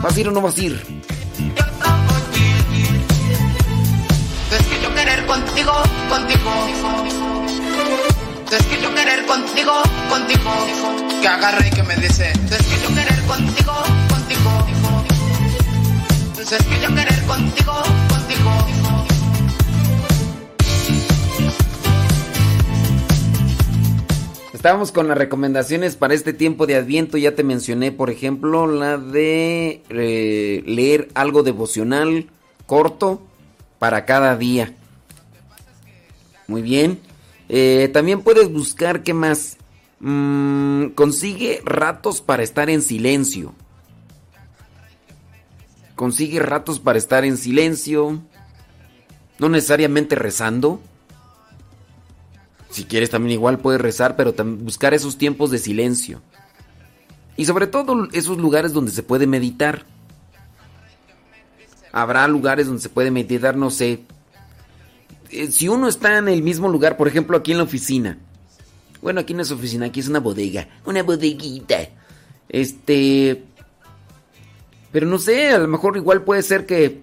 ¿Vas 0.02 0.14
a 0.14 0.20
ir 0.20 0.28
o 0.28 0.32
no 0.32 0.42
vas 0.42 0.58
a 0.58 0.60
ir? 0.60 0.74
Es 4.50 4.66
que 4.66 4.82
yo 4.82 4.94
querer 4.94 5.24
contigo, 5.24 5.72
contigo. 6.10 6.50
Es 8.50 8.66
que 8.66 8.82
yo 8.82 8.94
querer 8.94 9.24
contigo, 9.24 9.80
contigo. 10.10 10.50
Que 11.22 11.28
agarre 11.28 11.68
y 11.68 11.70
que 11.70 11.82
me 11.84 11.96
dice. 11.96 12.32
Es 12.32 12.66
que 12.66 12.82
yo 12.82 12.88
querer 12.94 13.22
contigo, 13.22 13.72
contigo. 14.10 14.66
Es 16.38 16.50
que 16.50 16.80
yo 16.82 16.94
querer 16.94 17.22
contigo, 17.22 17.82
contigo. 18.10 18.81
Estábamos 24.62 24.92
con 24.92 25.08
las 25.08 25.18
recomendaciones 25.18 25.96
para 25.96 26.14
este 26.14 26.32
tiempo 26.32 26.68
de 26.68 26.76
Adviento. 26.76 27.18
Ya 27.18 27.34
te 27.34 27.42
mencioné, 27.42 27.90
por 27.90 28.10
ejemplo, 28.10 28.68
la 28.68 28.96
de 28.96 29.82
eh, 29.88 30.62
leer 30.64 31.08
algo 31.14 31.42
devocional 31.42 32.30
corto 32.64 33.26
para 33.80 34.04
cada 34.04 34.36
día. 34.36 34.72
Muy 36.46 36.62
bien. 36.62 37.00
Eh, 37.48 37.90
también 37.92 38.22
puedes 38.22 38.52
buscar, 38.52 39.02
¿qué 39.02 39.12
más? 39.12 39.56
Mm, 39.98 40.90
consigue 40.90 41.60
ratos 41.64 42.20
para 42.20 42.44
estar 42.44 42.70
en 42.70 42.82
silencio. 42.82 43.54
Consigue 45.96 46.38
ratos 46.38 46.78
para 46.78 47.00
estar 47.00 47.24
en 47.24 47.36
silencio. 47.36 48.22
No 49.40 49.48
necesariamente 49.48 50.14
rezando. 50.14 50.80
Si 52.72 52.84
quieres 52.84 53.10
también 53.10 53.34
igual 53.34 53.58
puedes 53.58 53.80
rezar, 53.80 54.16
pero 54.16 54.32
buscar 54.32 54.94
esos 54.94 55.18
tiempos 55.18 55.50
de 55.50 55.58
silencio. 55.58 56.22
Y 57.36 57.44
sobre 57.44 57.66
todo 57.66 58.08
esos 58.12 58.38
lugares 58.38 58.72
donde 58.72 58.90
se 58.90 59.02
puede 59.02 59.26
meditar. 59.26 59.84
Habrá 61.92 62.26
lugares 62.28 62.66
donde 62.66 62.80
se 62.80 62.88
puede 62.88 63.10
meditar, 63.10 63.56
no 63.56 63.70
sé. 63.70 64.00
Eh, 65.30 65.50
Si 65.50 65.68
uno 65.68 65.86
está 65.86 66.16
en 66.16 66.28
el 66.28 66.42
mismo 66.42 66.66
lugar, 66.68 66.96
por 66.96 67.08
ejemplo 67.08 67.36
aquí 67.36 67.52
en 67.52 67.58
la 67.58 67.64
oficina. 67.64 68.18
Bueno, 69.02 69.20
aquí 69.20 69.34
no 69.34 69.42
es 69.42 69.50
oficina, 69.50 69.86
aquí 69.86 70.00
es 70.00 70.08
una 70.08 70.20
bodega. 70.20 70.66
Una 70.86 71.02
bodeguita. 71.02 71.76
Este... 72.48 73.44
Pero 74.92 75.06
no 75.06 75.18
sé, 75.18 75.50
a 75.50 75.58
lo 75.58 75.68
mejor 75.68 75.96
igual 75.98 76.22
puede 76.22 76.42
ser 76.42 76.64
que, 76.64 77.02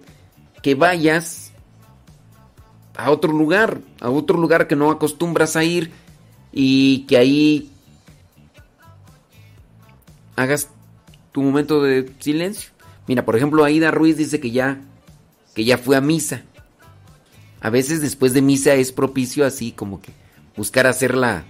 que 0.62 0.74
vayas 0.74 1.39
a 2.96 3.10
otro 3.10 3.32
lugar, 3.32 3.80
a 4.00 4.10
otro 4.10 4.38
lugar 4.38 4.66
que 4.66 4.76
no 4.76 4.90
acostumbras 4.90 5.56
a 5.56 5.64
ir 5.64 5.90
y 6.52 7.06
que 7.06 7.16
ahí 7.16 7.70
hagas 10.36 10.68
tu 11.32 11.42
momento 11.42 11.82
de 11.82 12.10
silencio. 12.18 12.70
Mira, 13.06 13.24
por 13.24 13.36
ejemplo, 13.36 13.64
Aida 13.64 13.90
Ruiz 13.90 14.16
dice 14.16 14.40
que 14.40 14.50
ya 14.50 14.80
que 15.54 15.64
ya 15.64 15.78
fue 15.78 15.96
a 15.96 16.00
misa. 16.00 16.42
A 17.60 17.70
veces 17.70 18.00
después 18.00 18.32
de 18.32 18.42
misa 18.42 18.74
es 18.74 18.92
propicio 18.92 19.44
así 19.44 19.72
como 19.72 20.00
que 20.00 20.12
buscar 20.56 20.86
hacer 20.86 21.16
la 21.16 21.44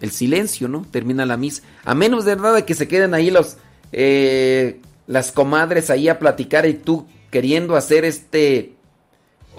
el 0.00 0.10
silencio, 0.10 0.68
¿no? 0.68 0.86
Termina 0.90 1.26
la 1.26 1.36
misa. 1.36 1.62
A 1.84 1.94
menos 1.94 2.24
de 2.24 2.36
de 2.36 2.64
que 2.64 2.74
se 2.74 2.88
queden 2.88 3.14
ahí 3.14 3.30
los 3.30 3.56
eh, 3.92 4.80
las 5.06 5.32
comadres 5.32 5.90
ahí 5.90 6.08
a 6.08 6.18
platicar 6.18 6.66
y 6.66 6.74
tú 6.74 7.06
queriendo 7.30 7.76
hacer 7.76 8.04
este 8.04 8.75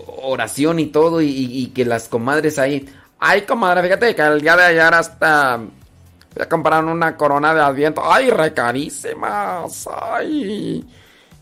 oración 0.05 0.79
y 0.79 0.87
todo 0.87 1.21
y, 1.21 1.71
que 1.75 1.85
las 1.85 2.07
comadres 2.07 2.59
ahí 2.59 2.87
ay 3.19 3.41
comadre 3.41 3.83
fíjate 3.83 4.15
que 4.15 4.21
el 4.21 4.41
día 4.41 4.55
de 4.55 4.63
ayer 4.63 4.93
hasta 4.93 5.59
ya 6.35 6.47
compraron 6.47 6.89
una 6.89 7.15
corona 7.15 7.53
de 7.53 7.61
adviento 7.61 8.01
ay 8.05 8.29
re 8.29 8.53
carísimas 8.53 9.87
ay. 10.11 10.85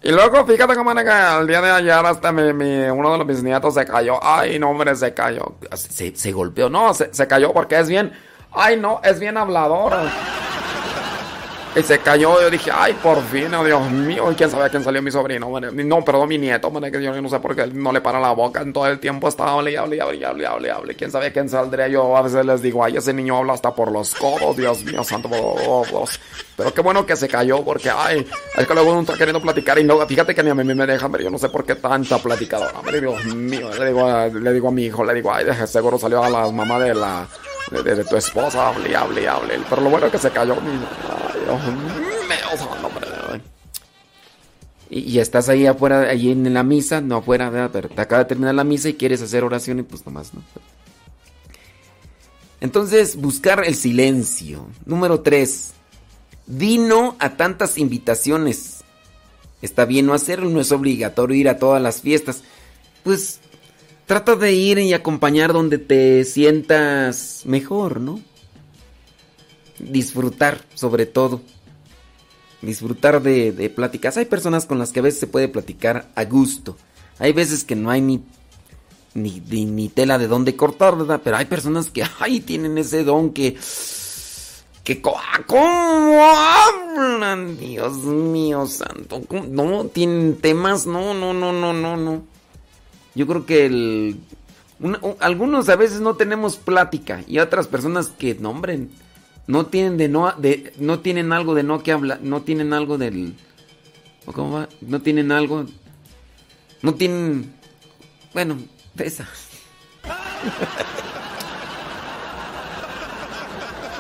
Y 0.02 0.12
luego 0.12 0.46
fíjate 0.46 0.76
comadre 0.76 1.04
que 1.04 1.40
el 1.40 1.48
día 1.48 1.62
de 1.62 1.72
ayer 1.72 2.06
hasta 2.06 2.32
mi, 2.32 2.42
uno 2.90 3.18
de 3.18 3.26
mis 3.26 3.44
nietos 3.44 3.74
se 3.74 3.86
cayó 3.86 4.24
ay 4.24 4.60
no 4.60 4.70
hombre 4.70 4.96
se 4.96 5.14
cayó 5.14 5.56
se, 5.74 6.16
se 6.16 6.32
golpeó 6.32 6.70
no 6.70 6.94
se, 6.94 7.14
se 7.14 7.28
cayó 7.28 7.52
porque 7.54 7.80
es 7.80 7.88
bien 7.88 8.12
ay 8.52 8.78
no 8.80 9.02
es 9.04 9.20
bien 9.20 9.38
hablador 9.38 9.94
y 11.76 11.84
se 11.84 12.00
cayó, 12.00 12.40
yo 12.40 12.50
dije, 12.50 12.72
ay, 12.74 12.94
por 12.94 13.22
fin, 13.24 13.54
oh, 13.54 13.64
Dios 13.66 13.92
mío, 13.92 14.32
¿y 14.32 14.36
quién 14.36 14.50
sabe 14.50 14.70
quién 14.70 14.82
salió 14.82 15.02
mi 15.02 15.12
sobrino? 15.12 15.52
No, 15.60 16.06
perdón, 16.06 16.30
mi 16.30 16.38
nieto, 16.38 16.72
man, 16.72 16.90
que 16.90 17.04
yo 17.04 17.22
no 17.22 17.28
sé 17.28 17.40
por 17.42 17.54
qué 17.54 17.68
no 17.68 17.92
le 17.92 18.00
para 18.00 18.18
la 18.18 18.32
boca, 18.32 18.62
en 18.62 18.72
todo 18.72 18.88
el 18.88 18.98
tiempo 18.98 19.28
estaba 19.28 19.52
hable, 19.54 19.74
y 19.74 19.76
hable, 19.76 19.98
y 19.98 20.00
hable, 20.00 20.44
y 20.44 20.46
hable, 20.46 20.72
hable. 20.72 20.96
¿Quién 20.96 21.12
sabe 21.12 21.34
quién 21.34 21.50
saldría? 21.50 21.90
Yo 21.90 22.16
a 22.16 22.22
veces 22.22 22.46
les 22.46 22.62
digo, 22.62 22.82
ay, 22.82 22.96
ese 22.96 23.14
niño 23.14 23.38
habla 23.38 23.54
hasta 23.54 23.76
por 23.76 23.92
los 23.92 24.16
codos, 24.16 24.56
Dios 24.56 24.86
mío, 24.86 25.04
santo. 25.04 25.30
Pero 26.56 26.74
qué 26.74 26.80
bueno 26.82 27.06
que 27.06 27.18
se 27.18 27.28
cayó, 27.28 27.62
porque, 27.62 27.90
ay, 27.90 28.26
es 28.56 28.66
que 28.66 28.74
luego 28.74 28.92
uno 28.92 29.02
está 29.02 29.16
queriendo 29.16 29.42
platicar 29.42 29.78
y 29.78 29.84
no, 29.84 30.00
fíjate 30.08 30.34
que 30.34 30.44
ni 30.44 30.52
a 30.52 30.56
mí 30.56 30.64
me 30.64 30.86
dejan, 30.86 31.12
pero 31.12 31.26
yo 31.26 31.30
no 31.30 31.38
sé 31.38 31.50
por 31.50 31.66
qué 31.66 31.76
tanta 31.76 32.20
platicadora, 32.20 32.80
hombre, 32.80 33.02
Dios 33.02 33.26
mío, 33.36 33.70
le 33.78 33.88
digo, 33.88 34.08
a, 34.08 34.28
le 34.28 34.54
digo 34.54 34.70
a 34.70 34.72
mi 34.72 34.86
hijo, 34.86 35.04
le 35.04 35.14
digo, 35.14 35.34
ay, 35.34 35.46
seguro 35.68 36.00
salió 36.00 36.24
a 36.24 36.30
la 36.30 36.50
mamá 36.50 36.80
de 36.80 36.96
la, 36.96 37.28
de, 37.72 37.84
de- 37.84 37.96
de 37.96 38.04
tu 38.06 38.16
esposa, 38.18 38.68
hable, 38.70 38.96
hable, 38.96 39.28
hable. 39.28 39.60
Pero 39.70 39.82
lo 39.82 39.90
bueno 39.90 40.06
es 40.08 40.12
que 40.12 40.18
se 40.20 40.32
cayó, 40.32 40.56
ay. 43.32 43.42
Y, 44.90 45.00
y 45.00 45.20
estás 45.20 45.50
ahí 45.50 45.66
afuera, 45.66 46.02
ahí 46.02 46.32
en 46.32 46.54
la 46.54 46.64
misa, 46.64 47.02
no 47.02 47.18
afuera, 47.18 47.70
te 47.72 48.02
acaba 48.02 48.24
de 48.24 48.30
terminar 48.30 48.54
la 48.56 48.64
misa 48.64 48.90
y 48.90 48.94
quieres 48.94 49.22
hacer 49.22 49.44
oración 49.44 49.80
y 49.80 49.84
pues 49.84 50.06
nomás, 50.06 50.34
¿no? 50.34 50.42
Entonces, 52.62 53.16
buscar 53.16 53.64
el 53.66 53.76
silencio. 53.76 54.68
Número 54.86 55.22
3. 55.22 55.74
Di 56.48 56.78
no 56.78 57.16
a 57.20 57.32
tantas 57.32 57.78
invitaciones. 57.78 58.84
Está 59.62 59.86
bien 59.86 60.06
no 60.06 60.14
hacerlo, 60.14 60.50
no 60.50 60.62
es 60.62 60.72
obligatorio 60.72 61.36
ir 61.38 61.50
a 61.50 61.58
todas 61.58 61.82
las 61.82 62.02
fiestas. 62.02 62.44
Pues 63.04 63.40
trata 64.06 64.36
de 64.36 64.54
ir 64.54 64.78
y 64.80 64.94
acompañar 64.94 65.54
donde 65.54 65.78
te 65.78 66.24
sientas 66.26 67.42
mejor, 67.46 68.00
¿no? 68.00 68.20
Disfrutar, 69.80 70.62
sobre 70.74 71.06
todo. 71.06 71.42
Disfrutar 72.62 73.22
de, 73.22 73.72
pláticas. 73.76 74.18
Hay 74.18 74.26
personas 74.26 74.66
con 74.66 74.80
las 74.80 74.92
que 74.92 75.00
a 75.00 75.04
veces 75.04 75.20
se 75.20 75.28
puede 75.28 75.48
platicar 75.48 76.10
a 76.16 76.24
gusto. 76.26 76.78
Hay 77.20 77.34
veces 77.34 77.64
que 77.64 77.76
no 77.76 77.90
hay 77.92 78.02
ni, 78.02 78.24
ni, 79.14 79.42
ni, 79.66 79.90
tela 79.90 80.18
de 80.18 80.28
dónde 80.28 80.56
cortar, 80.56 80.98
¿verdad? 80.98 81.22
Pero 81.24 81.38
hay 81.38 81.46
personas 81.46 81.90
que, 81.90 82.04
ay, 82.20 82.40
tienen 82.40 82.78
ese 82.78 83.04
don 83.04 83.32
que... 83.32 83.58
que 84.84 85.02
co- 85.02 85.18
¿Cómo 85.48 86.22
hablan? 86.24 87.58
Dios 87.58 87.98
mío 87.98 88.66
santo. 88.66 89.22
No, 89.50 89.86
tienen 89.86 90.38
temas, 90.38 90.86
no, 90.86 91.14
no, 91.14 91.34
no, 91.34 91.52
no, 91.52 91.74
no, 91.74 91.98
no. 91.98 92.35
Yo 93.16 93.26
creo 93.26 93.46
que 93.46 93.66
el... 93.66 94.20
algunos 95.20 95.70
a 95.70 95.78
veces 95.78 96.02
no 96.02 96.16
tenemos 96.16 96.58
plática 96.58 97.24
y 97.28 97.40
otras 97.40 97.68
personas 97.68 98.10
que 98.10 98.36
nombren 98.36 98.92
no 99.48 99.68
tienen 99.68 99.98
de 99.98 100.10
no 100.10 100.34
de 100.34 100.74
no 100.78 101.00
tienen 101.00 101.32
algo 101.32 101.56
de 101.56 101.64
no 101.64 101.82
que 101.82 101.92
habla 101.92 102.20
no 102.22 102.42
tienen 102.42 102.74
algo 102.74 102.98
del 102.98 103.36
¿o 104.26 104.34
cómo 104.34 104.54
va? 104.54 104.70
no 104.82 105.02
tienen 105.02 105.32
algo 105.32 105.66
no 106.82 106.96
tienen 106.96 107.54
bueno 108.34 108.58
esa. 108.98 109.28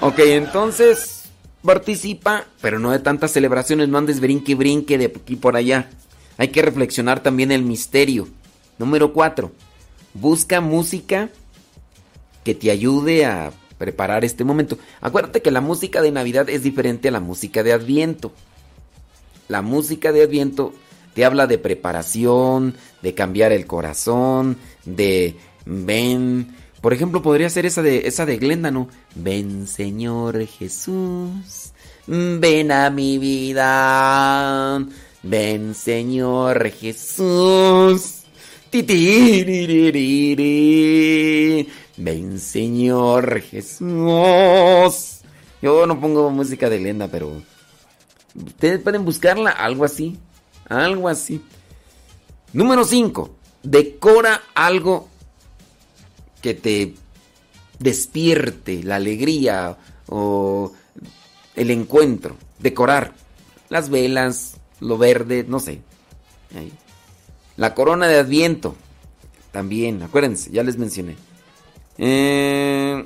Ok 0.01 0.19
entonces 0.19 1.23
participa 1.63 2.45
pero 2.61 2.79
no 2.79 2.91
de 2.91 2.99
tantas 2.99 3.31
celebraciones 3.31 3.87
no 3.87 3.97
andes 3.97 4.19
brinque 4.19 4.55
brinque 4.55 4.97
de 4.97 5.05
aquí 5.05 5.35
por 5.35 5.55
allá. 5.55 5.89
Hay 6.37 6.49
que 6.49 6.61
reflexionar 6.61 7.23
también 7.23 7.51
el 7.51 7.63
misterio 7.63 8.27
número 8.77 9.13
4 9.13 9.51
busca 10.15 10.61
música 10.61 11.29
que 12.43 12.55
te 12.55 12.71
ayude 12.71 13.25
a 13.25 13.51
preparar 13.77 14.25
este 14.25 14.43
momento. 14.43 14.77
Acuérdate 15.01 15.41
que 15.41 15.51
la 15.51 15.61
música 15.61 16.01
de 16.01 16.11
Navidad 16.11 16.49
es 16.49 16.63
diferente 16.63 17.09
a 17.09 17.11
la 17.11 17.19
música 17.19 17.61
de 17.61 17.73
Adviento. 17.73 18.31
La 19.47 19.61
música 19.61 20.11
de 20.11 20.23
Adviento 20.23 20.73
te 21.13 21.25
habla 21.25 21.47
de 21.47 21.57
preparación, 21.57 22.75
de 23.01 23.13
cambiar 23.13 23.51
el 23.51 23.67
corazón, 23.67 24.57
de 24.85 25.35
ven. 25.65 26.55
Por 26.81 26.93
ejemplo, 26.93 27.21
podría 27.21 27.49
ser 27.49 27.65
esa 27.65 27.81
de 27.81 28.07
esa 28.07 28.25
de 28.25 28.37
Glenda, 28.37 28.71
¿no? 28.71 28.87
Ven, 29.15 29.67
Señor 29.67 30.45
Jesús. 30.45 31.73
Ven 32.07 32.71
a 32.71 32.89
mi 32.89 33.17
vida. 33.17 34.85
Ven, 35.23 35.73
Señor 35.73 36.69
Jesús. 36.69 38.24
Ven, 41.97 42.39
Señor 42.39 43.41
Jesús. 43.41 45.21
Yo 45.61 45.87
no 45.87 45.99
pongo 45.99 46.29
música 46.29 46.69
de 46.69 46.79
Glenda, 46.79 47.07
pero 47.07 47.41
ustedes 48.35 48.81
pueden 48.81 49.05
buscarla, 49.05 49.51
algo 49.51 49.85
así. 49.85 50.17
Algo 50.67 51.07
así. 51.07 51.41
Número 52.53 52.83
5. 52.83 53.35
Decora 53.63 54.43
algo 54.53 55.07
que 56.41 56.53
te 56.53 56.95
despierte 57.79 58.83
la 58.83 58.97
alegría 58.97 59.77
o 60.07 60.71
el 61.55 61.71
encuentro. 61.71 62.35
Decorar. 62.59 63.13
Las 63.69 63.89
velas, 63.89 64.57
lo 64.79 64.97
verde, 64.97 65.45
no 65.47 65.59
sé. 65.59 65.81
Ahí. 66.55 66.71
La 67.57 67.73
corona 67.73 68.07
de 68.07 68.19
Adviento. 68.19 68.75
También, 69.51 70.03
acuérdense, 70.03 70.51
ya 70.51 70.63
les 70.63 70.77
mencioné. 70.77 71.15
Eh, 71.97 73.05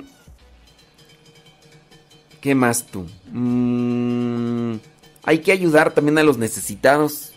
¿Qué 2.40 2.54
más 2.54 2.86
tú? 2.86 3.06
Mm, 3.30 4.76
hay 5.22 5.38
que 5.40 5.52
ayudar 5.52 5.92
también 5.92 6.18
a 6.18 6.22
los 6.22 6.38
necesitados. 6.38 7.32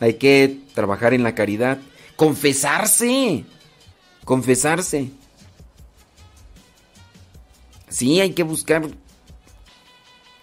Hay 0.00 0.14
que 0.14 0.60
trabajar 0.74 1.14
en 1.14 1.22
la 1.22 1.34
caridad. 1.34 1.78
Confesarse. 2.16 3.44
Confesarse. 4.24 5.10
Sí, 7.88 8.20
hay 8.20 8.32
que 8.32 8.42
buscar 8.42 8.86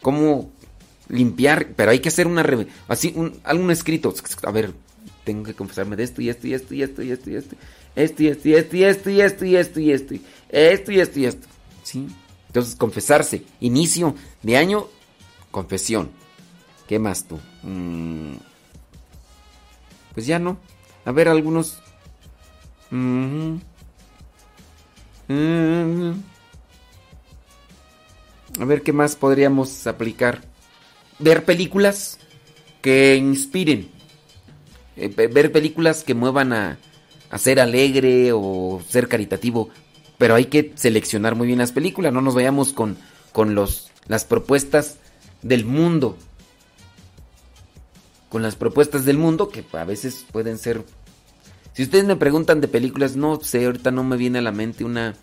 cómo 0.02 0.50
limpiar, 1.08 1.68
pero 1.76 1.92
hay 1.92 2.00
que 2.00 2.10
hacer 2.10 2.26
una 2.26 2.44
así 2.88 3.14
un 3.16 3.40
algún 3.44 3.70
escrito. 3.70 4.14
A 4.44 4.52
ver, 4.52 4.74
tengo 5.26 5.44
que 5.44 5.56
confesarme 5.56 5.98
de 5.98 6.04
esto 6.04 6.22
y 6.22 6.30
esto 6.30 6.48
y 6.48 6.54
esto 6.54 6.74
y 6.74 6.84
esto 6.84 7.04
y 7.04 7.12
esto 7.12 7.30
y 7.32 7.36
esto. 7.36 7.56
Esto 7.96 8.24
y 8.24 8.28
esto 8.30 8.48
y 8.50 8.54
esto 8.56 8.76
y 8.78 8.84
esto 8.86 9.10
y 9.12 9.22
esto 9.22 9.46
y 9.46 9.56
esto 9.56 9.80
y 9.82 9.92
esto 9.92 10.14
y 10.14 10.22
esto 10.52 10.92
y 10.94 11.00
esto 11.02 11.20
y 11.20 11.26
esto. 11.26 11.48
¿Sí? 11.84 12.08
Entonces, 12.48 12.76
confesarse. 12.76 13.44
Inicio 13.60 14.16
de 14.44 14.58
año, 14.58 14.88
confesión. 15.52 16.12
¿Qué 16.88 17.00
más 17.00 17.26
tú? 17.28 17.40
Mm, 17.64 18.36
Pues 20.14 20.26
ya 20.28 20.40
no. 20.40 20.58
A 21.06 21.12
ver, 21.12 21.28
algunos. 21.28 21.82
Mm, 22.92 23.58
mm, 25.28 26.14
A 28.60 28.66
ver, 28.66 28.84
¿qué 28.84 28.94
más 28.94 29.16
podríamos 29.16 29.86
aplicar? 29.88 30.42
Ver 31.20 31.44
películas 31.46 32.20
que 32.82 33.16
inspiren. 33.18 33.90
Eh, 34.98 35.14
ve- 35.16 35.28
ver 35.28 35.52
películas 35.52 36.04
que 36.04 36.14
muevan 36.14 36.54
a, 36.54 36.78
a 37.30 37.38
ser 37.38 37.60
alegre 37.60 38.32
o 38.34 38.82
ser 38.88 39.08
caritativo. 39.08 39.70
Pero 40.18 40.36
hay 40.36 40.46
que 40.46 40.72
seleccionar 40.76 41.36
muy 41.36 41.48
bien 41.48 41.60
las 41.60 41.72
películas. 41.72 42.14
No 42.14 42.22
nos 42.22 42.36
vayamos 42.36 42.72
con, 42.74 42.98
con 43.34 43.56
los, 43.56 43.92
las 44.08 44.24
propuestas 44.24 44.98
del 45.42 45.66
mundo. 45.66 46.18
Con 48.30 48.42
las 48.42 48.56
propuestas 48.56 49.06
del 49.06 49.18
mundo 49.18 49.50
que 49.50 49.66
a 49.74 49.84
veces 49.84 50.26
pueden 50.32 50.58
ser... 50.58 50.84
Si 51.74 51.84
ustedes 51.84 52.06
me 52.06 52.16
preguntan 52.16 52.62
de 52.62 52.70
películas, 52.70 53.18
no 53.18 53.42
sé, 53.42 53.66
ahorita 53.66 53.92
no 53.92 54.04
me 54.06 54.16
viene 54.16 54.40
a 54.40 54.42
la 54.42 54.54
mente 54.54 54.86
una 54.86 55.16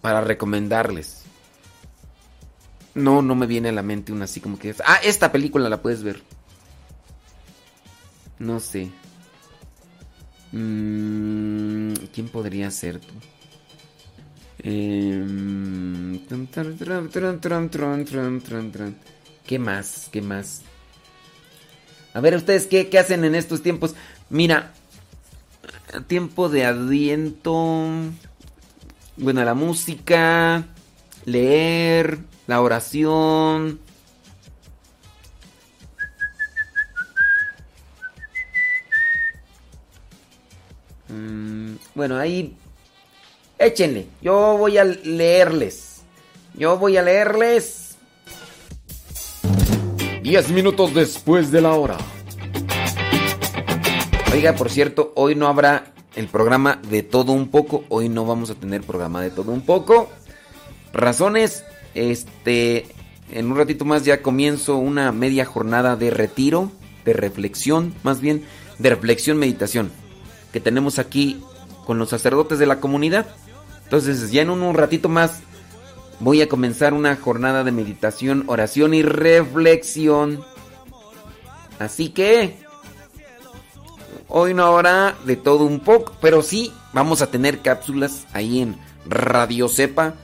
para 0.00 0.20
recomendarles. 0.20 1.22
No, 2.94 3.22
no 3.22 3.34
me 3.34 3.46
viene 3.46 3.70
a 3.70 3.72
la 3.72 3.82
mente 3.82 4.12
una 4.12 4.26
así 4.26 4.40
como 4.40 4.56
que... 4.58 4.72
Ah, 4.86 5.00
esta 5.02 5.32
película 5.32 5.68
la 5.68 5.82
puedes 5.82 6.04
ver. 6.04 6.22
No 8.44 8.60
sé. 8.60 8.90
Mm, 10.52 11.94
¿Quién 12.12 12.28
podría 12.28 12.70
ser 12.70 13.00
tú? 13.00 13.14
Eh, 14.58 15.24
¿Qué 19.46 19.58
más? 19.58 20.08
¿Qué 20.12 20.20
más? 20.22 20.62
A 22.12 22.20
ver, 22.20 22.36
¿ustedes 22.36 22.66
qué, 22.66 22.90
qué 22.90 22.98
hacen 22.98 23.24
en 23.24 23.34
estos 23.34 23.62
tiempos? 23.62 23.94
Mira, 24.28 24.74
tiempo 26.06 26.50
de 26.50 26.66
adviento. 26.66 27.88
Bueno, 29.16 29.42
la 29.42 29.54
música, 29.54 30.66
leer, 31.24 32.18
la 32.46 32.60
oración, 32.60 33.80
Mm, 41.14 41.76
bueno, 41.94 42.16
ahí 42.16 42.56
échenle. 43.58 44.06
Yo 44.20 44.56
voy 44.58 44.78
a 44.78 44.84
leerles. 44.84 46.02
Yo 46.54 46.76
voy 46.78 46.96
a 46.96 47.02
leerles. 47.02 47.96
Diez 50.22 50.48
minutos 50.50 50.94
después 50.94 51.50
de 51.50 51.60
la 51.60 51.74
hora. 51.74 51.96
Oiga, 54.32 54.54
por 54.54 54.70
cierto, 54.70 55.12
hoy 55.14 55.34
no 55.34 55.46
habrá 55.46 55.92
el 56.16 56.26
programa 56.26 56.80
de 56.88 57.02
todo 57.02 57.32
un 57.32 57.48
poco. 57.48 57.84
Hoy 57.88 58.08
no 58.08 58.24
vamos 58.24 58.50
a 58.50 58.54
tener 58.54 58.82
programa 58.82 59.22
de 59.22 59.30
todo 59.30 59.52
un 59.52 59.60
poco. 59.60 60.10
Razones, 60.92 61.64
este, 61.94 62.86
en 63.30 63.50
un 63.50 63.56
ratito 63.56 63.84
más 63.84 64.04
ya 64.04 64.22
comienzo 64.22 64.76
una 64.76 65.12
media 65.12 65.44
jornada 65.44 65.96
de 65.96 66.10
retiro, 66.10 66.72
de 67.04 67.12
reflexión, 67.12 67.94
más 68.02 68.20
bien, 68.20 68.44
de 68.78 68.90
reflexión, 68.90 69.38
meditación, 69.38 69.90
que 70.54 70.60
tenemos 70.60 71.00
aquí 71.00 71.42
con 71.84 71.98
los 71.98 72.10
sacerdotes 72.10 72.60
de 72.60 72.66
la 72.66 72.78
comunidad. 72.78 73.26
Entonces, 73.82 74.30
ya 74.30 74.42
en 74.42 74.50
un, 74.50 74.72
ratito 74.72 75.08
más 75.08 75.40
voy 76.20 76.42
a 76.42 76.48
comenzar 76.48 76.94
una 76.94 77.16
jornada 77.16 77.64
de 77.64 77.72
meditación, 77.72 78.44
oración 78.46 78.94
y 78.94 79.02
reflexión. 79.02 80.44
Así 81.80 82.10
que 82.10 82.62
Hoy 84.28 84.54
no 84.54 84.64
habrá 84.64 85.14
de 85.26 85.36
todo 85.36 85.64
un 85.64 85.80
poco, 85.80 86.16
pero 86.20 86.42
sí 86.42 86.72
vamos 86.92 87.20
a 87.20 87.30
tener 87.30 87.60
cápsulas 87.60 88.26
ahí 88.32 88.60
en 88.60 88.76
Radio 89.06 89.68
Cepa. 89.68 90.14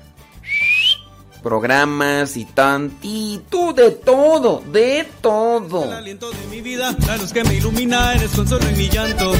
Programas 1.42 2.36
y 2.36 2.44
tantito 2.44 3.72
de 3.72 3.90
todo, 3.90 4.62
de 4.72 5.06
todo. 5.20 5.84
El 5.84 5.92
aliento 5.92 6.30
de 6.30 6.46
mi 6.50 6.60
vida, 6.60 6.96
la 7.06 7.18
luz 7.18 7.32
que 7.32 7.44
me 7.44 7.54
ilumina, 7.54 8.14
eres 8.14 8.30
consuelo 8.30 8.66
en 8.66 8.78
mi 8.78 8.88
llanto. 8.88 9.32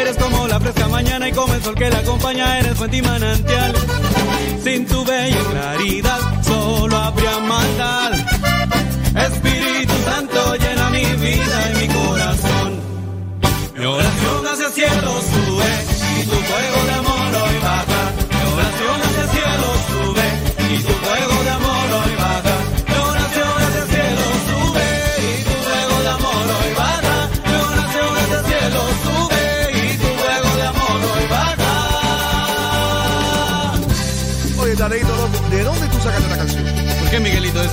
Eres 0.00 0.16
como 0.18 0.46
la 0.46 0.60
fresca 0.60 0.88
mañana 0.88 1.28
y 1.28 1.32
como 1.32 1.54
el 1.54 1.62
sol 1.62 1.74
que 1.74 1.88
la 1.88 1.98
acompaña, 1.98 2.58
eres 2.58 2.74
fuente 2.76 2.98
y 2.98 3.02
manantial. 3.02 3.72
Sin 4.62 4.86
tu 4.86 5.04
bella 5.04 5.42
claridad, 5.50 6.20
solo 6.42 6.96
habría 6.96 7.38
maldad. 7.38 8.12
Espíritu 9.26 9.94
Santo 10.04 10.54
llena 10.56 10.90
mi 10.90 11.04
vida 11.04 11.72
y 11.72 11.74
mi 11.80 11.94
corazón. 11.94 12.80
Mi 13.74 13.84
oración 13.86 14.46
hacia 14.46 14.66
el 14.66 14.72
cielo 14.72 15.12
sube 15.32 15.70
y 16.20 16.24
tu 16.26 16.36
fuego 16.36 16.84
de 16.86 16.92
amor 16.92 17.05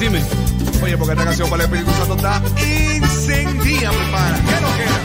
Oye, 0.05 0.97
porque 0.97 1.13
esta 1.13 1.23
canción 1.23 1.49
para 1.49 1.63
el 1.63 1.69
Espíritu 1.73 1.97
Santo 1.97 2.15
está 2.15 2.41
incendida, 2.57 3.89
prepara. 3.89 4.35
¿Qué 4.35 4.61
no 4.61 4.67
queda? 4.75 4.99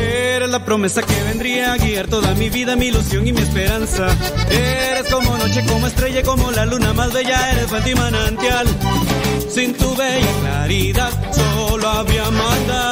Eres 0.00 0.48
la 0.48 0.64
promesa 0.64 1.02
que 1.02 1.22
vendría 1.24 1.74
a 1.74 1.76
guiar 1.76 2.06
toda 2.06 2.34
mi 2.34 2.48
vida, 2.48 2.74
mi 2.74 2.86
ilusión 2.86 3.26
y 3.26 3.34
mi 3.34 3.42
esperanza. 3.42 4.06
Eres 4.48 5.12
como 5.12 5.36
noche, 5.36 5.66
como 5.66 5.86
estrella, 5.86 6.22
como 6.22 6.50
la 6.50 6.64
luna 6.64 6.94
más 6.94 7.12
bella, 7.12 7.52
eres 7.52 7.66
fuente 7.66 7.90
y 7.90 7.94
manantial. 7.94 8.66
Sin 9.50 9.74
tu 9.74 9.94
bella 9.96 10.32
claridad, 10.40 11.10
solo 11.30 11.90
habría 11.90 12.30
maldad. 12.30 12.91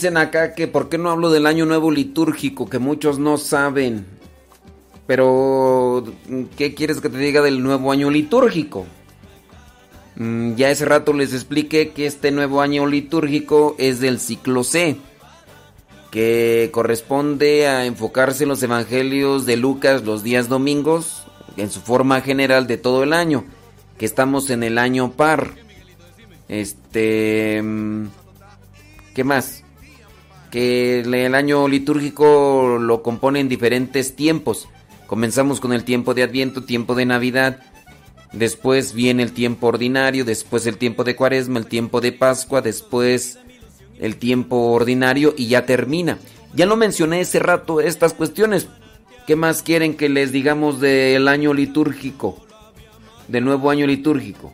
Dicen 0.00 0.16
acá 0.16 0.54
que 0.54 0.66
por 0.66 0.88
qué 0.88 0.96
no 0.96 1.10
hablo 1.10 1.28
del 1.28 1.44
año 1.44 1.66
nuevo 1.66 1.90
litúrgico, 1.90 2.70
que 2.70 2.78
muchos 2.78 3.18
no 3.18 3.36
saben. 3.36 4.06
Pero, 5.06 6.02
¿qué 6.56 6.72
quieres 6.74 7.02
que 7.02 7.10
te 7.10 7.18
diga 7.18 7.42
del 7.42 7.62
nuevo 7.62 7.92
año 7.92 8.08
litúrgico? 8.08 8.86
Mm, 10.16 10.54
Ya 10.54 10.70
ese 10.70 10.86
rato 10.86 11.12
les 11.12 11.34
expliqué 11.34 11.90
que 11.90 12.06
este 12.06 12.30
nuevo 12.30 12.62
año 12.62 12.86
litúrgico 12.86 13.74
es 13.76 14.00
del 14.00 14.20
ciclo 14.20 14.64
C, 14.64 14.96
que 16.10 16.70
corresponde 16.72 17.68
a 17.68 17.84
enfocarse 17.84 18.44
en 18.44 18.48
los 18.48 18.62
evangelios 18.62 19.44
de 19.44 19.58
Lucas 19.58 20.02
los 20.02 20.22
días 20.22 20.48
domingos, 20.48 21.24
en 21.58 21.70
su 21.70 21.82
forma 21.82 22.22
general 22.22 22.66
de 22.66 22.78
todo 22.78 23.02
el 23.02 23.12
año, 23.12 23.44
que 23.98 24.06
estamos 24.06 24.48
en 24.48 24.62
el 24.62 24.78
año 24.78 25.12
par. 25.12 25.50
Este... 26.48 27.60
mm, 27.62 28.06
¿Qué 29.14 29.24
más? 29.24 29.62
Que 30.50 31.00
el- 31.00 31.34
año 31.34 31.68
litúrgico 31.68 32.78
lo 32.80 33.02
compone 33.02 33.40
en 33.40 33.48
diferentes 33.48 34.16
tiempos. 34.16 34.68
Comenzamos 35.06 35.60
con 35.60 35.72
el 35.72 35.84
tiempo 35.84 36.14
de 36.14 36.22
Adviento, 36.22 36.64
tiempo 36.64 36.94
de 36.94 37.06
Navidad. 37.06 37.60
Después 38.32 38.92
viene 38.92 39.22
el 39.22 39.32
tiempo 39.32 39.68
ordinario, 39.68 40.24
después 40.24 40.66
el 40.66 40.76
tiempo 40.76 41.04
de 41.04 41.16
Cuaresma, 41.16 41.58
el 41.58 41.66
tiempo 41.66 42.00
de 42.00 42.12
Pascua, 42.12 42.62
después 42.62 43.38
el 43.98 44.16
tiempo 44.16 44.72
ordinario 44.72 45.34
y 45.36 45.48
ya 45.48 45.66
termina. 45.66 46.18
Ya 46.54 46.66
lo 46.66 46.76
mencioné 46.76 47.20
ese 47.20 47.38
rato 47.38 47.80
estas 47.80 48.14
cuestiones. 48.14 48.68
¿Qué 49.26 49.36
más 49.36 49.62
quieren 49.62 49.96
que 49.96 50.08
les 50.08 50.32
digamos 50.32 50.80
del 50.80 51.28
año 51.28 51.54
litúrgico? 51.54 52.44
Del 53.28 53.44
nuevo 53.44 53.70
año 53.70 53.86
litúrgico. 53.86 54.52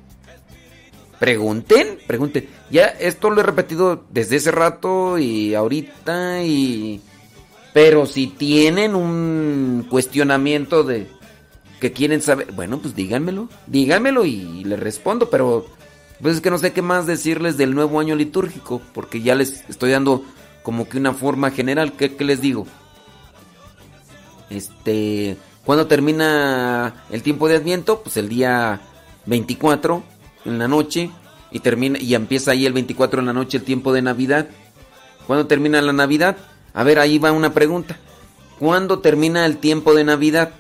Pregunten, 1.19 1.99
pregunten. 2.07 2.47
Ya 2.71 2.87
esto 2.87 3.31
lo 3.31 3.41
he 3.41 3.45
repetido 3.45 4.05
desde 4.11 4.37
ese 4.37 4.51
rato 4.51 5.19
y 5.19 5.55
ahorita 5.55 6.43
y... 6.43 7.01
Pero 7.73 8.07
si 8.07 8.27
tienen 8.27 8.95
un 8.95 9.87
cuestionamiento 9.91 10.83
de 10.83 11.07
que 11.81 11.93
quieren 11.93 12.23
saber, 12.23 12.53
bueno, 12.53 12.79
pues 12.79 12.95
díganmelo, 12.95 13.51
díganmelo 13.67 14.25
y 14.25 14.65
les 14.65 14.81
respondo, 14.81 15.29
pero 15.29 15.67
pues 16.23 16.37
es 16.37 16.41
que 16.41 16.51
no 16.51 16.57
sé 16.57 16.73
qué 16.73 16.81
más 16.81 17.07
decirles 17.07 17.59
del 17.59 17.75
nuevo 17.75 18.01
año 18.01 18.15
litúrgico, 18.15 18.81
porque 18.95 19.21
ya 19.21 19.35
les 19.35 19.69
estoy 19.69 19.91
dando 19.91 20.25
como 20.63 20.89
que 20.89 20.97
una 20.97 21.13
forma 21.13 21.51
general, 21.51 21.93
¿qué, 21.93 22.17
qué 22.17 22.25
les 22.25 22.41
digo? 22.41 22.67
Este, 24.49 25.37
¿cuándo 25.65 25.87
termina 25.87 27.05
el 27.11 27.23
tiempo 27.23 27.47
de 27.49 27.57
Adviento? 27.57 28.01
Pues 28.03 28.17
el 28.17 28.29
día 28.29 28.81
24 29.27 30.03
en 30.47 30.59
la 30.59 30.69
noche 30.69 31.11
y 31.51 31.61
termina 31.61 31.99
y 31.99 32.15
empieza 32.15 32.53
ahí 32.53 32.67
el 32.67 32.73
24 32.73 33.21
en 33.21 33.27
la 33.27 33.33
noche 33.33 33.59
el 33.59 33.65
tiempo 33.65 33.93
de 33.93 34.03
Navidad. 34.03 34.49
¿Cuándo 35.27 35.47
termina 35.47 35.81
la 35.83 35.93
Navidad? 35.93 36.37
A 36.73 36.85
ver, 36.85 36.99
ahí 36.99 37.19
va 37.19 37.33
una 37.33 37.53
pregunta. 37.53 37.99
¿Cuándo 38.59 39.01
termina 39.01 39.45
el 39.47 39.59
tiempo 39.59 39.95
de 39.95 40.05
Navidad? 40.05 40.51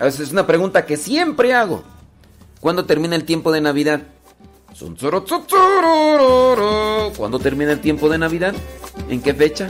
Es 0.00 0.32
una 0.32 0.46
pregunta 0.46 0.84
que 0.84 0.96
siempre 0.96 1.54
hago. 1.54 1.82
¿Cuándo 2.60 2.84
termina 2.84 3.16
el 3.16 3.24
tiempo 3.24 3.52
de 3.52 3.60
Navidad? 3.60 4.02
¿Cuándo 7.16 7.38
termina 7.38 7.72
el 7.72 7.80
tiempo 7.80 8.08
de 8.08 8.18
Navidad? 8.18 8.54
¿En 9.08 9.20
qué 9.20 9.34
fecha? 9.34 9.68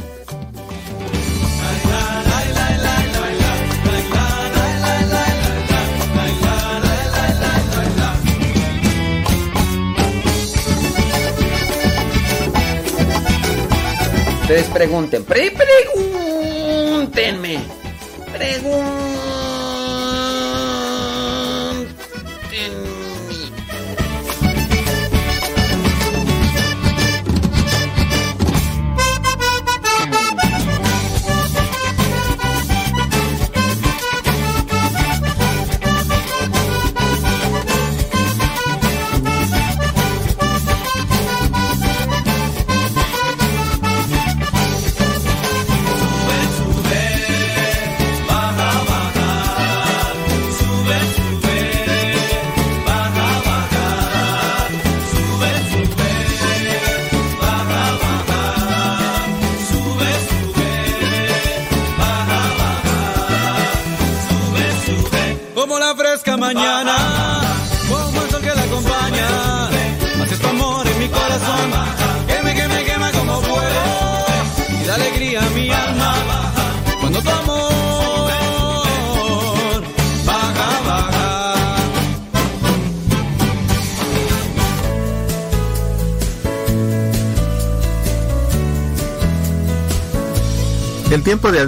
Pregunten, 14.53 15.25
pre 15.25 15.51
pregúntenme. 15.51 17.09
Pregúntenme. 18.31 19.22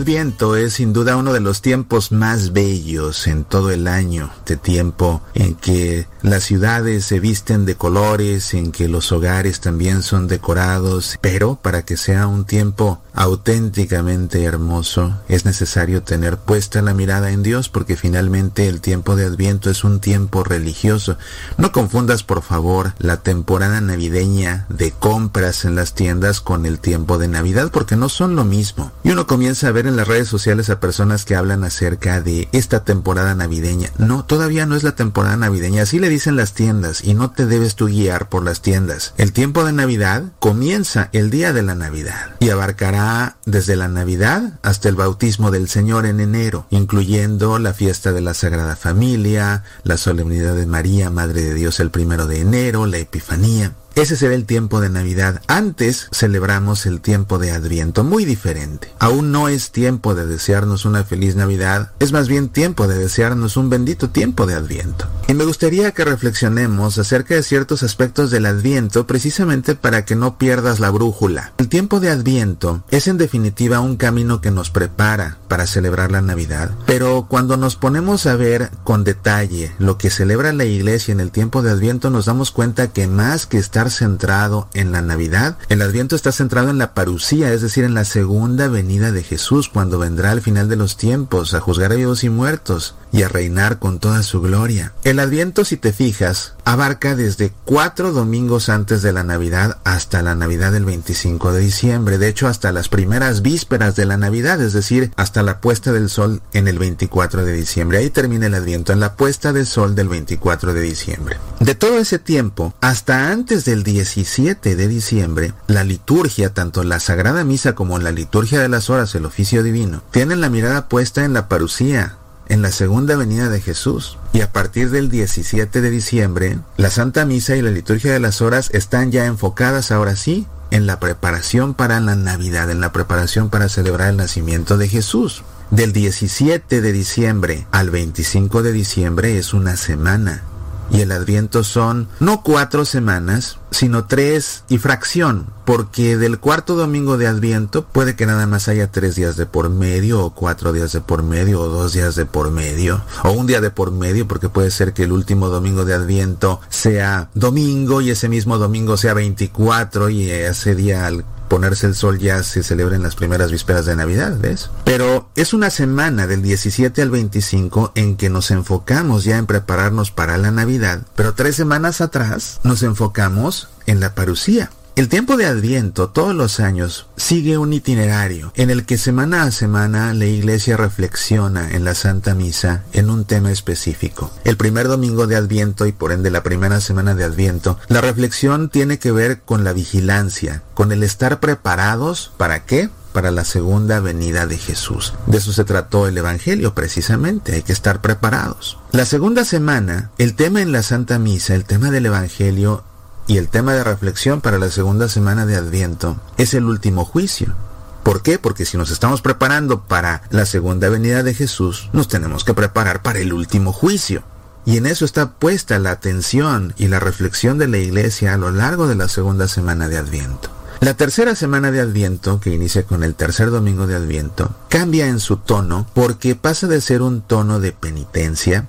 El 0.04 0.10
Adviento 0.10 0.54
es 0.54 0.74
sin 0.74 0.92
duda 0.92 1.16
uno 1.16 1.32
de 1.32 1.40
los 1.40 1.62
tiempos 1.62 2.12
más 2.12 2.52
bellos 2.52 3.26
en 3.26 3.42
todo 3.42 3.70
el 3.70 3.88
año, 3.88 4.30
de 4.44 4.58
tiempo 4.58 5.22
en 5.32 5.54
que 5.54 6.06
las 6.24 6.44
ciudades 6.44 7.04
se 7.04 7.20
visten 7.20 7.66
de 7.66 7.76
colores, 7.76 8.54
en 8.54 8.72
que 8.72 8.88
los 8.88 9.12
hogares 9.12 9.60
también 9.60 10.02
son 10.02 10.26
decorados, 10.26 11.18
pero 11.20 11.56
para 11.56 11.84
que 11.84 11.98
sea 11.98 12.26
un 12.26 12.46
tiempo 12.46 13.02
auténticamente 13.12 14.42
hermoso 14.42 15.20
es 15.28 15.44
necesario 15.44 16.02
tener 16.02 16.36
puesta 16.36 16.82
la 16.82 16.94
mirada 16.94 17.30
en 17.30 17.42
Dios 17.42 17.68
porque 17.68 17.96
finalmente 17.96 18.68
el 18.68 18.80
tiempo 18.80 19.14
de 19.16 19.26
Adviento 19.26 19.70
es 19.70 19.84
un 19.84 20.00
tiempo 20.00 20.42
religioso. 20.42 21.16
No 21.58 21.72
confundas 21.72 22.22
por 22.22 22.42
favor 22.42 22.94
la 22.98 23.18
temporada 23.18 23.80
navideña 23.80 24.66
de 24.68 24.92
compras 24.92 25.64
en 25.64 25.76
las 25.76 25.94
tiendas 25.94 26.40
con 26.40 26.66
el 26.66 26.80
tiempo 26.80 27.18
de 27.18 27.28
Navidad 27.28 27.70
porque 27.70 27.96
no 27.96 28.08
son 28.08 28.34
lo 28.34 28.44
mismo. 28.44 28.92
Y 29.04 29.10
uno 29.10 29.26
comienza 29.26 29.68
a 29.68 29.72
ver 29.72 29.86
en 29.86 29.96
las 29.96 30.08
redes 30.08 30.28
sociales 30.28 30.70
a 30.70 30.80
personas 30.80 31.24
que 31.24 31.36
hablan 31.36 31.64
acerca 31.64 32.20
de 32.20 32.48
esta 32.52 32.82
temporada 32.84 33.34
navideña. 33.34 33.90
No, 33.98 34.24
todavía 34.24 34.66
no 34.66 34.74
es 34.74 34.82
la 34.82 34.96
temporada 34.96 35.36
navideña, 35.36 35.82
así 35.82 35.98
le 35.98 36.08
dicen 36.14 36.36
las 36.36 36.54
tiendas 36.54 37.02
y 37.02 37.14
no 37.14 37.32
te 37.32 37.44
debes 37.44 37.74
tú 37.74 37.86
guiar 37.86 38.28
por 38.28 38.44
las 38.44 38.62
tiendas. 38.62 39.14
El 39.18 39.32
tiempo 39.32 39.64
de 39.64 39.72
Navidad 39.72 40.22
comienza 40.38 41.08
el 41.12 41.28
día 41.28 41.52
de 41.52 41.62
la 41.62 41.74
Navidad 41.74 42.36
y 42.38 42.50
abarcará 42.50 43.36
desde 43.46 43.74
la 43.74 43.88
Navidad 43.88 44.60
hasta 44.62 44.88
el 44.88 44.94
bautismo 44.94 45.50
del 45.50 45.68
Señor 45.68 46.06
en 46.06 46.20
enero, 46.20 46.66
incluyendo 46.70 47.58
la 47.58 47.74
fiesta 47.74 48.12
de 48.12 48.20
la 48.20 48.32
Sagrada 48.34 48.76
Familia, 48.76 49.64
la 49.82 49.96
solemnidad 49.96 50.54
de 50.54 50.66
María, 50.66 51.10
Madre 51.10 51.42
de 51.42 51.54
Dios 51.54 51.80
el 51.80 51.90
primero 51.90 52.28
de 52.28 52.40
enero, 52.40 52.86
la 52.86 52.98
Epifanía. 52.98 53.72
Ese 53.96 54.16
será 54.16 54.34
el 54.34 54.44
tiempo 54.44 54.80
de 54.80 54.90
Navidad. 54.90 55.40
Antes 55.46 56.08
celebramos 56.10 56.84
el 56.84 57.00
tiempo 57.00 57.38
de 57.38 57.52
Adviento, 57.52 58.02
muy 58.02 58.24
diferente. 58.24 58.92
Aún 58.98 59.30
no 59.30 59.48
es 59.48 59.70
tiempo 59.70 60.16
de 60.16 60.26
desearnos 60.26 60.84
una 60.84 61.04
feliz 61.04 61.36
Navidad, 61.36 61.92
es 62.00 62.10
más 62.10 62.26
bien 62.26 62.48
tiempo 62.48 62.88
de 62.88 62.98
desearnos 62.98 63.56
un 63.56 63.70
bendito 63.70 64.10
tiempo 64.10 64.46
de 64.46 64.54
Adviento. 64.54 65.06
Y 65.28 65.34
me 65.34 65.44
gustaría 65.44 65.92
que 65.92 66.04
reflexionemos 66.04 66.98
acerca 66.98 67.36
de 67.36 67.44
ciertos 67.44 67.84
aspectos 67.84 68.32
del 68.32 68.46
Adviento 68.46 69.06
precisamente 69.06 69.76
para 69.76 70.04
que 70.04 70.16
no 70.16 70.38
pierdas 70.38 70.80
la 70.80 70.90
brújula. 70.90 71.52
El 71.58 71.68
tiempo 71.68 72.00
de 72.00 72.10
Adviento 72.10 72.82
es 72.90 73.06
en 73.06 73.16
definitiva 73.16 73.78
un 73.78 73.96
camino 73.96 74.40
que 74.40 74.50
nos 74.50 74.70
prepara 74.70 75.38
para 75.46 75.68
celebrar 75.68 76.10
la 76.10 76.20
Navidad, 76.20 76.72
pero 76.84 77.26
cuando 77.28 77.56
nos 77.56 77.76
ponemos 77.76 78.26
a 78.26 78.34
ver 78.34 78.70
con 78.82 79.04
detalle 79.04 79.72
lo 79.78 79.98
que 79.98 80.10
celebra 80.10 80.52
la 80.52 80.64
iglesia 80.64 81.12
en 81.12 81.20
el 81.20 81.30
tiempo 81.30 81.62
de 81.62 81.70
Adviento 81.70 82.10
nos 82.10 82.26
damos 82.26 82.50
cuenta 82.50 82.88
que 82.88 83.06
más 83.06 83.46
que 83.46 83.58
estar 83.58 83.83
centrado 83.90 84.68
en 84.74 84.92
la 84.92 85.02
Navidad, 85.02 85.56
el 85.68 85.82
Adviento 85.82 86.16
está 86.16 86.32
centrado 86.32 86.70
en 86.70 86.78
la 86.78 86.94
parucía, 86.94 87.52
es 87.52 87.62
decir, 87.62 87.84
en 87.84 87.94
la 87.94 88.04
segunda 88.04 88.68
venida 88.68 89.12
de 89.12 89.22
Jesús, 89.22 89.68
cuando 89.68 89.98
vendrá 89.98 90.30
al 90.30 90.42
final 90.42 90.68
de 90.68 90.76
los 90.76 90.96
tiempos 90.96 91.54
a 91.54 91.60
juzgar 91.60 91.92
a 91.92 91.96
vivos 91.96 92.24
y 92.24 92.30
muertos 92.30 92.94
y 93.14 93.22
a 93.22 93.28
reinar 93.28 93.78
con 93.78 94.00
toda 94.00 94.24
su 94.24 94.40
gloria. 94.40 94.92
El 95.04 95.20
Adviento, 95.20 95.64
si 95.64 95.76
te 95.76 95.92
fijas, 95.92 96.54
abarca 96.64 97.14
desde 97.14 97.52
cuatro 97.64 98.10
domingos 98.10 98.68
antes 98.68 99.02
de 99.02 99.12
la 99.12 99.22
Navidad 99.22 99.78
hasta 99.84 100.20
la 100.20 100.34
Navidad 100.34 100.72
del 100.72 100.84
25 100.84 101.52
de 101.52 101.60
diciembre, 101.60 102.18
de 102.18 102.26
hecho 102.26 102.48
hasta 102.48 102.72
las 102.72 102.88
primeras 102.88 103.40
vísperas 103.40 103.94
de 103.94 104.04
la 104.04 104.16
Navidad, 104.16 104.60
es 104.60 104.72
decir, 104.72 105.12
hasta 105.14 105.44
la 105.44 105.60
puesta 105.60 105.92
del 105.92 106.10
sol 106.10 106.42
en 106.52 106.66
el 106.66 106.80
24 106.80 107.44
de 107.44 107.52
diciembre. 107.52 107.98
Ahí 107.98 108.10
termina 108.10 108.48
el 108.48 108.54
Adviento, 108.54 108.92
en 108.92 108.98
la 108.98 109.14
puesta 109.14 109.52
del 109.52 109.66
sol 109.66 109.94
del 109.94 110.08
24 110.08 110.74
de 110.74 110.80
diciembre. 110.80 111.36
De 111.60 111.76
todo 111.76 111.98
ese 111.98 112.18
tiempo, 112.18 112.74
hasta 112.80 113.30
antes 113.30 113.64
del 113.64 113.84
17 113.84 114.74
de 114.74 114.88
diciembre, 114.88 115.54
la 115.68 115.84
liturgia, 115.84 116.52
tanto 116.52 116.82
la 116.82 116.98
Sagrada 116.98 117.44
Misa 117.44 117.76
como 117.76 118.00
la 118.00 118.10
liturgia 118.10 118.58
de 118.58 118.68
las 118.68 118.90
horas, 118.90 119.14
el 119.14 119.24
oficio 119.24 119.62
divino, 119.62 120.02
tienen 120.10 120.40
la 120.40 120.50
mirada 120.50 120.88
puesta 120.88 121.24
en 121.24 121.32
la 121.32 121.48
parucía, 121.48 122.16
en 122.48 122.62
la 122.62 122.70
segunda 122.70 123.16
venida 123.16 123.48
de 123.48 123.60
Jesús. 123.60 124.18
Y 124.32 124.40
a 124.40 124.52
partir 124.52 124.90
del 124.90 125.08
17 125.08 125.80
de 125.80 125.90
diciembre, 125.90 126.58
la 126.76 126.90
Santa 126.90 127.24
Misa 127.24 127.56
y 127.56 127.62
la 127.62 127.70
liturgia 127.70 128.12
de 128.12 128.20
las 128.20 128.40
horas 128.40 128.70
están 128.72 129.12
ya 129.12 129.26
enfocadas 129.26 129.90
ahora 129.90 130.16
sí 130.16 130.46
en 130.70 130.86
la 130.86 130.98
preparación 130.98 131.74
para 131.74 132.00
la 132.00 132.16
Navidad, 132.16 132.70
en 132.70 132.80
la 132.80 132.92
preparación 132.92 133.50
para 133.50 133.68
celebrar 133.68 134.10
el 134.10 134.16
nacimiento 134.16 134.76
de 134.76 134.88
Jesús. 134.88 135.44
Del 135.70 135.92
17 135.92 136.80
de 136.80 136.92
diciembre 136.92 137.66
al 137.70 137.90
25 137.90 138.62
de 138.62 138.72
diciembre 138.72 139.38
es 139.38 139.54
una 139.54 139.76
semana. 139.76 140.42
Y 140.90 141.00
el 141.00 141.12
adviento 141.12 141.64
son 141.64 142.08
no 142.20 142.42
cuatro 142.42 142.84
semanas, 142.84 143.58
sino 143.70 144.04
tres 144.04 144.64
y 144.68 144.78
fracción, 144.78 145.46
porque 145.64 146.16
del 146.16 146.38
cuarto 146.38 146.76
domingo 146.76 147.18
de 147.18 147.26
adviento 147.26 147.84
puede 147.84 148.14
que 148.16 148.26
nada 148.26 148.46
más 148.46 148.68
haya 148.68 148.90
tres 148.90 149.16
días 149.16 149.36
de 149.36 149.46
por 149.46 149.70
medio, 149.70 150.24
o 150.24 150.30
cuatro 150.30 150.72
días 150.72 150.92
de 150.92 151.00
por 151.00 151.22
medio, 151.22 151.60
o 151.60 151.68
dos 151.68 151.92
días 151.92 152.14
de 152.14 152.26
por 152.26 152.50
medio, 152.50 153.02
o 153.24 153.32
un 153.32 153.46
día 153.46 153.60
de 153.60 153.70
por 153.70 153.90
medio, 153.90 154.28
porque 154.28 154.48
puede 154.48 154.70
ser 154.70 154.92
que 154.92 155.04
el 155.04 155.12
último 155.12 155.48
domingo 155.48 155.84
de 155.84 155.94
adviento 155.94 156.60
sea 156.68 157.28
domingo 157.34 158.00
y 158.00 158.10
ese 158.10 158.28
mismo 158.28 158.58
domingo 158.58 158.96
sea 158.96 159.14
24 159.14 160.10
y 160.10 160.30
ese 160.30 160.74
día 160.74 161.06
al 161.06 161.24
ponerse 161.48 161.86
el 161.86 161.94
sol 161.94 162.18
ya 162.18 162.42
se 162.42 162.62
celebra 162.62 162.96
en 162.96 163.02
las 163.02 163.14
primeras 163.14 163.50
vísperas 163.50 163.86
de 163.86 163.96
Navidad, 163.96 164.36
¿ves? 164.38 164.70
Pero 164.84 165.28
es 165.36 165.54
una 165.54 165.70
semana 165.70 166.26
del 166.26 166.42
17 166.42 167.02
al 167.02 167.10
25 167.10 167.92
en 167.94 168.16
que 168.16 168.30
nos 168.30 168.50
enfocamos 168.50 169.24
ya 169.24 169.38
en 169.38 169.46
prepararnos 169.46 170.10
para 170.10 170.38
la 170.38 170.50
Navidad, 170.50 171.02
pero 171.16 171.34
tres 171.34 171.56
semanas 171.56 172.00
atrás 172.00 172.60
nos 172.64 172.82
enfocamos 172.82 173.68
en 173.86 174.00
la 174.00 174.14
parucía. 174.14 174.70
El 174.96 175.08
tiempo 175.08 175.36
de 175.36 175.46
Adviento 175.46 176.08
todos 176.10 176.36
los 176.36 176.60
años 176.60 177.08
sigue 177.16 177.58
un 177.58 177.72
itinerario 177.72 178.52
en 178.54 178.70
el 178.70 178.86
que 178.86 178.96
semana 178.96 179.42
a 179.42 179.50
semana 179.50 180.14
la 180.14 180.26
iglesia 180.26 180.76
reflexiona 180.76 181.72
en 181.72 181.84
la 181.84 181.96
Santa 181.96 182.36
Misa 182.36 182.84
en 182.92 183.10
un 183.10 183.24
tema 183.24 183.50
específico. 183.50 184.30
El 184.44 184.56
primer 184.56 184.86
domingo 184.86 185.26
de 185.26 185.34
Adviento 185.34 185.86
y 185.86 185.92
por 185.92 186.12
ende 186.12 186.30
la 186.30 186.44
primera 186.44 186.80
semana 186.80 187.16
de 187.16 187.24
Adviento, 187.24 187.76
la 187.88 188.02
reflexión 188.02 188.68
tiene 188.68 189.00
que 189.00 189.10
ver 189.10 189.40
con 189.40 189.64
la 189.64 189.72
vigilancia, 189.72 190.62
con 190.74 190.92
el 190.92 191.02
estar 191.02 191.40
preparados 191.40 192.30
para 192.36 192.64
qué? 192.64 192.88
para 193.12 193.30
la 193.30 193.44
segunda 193.44 194.00
venida 194.00 194.48
de 194.48 194.58
Jesús. 194.58 195.14
De 195.28 195.38
eso 195.38 195.52
se 195.52 195.64
trató 195.64 196.08
el 196.08 196.18
Evangelio 196.18 196.74
precisamente, 196.74 197.54
hay 197.54 197.62
que 197.62 197.72
estar 197.72 198.00
preparados. 198.00 198.76
La 198.90 199.04
segunda 199.04 199.44
semana, 199.44 200.10
el 200.18 200.34
tema 200.34 200.62
en 200.62 200.72
la 200.72 200.82
Santa 200.82 201.20
Misa, 201.20 201.54
el 201.54 201.64
tema 201.64 201.92
del 201.92 202.06
Evangelio 202.06 202.82
y 203.26 203.38
el 203.38 203.48
tema 203.48 203.72
de 203.74 203.84
reflexión 203.84 204.40
para 204.40 204.58
la 204.58 204.70
segunda 204.70 205.08
semana 205.08 205.46
de 205.46 205.56
Adviento 205.56 206.16
es 206.36 206.54
el 206.54 206.64
último 206.64 207.04
juicio. 207.04 207.54
¿Por 208.02 208.22
qué? 208.22 208.38
Porque 208.38 208.66
si 208.66 208.76
nos 208.76 208.90
estamos 208.90 209.22
preparando 209.22 209.80
para 209.80 210.22
la 210.30 210.44
segunda 210.44 210.90
venida 210.90 211.22
de 211.22 211.32
Jesús, 211.32 211.88
nos 211.92 212.06
tenemos 212.06 212.44
que 212.44 212.52
preparar 212.52 213.02
para 213.02 213.20
el 213.20 213.32
último 213.32 213.72
juicio. 213.72 214.22
Y 214.66 214.76
en 214.76 214.86
eso 214.86 215.04
está 215.04 215.32
puesta 215.32 215.78
la 215.78 215.90
atención 215.90 216.74
y 216.76 216.88
la 216.88 217.00
reflexión 217.00 217.58
de 217.58 217.68
la 217.68 217.78
iglesia 217.78 218.34
a 218.34 218.38
lo 218.38 218.50
largo 218.50 218.86
de 218.86 218.94
la 218.94 219.08
segunda 219.08 219.48
semana 219.48 219.88
de 219.88 219.96
Adviento. 219.98 220.50
La 220.80 220.94
tercera 220.94 221.34
semana 221.34 221.70
de 221.70 221.80
Adviento, 221.80 222.40
que 222.40 222.50
inicia 222.50 222.82
con 222.82 223.04
el 223.04 223.14
tercer 223.14 223.50
domingo 223.50 223.86
de 223.86 223.94
Adviento, 223.94 224.54
cambia 224.68 225.06
en 225.06 225.18
su 225.18 225.38
tono 225.38 225.86
porque 225.94 226.34
pasa 226.34 226.66
de 226.66 226.82
ser 226.82 227.00
un 227.00 227.22
tono 227.22 227.58
de 227.58 227.72
penitencia 227.72 228.68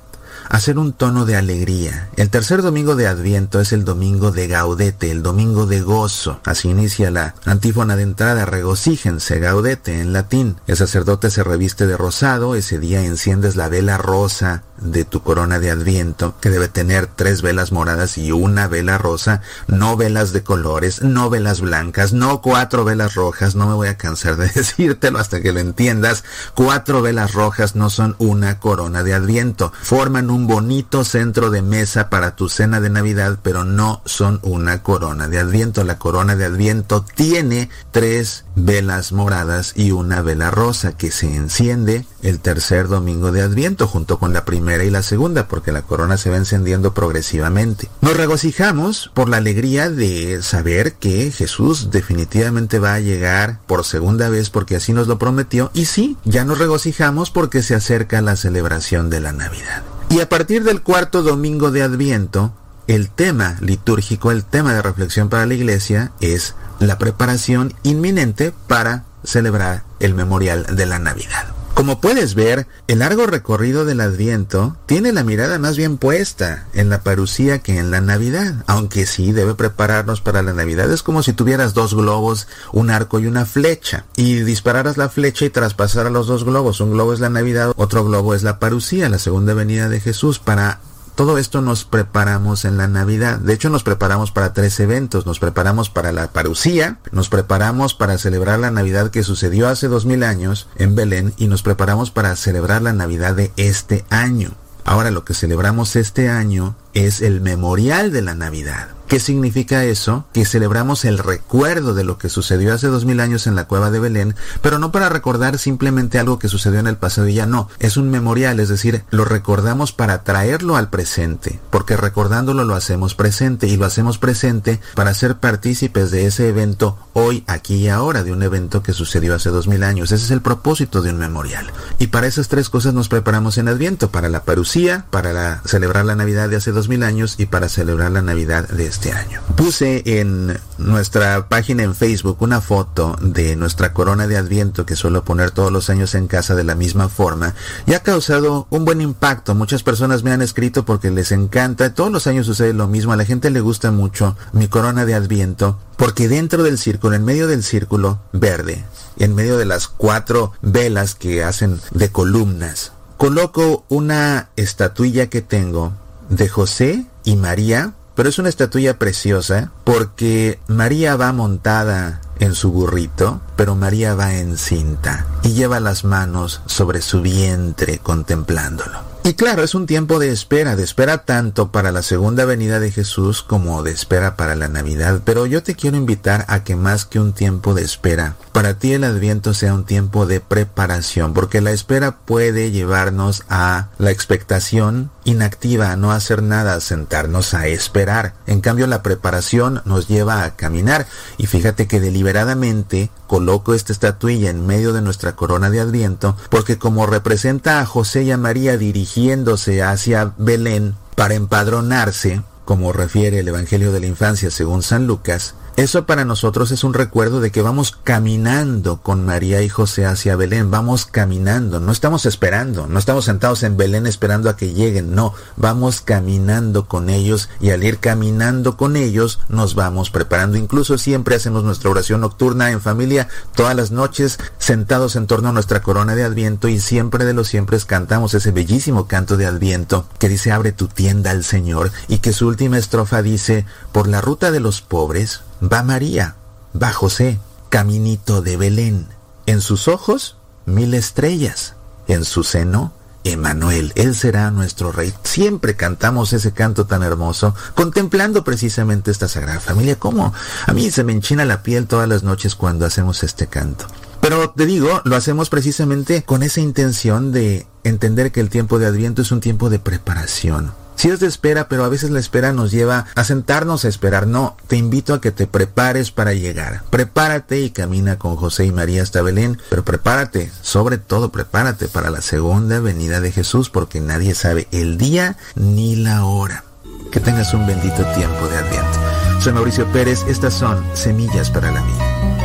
a 0.49 0.59
ser 0.59 0.77
un 0.77 0.93
tono 0.93 1.25
de 1.25 1.35
alegría. 1.35 2.09
El 2.15 2.29
tercer 2.29 2.61
domingo 2.61 2.95
de 2.95 3.07
Adviento 3.07 3.59
es 3.59 3.73
el 3.73 3.85
domingo 3.85 4.31
de 4.31 4.47
gaudete, 4.47 5.11
el 5.11 5.23
domingo 5.23 5.65
de 5.65 5.81
gozo. 5.81 6.39
Así 6.45 6.69
inicia 6.69 7.11
la 7.11 7.35
antífona 7.45 7.95
de 7.95 8.03
entrada, 8.03 8.45
regocíjense, 8.45 9.39
gaudete 9.39 10.01
en 10.01 10.13
latín. 10.13 10.57
El 10.67 10.77
sacerdote 10.77 11.29
se 11.29 11.43
reviste 11.43 11.87
de 11.87 11.97
rosado, 11.97 12.55
ese 12.55 12.79
día 12.79 13.03
enciendes 13.03 13.55
la 13.55 13.69
vela 13.69 13.97
rosa 13.97 14.63
de 14.77 15.05
tu 15.05 15.21
corona 15.21 15.59
de 15.59 15.71
Adviento, 15.71 16.35
que 16.41 16.49
debe 16.49 16.67
tener 16.67 17.07
tres 17.07 17.41
velas 17.41 17.71
moradas 17.71 18.17
y 18.17 18.31
una 18.31 18.67
vela 18.67 18.97
rosa, 18.97 19.41
no 19.67 19.95
velas 19.95 20.33
de 20.33 20.43
colores, 20.43 21.01
no 21.01 21.29
velas 21.29 21.61
blancas, 21.61 22.13
no 22.13 22.41
cuatro 22.41 22.83
velas 22.83 23.15
rojas, 23.15 23.55
no 23.55 23.67
me 23.67 23.73
voy 23.73 23.87
a 23.87 23.97
cansar 23.97 24.35
de 24.35 24.47
decírtelo 24.55 25.19
hasta 25.19 25.41
que 25.41 25.53
lo 25.53 25.59
entiendas, 25.59 26.23
cuatro 26.55 27.01
velas 27.01 27.33
rojas 27.33 27.75
no 27.75 27.89
son 27.89 28.15
una 28.19 28.59
corona 28.59 29.03
de 29.03 29.13
Adviento, 29.13 29.71
forman 29.81 30.29
un 30.29 30.34
bonito 30.43 31.05
centro 31.05 31.49
de 31.49 31.61
mesa 31.61 32.09
para 32.09 32.35
tu 32.35 32.49
cena 32.49 32.81
de 32.81 32.89
Navidad, 32.89 33.39
pero 33.41 33.63
no 33.63 34.01
son 34.05 34.39
una 34.43 34.83
corona 34.83 35.29
de 35.29 35.39
Adviento. 35.39 35.83
La 35.85 35.97
corona 35.97 36.35
de 36.35 36.43
Adviento 36.43 37.05
tiene 37.15 37.69
tres 37.91 38.43
velas 38.55 39.13
moradas 39.13 39.71
y 39.75 39.91
una 39.91 40.21
vela 40.21 40.51
rosa 40.51 40.97
que 40.97 41.11
se 41.11 41.33
enciende 41.33 42.05
el 42.21 42.39
tercer 42.39 42.87
domingo 42.89 43.31
de 43.31 43.41
Adviento 43.41 43.87
junto 43.87 44.19
con 44.19 44.33
la 44.33 44.45
primera 44.45 44.83
y 44.83 44.89
la 44.89 45.03
segunda 45.03 45.47
porque 45.47 45.71
la 45.71 45.83
corona 45.83 46.17
se 46.17 46.29
va 46.29 46.37
encendiendo 46.37 46.93
progresivamente. 46.93 47.89
Nos 48.01 48.17
regocijamos 48.17 49.11
por 49.13 49.29
la 49.29 49.37
alegría 49.37 49.89
de 49.89 50.41
saber 50.41 50.95
que 50.95 51.31
Jesús 51.31 51.91
definitivamente 51.91 52.79
va 52.79 52.95
a 52.95 52.99
llegar 52.99 53.59
por 53.67 53.85
segunda 53.85 54.29
vez 54.29 54.49
porque 54.49 54.75
así 54.75 54.91
nos 54.91 55.07
lo 55.07 55.17
prometió 55.17 55.71
y 55.73 55.85
sí, 55.85 56.17
ya 56.25 56.43
nos 56.43 56.57
regocijamos 56.57 57.31
porque 57.31 57.61
se 57.61 57.75
acerca 57.75 58.21
la 58.21 58.35
celebración 58.35 59.09
de 59.09 59.21
la 59.21 59.31
Navidad. 59.31 59.83
Y 60.09 60.21
a 60.21 60.29
partir 60.29 60.63
del 60.63 60.81
cuarto 60.81 61.23
domingo 61.23 61.71
de 61.71 61.83
Adviento, 61.83 62.53
el 62.87 63.09
tema 63.09 63.57
litúrgico, 63.61 64.31
el 64.31 64.43
tema 64.43 64.73
de 64.73 64.81
reflexión 64.81 65.29
para 65.29 65.45
la 65.45 65.53
iglesia 65.53 66.11
es 66.21 66.55
la 66.79 66.97
preparación 66.97 67.73
inminente 67.83 68.53
para 68.67 69.05
celebrar 69.23 69.83
el 69.99 70.13
memorial 70.13 70.75
de 70.75 70.85
la 70.85 70.99
Navidad. 70.99 71.54
Como 71.75 71.99
puedes 71.99 72.35
ver, 72.35 72.67
el 72.87 72.99
largo 72.99 73.27
recorrido 73.27 73.83
del 73.83 73.99
Adviento 73.99 74.77
tiene 74.85 75.11
la 75.11 75.25
mirada 75.25 75.59
más 75.59 75.75
bien 75.75 75.97
puesta 75.97 76.67
en 76.73 76.89
la 76.89 77.03
parucía 77.03 77.59
que 77.59 77.77
en 77.77 77.91
la 77.91 77.99
Navidad, 77.99 78.63
aunque 78.65 79.05
sí 79.05 79.33
debe 79.33 79.55
prepararnos 79.55 80.21
para 80.21 80.41
la 80.41 80.53
Navidad. 80.53 80.89
Es 80.89 81.03
como 81.03 81.21
si 81.21 81.33
tuvieras 81.33 81.73
dos 81.73 81.93
globos, 81.93 82.47
un 82.71 82.91
arco 82.91 83.19
y 83.19 83.27
una 83.27 83.45
flecha, 83.45 84.05
y 84.15 84.35
dispararas 84.35 84.95
la 84.95 85.09
flecha 85.09 85.43
y 85.43 85.49
traspasaras 85.49 86.13
los 86.13 86.27
dos 86.27 86.45
globos. 86.45 86.79
Un 86.79 86.93
globo 86.93 87.13
es 87.13 87.19
la 87.19 87.29
Navidad, 87.29 87.73
otro 87.75 88.05
globo 88.05 88.33
es 88.33 88.43
la 88.43 88.57
parucía, 88.57 89.09
la 89.09 89.19
segunda 89.19 89.53
venida 89.53 89.89
de 89.89 89.99
Jesús, 89.99 90.39
para 90.39 90.79
todo 91.15 91.37
esto 91.37 91.61
nos 91.61 91.85
preparamos 91.85 92.65
en 92.65 92.77
la 92.77 92.87
Navidad. 92.87 93.39
De 93.39 93.53
hecho, 93.53 93.69
nos 93.69 93.83
preparamos 93.83 94.31
para 94.31 94.53
tres 94.53 94.79
eventos. 94.79 95.25
Nos 95.25 95.39
preparamos 95.39 95.89
para 95.89 96.11
la 96.11 96.31
parucía, 96.31 96.99
nos 97.11 97.29
preparamos 97.29 97.93
para 97.93 98.17
celebrar 98.17 98.59
la 98.59 98.71
Navidad 98.71 99.09
que 99.11 99.23
sucedió 99.23 99.67
hace 99.67 99.87
dos 99.87 100.05
mil 100.05 100.23
años 100.23 100.67
en 100.75 100.95
Belén 100.95 101.33
y 101.37 101.47
nos 101.47 101.63
preparamos 101.63 102.11
para 102.11 102.35
celebrar 102.35 102.81
la 102.81 102.93
Navidad 102.93 103.35
de 103.35 103.51
este 103.55 104.05
año. 104.09 104.51
Ahora 104.83 105.09
lo 105.09 105.25
que 105.25 105.33
celebramos 105.33 105.95
este 105.95 106.29
año 106.29 106.75
es 106.95 107.21
el 107.21 107.41
memorial 107.41 108.11
de 108.11 108.23
la 108.23 108.33
Navidad. 108.33 108.87
¿Qué 109.07 109.19
significa 109.19 109.83
eso? 109.83 110.25
Que 110.33 110.45
celebramos 110.45 111.05
el 111.05 111.19
recuerdo 111.19 111.93
de 111.93 112.03
lo 112.03 112.17
que 112.17 112.27
sucedió 112.27 112.73
hace 112.73 112.87
dos 112.87 113.05
mil 113.05 113.19
años 113.19 113.45
en 113.45 113.55
la 113.55 113.67
cueva 113.67 113.91
de 113.91 113.99
Belén, 113.99 114.35
pero 114.63 114.79
no 114.79 114.91
para 114.91 115.09
recordar 115.09 115.59
simplemente 115.59 116.17
algo 116.17 116.39
que 116.39 116.47
sucedió 116.47 116.79
en 116.79 116.87
el 116.87 116.97
pasado 116.97 117.27
y 117.27 117.35
ya 117.35 117.45
no. 117.45 117.69
Es 117.77 117.97
un 117.97 118.09
memorial, 118.09 118.59
es 118.59 118.67
decir, 118.67 119.03
lo 119.11 119.23
recordamos 119.23 119.91
para 119.91 120.23
traerlo 120.23 120.75
al 120.75 120.89
presente, 120.89 121.59
porque 121.69 121.97
recordándolo 121.97 122.63
lo 122.63 122.73
hacemos 122.73 123.13
presente 123.13 123.67
y 123.67 123.77
lo 123.77 123.85
hacemos 123.85 124.17
presente 124.17 124.79
para 124.95 125.13
ser 125.13 125.35
partícipes 125.35 126.09
de 126.09 126.25
ese 126.25 126.49
evento 126.49 126.97
hoy, 127.13 127.43
aquí 127.45 127.75
y 127.75 127.89
ahora, 127.89 128.23
de 128.23 128.31
un 128.31 128.41
evento 128.41 128.81
que 128.81 128.93
sucedió 128.93 129.35
hace 129.35 129.49
dos 129.49 129.67
mil 129.67 129.83
años. 129.83 130.11
Ese 130.11 130.25
es 130.25 130.31
el 130.31 130.41
propósito 130.41 131.03
de 131.03 131.11
un 131.11 131.17
memorial. 131.17 131.71
Y 131.99 132.07
para 132.07 132.25
esas 132.25 132.47
tres 132.47 132.69
cosas 132.69 132.95
nos 132.95 133.07
preparamos 133.07 133.59
en 133.59 133.67
Adviento, 133.67 134.09
para 134.09 134.29
la 134.29 134.45
parucía, 134.45 135.05
para 135.11 135.61
celebrar 135.63 136.05
la 136.05 136.15
Navidad 136.15 136.49
de 136.49 136.55
hace 136.55 136.71
dos 136.71 136.84
mil 136.89 137.03
años 137.03 137.35
y 137.37 137.45
para 137.45 137.69
celebrar 137.69 138.11
la 138.11 138.21
Navidad 138.21 138.67
de 138.69 138.87
este 138.87 139.11
año. 139.11 139.41
Puse 139.55 140.03
en 140.05 140.59
nuestra 140.77 141.47
página 141.47 141.83
en 141.83 141.95
Facebook 141.95 142.37
una 142.41 142.61
foto 142.61 143.15
de 143.21 143.55
nuestra 143.55 143.93
corona 143.93 144.27
de 144.27 144.37
Adviento 144.37 144.85
que 144.85 144.95
suelo 144.95 145.23
poner 145.23 145.51
todos 145.51 145.71
los 145.71 145.89
años 145.89 146.15
en 146.15 146.27
casa 146.27 146.55
de 146.55 146.63
la 146.63 146.75
misma 146.75 147.09
forma 147.09 147.55
y 147.85 147.93
ha 147.93 148.03
causado 148.03 148.67
un 148.69 148.85
buen 148.85 149.01
impacto. 149.01 149.55
Muchas 149.55 149.83
personas 149.83 150.23
me 150.23 150.31
han 150.31 150.41
escrito 150.41 150.85
porque 150.85 151.11
les 151.11 151.31
encanta. 151.31 151.93
Todos 151.93 152.11
los 152.11 152.27
años 152.27 152.45
sucede 152.45 152.73
lo 152.73 152.87
mismo. 152.87 153.13
A 153.13 153.17
la 153.17 153.25
gente 153.25 153.49
le 153.49 153.61
gusta 153.61 153.91
mucho 153.91 154.35
mi 154.53 154.67
corona 154.67 155.05
de 155.05 155.15
Adviento 155.15 155.79
porque 155.97 156.27
dentro 156.27 156.63
del 156.63 156.77
círculo, 156.77 157.15
en 157.15 157.25
medio 157.25 157.47
del 157.47 157.63
círculo 157.63 158.19
verde, 158.33 158.83
en 159.17 159.35
medio 159.35 159.57
de 159.57 159.65
las 159.65 159.87
cuatro 159.87 160.51
velas 160.61 161.15
que 161.15 161.43
hacen 161.43 161.79
de 161.91 162.09
columnas, 162.09 162.91
coloco 163.17 163.85
una 163.89 164.49
estatuilla 164.55 165.27
que 165.27 165.41
tengo 165.41 165.93
de 166.29 166.47
José 166.49 167.05
y 167.23 167.35
María, 167.35 167.93
pero 168.15 168.29
es 168.29 168.39
una 168.39 168.49
estatuilla 168.49 168.97
preciosa 168.97 169.71
porque 169.83 170.59
María 170.67 171.15
va 171.15 171.31
montada 171.33 172.21
en 172.39 172.53
su 172.53 172.71
burrito, 172.71 173.41
pero 173.55 173.75
María 173.75 174.15
va 174.15 174.35
encinta 174.35 175.25
y 175.43 175.53
lleva 175.53 175.79
las 175.79 176.03
manos 176.03 176.61
sobre 176.65 177.01
su 177.01 177.21
vientre 177.21 177.99
contemplándolo. 177.99 179.14
Y 179.27 179.33
claro, 179.33 179.63
es 179.63 179.73
un 179.73 179.87
tiempo 179.87 180.19
de 180.19 180.29
espera, 180.29 180.75
de 180.75 180.83
espera 180.83 181.25
tanto 181.25 181.71
para 181.71 181.91
la 181.91 182.03
segunda 182.03 182.45
venida 182.45 182.79
de 182.79 182.91
Jesús 182.91 183.41
como 183.41 183.81
de 183.81 183.89
espera 183.89 184.35
para 184.35 184.53
la 184.55 184.67
Navidad, 184.67 185.21
pero 185.25 185.47
yo 185.47 185.63
te 185.63 185.73
quiero 185.73 185.97
invitar 185.97 186.45
a 186.47 186.63
que 186.63 186.75
más 186.75 187.05
que 187.05 187.19
un 187.19 187.33
tiempo 187.33 187.73
de 187.73 187.81
espera, 187.81 188.35
para 188.51 188.75
ti 188.75 188.93
el 188.93 189.03
adviento 189.03 189.55
sea 189.55 189.73
un 189.73 189.83
tiempo 189.83 190.27
de 190.27 190.41
preparación, 190.41 191.33
porque 191.33 191.59
la 191.59 191.71
espera 191.71 192.19
puede 192.19 192.69
llevarnos 192.69 193.45
a 193.49 193.87
la 193.97 194.11
expectación 194.11 195.09
inactiva, 195.23 195.89
a 195.89 195.97
no 195.97 196.11
hacer 196.11 196.43
nada, 196.43 196.75
a 196.75 196.79
sentarnos 196.79 197.55
a 197.55 197.65
esperar. 197.65 198.35
En 198.45 198.61
cambio, 198.61 198.85
la 198.85 199.01
preparación 199.01 199.81
nos 199.85 200.07
lleva 200.07 200.43
a 200.43 200.55
caminar 200.55 201.07
y 201.39 201.47
fíjate 201.47 201.87
que 201.87 201.99
deliberadamente 201.99 203.09
coloco 203.27 203.73
esta 203.73 203.93
estatuilla 203.93 204.49
en 204.49 204.65
medio 204.65 204.93
de 204.93 205.01
nuestra 205.01 205.35
corona 205.35 205.69
de 205.69 205.79
adviento, 205.79 206.35
porque 206.49 206.77
como 206.77 207.05
representa 207.05 207.79
a 207.79 207.85
José 207.85 208.23
y 208.23 208.31
a 208.31 208.37
María 208.37 208.77
dirigiéndose 208.77 209.83
hacia 209.83 210.33
Belén 210.37 210.95
para 211.15 211.35
empadronarse, 211.35 212.41
como 212.65 212.93
refiere 212.93 213.39
el 213.39 213.47
Evangelio 213.47 213.91
de 213.91 213.99
la 213.99 214.07
Infancia 214.07 214.51
según 214.51 214.83
San 214.83 215.07
Lucas, 215.07 215.55
eso 215.77 216.05
para 216.05 216.23
nosotros 216.23 216.71
es 216.71 216.83
un 216.85 216.93
recuerdo 216.93 217.41
de 217.41 217.51
que 217.51 217.61
vamos 217.61 217.97
caminando 218.03 219.01
con 219.01 219.25
María 219.25 219.61
y 219.61 219.69
José 219.69 220.05
hacia 220.05 220.35
Belén, 220.35 220.71
vamos 220.71 221.05
caminando, 221.05 221.79
no 221.79 221.91
estamos 221.91 222.25
esperando, 222.25 222.87
no 222.87 222.97
estamos 222.97 223.25
sentados 223.25 223.61
en 223.63 223.75
Belén 223.75 224.07
esperando 224.07 224.49
a 224.49 224.55
que 224.55 224.73
lleguen, 224.73 225.13
no, 225.13 225.33
vamos 225.57 225.99
caminando 225.99 226.87
con 226.87 227.09
ellos 227.09 227.49
y 227.59 227.71
al 227.71 227.83
ir 227.83 227.99
caminando 227.99 228.77
con 228.77 228.95
ellos 228.95 229.39
nos 229.49 229.75
vamos 229.75 230.09
preparando. 230.09 230.57
Incluso 230.57 230.97
siempre 230.97 231.35
hacemos 231.35 231.63
nuestra 231.63 231.89
oración 231.89 232.21
nocturna 232.21 232.71
en 232.71 232.79
familia 232.79 233.27
todas 233.53 233.75
las 233.75 233.91
noches 233.91 234.39
sentados 234.57 235.15
en 235.17 235.27
torno 235.27 235.49
a 235.49 235.53
nuestra 235.53 235.81
corona 235.81 236.15
de 236.15 236.23
Adviento 236.23 236.69
y 236.69 236.79
siempre 236.79 237.25
de 237.25 237.33
los 237.33 237.49
siempre 237.49 237.75
cantamos 237.85 238.33
ese 238.33 238.51
bellísimo 238.51 239.07
canto 239.07 239.35
de 239.35 239.45
Adviento 239.45 240.07
que 240.19 240.29
dice 240.29 240.51
abre 240.51 240.71
tu 240.71 240.87
tienda 240.87 241.31
al 241.31 241.43
Señor 241.43 241.91
y 242.07 242.19
que 242.19 242.31
su 242.31 242.47
última 242.47 242.77
estrofa 242.77 243.21
dice 243.21 243.65
por 243.91 244.07
la 244.07 244.21
ruta 244.21 244.51
de 244.51 244.61
los 244.61 244.81
pobres 244.81 245.41
va 245.61 245.83
María, 245.83 246.35
va 246.81 246.91
José, 246.91 247.39
caminito 247.69 248.41
de 248.41 248.57
Belén. 248.57 249.07
En 249.45 249.61
sus 249.61 249.87
ojos, 249.87 250.37
mil 250.65 250.93
estrellas. 250.93 251.75
En 252.07 252.23
su 252.23 252.43
seno, 252.43 252.93
Emanuel. 253.23 253.91
Él 253.95 254.15
será 254.15 254.51
nuestro 254.51 254.91
rey. 254.91 255.13
Siempre 255.23 255.75
cantamos 255.75 256.31
ese 256.33 256.53
canto 256.53 256.85
tan 256.85 257.03
hermoso, 257.03 257.55
contemplando 257.73 258.43
precisamente 258.43 259.11
esta 259.11 259.27
Sagrada 259.27 259.59
Familia. 259.59 259.97
¿Cómo? 259.97 260.33
A 260.67 260.73
mí 260.73 260.91
se 260.91 261.03
me 261.03 261.11
enchina 261.11 261.43
la 261.45 261.63
piel 261.63 261.87
todas 261.87 262.07
las 262.07 262.23
noches 262.23 262.55
cuando 262.55 262.85
hacemos 262.85 263.23
este 263.23 263.47
canto. 263.47 263.85
Pero 264.21 264.51
te 264.51 264.65
digo, 264.65 265.01
lo 265.03 265.15
hacemos 265.15 265.49
precisamente 265.49 266.23
con 266.23 266.43
esa 266.43 266.61
intención 266.61 267.31
de 267.31 267.67
entender 267.83 268.31
que 268.31 268.39
el 268.39 268.49
tiempo 268.49 268.79
de 268.79 268.87
Adviento 268.87 269.21
es 269.21 269.31
un 269.31 269.41
tiempo 269.41 269.69
de 269.69 269.79
preparación. 269.79 270.71
Si 270.95 271.09
es 271.09 271.19
de 271.19 271.27
espera, 271.27 271.67
pero 271.67 271.83
a 271.83 271.89
veces 271.89 272.09
la 272.09 272.19
espera 272.19 272.53
nos 272.53 272.71
lleva 272.71 273.05
a 273.15 273.23
sentarnos 273.23 273.85
a 273.85 273.87
esperar. 273.87 274.27
No, 274.27 274.57
te 274.67 274.77
invito 274.77 275.13
a 275.13 275.21
que 275.21 275.31
te 275.31 275.47
prepares 275.47 276.11
para 276.11 276.33
llegar. 276.33 276.83
Prepárate 276.89 277.61
y 277.61 277.69
camina 277.69 278.17
con 278.17 278.35
José 278.35 278.65
y 278.65 278.71
María 278.71 279.03
hasta 279.03 279.21
Belén, 279.21 279.59
pero 279.69 279.83
prepárate, 279.83 280.51
sobre 280.61 280.97
todo 280.97 281.31
prepárate 281.31 281.87
para 281.87 282.09
la 282.09 282.21
segunda 282.21 282.79
venida 282.79 283.19
de 283.19 283.31
Jesús, 283.31 283.69
porque 283.69 283.99
nadie 283.99 284.35
sabe 284.35 284.67
el 284.71 284.97
día 284.97 285.37
ni 285.55 285.95
la 285.95 286.25
hora. 286.25 286.63
Que 287.11 287.19
tengas 287.19 287.53
un 287.53 287.67
bendito 287.67 288.03
tiempo 288.13 288.47
de 288.47 288.57
Adviento. 288.57 289.41
Soy 289.41 289.53
Mauricio 289.53 289.85
Pérez, 289.91 290.23
estas 290.27 290.53
son 290.53 290.83
Semillas 290.93 291.49
para 291.49 291.71
la 291.71 291.81
Vida. 291.81 292.44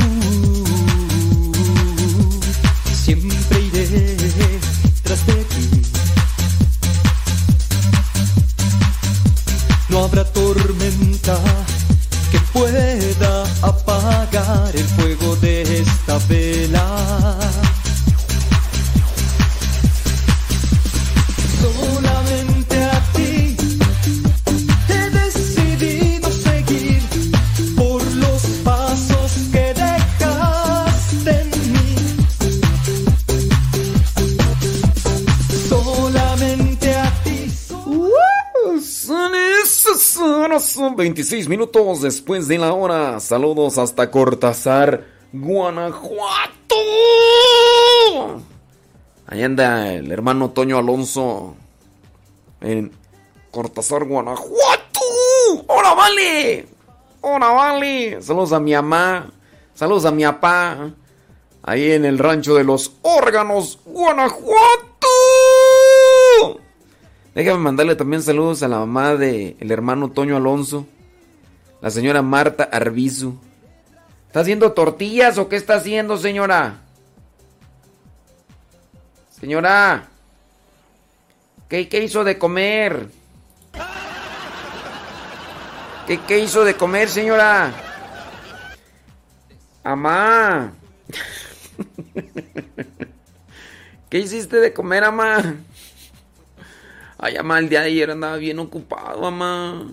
Uh, 0.00 0.74
siempre 2.94 3.60
iré 3.60 4.60
tras 5.02 5.26
de 5.26 5.34
ti. 5.44 5.82
No 9.88 10.04
habrá 10.04 10.24
tormenta 10.24 11.38
que 12.30 12.40
pueda 12.52 13.44
apagar 13.62 14.74
el 14.74 14.84
fuego 14.84 15.36
de 15.36 15.82
esta 15.82 16.18
vela. 16.28 17.61
Son 40.62 40.96
26 40.96 41.48
minutos 41.48 42.00
después 42.00 42.48
de 42.48 42.58
la 42.58 42.72
hora. 42.72 43.20
Saludos 43.20 43.78
hasta 43.78 44.10
Cortázar, 44.10 45.04
Guanajuato. 45.32 46.76
Ahí 49.26 49.42
anda 49.42 49.92
el 49.92 50.10
hermano 50.12 50.50
Toño 50.50 50.78
Alonso 50.78 51.54
en 52.60 52.92
Cortázar, 53.50 54.04
Guanajuato. 54.04 55.00
¡Hola, 55.66 55.94
vale! 55.94 56.66
¡Hola, 57.20 57.50
vale! 57.50 58.22
Saludos 58.22 58.52
a 58.52 58.60
mi 58.60 58.72
mamá. 58.72 59.30
Saludos 59.74 60.04
a 60.04 60.10
mi 60.10 60.24
papá. 60.24 60.90
Ahí 61.62 61.92
en 61.92 62.04
el 62.04 62.18
rancho 62.18 62.54
de 62.54 62.64
los 62.64 62.92
órganos, 63.02 63.78
Guanajuato. 63.84 64.91
Déjame 67.34 67.58
mandarle 67.58 67.96
también 67.96 68.22
saludos 68.22 68.62
a 68.62 68.68
la 68.68 68.78
mamá 68.78 69.16
del 69.16 69.56
el 69.58 69.70
hermano 69.70 70.10
Toño 70.10 70.36
Alonso, 70.36 70.86
la 71.80 71.90
señora 71.90 72.20
Marta 72.20 72.64
Arbizu. 72.64 73.38
¿Está 74.26 74.40
haciendo 74.40 74.72
tortillas 74.72 75.38
o 75.38 75.48
qué 75.48 75.56
está 75.56 75.76
haciendo, 75.76 76.18
señora? 76.18 76.80
Señora, 79.40 80.08
¿qué, 81.68 81.88
qué 81.88 82.04
hizo 82.04 82.22
de 82.22 82.36
comer? 82.38 83.08
¿Qué, 86.06 86.20
¿Qué 86.20 86.38
hizo 86.40 86.64
de 86.64 86.76
comer, 86.76 87.08
señora? 87.08 87.72
Amá. 89.82 90.74
¿Qué 94.10 94.18
hiciste 94.18 94.58
de 94.58 94.72
comer, 94.74 95.04
amá? 95.04 95.56
Ay, 97.24 97.36
amá, 97.36 97.60
el 97.60 97.68
día 97.68 97.82
de 97.82 97.86
ayer 97.86 98.10
andaba 98.10 98.36
bien 98.36 98.58
ocupado, 98.58 99.24
amá. 99.24 99.86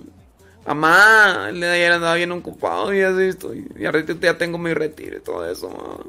Amá, 0.66 1.50
el 1.50 1.58
día 1.58 1.70
de 1.70 1.76
ayer 1.76 1.92
andaba 1.92 2.16
bien 2.16 2.32
ocupado 2.32 2.92
y 2.92 3.02
así 3.02 3.22
estoy. 3.22 3.72
Y 3.78 3.86
ahorita 3.86 4.14
ya 4.20 4.36
tengo 4.36 4.58
mi 4.58 4.74
retiro 4.74 5.18
y 5.18 5.20
todo 5.20 5.48
eso, 5.48 5.70
amá. 5.70 6.04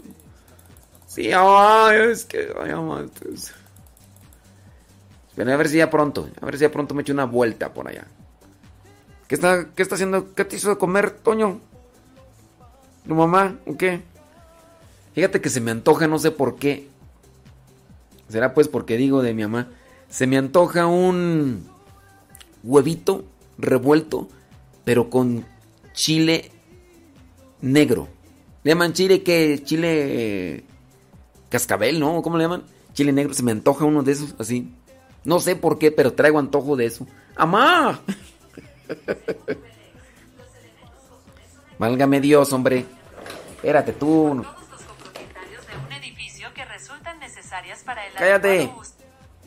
Sí, 1.06 1.30
amá, 1.30 1.94
es 1.94 2.24
que, 2.24 2.50
ay, 2.58 2.70
amá. 2.70 3.00
Entonces... 3.00 3.52
Pero 5.36 5.52
a 5.52 5.56
ver 5.58 5.68
si 5.68 5.76
ya 5.76 5.90
pronto, 5.90 6.30
a 6.40 6.46
ver 6.46 6.56
si 6.56 6.62
ya 6.62 6.72
pronto 6.72 6.94
me 6.94 7.02
echo 7.02 7.12
una 7.12 7.26
vuelta 7.26 7.74
por 7.74 7.86
allá. 7.86 8.06
¿Qué 9.28 9.34
está, 9.34 9.66
qué 9.76 9.82
está 9.82 9.96
haciendo? 9.96 10.32
¿Qué 10.34 10.46
te 10.46 10.56
hizo 10.56 10.70
de 10.70 10.78
comer, 10.78 11.10
Toño? 11.10 11.60
¿Tu 13.06 13.14
mamá? 13.14 13.58
¿O 13.66 13.76
qué? 13.76 14.00
Fíjate 15.14 15.42
que 15.42 15.50
se 15.50 15.60
me 15.60 15.70
antoja, 15.70 16.06
no 16.06 16.18
sé 16.18 16.30
por 16.30 16.56
qué. 16.56 16.88
Será 18.30 18.54
pues 18.54 18.68
porque 18.68 18.96
digo 18.96 19.20
de 19.20 19.34
mi 19.34 19.42
mamá. 19.42 19.68
Se 20.10 20.26
me 20.26 20.36
antoja 20.36 20.86
un 20.86 21.66
huevito 22.62 23.24
revuelto, 23.58 24.28
pero 24.84 25.08
con 25.08 25.46
chile 25.92 26.50
negro. 27.60 28.08
Le 28.64 28.72
llaman 28.72 28.92
chile 28.92 29.22
que 29.22 29.62
chile 29.64 30.64
cascabel, 31.48 32.00
¿no? 32.00 32.20
¿Cómo 32.22 32.36
le 32.36 32.44
llaman? 32.44 32.64
Chile 32.92 33.12
negro. 33.12 33.32
Se 33.34 33.44
me 33.44 33.52
antoja 33.52 33.84
uno 33.84 34.02
de 34.02 34.12
esos 34.12 34.34
así. 34.38 34.74
No 35.24 35.38
sé 35.38 35.54
por 35.56 35.78
qué, 35.78 35.92
pero 35.92 36.12
traigo 36.12 36.38
antojo 36.38 36.76
de 36.76 36.86
eso. 36.86 37.06
¡Amá! 37.36 38.00
Válgame 41.78 42.20
Dios, 42.20 42.52
hombre. 42.52 42.84
Espérate 43.56 43.92
tú. 43.92 44.44
Cállate. 48.18 48.70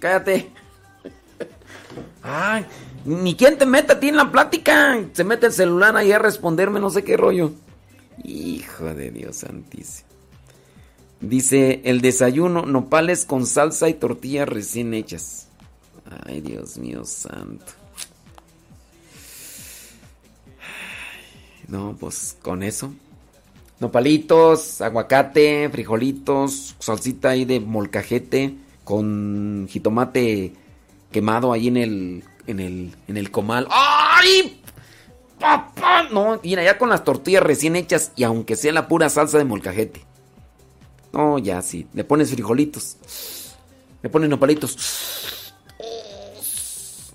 Cállate. 0.04 0.52
Ay, 2.24 2.66
ni 3.06 3.36
quien 3.36 3.58
te 3.58 3.66
meta 3.66 3.94
a 3.94 4.00
ti 4.02 4.10
en 4.10 4.18
la 4.18 4.34
plática. 4.34 5.00
Se 5.14 5.24
mete 5.24 5.46
el 5.46 5.54
celular 5.54 5.96
ahí 5.96 6.12
a 6.12 6.20
responderme, 6.20 6.82
no 6.82 6.90
sé 6.90 7.06
qué 7.06 7.16
rollo. 7.16 7.54
Hijo 8.22 8.94
de 8.94 9.12
Dios 9.12 9.38
santísimo. 9.38 10.10
Dice 11.22 11.80
el 11.86 12.02
desayuno, 12.02 12.66
nopales 12.66 13.24
con 13.24 13.46
salsa 13.46 13.88
y 13.88 13.94
tortillas 13.94 14.50
recién 14.50 14.94
hechas. 14.94 15.48
Ay, 16.26 16.42
Dios 16.42 16.78
mío 16.78 17.06
santo. 17.06 17.72
No, 21.70 21.96
pues 21.98 22.36
con 22.42 22.62
eso. 22.62 22.94
Nopalitos, 23.80 24.82
aguacate, 24.82 25.70
frijolitos, 25.70 26.76
salsita 26.78 27.30
ahí 27.30 27.46
de 27.46 27.62
molcajete 27.62 28.63
con 28.84 29.68
jitomate 29.70 30.54
quemado 31.12 31.54
ahí 31.54 31.68
en 31.68 31.78
el 31.78 32.24
en 32.48 32.60
el 32.60 32.96
en 33.08 33.18
el 33.18 33.32
comal. 33.32 33.68
¡Ay! 33.72 34.62
Papá, 35.40 36.04
no, 36.12 36.40
y 36.42 36.56
allá 36.56 36.78
con 36.78 36.90
las 36.90 37.04
tortillas 37.04 37.44
recién 37.44 37.76
hechas 37.76 38.12
y 38.16 38.24
aunque 38.24 38.56
sea 38.56 38.72
la 38.72 38.88
pura 38.88 39.10
salsa 39.10 39.38
de 39.38 39.44
molcajete. 39.44 40.06
No, 41.12 41.38
ya 41.38 41.62
sí, 41.62 41.88
le 41.94 42.04
pones 42.04 42.32
frijolitos. 42.32 42.98
Le 44.02 44.10
pones 44.10 44.30
nopalitos. 44.30 45.54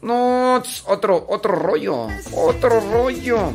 No, 0.03 0.63
otro 0.87 1.27
otro 1.29 1.55
rollo, 1.55 2.07
otro 2.33 2.81
rollo. 2.81 3.53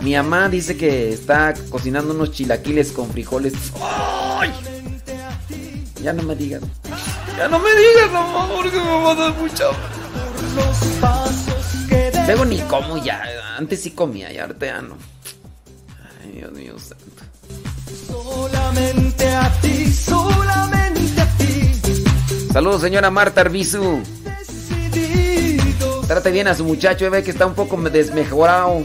Mi 0.00 0.14
mamá 0.14 0.48
dice 0.48 0.76
que 0.76 1.12
está 1.12 1.54
cocinando 1.70 2.14
unos 2.14 2.30
chilaquiles 2.30 2.92
con 2.92 3.10
frijoles. 3.10 3.54
¡Ay! 3.82 4.52
Ya 6.02 6.12
no 6.12 6.22
me 6.22 6.34
digas. 6.34 6.62
Ya 7.36 7.48
no 7.48 7.58
me 7.58 7.70
digas, 7.70 8.10
mamá, 8.12 8.48
porque 8.54 8.76
me 8.78 9.02
va 9.02 9.12
a 9.12 9.14
dar 9.14 9.34
mucha 9.36 9.64
Luego 12.26 12.44
ni 12.44 12.58
como 12.60 13.02
ya. 13.02 13.22
Antes 13.56 13.82
sí 13.82 13.92
comía, 13.92 14.30
ya 14.32 14.42
ahorita 14.42 14.66
ya 14.66 14.82
no. 14.82 14.96
Ay, 16.22 16.32
Dios 16.32 16.52
mío 16.52 16.74
santo. 16.78 17.24
Solamente 18.06 19.28
a 19.28 19.50
ti, 19.60 19.90
solamente 19.90 21.20
a 21.20 21.26
ti. 21.36 21.72
Saludos, 22.52 22.82
señora 22.82 23.10
Marta 23.10 23.40
Arbizu. 23.40 24.02
Trate 26.06 26.30
bien 26.30 26.48
a 26.48 26.54
su 26.54 26.64
muchacho, 26.64 27.10
ve 27.10 27.22
que 27.22 27.30
está 27.30 27.46
un 27.46 27.54
poco 27.54 27.76
desmejorado. 27.76 28.82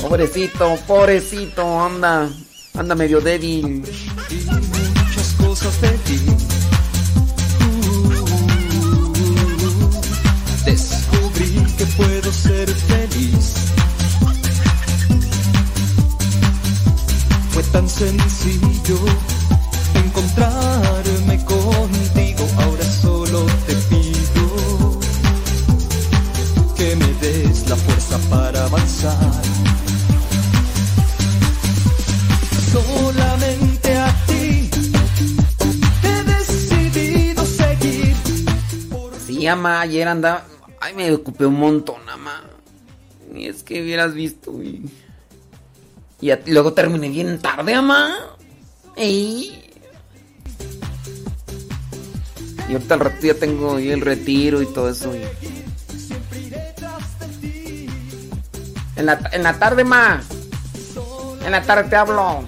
Pobrecito, 0.00 0.76
pobrecito, 0.86 1.80
anda, 1.80 2.28
anda 2.80 2.94
medio 2.94 3.20
débil. 3.20 3.82
Muchas 4.96 5.32
cosas 5.34 5.80
de. 5.82 5.90
Descubrí 10.64 11.66
que 11.76 11.86
puedo 11.98 12.32
ser 12.32 12.68
feliz. 12.70 13.54
Fue 17.50 17.62
tan 17.64 17.86
sencillo 17.88 18.98
encontrarme 19.94 21.44
contigo. 21.44 22.48
Ahora 22.56 22.84
solo 22.84 23.44
te 23.66 23.74
pido 23.90 25.00
que 26.76 26.96
me 26.96 27.12
des 27.20 27.68
la 27.68 27.76
fuerza 27.76 28.18
para 28.30 28.64
avanzar. 28.64 29.49
Sí, 39.40 39.46
ama, 39.46 39.80
ayer 39.80 40.06
andaba. 40.06 40.44
Ay, 40.82 40.92
me 40.92 41.10
ocupé 41.12 41.46
un 41.46 41.58
montón, 41.58 42.06
ama. 42.10 42.42
Y 43.34 43.46
es 43.46 43.62
que 43.62 43.80
hubieras 43.80 44.12
visto. 44.12 44.52
Y, 44.62 44.84
y 46.20 46.30
luego 46.48 46.74
terminé 46.74 47.08
bien 47.08 47.38
tarde, 47.40 47.72
ama. 47.72 48.14
Ey. 48.96 49.72
Y 52.68 52.72
ahorita 52.74 52.92
al 52.94 53.00
rato 53.00 53.26
ya 53.26 53.32
tengo 53.32 53.78
el 53.78 54.02
retiro 54.02 54.60
y 54.60 54.66
todo 54.66 54.90
eso. 54.90 55.10
y- 55.16 55.22
En 58.96 59.06
la, 59.06 59.18
en 59.32 59.42
la 59.42 59.58
tarde, 59.58 59.84
ma. 59.84 60.20
En 61.46 61.50
la 61.52 61.62
tarde 61.62 61.88
te 61.88 61.96
hablo. 61.96 62.44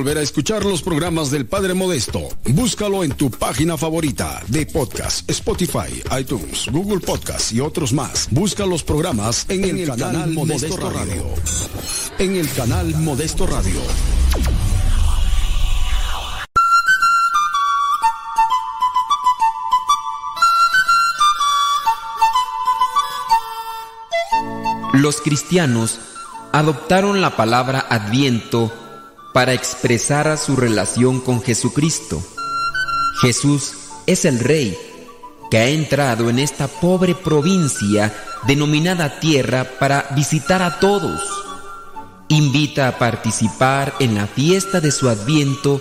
Volver 0.00 0.16
a 0.16 0.22
escuchar 0.22 0.64
los 0.64 0.80
programas 0.80 1.30
del 1.30 1.44
Padre 1.44 1.74
Modesto, 1.74 2.26
búscalo 2.54 3.04
en 3.04 3.12
tu 3.12 3.30
página 3.30 3.76
favorita 3.76 4.42
de 4.48 4.64
podcast, 4.64 5.28
Spotify, 5.28 6.02
iTunes, 6.18 6.68
Google 6.72 7.00
Podcast 7.00 7.52
y 7.52 7.60
otros 7.60 7.92
más. 7.92 8.26
Busca 8.30 8.64
los 8.64 8.82
programas 8.82 9.44
en, 9.50 9.62
el, 9.62 9.86
canal, 9.88 10.30
Modesto, 10.30 10.78
Radio. 10.78 11.26
En 12.18 12.34
el 12.34 12.50
canal 12.50 12.94
Modesto 12.96 13.46
Radio. 13.46 13.78
Los 24.94 25.20
cristianos 25.20 26.00
adoptaron 26.52 27.20
la 27.20 27.36
palabra 27.36 27.80
adviento 27.90 28.72
para 29.32 29.52
expresar 29.52 30.36
su 30.38 30.56
relación 30.56 31.20
con 31.20 31.42
Jesucristo. 31.42 32.22
Jesús 33.20 33.74
es 34.06 34.24
el 34.24 34.38
Rey 34.38 34.76
que 35.50 35.58
ha 35.58 35.68
entrado 35.68 36.30
en 36.30 36.38
esta 36.38 36.68
pobre 36.68 37.14
provincia 37.14 38.14
denominada 38.46 39.20
tierra 39.20 39.64
para 39.78 40.06
visitar 40.14 40.62
a 40.62 40.78
todos. 40.78 41.20
Invita 42.28 42.88
a 42.88 42.98
participar 42.98 43.94
en 43.98 44.14
la 44.14 44.26
fiesta 44.26 44.80
de 44.80 44.92
su 44.92 45.08
adviento 45.08 45.80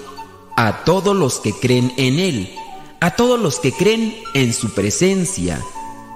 a 0.58 0.84
todos 0.84 1.16
los 1.16 1.40
que 1.40 1.54
creen 1.54 1.94
en 1.98 2.20
Él, 2.20 2.54
a 3.00 3.12
todos 3.12 3.40
los 3.40 3.60
que 3.60 3.72
creen 3.72 4.16
en 4.34 4.54
su 4.54 4.74
presencia, 4.74 5.62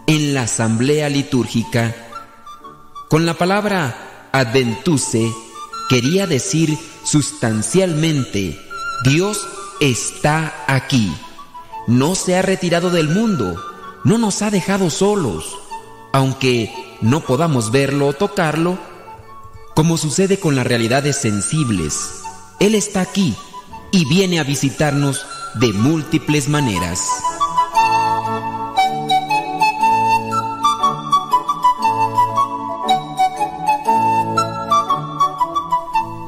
en 0.07 0.33
la 0.33 0.43
asamblea 0.43 1.07
litúrgica. 1.09 1.95
Con 3.09 3.25
la 3.25 3.35
palabra 3.35 4.29
adventuse 4.31 5.31
quería 5.87 6.25
decir 6.25 6.77
sustancialmente, 7.03 8.59
Dios 9.03 9.47
está 9.79 10.63
aquí. 10.67 11.13
No 11.87 12.15
se 12.15 12.35
ha 12.35 12.41
retirado 12.41 12.89
del 12.89 13.09
mundo, 13.09 13.61
no 14.03 14.17
nos 14.17 14.41
ha 14.41 14.49
dejado 14.49 14.89
solos, 14.89 15.57
aunque 16.13 16.71
no 17.01 17.21
podamos 17.21 17.71
verlo 17.71 18.07
o 18.07 18.13
tocarlo, 18.13 18.77
como 19.75 19.97
sucede 19.97 20.39
con 20.39 20.55
las 20.55 20.65
realidades 20.65 21.17
sensibles. 21.17 22.21
Él 22.59 22.75
está 22.75 23.01
aquí 23.01 23.35
y 23.91 24.05
viene 24.05 24.39
a 24.39 24.43
visitarnos 24.43 25.25
de 25.55 25.73
múltiples 25.73 26.47
maneras. 26.47 27.01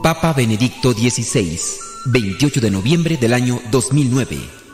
Papa 0.06 0.34
Benedicto 0.34 0.94
XVI, 0.94 1.60
28 2.06 2.61
de 2.61 2.69
noviembre 2.69 3.18
del 3.18 3.34
año 3.34 3.60
2009. 3.72 4.65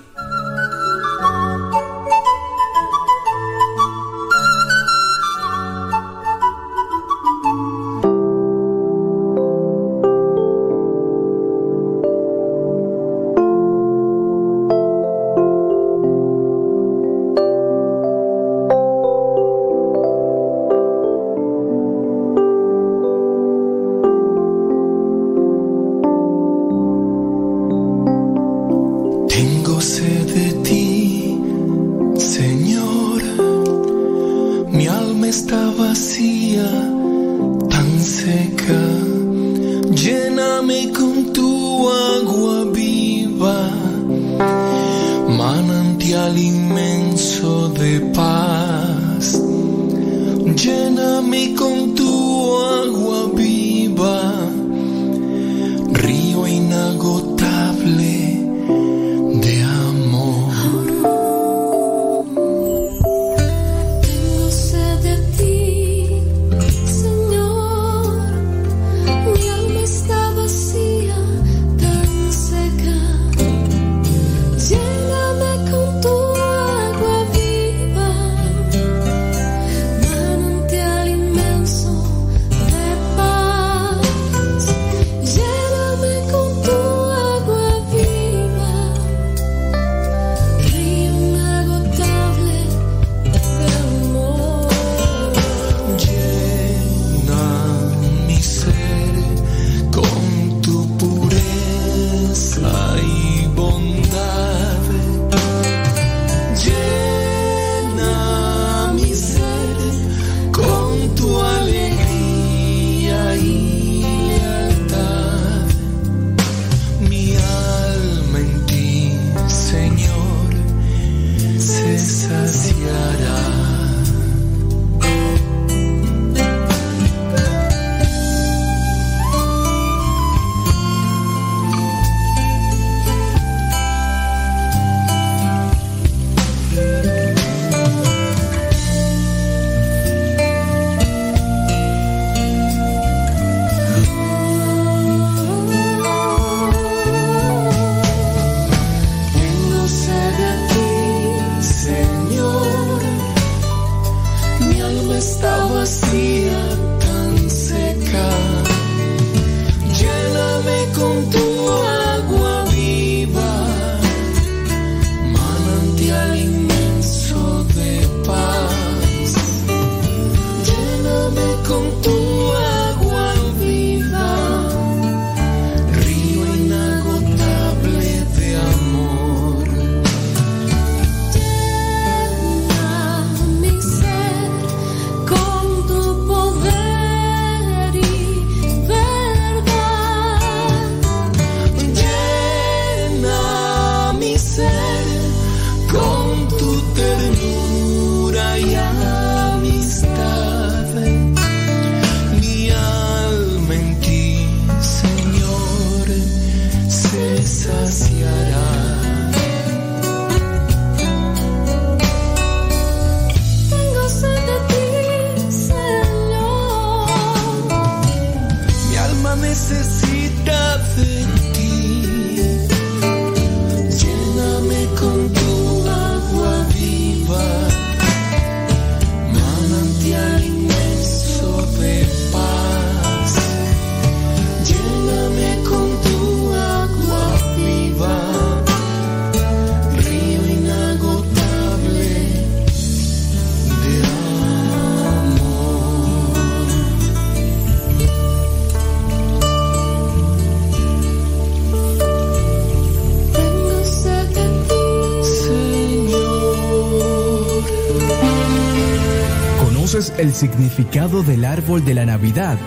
Significado 260.41 261.21
del 261.21 261.45
árbol 261.45 261.85
de 261.85 261.93
la 261.93 262.03
Navidad. 262.03 262.57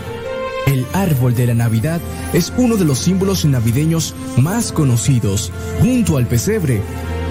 El 0.69 0.87
árbol 0.93 1.35
de 1.35 1.49
la 1.49 1.55
Navidad 1.55 2.01
es 2.33 2.53
uno 2.57 2.77
de 2.77 2.85
los 2.85 3.01
símbolos 3.01 3.45
navideños 3.45 4.15
más 4.37 4.71
conocidos, 4.71 5.51
junto 5.81 6.17
al 6.17 6.29
pesebre, 6.29 6.81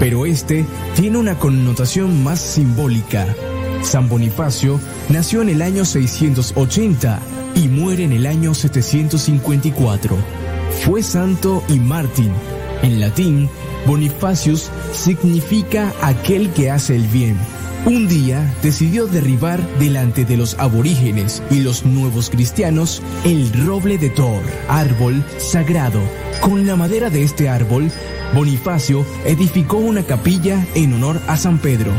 pero 0.01 0.25
este 0.25 0.65
tiene 0.97 1.17
una 1.17 1.39
connotación 1.39 2.25
más 2.25 2.41
simbólica. 2.41 3.25
San 3.83 4.09
Bonifacio 4.09 4.81
nació 5.07 5.41
en 5.41 5.47
el 5.47 5.61
año 5.61 5.85
680 5.85 7.19
y 7.55 7.69
muere 7.69 8.03
en 8.03 8.11
el 8.11 8.25
año 8.25 8.53
754. 8.53 10.17
Fue 10.83 11.03
santo 11.03 11.63
y 11.69 11.79
mártir. 11.79 12.31
En 12.81 12.99
latín, 12.99 13.49
Bonifacius 13.87 14.69
significa 14.91 15.93
aquel 16.01 16.49
que 16.49 16.69
hace 16.69 16.97
el 16.97 17.07
bien. 17.07 17.37
Un 17.85 18.07
día 18.07 18.49
decidió 18.61 19.07
derribar 19.07 19.59
delante 19.77 20.23
de 20.23 20.37
los 20.37 20.57
aborígenes 20.57 21.43
y 21.51 21.59
los 21.59 21.85
nuevos 21.85 22.29
cristianos 22.29 23.01
el 23.25 23.51
roble 23.65 23.97
de 23.97 24.09
Thor, 24.09 24.41
árbol 24.69 25.21
sagrado. 25.37 25.99
Con 26.39 26.65
la 26.65 26.77
madera 26.77 27.09
de 27.09 27.23
este 27.23 27.49
árbol, 27.49 27.91
Bonifacio 28.33 29.05
edificó 29.25 29.77
una 29.77 30.03
capilla 30.03 30.65
en 30.75 30.93
honor 30.93 31.19
a 31.27 31.35
San 31.35 31.59
Pedro. 31.59 31.91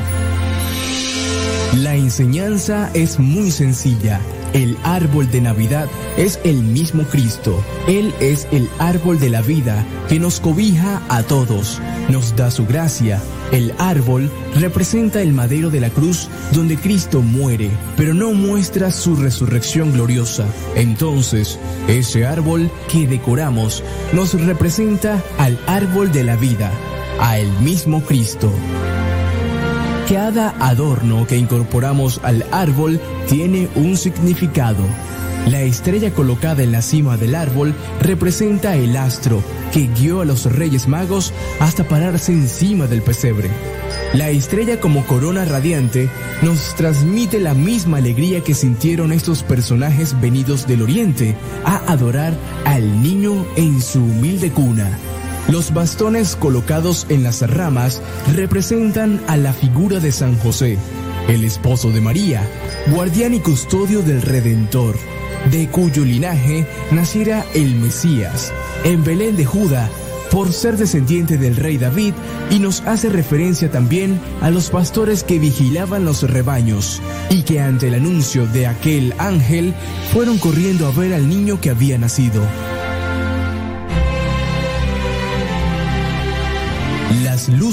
La 1.76 1.96
enseñanza 1.96 2.90
es 2.94 3.18
muy 3.18 3.50
sencilla. 3.50 4.20
El 4.54 4.78
árbol 4.84 5.30
de 5.30 5.42
Navidad 5.42 5.88
es 6.16 6.38
el 6.44 6.62
mismo 6.62 7.02
Cristo. 7.02 7.62
Él 7.88 8.14
es 8.20 8.48
el 8.52 8.70
árbol 8.78 9.18
de 9.18 9.28
la 9.28 9.42
vida 9.42 9.84
que 10.08 10.18
nos 10.18 10.40
cobija 10.40 11.02
a 11.08 11.24
todos, 11.24 11.80
nos 12.08 12.36
da 12.36 12.50
su 12.50 12.64
gracia. 12.64 13.20
El 13.54 13.72
árbol 13.78 14.32
representa 14.56 15.22
el 15.22 15.32
madero 15.32 15.70
de 15.70 15.78
la 15.78 15.88
cruz 15.88 16.28
donde 16.52 16.76
Cristo 16.76 17.22
muere, 17.22 17.70
pero 17.96 18.12
no 18.12 18.32
muestra 18.32 18.90
su 18.90 19.14
resurrección 19.14 19.92
gloriosa. 19.92 20.44
Entonces, 20.74 21.60
ese 21.86 22.26
árbol 22.26 22.68
que 22.90 23.06
decoramos 23.06 23.84
nos 24.12 24.34
representa 24.34 25.22
al 25.38 25.56
árbol 25.68 26.10
de 26.10 26.24
la 26.24 26.34
vida, 26.34 26.72
a 27.20 27.38
el 27.38 27.48
mismo 27.60 28.02
Cristo. 28.02 28.52
Cada 30.08 30.50
adorno 30.58 31.24
que 31.28 31.36
incorporamos 31.36 32.20
al 32.24 32.44
árbol 32.50 33.00
tiene 33.28 33.68
un 33.76 33.96
significado. 33.96 34.82
La 35.46 35.60
estrella 35.60 36.10
colocada 36.12 36.64
en 36.64 36.72
la 36.72 36.82
cima 36.82 37.16
del 37.16 37.36
árbol 37.36 37.72
representa 38.00 38.74
el 38.74 38.96
astro 38.96 39.44
que 39.74 39.88
guió 39.88 40.20
a 40.20 40.24
los 40.24 40.44
Reyes 40.44 40.86
Magos 40.86 41.32
hasta 41.58 41.82
pararse 41.82 42.30
encima 42.30 42.86
del 42.86 43.02
pesebre. 43.02 43.50
La 44.12 44.30
estrella 44.30 44.78
como 44.78 45.04
corona 45.04 45.44
radiante 45.44 46.08
nos 46.42 46.76
transmite 46.76 47.40
la 47.40 47.54
misma 47.54 47.96
alegría 47.96 48.40
que 48.40 48.54
sintieron 48.54 49.10
estos 49.10 49.42
personajes 49.42 50.20
venidos 50.20 50.68
del 50.68 50.82
oriente 50.82 51.34
a 51.64 51.78
adorar 51.92 52.34
al 52.64 53.02
niño 53.02 53.44
en 53.56 53.82
su 53.82 53.98
humilde 53.98 54.52
cuna. 54.52 54.96
Los 55.48 55.74
bastones 55.74 56.36
colocados 56.36 57.06
en 57.08 57.24
las 57.24 57.42
ramas 57.42 58.00
representan 58.32 59.20
a 59.26 59.36
la 59.36 59.52
figura 59.52 59.98
de 59.98 60.12
San 60.12 60.38
José, 60.38 60.78
el 61.26 61.42
esposo 61.42 61.90
de 61.90 62.00
María, 62.00 62.48
guardián 62.92 63.34
y 63.34 63.40
custodio 63.40 64.02
del 64.02 64.22
Redentor, 64.22 64.94
de 65.50 65.68
cuyo 65.68 66.04
linaje 66.04 66.66
naciera 66.90 67.44
el 67.54 67.74
Mesías, 67.76 68.52
en 68.84 69.04
Belén 69.04 69.36
de 69.36 69.44
Judá, 69.44 69.88
por 70.30 70.52
ser 70.52 70.76
descendiente 70.76 71.38
del 71.38 71.56
rey 71.56 71.78
David, 71.78 72.14
y 72.50 72.58
nos 72.58 72.80
hace 72.82 73.08
referencia 73.08 73.70
también 73.70 74.20
a 74.40 74.50
los 74.50 74.70
pastores 74.70 75.22
que 75.22 75.38
vigilaban 75.38 76.04
los 76.04 76.28
rebaños, 76.28 77.00
y 77.30 77.42
que 77.42 77.60
ante 77.60 77.88
el 77.88 77.94
anuncio 77.94 78.46
de 78.46 78.66
aquel 78.66 79.14
ángel 79.18 79.74
fueron 80.12 80.38
corriendo 80.38 80.86
a 80.86 80.90
ver 80.90 81.14
al 81.14 81.28
niño 81.28 81.60
que 81.60 81.70
había 81.70 81.98
nacido. 81.98 82.42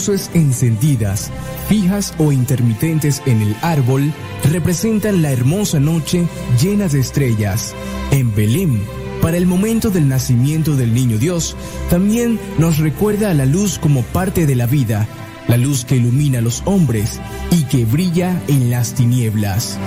Luces 0.02 0.32
encendidas, 0.34 1.30
fijas 1.70 2.16
o 2.18 2.32
intermitentes 2.32 3.22
en 3.28 3.40
el 3.40 3.56
árbol, 3.62 4.12
representan 4.52 5.22
la 5.22 5.32
hermosa 5.32 5.80
noche 5.80 6.26
llena 6.60 6.88
de 6.88 7.00
estrellas. 7.00 7.76
En 8.10 8.34
Belén, 8.34 8.82
para 9.22 9.38
el 9.38 9.46
momento 9.46 9.92
del 9.92 10.08
nacimiento 10.08 10.76
del 10.76 10.96
niño 10.96 11.20
Dios, 11.20 11.56
también 11.92 12.40
nos 12.58 12.80
recuerda 12.80 13.30
a 13.30 13.36
la 13.36 13.46
luz 13.46 13.78
como 13.78 14.02
parte 14.02 14.48
de 14.48 14.56
la 14.56 14.66
vida, 14.66 15.08
la 15.48 15.58
luz 15.58 15.86
que 15.86 15.98
ilumina 15.98 16.40
a 16.40 16.42
los 16.42 16.64
hombres 16.66 17.20
y 17.52 17.66
que 17.66 17.86
brilla 17.86 18.42
en 18.48 18.72
las 18.72 18.96
tinieblas. 18.96 19.78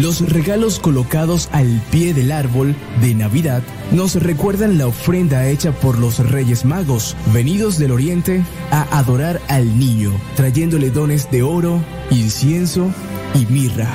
Los 0.00 0.28
regalos 0.28 0.80
colocados 0.80 1.48
al 1.52 1.80
pie 1.92 2.14
del 2.14 2.32
árbol 2.32 2.74
de 3.00 3.14
Navidad 3.14 3.62
nos 3.92 4.16
recuerdan 4.16 4.76
la 4.76 4.88
ofrenda 4.88 5.48
hecha 5.48 5.70
por 5.70 5.98
los 5.98 6.18
Reyes 6.18 6.64
Magos, 6.64 7.16
venidos 7.32 7.78
del 7.78 7.92
Oriente 7.92 8.42
a 8.72 8.98
adorar 8.98 9.40
al 9.46 9.78
niño, 9.78 10.10
trayéndole 10.34 10.90
dones 10.90 11.30
de 11.30 11.44
oro, 11.44 11.80
incienso 12.10 12.90
y 13.34 13.46
mirra. 13.52 13.88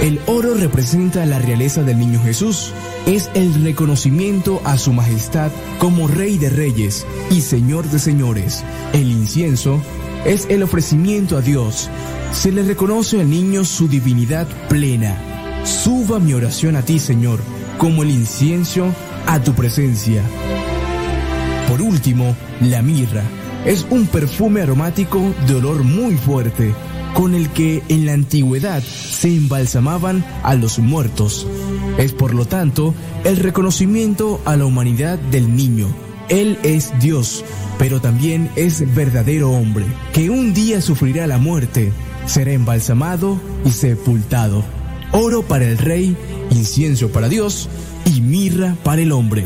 El 0.00 0.20
oro 0.26 0.54
representa 0.54 1.26
la 1.26 1.40
realeza 1.40 1.82
del 1.82 1.98
niño 1.98 2.20
Jesús. 2.22 2.72
Es 3.06 3.30
el 3.34 3.62
reconocimiento 3.64 4.60
a 4.64 4.78
su 4.78 4.92
majestad 4.92 5.50
como 5.78 6.06
Rey 6.06 6.38
de 6.38 6.50
Reyes 6.50 7.06
y 7.30 7.40
Señor 7.40 7.86
de 7.90 7.98
Señores. 7.98 8.64
El 8.92 9.10
incienso 9.10 9.80
es 10.24 10.46
el 10.48 10.62
ofrecimiento 10.62 11.36
a 11.36 11.40
Dios. 11.40 11.90
Se 12.34 12.52
le 12.52 12.62
reconoce 12.62 13.20
al 13.20 13.30
niño 13.30 13.64
su 13.64 13.88
divinidad 13.88 14.46
plena. 14.68 15.16
Suba 15.64 16.18
mi 16.18 16.34
oración 16.34 16.76
a 16.76 16.82
ti, 16.82 16.98
Señor, 16.98 17.40
como 17.78 18.02
el 18.02 18.10
incienso 18.10 18.92
a 19.26 19.40
tu 19.40 19.54
presencia. 19.54 20.22
Por 21.68 21.80
último, 21.80 22.36
la 22.60 22.82
mirra 22.82 23.22
es 23.64 23.86
un 23.88 24.06
perfume 24.06 24.60
aromático 24.60 25.22
de 25.46 25.54
olor 25.54 25.84
muy 25.84 26.16
fuerte, 26.16 26.74
con 27.14 27.34
el 27.34 27.48
que 27.50 27.82
en 27.88 28.04
la 28.04 28.12
antigüedad 28.12 28.82
se 28.82 29.28
embalsamaban 29.28 30.22
a 30.42 30.54
los 30.54 30.78
muertos. 30.78 31.46
Es 31.96 32.12
por 32.12 32.34
lo 32.34 32.44
tanto 32.44 32.94
el 33.24 33.38
reconocimiento 33.38 34.42
a 34.44 34.56
la 34.56 34.66
humanidad 34.66 35.18
del 35.18 35.56
niño. 35.56 35.86
Él 36.28 36.58
es 36.62 36.92
Dios, 37.00 37.42
pero 37.78 38.00
también 38.00 38.50
es 38.56 38.94
verdadero 38.94 39.50
hombre, 39.50 39.86
que 40.12 40.28
un 40.28 40.52
día 40.52 40.82
sufrirá 40.82 41.26
la 41.26 41.38
muerte, 41.38 41.92
será 42.26 42.52
embalsamado 42.52 43.40
y 43.64 43.70
sepultado. 43.70 44.64
Oro 45.12 45.42
para 45.42 45.64
el 45.64 45.78
rey, 45.78 46.16
incienso 46.50 47.10
para 47.10 47.28
Dios 47.28 47.68
y 48.06 48.20
mirra 48.20 48.76
para 48.82 49.02
el 49.02 49.12
hombre. 49.12 49.44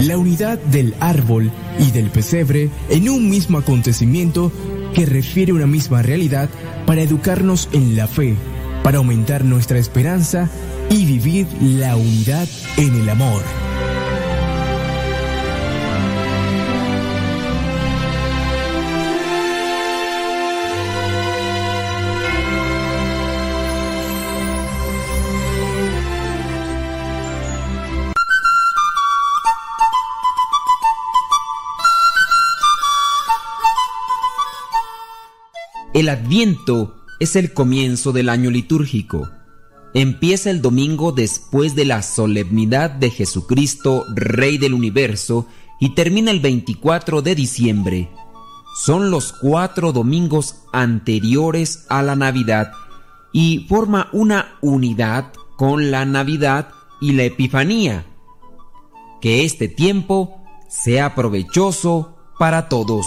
La 0.00 0.18
unidad 0.18 0.58
del 0.58 0.94
árbol 1.00 1.50
y 1.78 1.90
del 1.90 2.10
pesebre 2.10 2.70
en 2.90 3.08
un 3.08 3.30
mismo 3.30 3.58
acontecimiento 3.58 4.52
que 4.94 5.06
refiere 5.06 5.52
una 5.52 5.66
misma 5.66 6.02
realidad 6.02 6.50
para 6.86 7.02
educarnos 7.02 7.68
en 7.72 7.96
la 7.96 8.06
fe, 8.06 8.34
para 8.82 8.98
aumentar 8.98 9.44
nuestra 9.44 9.78
esperanza 9.78 10.50
y 10.90 11.04
vivir 11.06 11.46
la 11.60 11.96
unidad 11.96 12.48
en 12.76 12.94
el 12.94 13.08
amor. 13.08 13.42
El 35.96 36.10
Adviento 36.10 36.94
es 37.20 37.36
el 37.36 37.54
comienzo 37.54 38.12
del 38.12 38.28
año 38.28 38.50
litúrgico. 38.50 39.30
Empieza 39.94 40.50
el 40.50 40.60
domingo 40.60 41.10
después 41.10 41.74
de 41.74 41.86
la 41.86 42.02
solemnidad 42.02 42.90
de 42.90 43.08
Jesucristo, 43.08 44.04
Rey 44.14 44.58
del 44.58 44.74
Universo, 44.74 45.46
y 45.80 45.94
termina 45.94 46.32
el 46.32 46.40
24 46.40 47.22
de 47.22 47.34
diciembre. 47.34 48.10
Son 48.84 49.10
los 49.10 49.32
cuatro 49.32 49.94
domingos 49.94 50.56
anteriores 50.70 51.86
a 51.88 52.02
la 52.02 52.14
Navidad 52.14 52.72
y 53.32 53.64
forma 53.66 54.10
una 54.12 54.58
unidad 54.60 55.32
con 55.56 55.90
la 55.90 56.04
Navidad 56.04 56.68
y 57.00 57.12
la 57.12 57.22
Epifanía. 57.22 58.04
Que 59.22 59.46
este 59.46 59.66
tiempo 59.66 60.44
sea 60.68 61.14
provechoso 61.14 62.18
para 62.38 62.68
todos. 62.68 63.06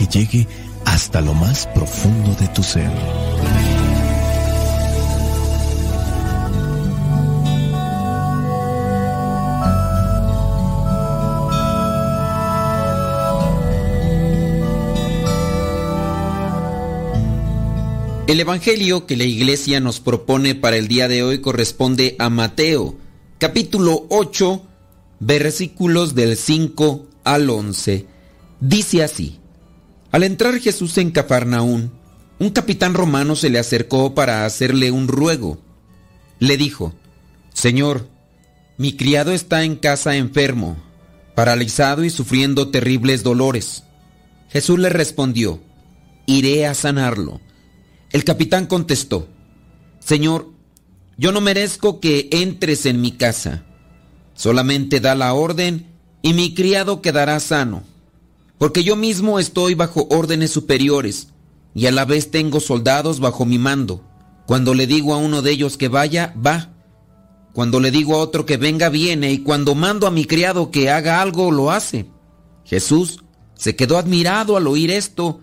Mensaje 0.00 0.06
llegue 0.06 0.46
hasta 0.84 1.20
lo 1.20 1.34
más 1.34 1.66
profundo 1.68 2.34
de 2.34 2.48
tu 2.48 2.62
ser. 2.62 2.90
El 18.26 18.38
Evangelio 18.38 19.06
que 19.06 19.16
la 19.16 19.24
Iglesia 19.24 19.80
nos 19.80 19.98
propone 19.98 20.54
para 20.54 20.76
el 20.76 20.86
día 20.86 21.08
de 21.08 21.24
hoy 21.24 21.40
corresponde 21.40 22.14
a 22.20 22.30
Mateo, 22.30 22.94
capítulo 23.38 24.06
8, 24.08 24.62
versículos 25.18 26.14
del 26.14 26.36
5 26.36 27.06
al 27.24 27.50
11. 27.50 28.06
Dice 28.60 29.02
así, 29.02 29.40
Al 30.12 30.24
entrar 30.24 30.58
Jesús 30.58 30.98
en 30.98 31.10
Cafarnaún, 31.10 31.92
un 32.38 32.50
capitán 32.50 32.94
romano 32.94 33.36
se 33.36 33.50
le 33.50 33.58
acercó 33.58 34.14
para 34.14 34.44
hacerle 34.44 34.90
un 34.90 35.06
ruego. 35.06 35.60
Le 36.38 36.56
dijo, 36.56 36.94
Señor, 37.52 38.08
mi 38.76 38.96
criado 38.96 39.32
está 39.32 39.62
en 39.62 39.76
casa 39.76 40.16
enfermo, 40.16 40.76
paralizado 41.34 42.02
y 42.02 42.10
sufriendo 42.10 42.70
terribles 42.70 43.22
dolores. 43.22 43.84
Jesús 44.48 44.78
le 44.78 44.88
respondió, 44.88 45.60
Iré 46.26 46.66
a 46.66 46.74
sanarlo. 46.74 47.40
El 48.10 48.24
capitán 48.24 48.66
contestó, 48.66 49.28
Señor, 50.00 50.48
yo 51.18 51.32
no 51.32 51.40
merezco 51.40 52.00
que 52.00 52.28
entres 52.32 52.86
en 52.86 53.00
mi 53.00 53.12
casa. 53.12 53.64
Solamente 54.34 55.00
da 55.00 55.14
la 55.14 55.34
orden 55.34 55.86
y 56.22 56.32
mi 56.32 56.54
criado 56.54 57.02
quedará 57.02 57.38
sano. 57.38 57.84
Porque 58.60 58.84
yo 58.84 58.94
mismo 58.94 59.38
estoy 59.38 59.72
bajo 59.72 60.06
órdenes 60.10 60.50
superiores 60.50 61.28
y 61.74 61.86
a 61.86 61.92
la 61.92 62.04
vez 62.04 62.30
tengo 62.30 62.60
soldados 62.60 63.18
bajo 63.18 63.46
mi 63.46 63.58
mando. 63.58 64.04
Cuando 64.46 64.74
le 64.74 64.86
digo 64.86 65.14
a 65.14 65.16
uno 65.16 65.40
de 65.40 65.50
ellos 65.50 65.78
que 65.78 65.88
vaya, 65.88 66.34
va. 66.46 66.74
Cuando 67.54 67.80
le 67.80 67.90
digo 67.90 68.16
a 68.16 68.18
otro 68.18 68.44
que 68.44 68.58
venga, 68.58 68.90
viene. 68.90 69.32
Y 69.32 69.38
cuando 69.38 69.74
mando 69.74 70.06
a 70.06 70.10
mi 70.10 70.26
criado 70.26 70.70
que 70.70 70.90
haga 70.90 71.22
algo, 71.22 71.50
lo 71.50 71.70
hace. 71.70 72.10
Jesús 72.66 73.24
se 73.54 73.76
quedó 73.76 73.96
admirado 73.96 74.58
al 74.58 74.66
oír 74.66 74.90
esto 74.90 75.40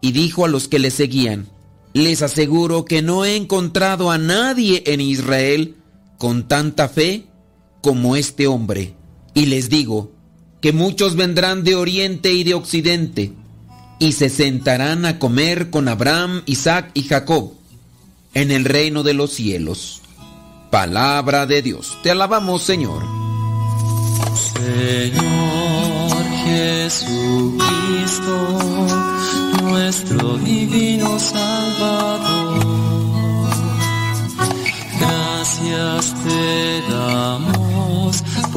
y 0.00 0.12
dijo 0.12 0.44
a 0.44 0.48
los 0.48 0.68
que 0.68 0.78
le 0.78 0.92
seguían, 0.92 1.48
Les 1.92 2.22
aseguro 2.22 2.84
que 2.84 3.02
no 3.02 3.24
he 3.24 3.34
encontrado 3.34 4.12
a 4.12 4.18
nadie 4.18 4.84
en 4.86 5.00
Israel 5.00 5.74
con 6.18 6.46
tanta 6.46 6.88
fe 6.88 7.26
como 7.82 8.14
este 8.14 8.46
hombre. 8.46 8.94
Y 9.34 9.46
les 9.46 9.70
digo 9.70 10.12
que 10.60 10.72
muchos 10.72 11.16
vendrán 11.16 11.64
de 11.64 11.74
oriente 11.74 12.32
y 12.32 12.44
de 12.44 12.54
occidente 12.54 13.32
y 13.98 14.12
se 14.12 14.28
sentarán 14.28 15.04
a 15.06 15.18
comer 15.18 15.70
con 15.70 15.88
Abraham, 15.88 16.42
Isaac 16.46 16.90
y 16.94 17.02
Jacob 17.04 17.52
en 18.34 18.50
el 18.50 18.64
reino 18.64 19.02
de 19.02 19.14
los 19.14 19.32
cielos. 19.32 20.02
Palabra 20.70 21.46
de 21.46 21.62
Dios. 21.62 21.98
Te 22.02 22.10
alabamos, 22.10 22.62
Señor. 22.62 23.02
Señor 24.54 26.24
Jesucristo, 26.44 27.58
nuestro 29.62 30.38
divino 30.38 31.18
Salvador, 31.18 32.60
gracias 34.98 36.14
te 36.22 36.82
damos 36.90 38.22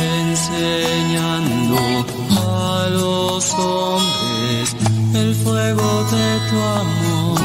enseñando 0.00 1.78
a 2.30 2.88
los 2.90 3.54
hombres 3.54 4.76
el 5.14 5.34
fuego 5.34 6.04
de 6.04 6.38
tu 6.48 6.56
amor. 6.60 7.40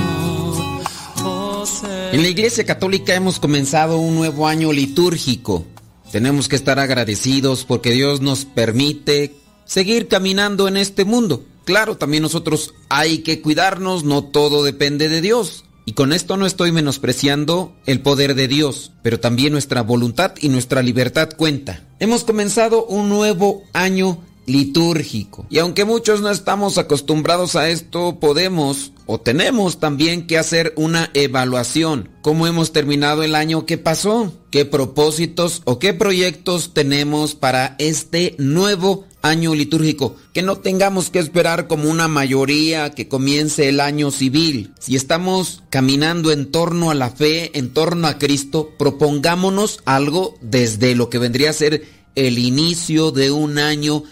Oh, 1.23 1.65
En 2.11 2.21
la 2.21 2.27
Iglesia 2.27 2.63
Católica 2.63 3.15
hemos 3.15 3.39
comenzado 3.39 3.97
un 3.97 4.13
nuevo 4.13 4.47
año 4.47 4.71
litúrgico. 4.71 5.65
Tenemos 6.11 6.49
que 6.49 6.55
estar 6.55 6.77
agradecidos 6.77 7.65
porque 7.65 7.91
Dios 7.91 8.21
nos 8.21 8.45
permite 8.45 9.33
seguir 9.65 10.07
caminando 10.07 10.67
en 10.67 10.77
este 10.77 11.03
mundo. 11.03 11.45
Claro, 11.65 11.97
también 11.97 12.23
nosotros 12.23 12.73
hay 12.89 13.19
que 13.19 13.41
cuidarnos, 13.41 14.03
no 14.03 14.23
todo 14.23 14.63
depende 14.63 15.09
de 15.09 15.21
Dios. 15.21 15.65
Y 15.85 15.93
con 15.93 16.13
esto 16.13 16.37
no 16.37 16.45
estoy 16.45 16.71
menospreciando 16.71 17.73
el 17.85 18.01
poder 18.01 18.35
de 18.35 18.47
Dios, 18.47 18.91
pero 19.01 19.19
también 19.19 19.51
nuestra 19.51 19.81
voluntad 19.81 20.33
y 20.39 20.49
nuestra 20.49 20.81
libertad 20.81 21.29
cuenta. 21.35 21.83
Hemos 21.99 22.23
comenzado 22.23 22.85
un 22.85 23.09
nuevo 23.09 23.63
año 23.73 24.19
litúrgico. 24.45 25.45
Y 25.49 25.59
aunque 25.59 25.85
muchos 25.85 26.21
no 26.21 26.29
estamos 26.29 26.77
acostumbrados 26.77 27.55
a 27.55 27.69
esto, 27.69 28.19
podemos 28.19 28.91
o 29.05 29.19
tenemos 29.19 29.79
también 29.79 30.27
que 30.27 30.37
hacer 30.37 30.73
una 30.77 31.09
evaluación. 31.13 32.09
¿Cómo 32.21 32.47
hemos 32.47 32.71
terminado 32.71 33.23
el 33.23 33.35
año 33.35 33.65
que 33.65 33.77
pasó? 33.77 34.33
¿Qué 34.51 34.65
propósitos 34.65 35.61
o 35.65 35.79
qué 35.79 35.93
proyectos 35.93 36.73
tenemos 36.73 37.35
para 37.35 37.75
este 37.79 38.35
nuevo 38.37 39.05
año 39.21 39.55
litúrgico? 39.55 40.15
Que 40.33 40.41
no 40.41 40.57
tengamos 40.57 41.09
que 41.09 41.19
esperar 41.19 41.67
como 41.67 41.89
una 41.89 42.07
mayoría 42.07 42.91
que 42.91 43.07
comience 43.07 43.69
el 43.69 43.79
año 43.79 44.11
civil. 44.11 44.73
Si 44.79 44.95
estamos 44.95 45.63
caminando 45.69 46.31
en 46.31 46.51
torno 46.51 46.91
a 46.91 46.95
la 46.95 47.09
fe, 47.09 47.57
en 47.57 47.71
torno 47.73 48.07
a 48.07 48.17
Cristo, 48.17 48.71
propongámonos 48.77 49.81
algo 49.85 50.37
desde 50.41 50.95
lo 50.95 51.09
que 51.09 51.19
vendría 51.19 51.49
a 51.49 51.53
ser 51.53 51.85
el 52.15 52.39
inicio 52.39 53.11
de 53.11 53.31
un 53.31 53.57
año 53.57 54.03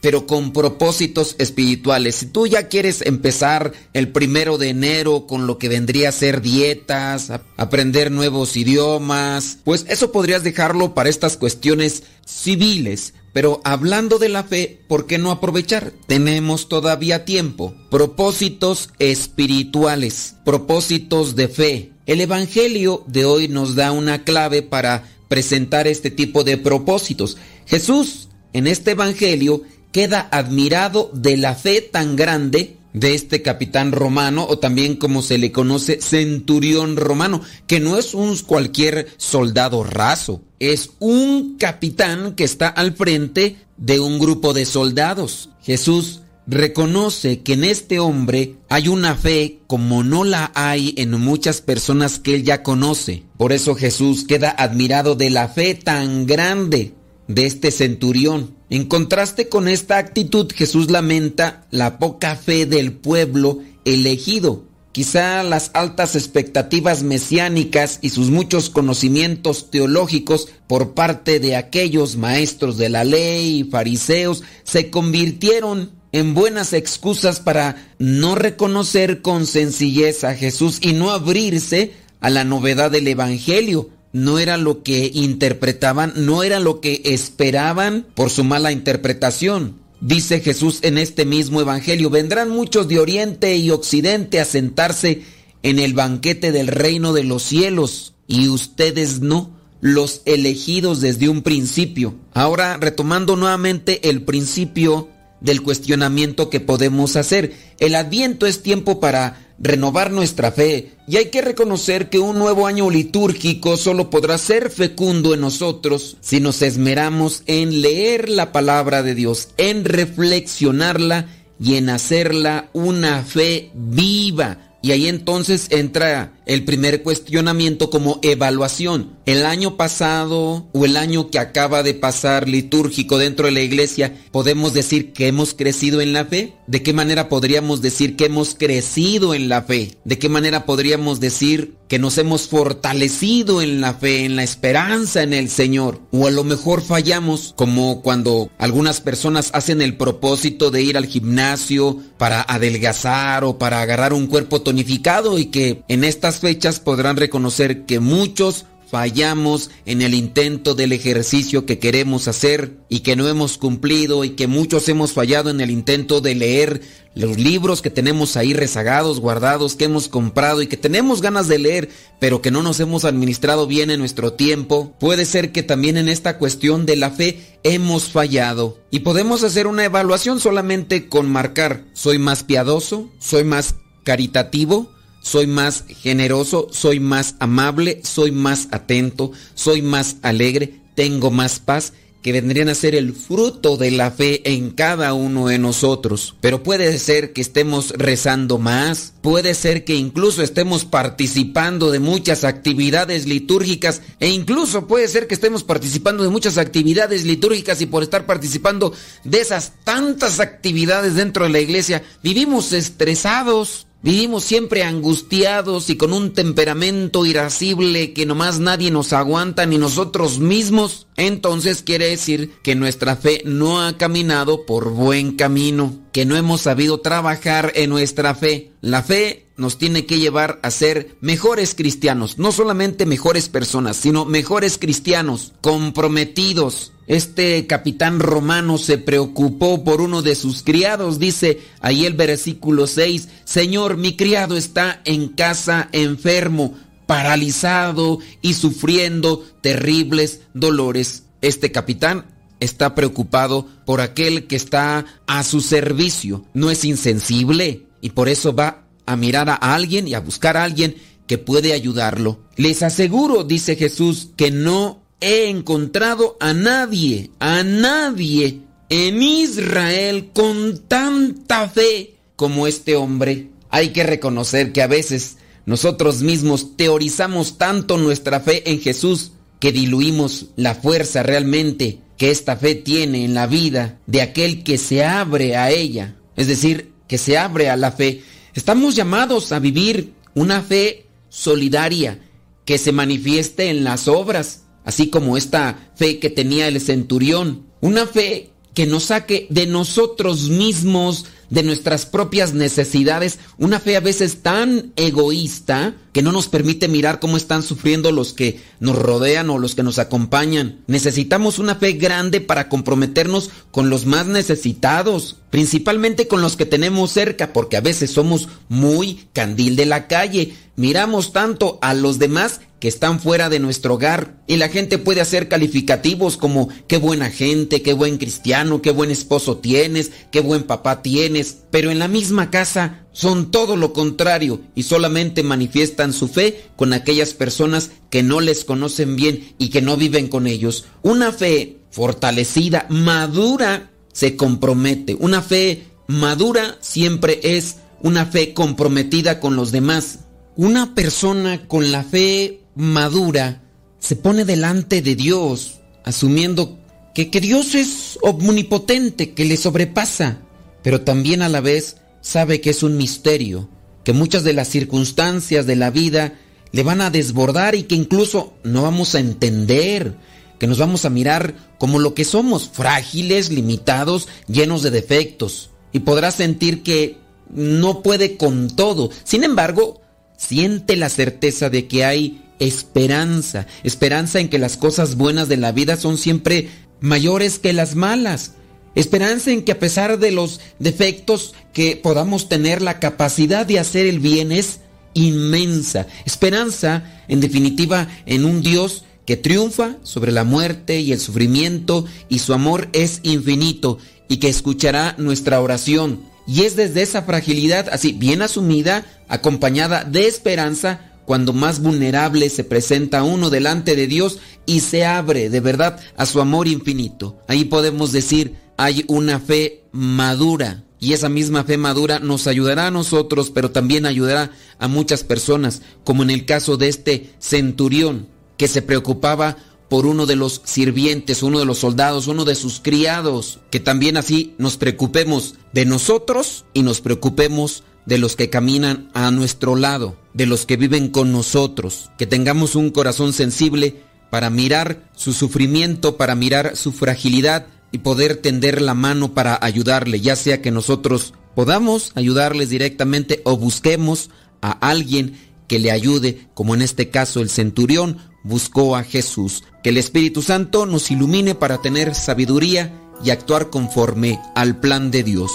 pero 0.00 0.26
con 0.26 0.52
propósitos 0.52 1.36
espirituales. 1.38 2.16
Si 2.16 2.26
tú 2.26 2.46
ya 2.46 2.68
quieres 2.68 3.02
empezar 3.02 3.72
el 3.92 4.08
primero 4.08 4.58
de 4.58 4.70
enero 4.70 5.26
con 5.26 5.46
lo 5.46 5.58
que 5.58 5.68
vendría 5.68 6.08
a 6.08 6.12
ser 6.12 6.40
dietas, 6.40 7.30
aprender 7.56 8.10
nuevos 8.10 8.56
idiomas, 8.56 9.58
pues 9.64 9.84
eso 9.88 10.12
podrías 10.12 10.42
dejarlo 10.42 10.94
para 10.94 11.10
estas 11.10 11.36
cuestiones 11.36 12.04
civiles. 12.26 13.14
Pero 13.32 13.60
hablando 13.64 14.18
de 14.18 14.28
la 14.28 14.42
fe, 14.42 14.80
¿por 14.88 15.06
qué 15.06 15.18
no 15.18 15.30
aprovechar? 15.30 15.92
Tenemos 16.08 16.68
todavía 16.68 17.24
tiempo. 17.24 17.74
Propósitos 17.88 18.90
espirituales, 18.98 20.34
propósitos 20.44 21.36
de 21.36 21.48
fe. 21.48 21.92
El 22.06 22.20
Evangelio 22.20 23.04
de 23.06 23.24
hoy 23.24 23.46
nos 23.46 23.76
da 23.76 23.92
una 23.92 24.24
clave 24.24 24.62
para 24.62 25.04
presentar 25.28 25.86
este 25.86 26.10
tipo 26.10 26.42
de 26.42 26.56
propósitos. 26.56 27.36
Jesús 27.66 28.29
en 28.52 28.66
este 28.66 28.92
Evangelio 28.92 29.62
queda 29.92 30.28
admirado 30.30 31.10
de 31.14 31.36
la 31.36 31.54
fe 31.54 31.80
tan 31.80 32.16
grande 32.16 32.76
de 32.92 33.14
este 33.14 33.42
capitán 33.42 33.92
romano 33.92 34.46
o 34.48 34.58
también 34.58 34.96
como 34.96 35.22
se 35.22 35.38
le 35.38 35.52
conoce 35.52 36.00
centurión 36.00 36.96
romano, 36.96 37.40
que 37.66 37.80
no 37.80 37.96
es 37.96 38.14
un 38.14 38.36
cualquier 38.38 39.08
soldado 39.16 39.84
raso, 39.84 40.42
es 40.58 40.90
un 40.98 41.56
capitán 41.56 42.34
que 42.34 42.44
está 42.44 42.68
al 42.68 42.94
frente 42.94 43.56
de 43.76 44.00
un 44.00 44.18
grupo 44.18 44.52
de 44.52 44.64
soldados. 44.64 45.50
Jesús 45.62 46.22
reconoce 46.46 47.42
que 47.42 47.52
en 47.52 47.64
este 47.64 48.00
hombre 48.00 48.56
hay 48.68 48.88
una 48.88 49.14
fe 49.14 49.60
como 49.68 50.02
no 50.02 50.24
la 50.24 50.50
hay 50.54 50.94
en 50.96 51.12
muchas 51.12 51.60
personas 51.60 52.18
que 52.18 52.34
él 52.34 52.44
ya 52.44 52.64
conoce. 52.64 53.22
Por 53.36 53.52
eso 53.52 53.76
Jesús 53.76 54.24
queda 54.24 54.50
admirado 54.50 55.14
de 55.14 55.30
la 55.30 55.48
fe 55.48 55.76
tan 55.76 56.26
grande 56.26 56.94
de 57.34 57.46
este 57.46 57.70
centurión. 57.70 58.54
En 58.70 58.86
contraste 58.86 59.48
con 59.48 59.68
esta 59.68 59.98
actitud, 59.98 60.50
Jesús 60.52 60.90
lamenta 60.90 61.66
la 61.70 61.98
poca 61.98 62.36
fe 62.36 62.66
del 62.66 62.92
pueblo 62.92 63.60
elegido. 63.84 64.64
Quizá 64.92 65.44
las 65.44 65.70
altas 65.74 66.16
expectativas 66.16 67.04
mesiánicas 67.04 68.00
y 68.02 68.08
sus 68.08 68.30
muchos 68.30 68.70
conocimientos 68.70 69.70
teológicos 69.70 70.48
por 70.66 70.94
parte 70.94 71.38
de 71.38 71.54
aquellos 71.54 72.16
maestros 72.16 72.76
de 72.76 72.88
la 72.88 73.04
ley 73.04 73.60
y 73.60 73.64
fariseos 73.64 74.42
se 74.64 74.90
convirtieron 74.90 75.92
en 76.10 76.34
buenas 76.34 76.72
excusas 76.72 77.38
para 77.38 77.92
no 78.00 78.34
reconocer 78.34 79.22
con 79.22 79.46
sencillez 79.46 80.24
a 80.24 80.34
Jesús 80.34 80.78
y 80.80 80.92
no 80.92 81.12
abrirse 81.12 81.92
a 82.20 82.28
la 82.28 82.42
novedad 82.42 82.90
del 82.90 83.06
Evangelio 83.06 83.90
no 84.12 84.38
era 84.38 84.56
lo 84.56 84.82
que 84.82 85.10
interpretaban, 85.12 86.12
no 86.16 86.42
era 86.42 86.60
lo 86.60 86.80
que 86.80 87.02
esperaban 87.04 88.06
por 88.14 88.30
su 88.30 88.44
mala 88.44 88.72
interpretación. 88.72 89.78
Dice 90.00 90.40
Jesús 90.40 90.78
en 90.82 90.98
este 90.98 91.24
mismo 91.24 91.60
Evangelio, 91.60 92.10
vendrán 92.10 92.48
muchos 92.48 92.88
de 92.88 92.98
Oriente 92.98 93.56
y 93.56 93.70
Occidente 93.70 94.40
a 94.40 94.44
sentarse 94.44 95.22
en 95.62 95.78
el 95.78 95.92
banquete 95.92 96.52
del 96.52 96.68
reino 96.68 97.12
de 97.12 97.24
los 97.24 97.42
cielos, 97.42 98.14
y 98.26 98.48
ustedes 98.48 99.20
no, 99.20 99.50
los 99.80 100.22
elegidos 100.24 101.00
desde 101.00 101.28
un 101.28 101.42
principio. 101.42 102.14
Ahora, 102.32 102.76
retomando 102.76 103.36
nuevamente 103.36 104.08
el 104.08 104.22
principio 104.22 105.08
del 105.40 105.62
cuestionamiento 105.62 106.48
que 106.48 106.60
podemos 106.60 107.16
hacer, 107.16 107.52
el 107.78 107.94
adviento 107.94 108.46
es 108.46 108.62
tiempo 108.62 109.00
para 109.00 109.49
renovar 109.60 110.10
nuestra 110.10 110.50
fe 110.50 110.92
y 111.06 111.18
hay 111.18 111.26
que 111.26 111.42
reconocer 111.42 112.08
que 112.08 112.18
un 112.18 112.38
nuevo 112.38 112.66
año 112.66 112.90
litúrgico 112.90 113.76
solo 113.76 114.08
podrá 114.08 114.38
ser 114.38 114.70
fecundo 114.70 115.34
en 115.34 115.42
nosotros 115.42 116.16
si 116.20 116.40
nos 116.40 116.62
esmeramos 116.62 117.42
en 117.46 117.82
leer 117.82 118.30
la 118.30 118.52
palabra 118.52 119.02
de 119.02 119.14
Dios, 119.14 119.50
en 119.58 119.84
reflexionarla 119.84 121.26
y 121.62 121.74
en 121.74 121.90
hacerla 121.90 122.70
una 122.72 123.22
fe 123.22 123.70
viva. 123.74 124.78
Y 124.82 124.92
ahí 124.92 125.08
entonces 125.08 125.66
entra 125.70 126.39
el 126.50 126.64
primer 126.64 127.04
cuestionamiento 127.04 127.90
como 127.90 128.18
evaluación. 128.22 129.12
El 129.24 129.46
año 129.46 129.76
pasado 129.76 130.66
o 130.72 130.84
el 130.84 130.96
año 130.96 131.30
que 131.30 131.38
acaba 131.38 131.84
de 131.84 131.94
pasar 131.94 132.48
litúrgico 132.48 133.18
dentro 133.18 133.46
de 133.46 133.52
la 133.52 133.60
iglesia, 133.60 134.16
¿podemos 134.32 134.74
decir 134.74 135.12
que 135.12 135.28
hemos 135.28 135.54
crecido 135.54 136.00
en 136.00 136.12
la 136.12 136.24
fe? 136.24 136.54
¿De 136.66 136.82
qué 136.82 136.92
manera 136.92 137.28
podríamos 137.28 137.82
decir 137.82 138.16
que 138.16 138.24
hemos 138.24 138.56
crecido 138.56 139.32
en 139.32 139.48
la 139.48 139.62
fe? 139.62 139.96
¿De 140.04 140.18
qué 140.18 140.28
manera 140.28 140.66
podríamos 140.66 141.20
decir 141.20 141.76
que 141.86 142.00
nos 142.00 142.18
hemos 142.18 142.48
fortalecido 142.48 143.62
en 143.62 143.80
la 143.80 143.94
fe, 143.94 144.24
en 144.24 144.34
la 144.34 144.42
esperanza 144.42 145.22
en 145.22 145.32
el 145.32 145.50
Señor? 145.50 146.00
O 146.10 146.26
a 146.26 146.30
lo 146.32 146.42
mejor 146.42 146.82
fallamos, 146.82 147.54
como 147.56 148.02
cuando 148.02 148.50
algunas 148.58 149.00
personas 149.00 149.50
hacen 149.52 149.82
el 149.82 149.96
propósito 149.96 150.72
de 150.72 150.82
ir 150.82 150.96
al 150.96 151.06
gimnasio 151.06 151.98
para 152.18 152.42
adelgazar 152.42 153.44
o 153.44 153.58
para 153.58 153.82
agarrar 153.82 154.12
un 154.12 154.26
cuerpo 154.26 154.62
tonificado 154.62 155.38
y 155.38 155.46
que 155.46 155.84
en 155.86 156.02
estas 156.02 156.39
fechas 156.40 156.80
podrán 156.80 157.16
reconocer 157.16 157.84
que 157.84 158.00
muchos 158.00 158.66
fallamos 158.90 159.70
en 159.86 160.02
el 160.02 160.14
intento 160.14 160.74
del 160.74 160.92
ejercicio 160.92 161.64
que 161.64 161.78
queremos 161.78 162.26
hacer 162.26 162.78
y 162.88 163.00
que 163.00 163.14
no 163.14 163.28
hemos 163.28 163.56
cumplido 163.56 164.24
y 164.24 164.30
que 164.30 164.48
muchos 164.48 164.88
hemos 164.88 165.12
fallado 165.12 165.48
en 165.50 165.60
el 165.60 165.70
intento 165.70 166.20
de 166.20 166.34
leer 166.34 166.82
los 167.14 167.38
libros 167.38 167.82
que 167.82 167.90
tenemos 167.90 168.36
ahí 168.36 168.52
rezagados, 168.52 169.20
guardados, 169.20 169.76
que 169.76 169.84
hemos 169.84 170.08
comprado 170.08 170.62
y 170.62 170.66
que 170.66 170.76
tenemos 170.76 171.22
ganas 171.22 171.46
de 171.46 171.58
leer, 171.58 171.88
pero 172.18 172.42
que 172.42 172.50
no 172.50 172.62
nos 172.62 172.80
hemos 172.80 173.04
administrado 173.04 173.66
bien 173.66 173.90
en 173.90 174.00
nuestro 174.00 174.32
tiempo. 174.32 174.92
Puede 174.98 175.24
ser 175.24 175.52
que 175.52 175.62
también 175.62 175.96
en 175.96 176.08
esta 176.08 176.38
cuestión 176.38 176.86
de 176.86 176.96
la 176.96 177.10
fe 177.10 177.58
hemos 177.62 178.10
fallado. 178.10 178.78
Y 178.90 179.00
podemos 179.00 179.44
hacer 179.44 179.66
una 179.66 179.84
evaluación 179.84 180.40
solamente 180.40 181.08
con 181.08 181.30
marcar, 181.30 181.84
soy 181.94 182.18
más 182.18 182.42
piadoso, 182.42 183.08
soy 183.18 183.44
más 183.44 183.76
caritativo, 184.04 184.90
soy 185.20 185.46
más 185.46 185.84
generoso, 185.88 186.68
soy 186.70 187.00
más 187.00 187.36
amable, 187.38 188.00
soy 188.04 188.32
más 188.32 188.68
atento, 188.70 189.32
soy 189.54 189.82
más 189.82 190.16
alegre, 190.22 190.80
tengo 190.94 191.30
más 191.30 191.60
paz, 191.60 191.92
que 192.22 192.32
vendrían 192.32 192.68
a 192.68 192.74
ser 192.74 192.94
el 192.94 193.14
fruto 193.14 193.76
de 193.76 193.90
la 193.90 194.10
fe 194.10 194.42
en 194.52 194.70
cada 194.70 195.14
uno 195.14 195.46
de 195.48 195.58
nosotros. 195.58 196.34
Pero 196.40 196.62
puede 196.62 196.98
ser 196.98 197.32
que 197.32 197.40
estemos 197.40 197.90
rezando 197.96 198.58
más, 198.58 199.14
puede 199.22 199.54
ser 199.54 199.84
que 199.84 199.94
incluso 199.94 200.42
estemos 200.42 200.84
participando 200.84 201.90
de 201.90 201.98
muchas 201.98 202.44
actividades 202.44 203.26
litúrgicas 203.26 204.02
e 204.18 204.28
incluso 204.28 204.86
puede 204.86 205.08
ser 205.08 205.26
que 205.26 205.34
estemos 205.34 205.64
participando 205.64 206.22
de 206.22 206.28
muchas 206.28 206.58
actividades 206.58 207.24
litúrgicas 207.24 207.80
y 207.80 207.86
por 207.86 208.02
estar 208.02 208.26
participando 208.26 208.92
de 209.24 209.40
esas 209.40 209.72
tantas 209.84 210.40
actividades 210.40 211.14
dentro 211.14 211.44
de 211.44 211.50
la 211.50 211.60
iglesia, 211.60 212.02
vivimos 212.22 212.72
estresados, 212.72 213.86
Vivimos 214.02 214.44
siempre 214.44 214.82
angustiados 214.82 215.90
y 215.90 215.96
con 215.96 216.14
un 216.14 216.32
temperamento 216.32 217.26
irascible 217.26 218.14
que 218.14 218.24
nomás 218.24 218.58
nadie 218.58 218.90
nos 218.90 219.12
aguanta 219.12 219.66
ni 219.66 219.76
nosotros 219.76 220.38
mismos. 220.38 221.06
Entonces 221.16 221.82
quiere 221.82 222.06
decir 222.06 222.50
que 222.62 222.74
nuestra 222.74 223.16
fe 223.16 223.42
no 223.44 223.82
ha 223.82 223.98
caminado 223.98 224.64
por 224.64 224.88
buen 224.90 225.36
camino, 225.36 225.98
que 226.12 226.24
no 226.24 226.34
hemos 226.34 226.62
sabido 226.62 227.00
trabajar 227.00 227.72
en 227.74 227.90
nuestra 227.90 228.34
fe. 228.34 228.72
La 228.80 229.02
fe 229.02 229.49
nos 229.60 229.76
tiene 229.76 230.06
que 230.06 230.18
llevar 230.18 230.58
a 230.62 230.70
ser 230.70 231.16
mejores 231.20 231.74
cristianos, 231.74 232.38
no 232.38 232.50
solamente 232.50 233.04
mejores 233.04 233.50
personas, 233.50 233.96
sino 233.96 234.24
mejores 234.24 234.78
cristianos, 234.78 235.52
comprometidos. 235.60 236.92
Este 237.06 237.66
capitán 237.66 238.20
romano 238.20 238.78
se 238.78 238.96
preocupó 238.96 239.84
por 239.84 240.00
uno 240.00 240.22
de 240.22 240.34
sus 240.34 240.62
criados, 240.62 241.18
dice 241.18 241.60
ahí 241.80 242.06
el 242.06 242.14
versículo 242.14 242.86
6, 242.86 243.28
Señor, 243.44 243.98
mi 243.98 244.16
criado 244.16 244.56
está 244.56 245.02
en 245.04 245.28
casa 245.28 245.90
enfermo, 245.92 246.74
paralizado 247.06 248.18
y 248.40 248.54
sufriendo 248.54 249.44
terribles 249.60 250.40
dolores. 250.54 251.24
Este 251.42 251.70
capitán 251.70 252.24
está 252.60 252.94
preocupado 252.94 253.66
por 253.84 254.00
aquel 254.00 254.46
que 254.46 254.56
está 254.56 255.04
a 255.26 255.42
su 255.44 255.60
servicio, 255.60 256.46
no 256.54 256.70
es 256.70 256.84
insensible 256.86 257.82
y 258.00 258.10
por 258.10 258.30
eso 258.30 258.54
va 258.54 258.79
a 259.10 259.16
mirar 259.16 259.50
a 259.50 259.54
alguien 259.54 260.06
y 260.06 260.14
a 260.14 260.20
buscar 260.20 260.56
a 260.56 260.64
alguien 260.64 260.96
que 261.26 261.38
puede 261.38 261.72
ayudarlo. 261.72 262.40
Les 262.56 262.82
aseguro, 262.82 263.44
dice 263.44 263.76
Jesús, 263.76 264.28
que 264.36 264.50
no 264.50 265.02
he 265.20 265.48
encontrado 265.48 266.36
a 266.40 266.52
nadie, 266.52 267.30
a 267.38 267.62
nadie 267.62 268.60
en 268.88 269.22
Israel 269.22 270.30
con 270.32 270.78
tanta 270.88 271.68
fe 271.68 272.16
como 272.36 272.66
este 272.66 272.96
hombre. 272.96 273.50
Hay 273.68 273.90
que 273.90 274.02
reconocer 274.02 274.72
que 274.72 274.82
a 274.82 274.86
veces 274.86 275.36
nosotros 275.66 276.22
mismos 276.22 276.76
teorizamos 276.76 277.58
tanto 277.58 277.98
nuestra 277.98 278.40
fe 278.40 278.70
en 278.70 278.80
Jesús 278.80 279.32
que 279.60 279.72
diluimos 279.72 280.46
la 280.56 280.74
fuerza 280.74 281.22
realmente 281.22 282.00
que 282.16 282.30
esta 282.30 282.56
fe 282.56 282.74
tiene 282.74 283.24
en 283.24 283.34
la 283.34 283.46
vida 283.46 283.98
de 284.06 284.20
aquel 284.20 284.62
que 284.62 284.78
se 284.78 285.04
abre 285.04 285.56
a 285.56 285.70
ella, 285.70 286.16
es 286.36 286.48
decir, 286.48 286.92
que 287.08 287.18
se 287.18 287.38
abre 287.38 287.70
a 287.70 287.76
la 287.76 287.92
fe. 287.92 288.22
Estamos 288.54 288.96
llamados 288.96 289.52
a 289.52 289.58
vivir 289.58 290.14
una 290.34 290.62
fe 290.62 291.06
solidaria 291.28 292.20
que 292.64 292.78
se 292.78 292.92
manifieste 292.92 293.70
en 293.70 293.84
las 293.84 294.08
obras, 294.08 294.64
así 294.84 295.08
como 295.08 295.36
esta 295.36 295.92
fe 295.96 296.18
que 296.18 296.30
tenía 296.30 296.68
el 296.68 296.80
centurión, 296.80 297.66
una 297.80 298.06
fe 298.06 298.50
que 298.74 298.86
nos 298.86 299.04
saque 299.04 299.46
de 299.50 299.66
nosotros 299.66 300.48
mismos, 300.48 301.26
de 301.50 301.62
nuestras 301.62 302.06
propias 302.06 302.54
necesidades, 302.54 303.38
una 303.58 303.80
fe 303.80 303.96
a 303.96 304.00
veces 304.00 304.42
tan 304.42 304.92
egoísta 304.96 305.94
que 306.12 306.22
no 306.22 306.32
nos 306.32 306.48
permite 306.48 306.88
mirar 306.88 307.20
cómo 307.20 307.36
están 307.36 307.62
sufriendo 307.62 308.10
los 308.10 308.32
que 308.32 308.60
nos 308.80 308.96
rodean 308.96 309.50
o 309.50 309.58
los 309.58 309.74
que 309.74 309.82
nos 309.82 309.98
acompañan. 309.98 310.80
Necesitamos 310.86 311.58
una 311.58 311.76
fe 311.76 311.92
grande 311.92 312.40
para 312.40 312.68
comprometernos 312.68 313.50
con 313.70 313.90
los 313.90 314.06
más 314.06 314.26
necesitados, 314.26 315.36
principalmente 315.50 316.26
con 316.26 316.42
los 316.42 316.56
que 316.56 316.66
tenemos 316.66 317.12
cerca, 317.12 317.52
porque 317.52 317.76
a 317.76 317.80
veces 317.80 318.10
somos 318.10 318.48
muy 318.68 319.26
candil 319.32 319.76
de 319.76 319.86
la 319.86 320.08
calle. 320.08 320.54
Miramos 320.80 321.34
tanto 321.34 321.78
a 321.82 321.92
los 321.92 322.18
demás 322.18 322.62
que 322.78 322.88
están 322.88 323.20
fuera 323.20 323.50
de 323.50 323.58
nuestro 323.58 323.96
hogar 323.96 324.40
y 324.46 324.56
la 324.56 324.70
gente 324.70 324.96
puede 324.96 325.20
hacer 325.20 325.46
calificativos 325.46 326.38
como 326.38 326.70
qué 326.88 326.96
buena 326.96 327.28
gente, 327.28 327.82
qué 327.82 327.92
buen 327.92 328.16
cristiano, 328.16 328.80
qué 328.80 328.90
buen 328.90 329.10
esposo 329.10 329.58
tienes, 329.58 330.10
qué 330.30 330.40
buen 330.40 330.62
papá 330.62 331.02
tienes, 331.02 331.58
pero 331.70 331.90
en 331.90 331.98
la 331.98 332.08
misma 332.08 332.50
casa 332.50 333.04
son 333.12 333.50
todo 333.50 333.76
lo 333.76 333.92
contrario 333.92 334.62
y 334.74 334.84
solamente 334.84 335.42
manifiestan 335.42 336.14
su 336.14 336.28
fe 336.28 336.62
con 336.76 336.94
aquellas 336.94 337.34
personas 337.34 337.90
que 338.08 338.22
no 338.22 338.40
les 338.40 338.64
conocen 338.64 339.16
bien 339.16 339.52
y 339.58 339.68
que 339.68 339.82
no 339.82 339.98
viven 339.98 340.28
con 340.28 340.46
ellos. 340.46 340.86
Una 341.02 341.30
fe 341.30 341.76
fortalecida, 341.90 342.86
madura, 342.88 343.90
se 344.14 344.34
compromete. 344.34 345.14
Una 345.20 345.42
fe 345.42 345.82
madura 346.06 346.78
siempre 346.80 347.38
es 347.42 347.76
una 348.00 348.24
fe 348.24 348.54
comprometida 348.54 349.40
con 349.40 349.56
los 349.56 349.72
demás. 349.72 350.20
Una 350.60 350.94
persona 350.94 351.66
con 351.68 351.90
la 351.90 352.04
fe 352.04 352.60
madura 352.74 353.62
se 353.98 354.14
pone 354.14 354.44
delante 354.44 355.00
de 355.00 355.14
Dios, 355.14 355.80
asumiendo 356.04 356.78
que, 357.14 357.30
que, 357.30 357.40
Dios 357.40 357.74
es 357.74 358.18
omnipotente, 358.20 359.32
que 359.32 359.46
le 359.46 359.56
sobrepasa, 359.56 360.42
pero 360.82 361.00
también 361.00 361.40
a 361.40 361.48
la 361.48 361.62
vez 361.62 361.96
sabe 362.20 362.60
que 362.60 362.68
es 362.68 362.82
un 362.82 362.98
misterio, 362.98 363.70
que 364.04 364.12
muchas 364.12 364.44
de 364.44 364.52
las 364.52 364.68
circunstancias 364.68 365.64
de 365.64 365.76
la 365.76 365.88
vida 365.88 366.34
le 366.72 366.82
van 366.82 367.00
a 367.00 367.08
desbordar 367.08 367.74
y 367.74 367.84
que 367.84 367.94
incluso 367.94 368.52
no 368.62 368.82
vamos 368.82 369.14
a 369.14 369.20
entender, 369.20 370.14
que 370.58 370.66
nos 370.66 370.76
vamos 370.76 371.06
a 371.06 371.10
mirar 371.10 371.54
como 371.78 371.98
lo 371.98 372.12
que 372.12 372.26
somos, 372.26 372.68
frágiles, 372.68 373.48
limitados, 373.48 374.28
llenos 374.46 374.82
de 374.82 374.90
defectos, 374.90 375.70
y 375.90 376.00
podrá 376.00 376.30
sentir 376.30 376.82
que 376.82 377.16
no 377.48 378.02
puede 378.02 378.36
con 378.36 378.68
todo. 378.68 379.08
Sin 379.24 379.42
embargo, 379.42 380.02
siente 380.40 380.96
la 380.96 381.10
certeza 381.10 381.68
de 381.68 381.86
que 381.86 382.04
hay 382.04 382.42
esperanza, 382.58 383.66
esperanza 383.84 384.40
en 384.40 384.48
que 384.48 384.58
las 384.58 384.76
cosas 384.76 385.16
buenas 385.16 385.48
de 385.48 385.58
la 385.58 385.72
vida 385.72 385.96
son 385.96 386.16
siempre 386.16 386.70
mayores 387.00 387.58
que 387.58 387.72
las 387.72 387.94
malas. 387.94 388.52
Esperanza 388.94 389.50
en 389.50 389.62
que 389.62 389.72
a 389.72 389.78
pesar 389.78 390.18
de 390.18 390.32
los 390.32 390.60
defectos 390.78 391.54
que 391.72 391.96
podamos 391.96 392.48
tener, 392.48 392.82
la 392.82 392.98
capacidad 392.98 393.66
de 393.66 393.78
hacer 393.78 394.06
el 394.06 394.18
bien 394.18 394.50
es 394.50 394.80
inmensa. 395.14 396.06
Esperanza, 396.24 397.04
en 397.28 397.40
definitiva, 397.40 398.08
en 398.26 398.44
un 398.44 398.62
Dios 398.62 399.04
que 399.26 399.36
triunfa 399.36 399.96
sobre 400.02 400.32
la 400.32 400.44
muerte 400.44 401.00
y 401.00 401.12
el 401.12 401.20
sufrimiento 401.20 402.06
y 402.28 402.40
su 402.40 402.54
amor 402.54 402.88
es 402.92 403.20
infinito 403.22 403.98
y 404.26 404.38
que 404.38 404.48
escuchará 404.48 405.14
nuestra 405.18 405.60
oración. 405.60 406.29
Y 406.50 406.64
es 406.64 406.74
desde 406.74 407.02
esa 407.02 407.22
fragilidad, 407.22 407.88
así 407.92 408.10
bien 408.10 408.42
asumida, 408.42 409.06
acompañada 409.28 410.02
de 410.02 410.26
esperanza, 410.26 411.12
cuando 411.24 411.52
más 411.52 411.80
vulnerable 411.80 412.50
se 412.50 412.64
presenta 412.64 413.22
uno 413.22 413.50
delante 413.50 413.94
de 413.94 414.08
Dios 414.08 414.40
y 414.66 414.80
se 414.80 415.04
abre 415.04 415.48
de 415.48 415.60
verdad 415.60 416.00
a 416.16 416.26
su 416.26 416.40
amor 416.40 416.66
infinito. 416.66 417.38
Ahí 417.46 417.66
podemos 417.66 418.10
decir, 418.10 418.56
hay 418.76 419.04
una 419.06 419.38
fe 419.38 419.84
madura. 419.92 420.82
Y 420.98 421.12
esa 421.12 421.28
misma 421.28 421.62
fe 421.62 421.76
madura 421.76 422.18
nos 422.18 422.48
ayudará 422.48 422.88
a 422.88 422.90
nosotros, 422.90 423.52
pero 423.52 423.70
también 423.70 424.04
ayudará 424.04 424.50
a 424.80 424.88
muchas 424.88 425.22
personas, 425.22 425.82
como 426.02 426.24
en 426.24 426.30
el 426.30 426.46
caso 426.46 426.76
de 426.76 426.88
este 426.88 427.30
centurión, 427.38 428.26
que 428.56 428.66
se 428.66 428.82
preocupaba 428.82 429.56
por 429.90 430.06
uno 430.06 430.24
de 430.24 430.36
los 430.36 430.62
sirvientes, 430.64 431.42
uno 431.42 431.58
de 431.58 431.66
los 431.66 431.78
soldados, 431.78 432.28
uno 432.28 432.44
de 432.46 432.54
sus 432.54 432.80
criados, 432.80 433.58
que 433.70 433.80
también 433.80 434.16
así 434.16 434.54
nos 434.56 434.76
preocupemos 434.76 435.56
de 435.72 435.84
nosotros 435.84 436.64
y 436.72 436.82
nos 436.82 437.00
preocupemos 437.00 437.82
de 438.06 438.16
los 438.16 438.36
que 438.36 438.50
caminan 438.50 439.10
a 439.14 439.30
nuestro 439.32 439.74
lado, 439.74 440.16
de 440.32 440.46
los 440.46 440.64
que 440.64 440.76
viven 440.76 441.08
con 441.08 441.32
nosotros, 441.32 442.10
que 442.16 442.26
tengamos 442.26 442.76
un 442.76 442.90
corazón 442.90 443.32
sensible 443.32 444.02
para 444.30 444.48
mirar 444.48 445.10
su 445.16 445.32
sufrimiento, 445.32 446.16
para 446.16 446.36
mirar 446.36 446.76
su 446.76 446.92
fragilidad 446.92 447.66
y 447.90 447.98
poder 447.98 448.36
tender 448.36 448.80
la 448.80 448.94
mano 448.94 449.34
para 449.34 449.58
ayudarle, 449.60 450.20
ya 450.20 450.36
sea 450.36 450.62
que 450.62 450.70
nosotros 450.70 451.34
podamos 451.56 452.12
ayudarles 452.14 452.70
directamente 452.70 453.42
o 453.44 453.56
busquemos 453.56 454.30
a 454.62 454.70
alguien 454.70 455.34
que 455.66 455.78
le 455.78 455.90
ayude, 455.90 456.46
como 456.54 456.74
en 456.74 456.82
este 456.82 457.10
caso 457.10 457.40
el 457.40 457.50
centurión, 457.50 458.18
buscó 458.42 458.96
a 458.96 459.02
Jesús. 459.02 459.64
Que 459.82 459.90
el 459.90 459.96
Espíritu 459.96 460.42
Santo 460.42 460.86
nos 460.86 461.10
ilumine 461.10 461.54
para 461.54 461.78
tener 461.78 462.14
sabiduría 462.14 462.92
y 463.24 463.30
actuar 463.30 463.70
conforme 463.70 464.40
al 464.54 464.76
plan 464.76 465.10
de 465.10 465.22
Dios. 465.22 465.50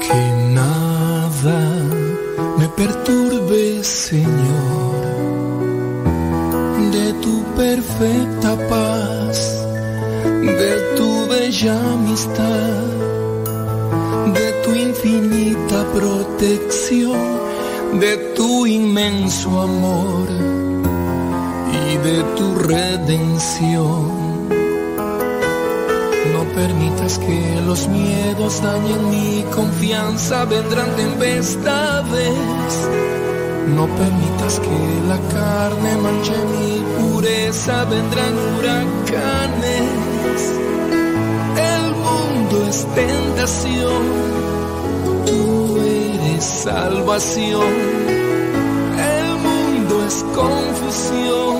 Que 0.00 0.52
nada 0.52 1.82
me 2.58 2.68
perturbe, 2.68 3.82
Señor, 3.84 4.28
de 6.92 7.12
tu 7.22 7.42
perfecta 7.56 8.68
paz, 8.68 9.64
de 10.24 10.76
tu 10.96 11.26
bella 11.28 11.92
amistad, 11.92 12.82
de 14.34 14.52
tu 14.64 14.74
infinita 14.74 15.84
protección, 15.92 17.47
de 17.94 18.16
tu 18.36 18.66
inmenso 18.66 19.60
amor 19.60 20.28
y 21.72 21.96
de 21.96 22.22
tu 22.36 22.54
redención. 22.56 24.18
No 26.32 26.44
permitas 26.54 27.18
que 27.18 27.60
los 27.66 27.88
miedos 27.88 28.62
dañen 28.62 29.10
mi 29.10 29.44
confianza, 29.54 30.44
vendrán 30.44 30.94
tempestades. 30.96 32.88
No 33.74 33.86
permitas 33.86 34.60
que 34.60 35.08
la 35.08 35.18
carne 35.28 35.96
manche 36.02 36.32
mi 36.54 36.82
pureza, 36.98 37.84
vendrán 37.84 38.34
huracanes. 38.56 39.88
El 41.74 41.84
mundo 42.06 42.66
es 42.68 42.86
tentación, 42.94 44.02
salvación. 46.40 47.74
El 49.14 49.28
mundo 49.46 50.04
es 50.06 50.24
confusión, 50.34 51.56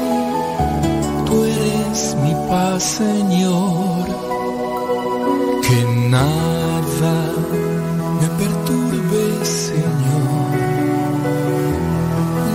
tú 1.26 1.44
eres 1.44 2.16
mi 2.22 2.34
paz, 2.48 2.82
Señor. 2.82 4.06
Que 5.66 5.84
nada 6.08 7.16
me 8.20 8.28
perturbe, 8.40 9.44
Señor, 9.44 10.50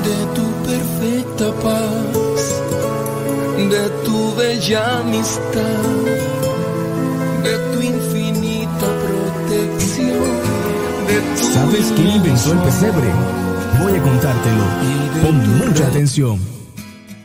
de 0.07 0.17
tu 0.35 0.45
perfecta 0.69 1.47
paz, 1.61 2.41
de 3.69 3.89
tu 4.05 4.35
bella 4.35 4.99
amistad, 4.99 6.32
¿Sabes 11.53 11.93
quién 11.95 12.09
inventó 12.09 12.51
el 12.51 12.57
pesebre? 12.59 13.07
Voy 13.79 13.93
a 13.93 14.01
contártelo. 14.01 14.63
Pon 15.21 15.59
mucha 15.59 15.85
atención. 15.85 16.39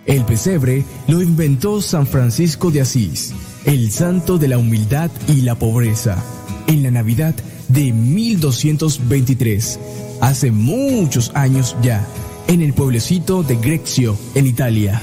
El 0.05 0.23
pesebre 0.27 0.85
lo 1.07 1.23
inventó 1.23 1.81
San 1.81 2.07
Francisco 2.07 2.71
de 2.71 2.83
Asís, 2.83 3.33
el 3.65 3.91
santo 3.91 4.37
de 4.37 4.49
la 4.49 4.59
humildad 4.59 5.11
y 5.29 5.41
la 5.41 5.55
pobreza, 5.55 6.23
en 6.67 6.83
la 6.83 6.91
Navidad 6.91 7.35
de 7.69 7.91
1223, 7.91 9.81
hace 10.21 10.51
muchos 10.51 11.31
años 11.35 11.75
ya, 11.81 12.07
en 12.49 12.61
el 12.61 12.75
pueblecito 12.75 13.43
de 13.43 13.57
Greccio, 13.57 14.19
en 14.35 14.47
Italia. 14.47 15.01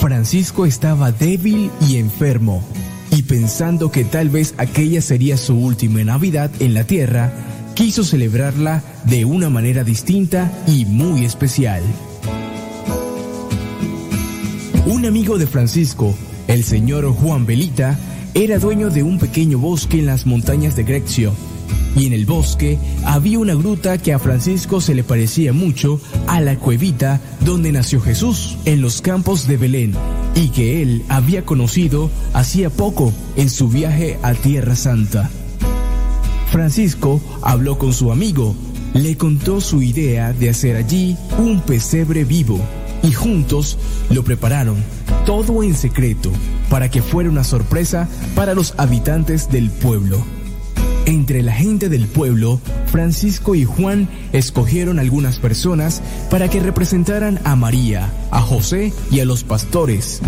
Francisco 0.00 0.66
estaba 0.66 1.12
débil 1.12 1.70
y 1.88 1.98
enfermo, 1.98 2.64
y 3.12 3.22
pensando 3.22 3.92
que 3.92 4.04
tal 4.04 4.30
vez 4.30 4.54
aquella 4.58 5.00
sería 5.00 5.36
su 5.36 5.54
última 5.54 6.02
Navidad 6.02 6.50
en 6.58 6.74
la 6.74 6.82
tierra, 6.82 7.47
quiso 7.78 8.02
celebrarla 8.02 8.82
de 9.04 9.24
una 9.24 9.50
manera 9.50 9.84
distinta 9.84 10.50
y 10.66 10.84
muy 10.84 11.24
especial. 11.24 11.80
Un 14.86 15.06
amigo 15.06 15.38
de 15.38 15.46
Francisco, 15.46 16.12
el 16.48 16.64
señor 16.64 17.08
Juan 17.12 17.46
Belita, 17.46 17.96
era 18.34 18.58
dueño 18.58 18.90
de 18.90 19.04
un 19.04 19.20
pequeño 19.20 19.60
bosque 19.60 20.00
en 20.00 20.06
las 20.06 20.26
montañas 20.26 20.74
de 20.74 20.82
Greccio. 20.82 21.32
Y 21.94 22.06
en 22.06 22.14
el 22.14 22.26
bosque 22.26 22.80
había 23.04 23.38
una 23.38 23.54
gruta 23.54 23.96
que 23.98 24.12
a 24.12 24.18
Francisco 24.18 24.80
se 24.80 24.96
le 24.96 25.04
parecía 25.04 25.52
mucho 25.52 26.00
a 26.26 26.40
la 26.40 26.56
cuevita 26.58 27.20
donde 27.44 27.70
nació 27.70 28.00
Jesús, 28.00 28.58
en 28.64 28.80
los 28.80 29.00
campos 29.02 29.46
de 29.46 29.56
Belén, 29.56 29.94
y 30.34 30.48
que 30.48 30.82
él 30.82 31.04
había 31.08 31.44
conocido 31.44 32.10
hacía 32.32 32.70
poco 32.70 33.12
en 33.36 33.48
su 33.48 33.68
viaje 33.68 34.18
a 34.24 34.34
Tierra 34.34 34.74
Santa. 34.74 35.30
Francisco 36.50 37.20
habló 37.42 37.78
con 37.78 37.92
su 37.92 38.10
amigo, 38.10 38.56
le 38.94 39.16
contó 39.16 39.60
su 39.60 39.82
idea 39.82 40.32
de 40.32 40.50
hacer 40.50 40.76
allí 40.76 41.16
un 41.38 41.60
pesebre 41.60 42.24
vivo 42.24 42.58
y 43.02 43.12
juntos 43.12 43.78
lo 44.10 44.24
prepararon, 44.24 44.76
todo 45.26 45.62
en 45.62 45.74
secreto, 45.74 46.32
para 46.70 46.90
que 46.90 47.02
fuera 47.02 47.30
una 47.30 47.44
sorpresa 47.44 48.08
para 48.34 48.54
los 48.54 48.74
habitantes 48.78 49.50
del 49.50 49.70
pueblo. 49.70 50.24
Entre 51.04 51.42
la 51.42 51.52
gente 51.52 51.88
del 51.88 52.06
pueblo, 52.06 52.60
Francisco 52.86 53.54
y 53.54 53.64
Juan 53.64 54.08
escogieron 54.32 54.98
algunas 54.98 55.38
personas 55.38 56.02
para 56.30 56.48
que 56.48 56.60
representaran 56.60 57.40
a 57.44 57.56
María, 57.56 58.10
a 58.30 58.40
José 58.40 58.92
y 59.10 59.20
a 59.20 59.24
los 59.24 59.44
pastores. 59.44 60.20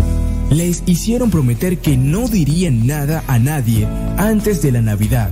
Les 0.49 0.83
hicieron 0.85 1.29
prometer 1.29 1.79
que 1.79 1.97
no 1.97 2.27
dirían 2.27 2.87
nada 2.87 3.23
a 3.27 3.37
nadie 3.37 3.87
antes 4.17 4.61
de 4.61 4.71
la 4.71 4.81
Navidad 4.81 5.31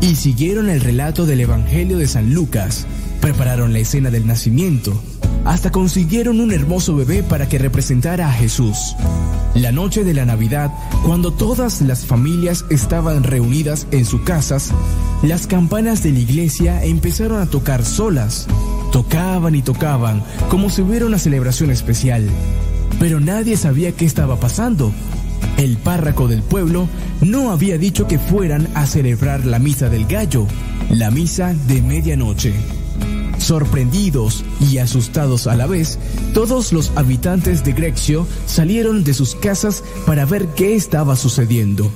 y 0.00 0.16
siguieron 0.16 0.68
el 0.70 0.80
relato 0.80 1.26
del 1.26 1.40
Evangelio 1.40 1.98
de 1.98 2.06
San 2.06 2.32
Lucas. 2.32 2.86
Prepararon 3.20 3.72
la 3.72 3.80
escena 3.80 4.10
del 4.10 4.26
nacimiento. 4.26 5.00
Hasta 5.44 5.70
consiguieron 5.70 6.40
un 6.40 6.52
hermoso 6.52 6.96
bebé 6.96 7.22
para 7.22 7.48
que 7.48 7.58
representara 7.58 8.28
a 8.28 8.32
Jesús. 8.32 8.96
La 9.54 9.72
noche 9.72 10.04
de 10.04 10.14
la 10.14 10.24
Navidad, 10.24 10.70
cuando 11.04 11.32
todas 11.32 11.80
las 11.82 12.06
familias 12.06 12.64
estaban 12.70 13.24
reunidas 13.24 13.86
en 13.90 14.04
sus 14.04 14.22
casas, 14.22 14.70
las 15.22 15.46
campanas 15.46 16.02
de 16.02 16.12
la 16.12 16.20
iglesia 16.20 16.84
empezaron 16.84 17.40
a 17.40 17.46
tocar 17.46 17.84
solas. 17.84 18.46
Tocaban 18.92 19.54
y 19.54 19.62
tocaban, 19.62 20.22
como 20.48 20.70
si 20.70 20.82
hubiera 20.82 21.06
una 21.06 21.18
celebración 21.18 21.70
especial. 21.70 22.28
Pero 22.98 23.20
nadie 23.20 23.56
sabía 23.56 23.92
qué 23.92 24.04
estaba 24.04 24.36
pasando. 24.36 24.92
El 25.56 25.76
párroco 25.76 26.28
del 26.28 26.42
pueblo 26.42 26.88
no 27.20 27.50
había 27.50 27.78
dicho 27.78 28.06
que 28.06 28.18
fueran 28.18 28.68
a 28.74 28.86
celebrar 28.86 29.44
la 29.44 29.58
misa 29.58 29.88
del 29.88 30.06
gallo, 30.06 30.46
la 30.90 31.10
misa 31.10 31.54
de 31.66 31.82
medianoche. 31.82 32.54
Sorprendidos 33.38 34.44
y 34.60 34.78
asustados 34.78 35.46
a 35.46 35.56
la 35.56 35.66
vez, 35.66 35.98
todos 36.34 36.72
los 36.72 36.92
habitantes 36.96 37.64
de 37.64 37.72
Greccio 37.72 38.26
salieron 38.46 39.02
de 39.02 39.14
sus 39.14 39.34
casas 39.34 39.82
para 40.06 40.24
ver 40.24 40.46
qué 40.56 40.76
estaba 40.76 41.16
sucediendo. 41.16 41.90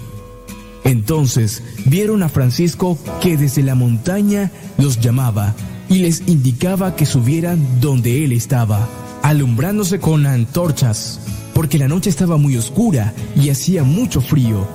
Entonces 0.84 1.62
vieron 1.86 2.22
a 2.22 2.28
Francisco 2.28 2.98
que 3.20 3.36
desde 3.36 3.62
la 3.62 3.74
montaña 3.74 4.50
los 4.78 5.00
llamaba 5.00 5.54
y 5.88 5.98
les 5.98 6.22
indicaba 6.26 6.96
que 6.96 7.06
subieran 7.06 7.80
donde 7.80 8.24
él 8.24 8.32
estaba, 8.32 8.88
alumbrándose 9.24 10.00
con 10.00 10.26
antorchas, 10.26 11.18
porque 11.54 11.78
la 11.78 11.88
noche 11.88 12.10
estaba 12.10 12.36
muy 12.36 12.58
oscura 12.58 13.14
y 13.34 13.48
hacía 13.48 13.82
mucho 13.82 14.20
frío. 14.20 14.68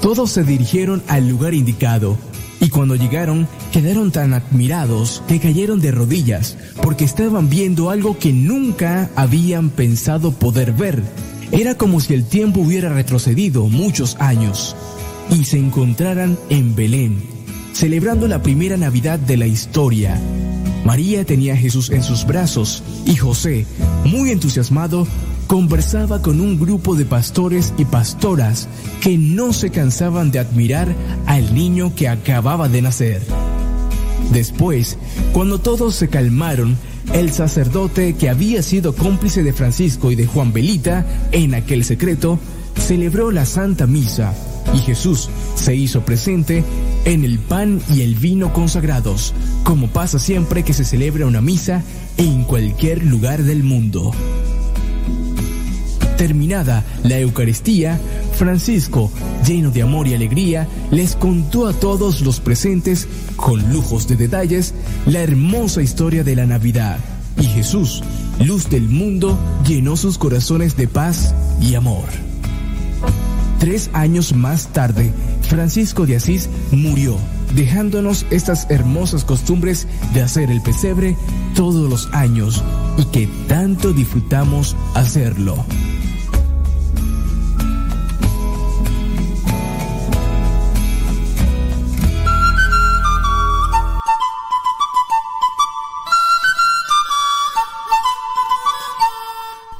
Todos 0.00 0.30
se 0.30 0.42
dirigieron 0.42 1.02
al 1.06 1.28
lugar 1.28 1.52
indicado 1.52 2.16
y 2.60 2.70
cuando 2.70 2.94
llegaron 2.94 3.46
quedaron 3.72 4.10
tan 4.10 4.32
admirados 4.32 5.22
que 5.28 5.38
cayeron 5.38 5.82
de 5.82 5.90
rodillas 5.90 6.56
porque 6.82 7.04
estaban 7.04 7.50
viendo 7.50 7.90
algo 7.90 8.16
que 8.18 8.32
nunca 8.32 9.10
habían 9.16 9.68
pensado 9.68 10.32
poder 10.32 10.72
ver. 10.72 11.02
Era 11.52 11.74
como 11.74 12.00
si 12.00 12.14
el 12.14 12.24
tiempo 12.24 12.60
hubiera 12.60 12.88
retrocedido 12.88 13.66
muchos 13.68 14.16
años 14.18 14.76
y 15.30 15.44
se 15.44 15.58
encontraran 15.58 16.38
en 16.48 16.74
Belén, 16.74 17.22
celebrando 17.74 18.28
la 18.28 18.40
primera 18.40 18.78
Navidad 18.78 19.18
de 19.18 19.36
la 19.36 19.46
historia. 19.46 20.18
María 20.84 21.24
tenía 21.24 21.54
a 21.54 21.56
Jesús 21.56 21.90
en 21.90 22.02
sus 22.02 22.26
brazos 22.26 22.82
y 23.06 23.16
José, 23.16 23.66
muy 24.04 24.30
entusiasmado, 24.30 25.06
conversaba 25.46 26.22
con 26.22 26.40
un 26.40 26.58
grupo 26.58 26.94
de 26.94 27.04
pastores 27.04 27.74
y 27.76 27.84
pastoras 27.84 28.68
que 29.00 29.18
no 29.18 29.52
se 29.52 29.70
cansaban 29.70 30.30
de 30.30 30.38
admirar 30.38 30.94
al 31.26 31.54
niño 31.54 31.94
que 31.94 32.08
acababa 32.08 32.68
de 32.68 32.82
nacer. 32.82 33.22
Después, 34.32 34.96
cuando 35.32 35.58
todos 35.58 35.96
se 35.96 36.08
calmaron, 36.08 36.76
el 37.12 37.32
sacerdote 37.32 38.14
que 38.14 38.28
había 38.28 38.62
sido 38.62 38.94
cómplice 38.94 39.42
de 39.42 39.52
Francisco 39.52 40.12
y 40.12 40.14
de 40.14 40.26
Juan 40.26 40.52
Belita 40.52 41.04
en 41.32 41.54
aquel 41.54 41.84
secreto, 41.84 42.38
celebró 42.76 43.30
la 43.30 43.44
Santa 43.44 43.86
Misa 43.86 44.32
y 44.74 44.78
Jesús 44.78 45.28
se 45.54 45.74
hizo 45.74 46.04
presente 46.04 46.64
en 47.04 47.24
el 47.24 47.38
pan 47.38 47.80
y 47.92 48.02
el 48.02 48.14
vino 48.14 48.52
consagrados, 48.52 49.34
como 49.64 49.88
pasa 49.88 50.18
siempre 50.18 50.62
que 50.62 50.72
se 50.72 50.84
celebra 50.84 51.26
una 51.26 51.40
misa 51.40 51.82
en 52.16 52.44
cualquier 52.44 53.04
lugar 53.04 53.42
del 53.42 53.62
mundo. 53.62 54.12
Terminada 56.16 56.84
la 57.02 57.18
Eucaristía, 57.18 57.98
Francisco, 58.36 59.10
lleno 59.46 59.70
de 59.70 59.80
amor 59.80 60.06
y 60.06 60.12
alegría, 60.12 60.68
les 60.90 61.16
contó 61.16 61.66
a 61.66 61.72
todos 61.72 62.20
los 62.20 62.40
presentes, 62.40 63.08
con 63.36 63.72
lujos 63.72 64.06
de 64.06 64.16
detalles, 64.16 64.74
la 65.06 65.20
hermosa 65.20 65.80
historia 65.80 66.22
de 66.22 66.36
la 66.36 66.44
Navidad 66.44 66.98
Y 67.38 67.44
Jesús, 67.44 68.02
luz 68.44 68.68
del 68.68 68.88
mundo, 68.88 69.38
llenó 69.66 69.96
sus 69.96 70.18
corazones 70.18 70.76
de 70.76 70.88
paz 70.88 71.34
y 71.62 71.74
amor. 71.74 72.29
Tres 73.60 73.90
años 73.92 74.34
más 74.34 74.68
tarde, 74.68 75.12
Francisco 75.42 76.06
de 76.06 76.16
Asís 76.16 76.48
murió, 76.72 77.18
dejándonos 77.54 78.24
estas 78.30 78.66
hermosas 78.70 79.22
costumbres 79.22 79.86
de 80.14 80.22
hacer 80.22 80.50
el 80.50 80.62
pesebre 80.62 81.14
todos 81.54 81.90
los 81.90 82.08
años 82.14 82.64
y 82.96 83.04
que 83.04 83.28
tanto 83.48 83.92
disfrutamos 83.92 84.74
hacerlo. 84.94 85.62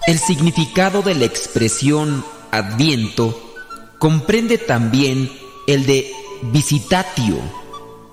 El 0.07 0.19
significado 0.19 1.01
de 1.01 1.15
la 1.15 1.25
expresión 1.25 2.23
adviento 2.51 3.50
comprende 4.01 4.57
también 4.59 5.31
el 5.69 5.87
de 5.87 6.11
visitatio, 6.51 7.37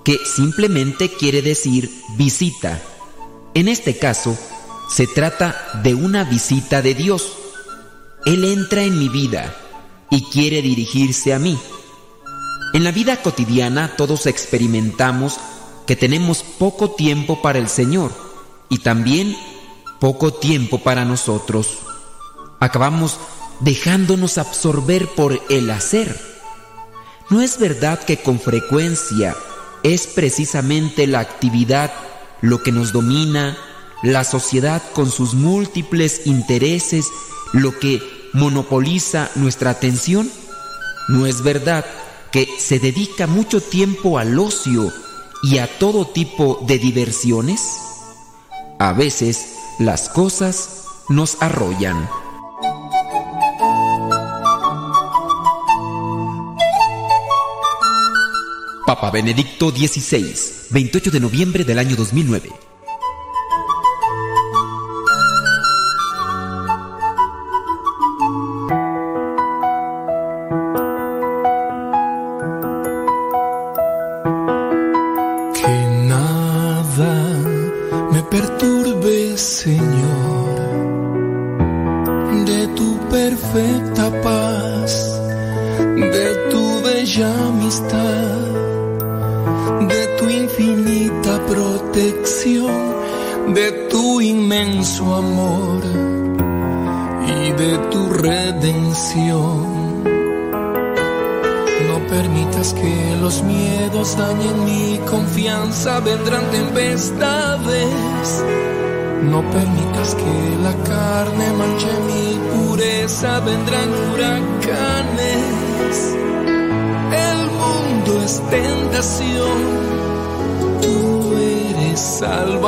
que 0.03 0.19
simplemente 0.25 1.09
quiere 1.09 1.41
decir 1.41 1.89
visita. 2.17 2.79
En 3.55 3.69
este 3.69 3.97
caso, 3.97 4.37
se 4.89 5.07
trata 5.07 5.81
de 5.83 5.95
una 5.95 6.25
visita 6.25 6.81
de 6.81 6.93
Dios. 6.93 7.33
Él 8.25 8.43
entra 8.43 8.83
en 8.83 8.99
mi 8.99 9.07
vida 9.07 9.55
y 10.11 10.23
quiere 10.23 10.61
dirigirse 10.61 11.33
a 11.33 11.39
mí. 11.39 11.57
En 12.73 12.83
la 12.83 12.91
vida 12.91 13.21
cotidiana 13.21 13.95
todos 13.95 14.25
experimentamos 14.25 15.39
que 15.85 15.95
tenemos 15.95 16.43
poco 16.43 16.91
tiempo 16.91 17.41
para 17.41 17.59
el 17.59 17.69
Señor 17.69 18.11
y 18.67 18.79
también 18.79 19.37
poco 20.01 20.33
tiempo 20.33 20.79
para 20.79 21.05
nosotros. 21.05 21.77
Acabamos 22.59 23.17
dejándonos 23.59 24.37
absorber 24.37 25.07
por 25.09 25.41
el 25.49 25.69
hacer. 25.71 26.19
¿No 27.29 27.41
es 27.41 27.59
verdad 27.59 27.99
que 27.99 28.17
con 28.17 28.39
frecuencia 28.39 29.35
es 29.83 30.07
precisamente 30.07 31.07
la 31.07 31.19
actividad 31.19 31.91
lo 32.41 32.63
que 32.63 32.71
nos 32.71 32.93
domina, 32.93 33.57
la 34.03 34.23
sociedad 34.23 34.81
con 34.93 35.11
sus 35.11 35.33
múltiples 35.33 36.25
intereses 36.25 37.07
lo 37.53 37.77
que 37.77 38.01
monopoliza 38.33 39.29
nuestra 39.35 39.71
atención? 39.71 40.29
¿No 41.09 41.25
es 41.25 41.41
verdad 41.41 41.85
que 42.31 42.47
se 42.59 42.79
dedica 42.79 43.27
mucho 43.27 43.61
tiempo 43.61 44.19
al 44.19 44.37
ocio 44.37 44.91
y 45.43 45.57
a 45.57 45.67
todo 45.79 46.07
tipo 46.07 46.63
de 46.67 46.77
diversiones? 46.77 47.77
A 48.79 48.93
veces 48.93 49.53
las 49.79 50.09
cosas 50.09 50.83
nos 51.09 51.41
arrollan. 51.41 52.09
Papa 58.87 59.11
Benedicto 59.11 59.69
XVI, 59.69 60.33
28 60.69 61.11
de 61.11 61.19
noviembre 61.19 61.65
del 61.65 61.77
año 61.77 61.97
2009. 61.97 62.76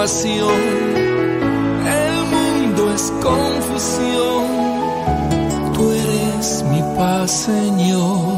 El 0.01 0.07
mundo 2.31 2.93
es 2.93 3.11
confusión, 3.21 4.45
tú 5.73 5.91
eres 5.91 6.63
mi 6.71 6.81
paz, 6.95 7.29
Señor 7.29 8.28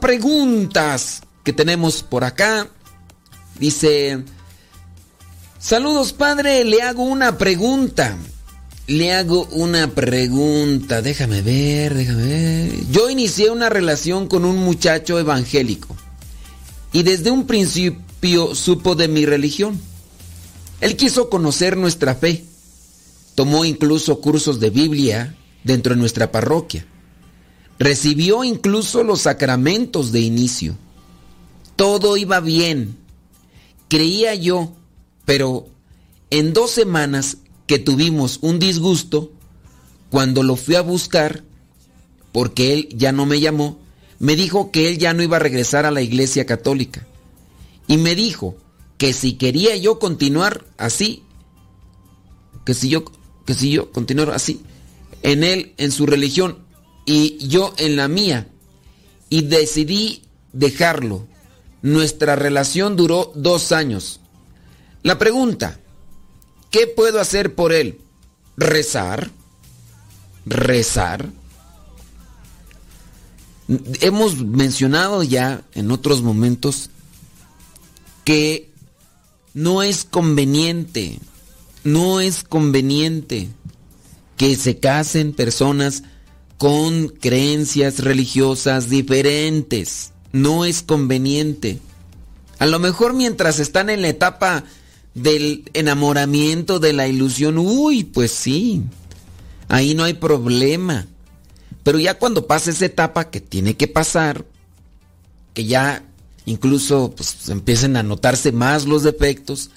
preguntas 0.00 1.22
que 1.44 1.52
tenemos 1.52 2.02
por 2.02 2.24
acá. 2.24 2.68
Dice, 3.58 4.24
saludos 5.58 6.12
padre, 6.12 6.64
le 6.64 6.82
hago 6.82 7.02
una 7.02 7.38
pregunta. 7.38 8.16
Le 8.86 9.12
hago 9.12 9.44
una 9.52 9.94
pregunta, 9.94 11.00
déjame 11.00 11.42
ver, 11.42 11.94
déjame 11.94 12.26
ver. 12.26 12.72
Yo 12.90 13.08
inicié 13.08 13.50
una 13.50 13.68
relación 13.68 14.26
con 14.26 14.44
un 14.44 14.56
muchacho 14.56 15.20
evangélico 15.20 15.94
y 16.92 17.04
desde 17.04 17.30
un 17.30 17.46
principio 17.46 18.54
supo 18.54 18.96
de 18.96 19.06
mi 19.06 19.26
religión. 19.26 19.80
Él 20.80 20.96
quiso 20.96 21.30
conocer 21.30 21.76
nuestra 21.76 22.14
fe. 22.14 22.44
Tomó 23.34 23.64
incluso 23.64 24.20
cursos 24.20 24.58
de 24.58 24.70
Biblia 24.70 25.36
dentro 25.62 25.94
de 25.94 26.00
nuestra 26.00 26.32
parroquia. 26.32 26.86
Recibió 27.80 28.44
incluso 28.44 29.02
los 29.04 29.22
sacramentos 29.22 30.12
de 30.12 30.20
inicio. 30.20 30.76
Todo 31.76 32.18
iba 32.18 32.40
bien. 32.40 32.98
Creía 33.88 34.34
yo, 34.34 34.74
pero 35.24 35.66
en 36.28 36.52
dos 36.52 36.72
semanas 36.72 37.38
que 37.66 37.78
tuvimos 37.78 38.38
un 38.42 38.58
disgusto, 38.58 39.32
cuando 40.10 40.42
lo 40.42 40.56
fui 40.56 40.74
a 40.74 40.82
buscar, 40.82 41.42
porque 42.32 42.74
él 42.74 42.88
ya 42.94 43.12
no 43.12 43.24
me 43.24 43.40
llamó, 43.40 43.78
me 44.18 44.36
dijo 44.36 44.70
que 44.70 44.90
él 44.90 44.98
ya 44.98 45.14
no 45.14 45.22
iba 45.22 45.38
a 45.38 45.40
regresar 45.40 45.86
a 45.86 45.90
la 45.90 46.02
iglesia 46.02 46.44
católica. 46.44 47.06
Y 47.86 47.96
me 47.96 48.14
dijo 48.14 48.56
que 48.98 49.14
si 49.14 49.32
quería 49.32 49.74
yo 49.76 49.98
continuar 49.98 50.66
así, 50.76 51.22
que 52.66 52.74
si 52.74 52.90
yo, 52.90 53.06
que 53.46 53.54
si 53.54 53.70
yo 53.70 53.90
continuar 53.90 54.32
así, 54.32 54.60
en 55.22 55.44
él, 55.44 55.72
en 55.78 55.92
su 55.92 56.04
religión, 56.04 56.68
y 57.04 57.46
yo 57.46 57.74
en 57.78 57.96
la 57.96 58.08
mía, 58.08 58.48
y 59.28 59.42
decidí 59.42 60.22
dejarlo. 60.52 61.26
Nuestra 61.82 62.36
relación 62.36 62.96
duró 62.96 63.32
dos 63.34 63.72
años. 63.72 64.20
La 65.02 65.18
pregunta, 65.18 65.80
¿qué 66.70 66.86
puedo 66.86 67.20
hacer 67.20 67.54
por 67.54 67.72
él? 67.72 68.00
¿Rezar? 68.56 69.30
¿Rezar? 70.44 71.30
Hemos 74.00 74.38
mencionado 74.44 75.22
ya 75.22 75.62
en 75.74 75.90
otros 75.90 76.22
momentos 76.22 76.90
que 78.24 78.70
no 79.54 79.82
es 79.82 80.04
conveniente, 80.04 81.18
no 81.84 82.20
es 82.20 82.42
conveniente 82.42 83.48
que 84.36 84.56
se 84.56 84.78
casen 84.78 85.32
personas 85.32 86.02
con 86.60 87.08
creencias 87.08 88.00
religiosas 88.00 88.90
diferentes. 88.90 90.12
No 90.30 90.66
es 90.66 90.82
conveniente. 90.82 91.78
A 92.58 92.66
lo 92.66 92.78
mejor 92.78 93.14
mientras 93.14 93.58
están 93.60 93.88
en 93.88 94.02
la 94.02 94.08
etapa 94.08 94.64
del 95.14 95.64
enamoramiento, 95.72 96.78
de 96.78 96.92
la 96.92 97.08
ilusión, 97.08 97.56
uy, 97.56 98.04
pues 98.04 98.32
sí, 98.32 98.82
ahí 99.68 99.94
no 99.94 100.04
hay 100.04 100.12
problema. 100.12 101.06
Pero 101.82 101.98
ya 101.98 102.18
cuando 102.18 102.46
pasa 102.46 102.72
esa 102.72 102.84
etapa 102.84 103.30
que 103.30 103.40
tiene 103.40 103.78
que 103.78 103.88
pasar, 103.88 104.44
que 105.54 105.64
ya 105.64 106.04
incluso 106.44 107.14
pues, 107.16 107.48
empiecen 107.48 107.96
a 107.96 108.02
notarse 108.02 108.52
más 108.52 108.84
los 108.84 109.02
defectos, 109.02 109.70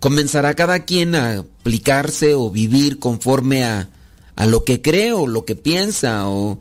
comenzará 0.00 0.54
cada 0.54 0.86
quien 0.86 1.14
a 1.14 1.40
aplicarse 1.40 2.32
o 2.32 2.50
vivir 2.50 3.00
conforme 3.00 3.64
a, 3.64 3.90
a 4.36 4.46
lo 4.46 4.64
que 4.64 4.80
cree 4.82 5.12
o 5.12 5.26
lo 5.26 5.44
que 5.44 5.56
piensa 5.56 6.28
o, 6.28 6.60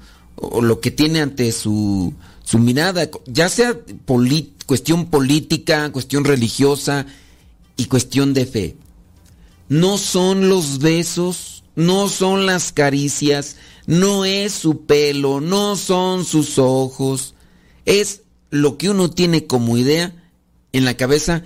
lo 0.61 0.81
que 0.81 0.91
tiene 0.91 1.22
ante 1.22 1.52
su 1.52 2.14
mirada, 2.53 3.10
ya 3.26 3.47
sea 3.47 3.80
cuestión 4.65 5.06
política, 5.06 5.91
cuestión 5.91 6.26
religiosa 6.26 7.06
y 7.77 7.85
cuestión 7.85 8.34
de 8.34 8.45
fe. 8.45 8.76
No 9.69 9.97
son 9.97 10.49
los 10.49 10.80
besos, 10.80 11.64
no 11.76 12.10
son 12.10 12.45
las 12.45 12.72
caricias, 12.72 13.57
no 13.88 14.26
es 14.26 14.53
su 14.53 14.85
pelo, 14.85 15.41
no 15.41 15.76
son 15.76 16.26
sus 16.26 16.57
ojos, 16.57 17.35
es 17.85 18.22
lo 18.49 18.77
que 18.77 18.89
uno 18.89 19.10
tiene 19.10 19.47
como 19.47 19.77
idea 19.77 20.14
en 20.72 20.85
la 20.85 20.97
cabeza 20.97 21.43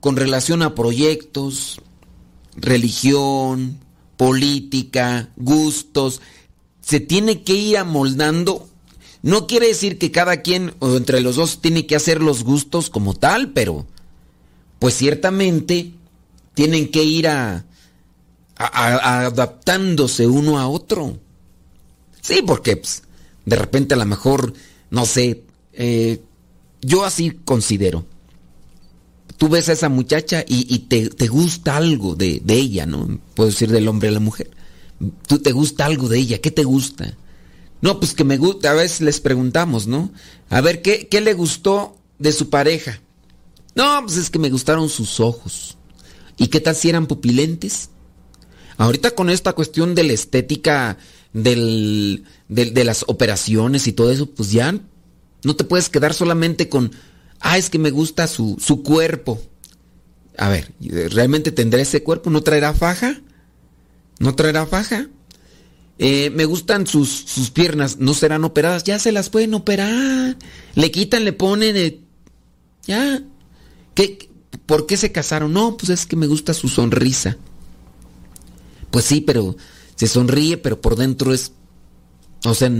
con 0.00 0.16
relación 0.16 0.62
a 0.62 0.74
proyectos, 0.74 1.80
religión, 2.56 3.78
política, 4.16 5.28
gustos. 5.36 6.20
Se 6.80 7.00
tiene 7.00 7.42
que 7.42 7.54
ir 7.54 7.78
amoldando. 7.78 8.68
No 9.22 9.46
quiere 9.46 9.68
decir 9.68 9.98
que 9.98 10.10
cada 10.10 10.42
quien 10.42 10.74
o 10.80 10.96
entre 10.96 11.20
los 11.20 11.36
dos 11.36 11.60
tiene 11.60 11.86
que 11.86 11.96
hacer 11.96 12.20
los 12.22 12.44
gustos 12.44 12.90
como 12.90 13.14
tal, 13.14 13.52
pero 13.52 13.86
pues 14.78 14.94
ciertamente 14.94 15.92
tienen 16.54 16.90
que 16.90 17.04
ir 17.04 17.28
a, 17.28 17.64
adaptándose 18.56 20.26
uno 20.26 20.58
a 20.58 20.68
otro. 20.68 21.18
Sí, 22.20 22.42
porque 22.46 22.76
pues, 22.76 23.02
de 23.44 23.56
repente 23.56 23.94
a 23.94 23.98
lo 23.98 24.06
mejor, 24.06 24.52
no 24.90 25.06
sé, 25.06 25.42
eh, 25.72 26.22
yo 26.80 27.04
así 27.04 27.32
considero. 27.44 28.04
Tú 29.36 29.48
ves 29.48 29.68
a 29.68 29.72
esa 29.72 29.88
muchacha 29.88 30.44
y, 30.46 30.78
te, 30.80 31.10
te 31.10 31.26
gusta 31.26 31.76
algo 31.76 32.14
de, 32.14 32.40
de 32.44 32.54
ella, 32.54 32.86
¿no? 32.86 33.20
Puedo 33.34 33.50
decir 33.50 33.70
del 33.70 33.88
hombre 33.88 34.08
a 34.08 34.12
la 34.12 34.20
mujer. 34.20 34.50
Tú 35.26 35.40
te 35.40 35.52
gusta 35.52 35.86
algo 35.86 36.08
de 36.08 36.18
ella, 36.18 36.40
¿qué 36.40 36.50
te 36.50 36.62
gusta? 36.64 37.16
No, 37.80 37.98
pues 37.98 38.14
que 38.14 38.24
me 38.24 38.38
gusta, 38.38 38.70
a 38.70 38.74
veces 38.74 39.00
les 39.00 39.20
preguntamos, 39.20 39.86
¿no? 39.86 40.10
A 40.48 40.60
ver, 40.60 40.82
¿qué, 40.82 41.08
qué 41.08 41.20
le 41.20 41.34
gustó 41.34 41.96
de 42.18 42.32
su 42.32 42.48
pareja? 42.48 43.00
No, 43.74 44.02
pues 44.04 44.16
es 44.16 44.30
que 44.30 44.38
me 44.38 44.50
gustaron 44.50 44.88
sus 44.88 45.20
ojos. 45.20 45.76
¿Y 46.36 46.46
qué 46.46 46.60
tal 46.60 46.76
si 46.76 46.88
eran 46.88 47.06
pupilentes? 47.06 47.90
Ahorita 48.76 49.12
con 49.12 49.30
esta 49.30 49.52
cuestión 49.52 49.94
de 49.94 50.04
la 50.04 50.12
estética 50.12 50.96
de 51.32 52.22
las 52.48 53.04
operaciones 53.08 53.86
y 53.86 53.92
todo 53.92 54.10
eso, 54.10 54.26
pues 54.26 54.52
ya 54.52 54.80
no 55.42 55.56
te 55.56 55.64
puedes 55.64 55.88
quedar 55.90 56.14
solamente 56.14 56.68
con, 56.68 56.92
ah, 57.44 57.58
es 57.58 57.70
que 57.70 57.78
me 57.78 57.90
gusta 57.90 58.26
su, 58.26 58.56
su 58.58 58.82
cuerpo. 58.82 59.40
A 60.36 60.48
ver, 60.48 60.72
¿realmente 60.80 61.52
tendrá 61.52 61.80
ese 61.80 62.02
cuerpo? 62.02 62.30
¿No 62.30 62.42
traerá 62.42 62.74
faja? 62.74 63.20
¿No 64.18 64.34
traerá 64.34 64.66
faja? 64.66 65.08
Eh, 65.98 66.30
me 66.30 66.46
gustan 66.46 66.86
sus, 66.86 67.08
sus 67.08 67.50
piernas, 67.50 67.98
¿no 67.98 68.14
serán 68.14 68.44
operadas? 68.44 68.82
Ya 68.82 68.98
se 68.98 69.12
las 69.12 69.30
pueden 69.30 69.54
operar. 69.54 70.36
Le 70.74 70.90
quitan, 70.90 71.24
le 71.24 71.32
ponen, 71.32 71.76
eh, 71.76 72.00
ya. 72.86 73.22
¿Qué, 73.94 74.30
¿Por 74.66 74.86
qué 74.86 74.96
se 74.96 75.12
casaron? 75.12 75.52
No, 75.52 75.76
pues 75.76 75.90
es 75.90 76.06
que 76.06 76.16
me 76.16 76.26
gusta 76.26 76.54
su 76.54 76.68
sonrisa. 76.68 77.36
Pues 78.90 79.04
sí, 79.04 79.20
pero 79.20 79.54
se 79.96 80.08
sonríe, 80.08 80.56
pero 80.56 80.80
por 80.80 80.96
dentro 80.96 81.32
es... 81.32 81.52
O 82.44 82.54
sea, 82.54 82.70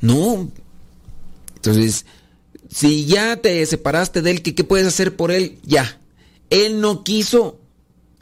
no. 0.00 0.50
Entonces, 1.56 2.06
si 2.70 3.04
ya 3.06 3.36
te 3.36 3.64
separaste 3.66 4.22
de 4.22 4.30
él, 4.30 4.42
¿qué, 4.42 4.64
puedes 4.64 4.86
hacer 4.86 5.16
por 5.16 5.32
él? 5.32 5.58
Ya. 5.64 6.00
Él 6.50 6.80
no 6.80 7.02
quiso. 7.02 7.60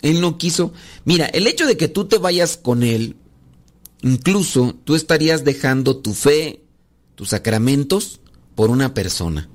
Él 0.00 0.20
no 0.20 0.38
quiso. 0.38 0.72
Mira, 1.04 1.26
el 1.26 1.46
hecho 1.46 1.66
de 1.66 1.76
que 1.76 1.88
tú 1.88 2.06
te 2.06 2.18
vayas 2.18 2.56
con 2.56 2.82
él, 2.82 3.16
incluso 4.02 4.76
tú 4.84 4.94
estarías 4.94 5.44
dejando 5.44 5.98
tu 5.98 6.14
fe, 6.14 6.62
tus 7.14 7.30
sacramentos, 7.30 8.20
por 8.54 8.70
una 8.70 8.94
persona. 8.94 9.48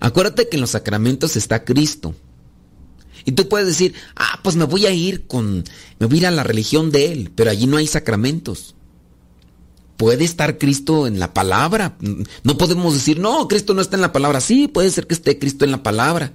Acuérdate 0.00 0.48
que 0.48 0.56
en 0.56 0.62
los 0.62 0.70
sacramentos 0.70 1.36
está 1.36 1.64
Cristo. 1.64 2.14
Y 3.24 3.32
tú 3.32 3.48
puedes 3.48 3.66
decir, 3.66 3.94
ah, 4.16 4.40
pues 4.42 4.56
me 4.56 4.64
voy 4.64 4.86
a 4.86 4.92
ir 4.92 5.26
con, 5.26 5.64
me 5.98 6.06
voy 6.06 6.18
a 6.18 6.20
ir 6.20 6.26
a 6.26 6.30
la 6.30 6.44
religión 6.44 6.90
de 6.90 7.12
él, 7.12 7.30
pero 7.34 7.50
allí 7.50 7.66
no 7.66 7.76
hay 7.76 7.86
sacramentos. 7.86 8.74
Puede 9.98 10.24
estar 10.24 10.58
Cristo 10.58 11.06
en 11.08 11.18
la 11.18 11.34
palabra. 11.34 11.98
No 12.44 12.56
podemos 12.56 12.94
decir, 12.94 13.18
no, 13.18 13.48
Cristo 13.48 13.74
no 13.74 13.82
está 13.82 13.96
en 13.96 14.02
la 14.02 14.12
palabra. 14.12 14.40
Sí, 14.40 14.68
puede 14.68 14.90
ser 14.90 15.08
que 15.08 15.14
esté 15.14 15.38
Cristo 15.40 15.64
en 15.64 15.72
la 15.72 15.82
palabra. 15.82 16.32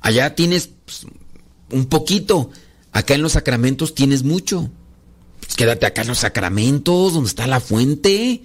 Allá 0.00 0.34
tienes 0.34 0.70
pues, 0.84 1.06
un 1.70 1.84
poquito. 1.84 2.50
Acá 2.90 3.14
en 3.14 3.22
los 3.22 3.32
sacramentos 3.32 3.94
tienes 3.94 4.22
mucho. 4.24 4.70
Pues 5.40 5.54
quédate 5.54 5.84
acá 5.84 6.00
en 6.00 6.08
los 6.08 6.20
sacramentos, 6.20 7.12
donde 7.12 7.28
está 7.28 7.46
la 7.46 7.60
fuente, 7.60 8.42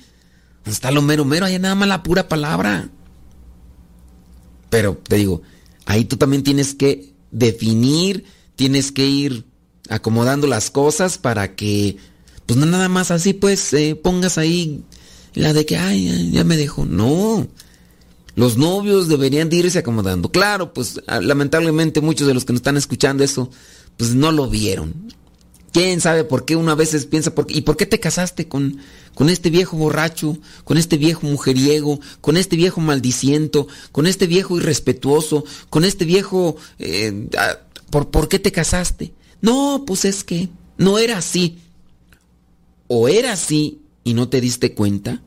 donde 0.66 0.72
está 0.72 0.92
lo 0.92 1.02
mero 1.02 1.24
mero, 1.24 1.46
allá 1.46 1.58
nada 1.58 1.76
más 1.76 1.88
la 1.88 2.04
pura 2.04 2.28
palabra. 2.28 2.90
Pero 4.70 4.98
te 5.08 5.16
digo, 5.16 5.42
ahí 5.86 6.04
tú 6.04 6.18
también 6.18 6.44
tienes 6.44 6.76
que 6.76 7.14
definir, 7.32 8.26
tienes 8.58 8.92
que 8.92 9.06
ir 9.08 9.46
acomodando 9.90 10.48
las 10.48 10.70
cosas 10.70 11.18
para 11.18 11.56
que, 11.56 11.96
pues 12.48 12.58
no 12.60 12.66
nada 12.66 12.90
más 12.90 13.12
así, 13.12 13.34
pues 13.34 13.72
eh, 13.74 13.96
pongas 13.96 14.40
ahí 14.40 14.82
la 15.36 15.54
de 15.54 15.66
que, 15.68 15.78
ay, 15.78 16.32
ya 16.32 16.44
me 16.44 16.58
dejó. 16.58 16.86
No. 16.86 17.48
Los 18.36 18.58
novios 18.58 19.08
deberían 19.08 19.50
de 19.50 19.58
irse 19.58 19.80
acomodando. 19.80 20.32
Claro, 20.32 20.74
pues 20.74 21.02
ah, 21.08 21.22
lamentablemente 21.22 22.02
muchos 22.02 22.28
de 22.28 22.34
los 22.34 22.46
que 22.46 22.54
nos 22.54 22.60
están 22.62 22.78
escuchando 22.78 23.24
eso, 23.24 23.50
pues 23.98 24.16
no 24.16 24.32
lo 24.32 24.50
vieron. 24.50 24.94
¿Quién 25.74 26.02
sabe 26.02 26.24
por 26.24 26.46
qué 26.46 26.56
uno 26.56 26.72
a 26.72 26.76
veces 26.76 27.06
piensa, 27.06 27.36
por 27.36 27.46
qué- 27.46 27.58
¿y 27.58 27.62
por 27.62 27.78
qué 27.78 27.86
te 27.86 28.00
casaste 28.00 28.48
con, 28.48 28.78
con 29.14 29.30
este 29.30 29.50
viejo 29.50 29.76
borracho, 29.78 30.38
con 30.64 30.78
este 30.78 30.98
viejo 30.98 31.28
mujeriego, 31.28 32.00
con 32.22 32.38
este 32.38 32.56
viejo 32.56 32.80
maldiciento, 32.82 33.68
con 33.92 34.08
este 34.08 34.26
viejo 34.28 34.58
irrespetuoso, 34.58 35.44
con 35.70 35.84
este 35.84 36.06
viejo... 36.06 36.56
eh, 36.80 37.28
ah, 37.38 37.58
¿por, 37.92 38.10
¿Por 38.10 38.28
qué 38.30 38.40
te 38.40 38.52
casaste? 38.52 39.14
No, 39.42 39.84
pues 39.86 40.06
es 40.06 40.24
que 40.24 40.50
no 40.78 40.98
era 41.00 41.18
así. 41.18 41.60
O 42.88 43.08
era 43.08 43.34
así 43.34 43.82
y 44.04 44.14
no 44.14 44.30
te 44.30 44.40
diste 44.42 44.74
cuenta, 44.74 45.22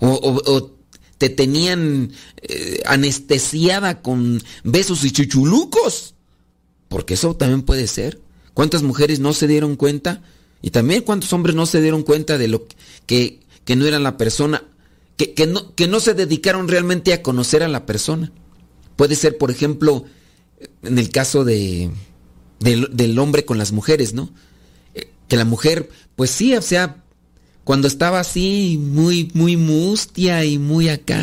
o, 0.00 0.08
o- 0.10 0.78
te 1.18 1.28
tenían 1.30 2.12
eh, 2.42 2.80
anestesiada 2.86 4.02
con 4.02 4.40
besos 4.62 5.04
y 5.04 5.10
chuchulucos. 5.10 6.14
Porque 6.88 7.14
eso 7.14 7.34
también 7.34 7.62
puede 7.62 7.86
ser. 7.88 8.20
¿Cuántas 8.54 8.82
mujeres 8.84 9.18
no 9.18 9.32
se 9.32 9.48
dieron 9.48 9.74
cuenta? 9.76 10.22
Y 10.62 10.70
también 10.70 11.02
cuántos 11.02 11.32
hombres 11.32 11.56
no 11.56 11.66
se 11.66 11.82
dieron 11.82 12.02
cuenta 12.04 12.38
de 12.38 12.48
lo 12.48 12.66
que, 13.06 13.40
que 13.64 13.74
no 13.76 13.86
era 13.86 13.98
la 13.98 14.16
persona, 14.16 14.62
que, 15.16 15.34
que 15.34 15.46
no, 15.46 15.74
que 15.74 15.88
no 15.88 15.98
se 16.00 16.14
dedicaron 16.14 16.68
realmente 16.68 17.12
a 17.12 17.22
conocer 17.22 17.62
a 17.64 17.68
la 17.68 17.84
persona. 17.84 18.32
Puede 18.96 19.16
ser, 19.16 19.38
por 19.38 19.50
ejemplo, 19.50 20.04
en 20.82 20.98
el 20.98 21.10
caso 21.10 21.44
de, 21.44 21.90
del 22.60 23.18
hombre 23.18 23.44
con 23.44 23.58
las 23.58 23.72
mujeres, 23.72 24.14
¿no? 24.14 24.30
Que 25.28 25.36
la 25.36 25.44
mujer, 25.44 25.90
pues 26.16 26.30
sí, 26.30 26.54
o 26.56 26.62
sea, 26.62 27.04
cuando 27.64 27.86
estaba 27.86 28.20
así, 28.20 28.78
muy, 28.80 29.30
muy 29.34 29.56
mustia 29.56 30.44
y 30.44 30.58
muy 30.58 30.88
acá, 30.88 31.22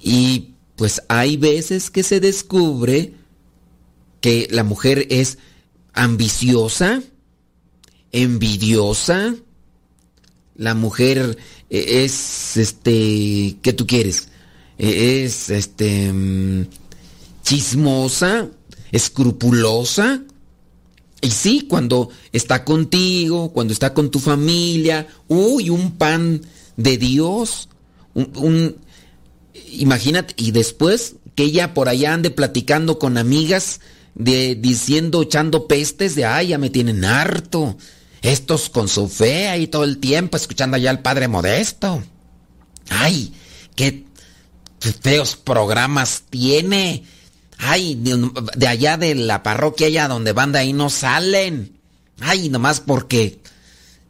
y, 0.00 0.50
pues 0.76 1.02
hay 1.08 1.36
veces 1.36 1.90
que 1.90 2.02
se 2.02 2.18
descubre 2.18 3.14
que 4.20 4.48
la 4.50 4.64
mujer 4.64 5.06
es 5.10 5.38
ambiciosa, 5.92 7.02
envidiosa, 8.10 9.34
la 10.56 10.74
mujer 10.74 11.36
eh, 11.70 12.04
es, 12.04 12.56
este, 12.56 13.56
¿qué 13.62 13.72
tú 13.76 13.86
quieres? 13.86 14.28
Eh, 14.78 15.24
Es, 15.24 15.50
este, 15.50 16.12
mm, 16.12 16.68
chismosa, 17.42 18.48
escrupulosa. 18.92 20.22
Y 21.24 21.30
sí, 21.30 21.66
cuando 21.68 22.10
está 22.32 22.64
contigo, 22.64 23.52
cuando 23.52 23.72
está 23.72 23.94
con 23.94 24.10
tu 24.10 24.18
familia, 24.20 25.06
uy, 25.28 25.70
un 25.70 25.92
pan 25.92 26.42
de 26.76 26.98
Dios, 26.98 27.68
un, 28.12 28.30
un- 28.36 28.76
imagínate, 29.72 30.34
y 30.36 30.50
después 30.50 31.16
que 31.34 31.44
ella 31.44 31.72
por 31.74 31.88
allá 31.88 32.12
ande 32.14 32.30
platicando 32.30 32.98
con 32.98 33.16
amigas, 33.18 33.80
de, 34.14 34.54
diciendo, 34.54 35.22
echando 35.22 35.66
pestes 35.66 36.14
de, 36.14 36.24
ay, 36.24 36.48
ya 36.48 36.58
me 36.58 36.70
tienen 36.70 37.04
harto, 37.04 37.76
estos 38.22 38.68
con 38.68 38.88
su 38.88 39.08
fe 39.08 39.48
ahí 39.48 39.66
todo 39.66 39.84
el 39.84 39.98
tiempo, 39.98 40.36
escuchando 40.36 40.76
allá 40.76 40.90
al 40.90 41.00
Padre 41.02 41.26
Modesto. 41.26 42.02
Ay, 42.90 43.32
qué 43.74 44.04
feos 45.00 45.36
programas 45.36 46.24
tiene. 46.30 47.04
Ay, 47.58 47.94
de, 47.94 48.66
allá 48.66 48.96
de 48.96 49.14
la 49.14 49.42
parroquia 49.42 49.86
allá 49.86 50.08
donde 50.08 50.32
van 50.32 50.52
de 50.52 50.58
ahí 50.58 50.72
no 50.72 50.90
salen. 50.90 51.78
Ay, 52.20 52.48
nomás 52.48 52.80
porque... 52.80 53.40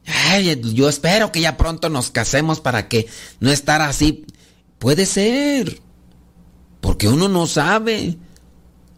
Ay, 0.06 0.60
yo 0.74 0.88
espero 0.88 1.32
que 1.32 1.40
ya 1.40 1.56
pronto 1.56 1.88
nos 1.88 2.10
casemos 2.10 2.60
para 2.60 2.88
que 2.88 3.06
no 3.40 3.50
estar 3.50 3.80
así. 3.80 4.26
Puede 4.78 5.06
ser. 5.06 5.80
Porque 6.80 7.08
uno 7.08 7.28
no 7.28 7.46
sabe. 7.46 8.18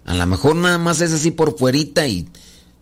A 0.04 0.14
lo 0.14 0.26
mejor 0.26 0.56
nada 0.56 0.78
más 0.78 1.00
es 1.00 1.12
así 1.12 1.30
por 1.30 1.56
fuerita 1.56 2.06
y 2.06 2.28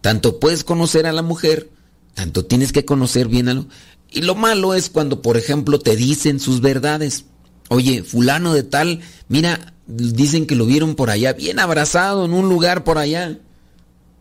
tanto 0.00 0.38
puedes 0.38 0.64
conocer 0.64 1.06
a 1.06 1.12
la 1.12 1.22
mujer, 1.22 1.70
tanto 2.12 2.44
tienes 2.44 2.72
que 2.72 2.84
conocer 2.84 3.28
bien 3.28 3.48
a 3.48 3.54
lo... 3.54 3.66
Y 4.10 4.20
lo 4.20 4.34
malo 4.34 4.74
es 4.74 4.90
cuando, 4.90 5.22
por 5.22 5.36
ejemplo, 5.36 5.78
te 5.78 5.96
dicen 5.96 6.38
sus 6.38 6.60
verdades. 6.60 7.24
Oye, 7.68 8.02
fulano 8.02 8.52
de 8.52 8.62
tal, 8.62 9.00
mira, 9.28 9.73
dicen 9.86 10.46
que 10.46 10.54
lo 10.56 10.66
vieron 10.66 10.94
por 10.94 11.10
allá, 11.10 11.32
bien 11.32 11.58
abrazado 11.58 12.24
en 12.24 12.32
un 12.32 12.48
lugar 12.48 12.84
por 12.84 12.98
allá. 12.98 13.38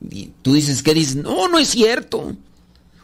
Y 0.09 0.32
tú 0.42 0.53
dices, 0.53 0.83
¿qué 0.83 0.93
dices? 0.93 1.16
No, 1.16 1.48
no 1.48 1.59
es 1.59 1.69
cierto. 1.69 2.35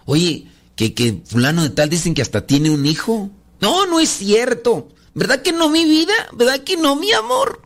Oye, 0.05 0.47
que, 0.75 0.93
que 0.93 1.21
fulano 1.25 1.63
de 1.63 1.69
tal 1.69 1.89
dicen 1.89 2.13
que 2.13 2.21
hasta 2.21 2.45
tiene 2.45 2.69
un 2.69 2.85
hijo. 2.85 3.29
No, 3.61 3.85
no 3.85 3.99
es 3.99 4.09
cierto. 4.09 4.89
¿Verdad 5.13 5.41
que 5.41 5.51
no, 5.51 5.69
mi 5.69 5.85
vida? 5.85 6.13
¿Verdad 6.33 6.61
que 6.63 6.77
no, 6.77 6.95
mi 6.95 7.11
amor? 7.11 7.61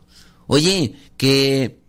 Oye, 0.48 0.96
que, 1.18 1.80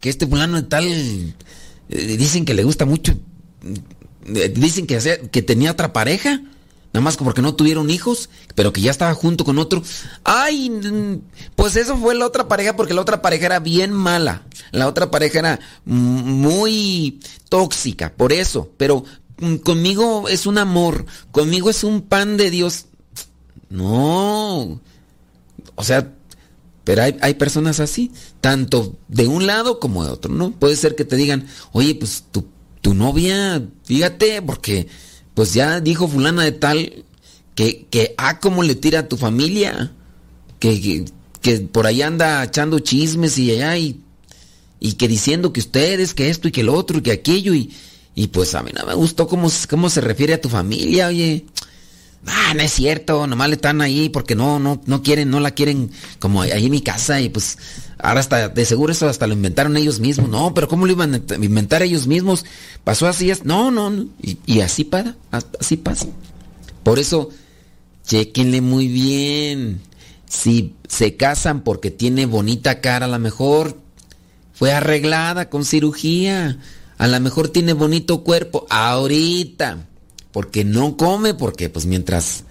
que 0.00 0.08
este 0.08 0.26
fulano 0.26 0.56
de 0.60 0.68
tal 0.68 0.84
eh, 0.86 2.16
dicen 2.16 2.44
que 2.44 2.54
le 2.54 2.64
gusta 2.64 2.84
mucho. 2.84 3.12
eh, 4.34 4.48
Dicen 4.54 4.86
que, 4.86 5.28
que 5.30 5.42
tenía 5.42 5.72
otra 5.72 5.92
pareja. 5.92 6.42
Nada 6.92 7.04
más 7.04 7.16
porque 7.16 7.40
no 7.40 7.54
tuvieron 7.54 7.88
hijos, 7.88 8.28
pero 8.54 8.72
que 8.72 8.82
ya 8.82 8.90
estaba 8.90 9.14
junto 9.14 9.44
con 9.44 9.58
otro. 9.58 9.82
Ay, 10.24 11.20
pues 11.56 11.76
eso 11.76 11.96
fue 11.96 12.14
la 12.14 12.26
otra 12.26 12.48
pareja 12.48 12.76
porque 12.76 12.92
la 12.92 13.00
otra 13.00 13.22
pareja 13.22 13.46
era 13.46 13.60
bien 13.60 13.92
mala. 13.92 14.42
La 14.72 14.86
otra 14.86 15.10
pareja 15.10 15.38
era 15.38 15.60
muy 15.86 17.20
tóxica, 17.48 18.12
por 18.14 18.32
eso. 18.32 18.70
Pero 18.76 19.04
mm, 19.38 19.56
conmigo 19.56 20.28
es 20.28 20.44
un 20.44 20.58
amor, 20.58 21.06
conmigo 21.30 21.70
es 21.70 21.82
un 21.82 22.02
pan 22.02 22.36
de 22.36 22.50
Dios. 22.50 22.86
No. 23.70 24.78
O 25.74 25.84
sea, 25.84 26.12
pero 26.84 27.04
hay, 27.04 27.16
hay 27.22 27.34
personas 27.34 27.80
así, 27.80 28.12
tanto 28.42 28.98
de 29.08 29.28
un 29.28 29.46
lado 29.46 29.80
como 29.80 30.04
de 30.04 30.10
otro, 30.10 30.30
¿no? 30.30 30.50
Puede 30.50 30.76
ser 30.76 30.94
que 30.94 31.06
te 31.06 31.16
digan, 31.16 31.46
oye, 31.72 31.94
pues 31.94 32.24
tu, 32.30 32.44
tu 32.82 32.92
novia, 32.92 33.66
fíjate, 33.84 34.42
porque 34.42 34.88
pues 35.34 35.54
ya 35.54 35.80
dijo 35.80 36.08
fulana 36.08 36.44
de 36.44 36.52
tal 36.52 37.04
que, 37.54 37.86
que 37.90 38.14
ah, 38.16 38.40
cómo 38.40 38.62
le 38.62 38.74
tira 38.74 39.00
a 39.00 39.08
tu 39.08 39.16
familia, 39.16 39.92
que, 40.58 41.04
que, 41.40 41.60
por 41.60 41.86
ahí 41.86 42.02
anda 42.02 42.42
echando 42.44 42.78
chismes 42.78 43.38
y 43.38 43.50
allá 43.52 43.76
y, 43.76 44.00
y 44.80 44.94
que 44.94 45.08
diciendo 45.08 45.52
que 45.52 45.60
ustedes, 45.60 46.14
que 46.14 46.30
esto 46.30 46.48
y 46.48 46.52
que 46.52 46.62
el 46.62 46.68
otro 46.68 46.98
y 46.98 47.02
que 47.02 47.12
aquello 47.12 47.54
y, 47.54 47.70
y 48.14 48.28
pues 48.28 48.54
a 48.54 48.62
mí 48.62 48.70
no 48.74 48.86
me 48.86 48.94
gustó 48.94 49.26
cómo, 49.26 49.50
cómo 49.68 49.90
se 49.90 50.00
refiere 50.00 50.34
a 50.34 50.40
tu 50.40 50.48
familia, 50.48 51.08
oye. 51.08 51.44
Ah, 52.26 52.54
no 52.54 52.62
es 52.62 52.72
cierto, 52.72 53.26
nomás 53.26 53.48
le 53.48 53.56
están 53.56 53.80
ahí 53.80 54.08
porque 54.08 54.36
no, 54.36 54.60
no, 54.60 54.80
no 54.86 55.02
quieren, 55.02 55.30
no 55.30 55.40
la 55.40 55.50
quieren 55.50 55.90
como 56.20 56.42
ahí 56.42 56.66
en 56.66 56.70
mi 56.70 56.80
casa 56.80 57.20
y 57.20 57.28
pues 57.28 57.58
ahora 57.98 58.20
hasta, 58.20 58.48
de 58.48 58.64
seguro 58.64 58.92
eso 58.92 59.08
hasta 59.08 59.26
lo 59.26 59.34
inventaron 59.34 59.76
ellos 59.76 59.98
mismos. 59.98 60.28
No, 60.28 60.54
pero 60.54 60.68
¿cómo 60.68 60.86
lo 60.86 60.92
iban 60.92 61.14
a 61.14 61.34
inventar 61.34 61.82
ellos 61.82 62.06
mismos? 62.06 62.44
Pasó 62.84 63.08
así, 63.08 63.30
es, 63.30 63.44
no, 63.44 63.70
no, 63.72 63.90
no. 63.90 64.06
Y, 64.46 64.60
así 64.60 64.84
pasa, 64.84 65.16
así 65.58 65.76
pasa. 65.76 66.06
Por 66.84 67.00
eso, 67.00 67.30
chequenle 68.04 68.60
muy 68.60 68.86
bien. 68.86 69.80
Si 70.28 70.74
se 70.88 71.16
casan 71.16 71.62
porque 71.62 71.90
tiene 71.90 72.26
bonita 72.26 72.80
cara, 72.80 73.06
a 73.06 73.08
lo 73.08 73.18
mejor 73.18 73.76
fue 74.52 74.72
arreglada 74.72 75.50
con 75.50 75.64
cirugía. 75.64 76.58
A 76.98 77.08
lo 77.08 77.18
mejor 77.18 77.48
tiene 77.48 77.72
bonito 77.72 78.22
cuerpo 78.22 78.64
ahorita. 78.70 79.88
Porque 80.32 80.64
no 80.64 80.96
come, 80.96 81.34
porque 81.34 81.68
pues 81.68 81.86
mientras 81.86 82.44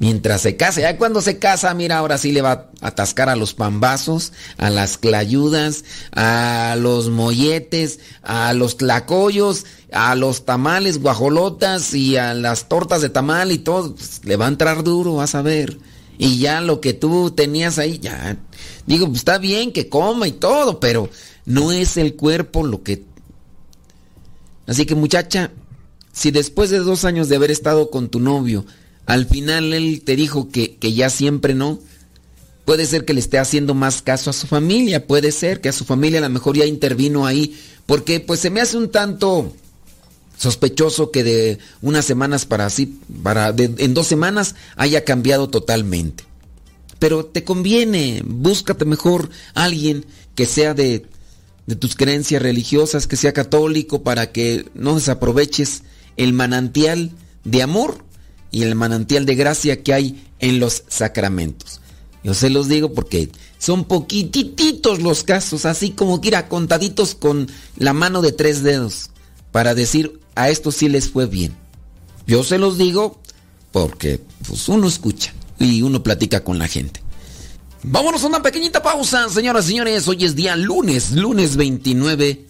mientras 0.00 0.40
se 0.40 0.56
casa, 0.56 0.80
ya 0.80 0.96
cuando 0.96 1.20
se 1.20 1.38
casa, 1.38 1.72
mira, 1.74 1.98
ahora 1.98 2.16
sí 2.16 2.32
le 2.32 2.40
va 2.40 2.70
a 2.80 2.88
atascar 2.88 3.28
a 3.28 3.36
los 3.36 3.52
pambazos, 3.52 4.32
a 4.56 4.70
las 4.70 4.96
clayudas, 4.96 5.84
a 6.12 6.74
los 6.78 7.10
molletes, 7.10 8.00
a 8.22 8.54
los 8.54 8.78
tlacoyos, 8.78 9.66
a 9.92 10.14
los 10.16 10.46
tamales, 10.46 11.00
guajolotas 11.02 11.92
y 11.92 12.16
a 12.16 12.32
las 12.32 12.68
tortas 12.68 13.02
de 13.02 13.10
tamal 13.10 13.52
y 13.52 13.58
todo, 13.58 13.94
pues, 13.94 14.22
le 14.24 14.36
va 14.36 14.46
a 14.46 14.48
entrar 14.48 14.82
duro, 14.82 15.16
vas 15.16 15.34
a 15.34 15.42
ver. 15.42 15.78
Y 16.16 16.38
ya 16.38 16.62
lo 16.62 16.80
que 16.80 16.94
tú 16.94 17.30
tenías 17.30 17.78
ahí, 17.78 17.98
ya, 17.98 18.38
digo, 18.86 19.06
pues 19.06 19.18
está 19.18 19.36
bien 19.36 19.70
que 19.70 19.90
coma 19.90 20.26
y 20.26 20.32
todo, 20.32 20.80
pero 20.80 21.10
no 21.44 21.72
es 21.72 21.98
el 21.98 22.16
cuerpo 22.16 22.64
lo 22.64 22.82
que... 22.82 23.04
Así 24.66 24.86
que 24.86 24.94
muchacha, 24.94 25.50
si 26.12 26.30
después 26.30 26.70
de 26.70 26.78
dos 26.78 27.04
años 27.04 27.28
de 27.28 27.36
haber 27.36 27.50
estado 27.50 27.90
con 27.90 28.08
tu 28.08 28.20
novio, 28.20 28.66
al 29.06 29.26
final 29.26 29.72
él 29.72 30.02
te 30.04 30.16
dijo 30.16 30.48
que, 30.50 30.76
que 30.76 30.92
ya 30.92 31.10
siempre 31.10 31.54
no, 31.54 31.80
puede 32.64 32.86
ser 32.86 33.04
que 33.04 33.14
le 33.14 33.20
esté 33.20 33.38
haciendo 33.38 33.74
más 33.74 34.02
caso 34.02 34.30
a 34.30 34.32
su 34.32 34.46
familia, 34.46 35.06
puede 35.06 35.32
ser 35.32 35.60
que 35.60 35.68
a 35.68 35.72
su 35.72 35.84
familia 35.84 36.18
a 36.18 36.22
lo 36.22 36.30
mejor 36.30 36.56
ya 36.56 36.66
intervino 36.66 37.26
ahí, 37.26 37.58
porque 37.86 38.20
pues 38.20 38.40
se 38.40 38.50
me 38.50 38.60
hace 38.60 38.76
un 38.76 38.90
tanto 38.90 39.52
sospechoso 40.38 41.10
que 41.10 41.24
de 41.24 41.58
unas 41.82 42.04
semanas 42.04 42.46
para 42.46 42.66
así, 42.66 42.98
para 43.22 43.54
en 43.58 43.94
dos 43.94 44.06
semanas 44.06 44.54
haya 44.76 45.04
cambiado 45.04 45.50
totalmente. 45.50 46.24
Pero 46.98 47.26
te 47.26 47.44
conviene, 47.44 48.22
búscate 48.24 48.84
mejor 48.84 49.30
alguien 49.54 50.06
que 50.34 50.46
sea 50.46 50.72
de, 50.72 51.06
de 51.66 51.76
tus 51.76 51.96
creencias 51.96 52.40
religiosas, 52.40 53.06
que 53.06 53.16
sea 53.16 53.32
católico, 53.32 54.02
para 54.02 54.32
que 54.32 54.66
no 54.74 54.94
desaproveches 54.94 55.82
el 56.20 56.34
manantial 56.34 57.12
de 57.44 57.62
amor 57.62 58.04
y 58.50 58.64
el 58.64 58.74
manantial 58.74 59.24
de 59.24 59.36
gracia 59.36 59.82
que 59.82 59.94
hay 59.94 60.22
en 60.38 60.60
los 60.60 60.84
sacramentos. 60.86 61.80
Yo 62.22 62.34
se 62.34 62.50
los 62.50 62.68
digo 62.68 62.92
porque 62.92 63.30
son 63.58 63.84
poquititos 63.84 65.00
los 65.00 65.24
casos, 65.24 65.64
así 65.64 65.92
como 65.92 66.20
que 66.20 66.28
ir 66.28 66.36
a 66.36 66.48
contaditos 66.48 67.14
con 67.14 67.48
la 67.76 67.94
mano 67.94 68.20
de 68.20 68.32
tres 68.32 68.62
dedos. 68.62 69.10
para 69.50 69.74
decir 69.74 70.20
a 70.36 70.48
estos 70.50 70.76
sí 70.76 70.88
les 70.88 71.08
fue 71.08 71.26
bien. 71.26 71.56
Yo 72.26 72.44
se 72.44 72.58
los 72.58 72.76
digo 72.76 73.18
porque 73.72 74.20
pues, 74.46 74.68
uno 74.68 74.86
escucha 74.86 75.32
y 75.58 75.80
uno 75.82 76.02
platica 76.02 76.44
con 76.44 76.58
la 76.58 76.68
gente. 76.68 77.00
Vámonos 77.82 78.22
a 78.24 78.26
una 78.26 78.42
pequeñita 78.42 78.82
pausa, 78.82 79.28
señoras 79.30 79.64
y 79.64 79.68
señores. 79.68 80.06
Hoy 80.06 80.24
es 80.24 80.36
día 80.36 80.54
lunes, 80.54 81.12
lunes 81.12 81.56
29 81.56 82.46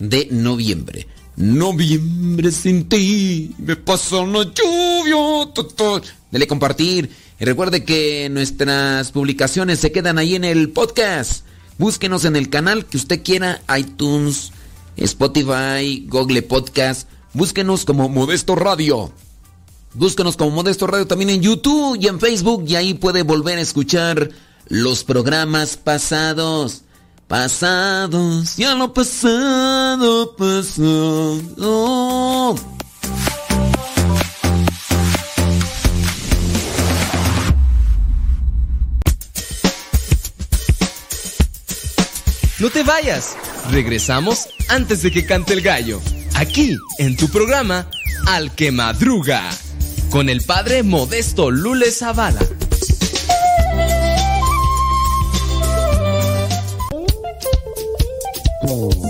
de 0.00 0.28
noviembre. 0.32 1.06
Noviembre 1.36 2.52
sin 2.52 2.88
ti, 2.88 3.54
me 3.58 3.76
pasó 3.76 4.22
una 4.22 4.42
lluvia. 4.42 5.52
tu, 5.54 5.64
tu. 5.64 6.00
Dele 6.30 6.46
compartir. 6.46 7.10
Y 7.40 7.44
recuerde 7.44 7.84
que 7.84 8.28
nuestras 8.30 9.10
publicaciones 9.12 9.78
se 9.78 9.92
quedan 9.92 10.18
ahí 10.18 10.34
en 10.34 10.44
el 10.44 10.70
podcast. 10.70 11.44
Búsquenos 11.78 12.24
en 12.24 12.36
el 12.36 12.50
canal 12.50 12.84
que 12.84 12.98
usted 12.98 13.22
quiera, 13.22 13.62
iTunes, 13.76 14.52
Spotify, 14.96 16.06
Google 16.08 16.42
Podcast. 16.42 17.08
Búsquenos 17.32 17.84
como 17.84 18.08
Modesto 18.08 18.54
Radio. 18.54 19.10
Búsquenos 19.94 20.36
como 20.36 20.50
Modesto 20.50 20.86
Radio 20.86 21.06
también 21.06 21.30
en 21.30 21.42
YouTube 21.42 21.98
y 22.00 22.06
en 22.06 22.20
Facebook 22.20 22.64
y 22.66 22.76
ahí 22.76 22.94
puede 22.94 23.22
volver 23.22 23.58
a 23.58 23.62
escuchar 23.62 24.30
los 24.68 25.02
programas 25.02 25.76
pasados. 25.76 26.82
Pasados, 27.32 28.56
ya 28.58 28.74
lo 28.74 28.92
pasado, 28.92 30.36
pasado. 30.36 30.94
No 42.58 42.68
te 42.70 42.82
vayas, 42.82 43.34
regresamos 43.70 44.50
antes 44.68 45.00
de 45.00 45.10
que 45.10 45.24
cante 45.24 45.54
el 45.54 45.62
gallo, 45.62 46.02
aquí 46.34 46.76
en 46.98 47.16
tu 47.16 47.30
programa 47.30 47.88
Al 48.26 48.54
que 48.54 48.70
Madruga, 48.72 49.48
con 50.10 50.28
el 50.28 50.42
padre 50.42 50.82
Modesto 50.82 51.50
Lule 51.50 51.92
Zavala. 51.92 52.46
Más 58.76 59.01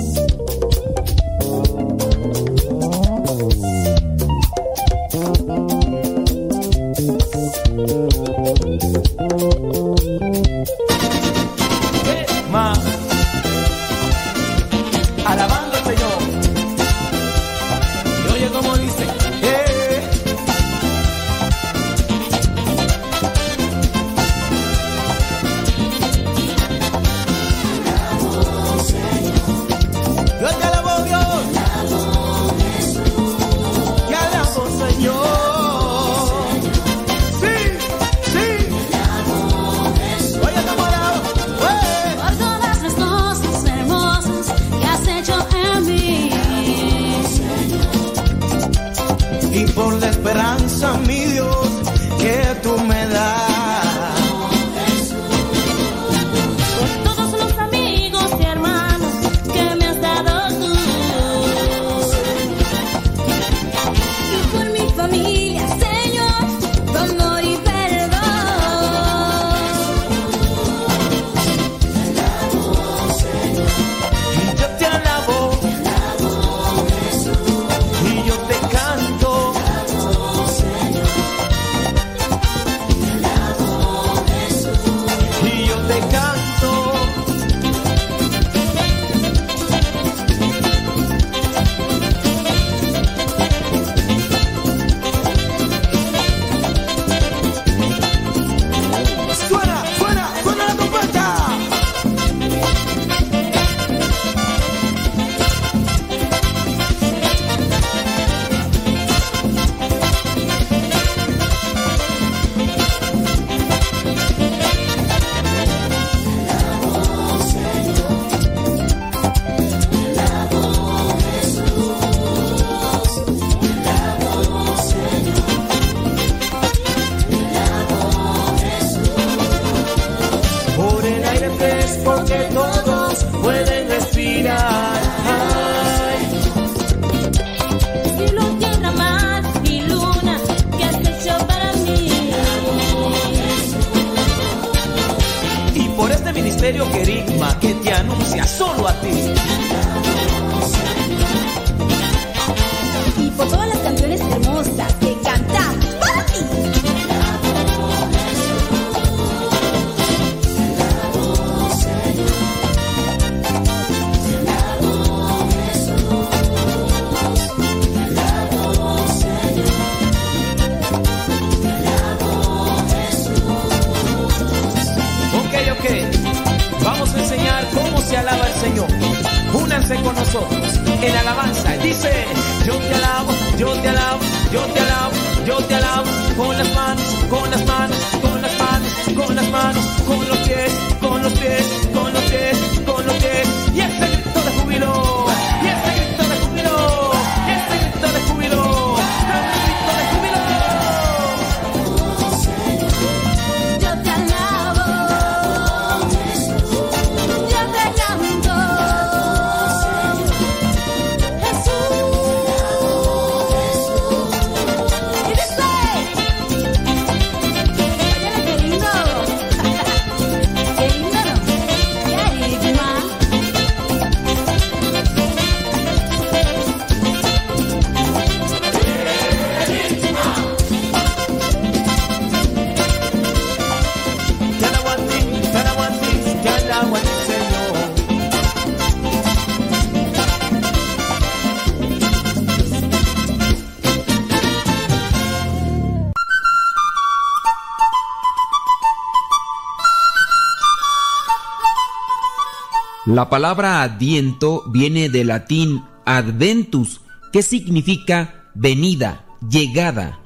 La 253.05 253.29
palabra 253.29 253.83
adviento 253.83 254.63
viene 254.69 255.09
del 255.09 255.27
latín 255.27 255.83
adventus, 256.05 257.01
que 257.33 257.43
significa 257.43 258.45
venida, 258.55 259.27
llegada. 259.51 260.21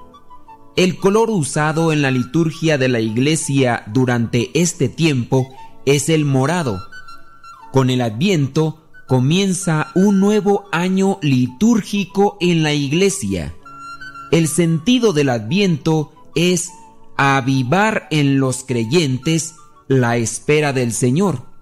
El 0.76 0.98
color 0.98 1.30
usado 1.30 1.90
en 1.90 2.02
la 2.02 2.10
liturgia 2.10 2.76
de 2.76 2.88
la 2.88 3.00
iglesia 3.00 3.84
durante 3.86 4.50
este 4.52 4.90
tiempo 4.90 5.48
es 5.86 6.10
el 6.10 6.26
morado. 6.26 6.82
Con 7.72 7.88
el 7.88 8.02
adviento 8.02 8.82
comienza 9.08 9.90
un 9.94 10.20
nuevo 10.20 10.66
año 10.70 11.18
litúrgico 11.22 12.36
en 12.40 12.62
la 12.62 12.74
iglesia. 12.74 13.55
El 14.30 14.48
sentido 14.48 15.14
del 15.14 15.30
adviento 15.30 16.12
es 16.34 16.72
avivar 17.16 18.06
en 18.10 18.38
los 18.38 18.64
creyentes 18.64 19.55
la 19.88 20.18
espera 20.18 20.74
del 20.74 20.92
Señor. 20.92 21.56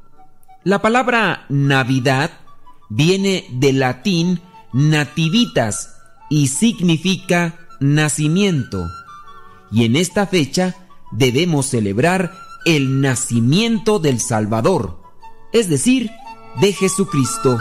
La 0.65 0.81
palabra 0.81 1.45
Navidad 1.51 2.31
viene 2.89 3.45
del 3.51 3.81
latín 3.81 4.41
nativitas 4.73 5.97
y 6.31 6.49
significa 6.49 7.55
nacimiento. 7.81 8.89
Y 9.71 9.85
en 9.85 9.95
esta 9.95 10.27
fecha 10.27 10.75
debemos 11.13 11.67
celebrar 11.67 12.33
el 12.65 13.03
nacimiento 13.03 13.99
del 13.99 14.21
Salvador, 14.21 15.03
es 15.53 15.69
decir, 15.69 16.11
de 16.63 16.73
Jesucristo. 16.73 17.59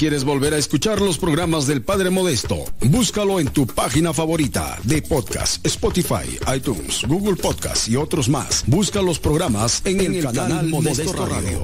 Quieres 0.00 0.24
volver 0.24 0.54
a 0.54 0.56
escuchar 0.56 0.98
los 1.02 1.18
programas 1.18 1.66
del 1.66 1.82
Padre 1.82 2.08
Modesto, 2.08 2.64
búscalo 2.86 3.38
en 3.38 3.48
tu 3.48 3.66
página 3.66 4.14
favorita 4.14 4.78
de 4.84 5.02
podcast, 5.02 5.62
Spotify, 5.66 6.38
iTunes, 6.56 7.04
Google 7.06 7.36
Podcast 7.36 7.86
y 7.86 7.96
otros 7.96 8.30
más. 8.30 8.64
Busca 8.66 9.02
los 9.02 9.18
programas 9.18 9.82
en, 9.84 10.00
el, 10.00 10.22
canal, 10.22 10.68
Modesto, 10.68 11.12
Radio. 11.12 11.60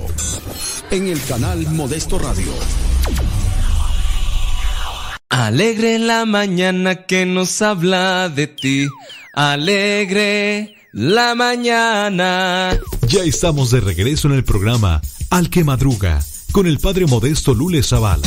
En 0.90 1.06
el 1.06 1.18
canal 1.22 1.66
Modesto 1.68 2.18
Radio. 2.18 2.52
Alegre 5.30 5.98
la 5.98 6.26
mañana 6.26 7.06
que 7.06 7.24
nos 7.24 7.62
habla 7.62 8.28
de 8.28 8.48
ti. 8.48 8.86
Alegre 9.32 10.74
la 10.92 11.34
mañana. 11.34 12.78
Ya 13.08 13.24
estamos 13.24 13.70
de 13.70 13.80
regreso 13.80 14.28
en 14.28 14.34
el 14.34 14.44
programa 14.44 15.00
Al 15.30 15.48
que 15.48 15.64
Madruga 15.64 16.20
con 16.56 16.66
el 16.66 16.78
Padre 16.78 17.04
Modesto 17.04 17.52
Lule 17.52 17.82
Zavala. 17.82 18.26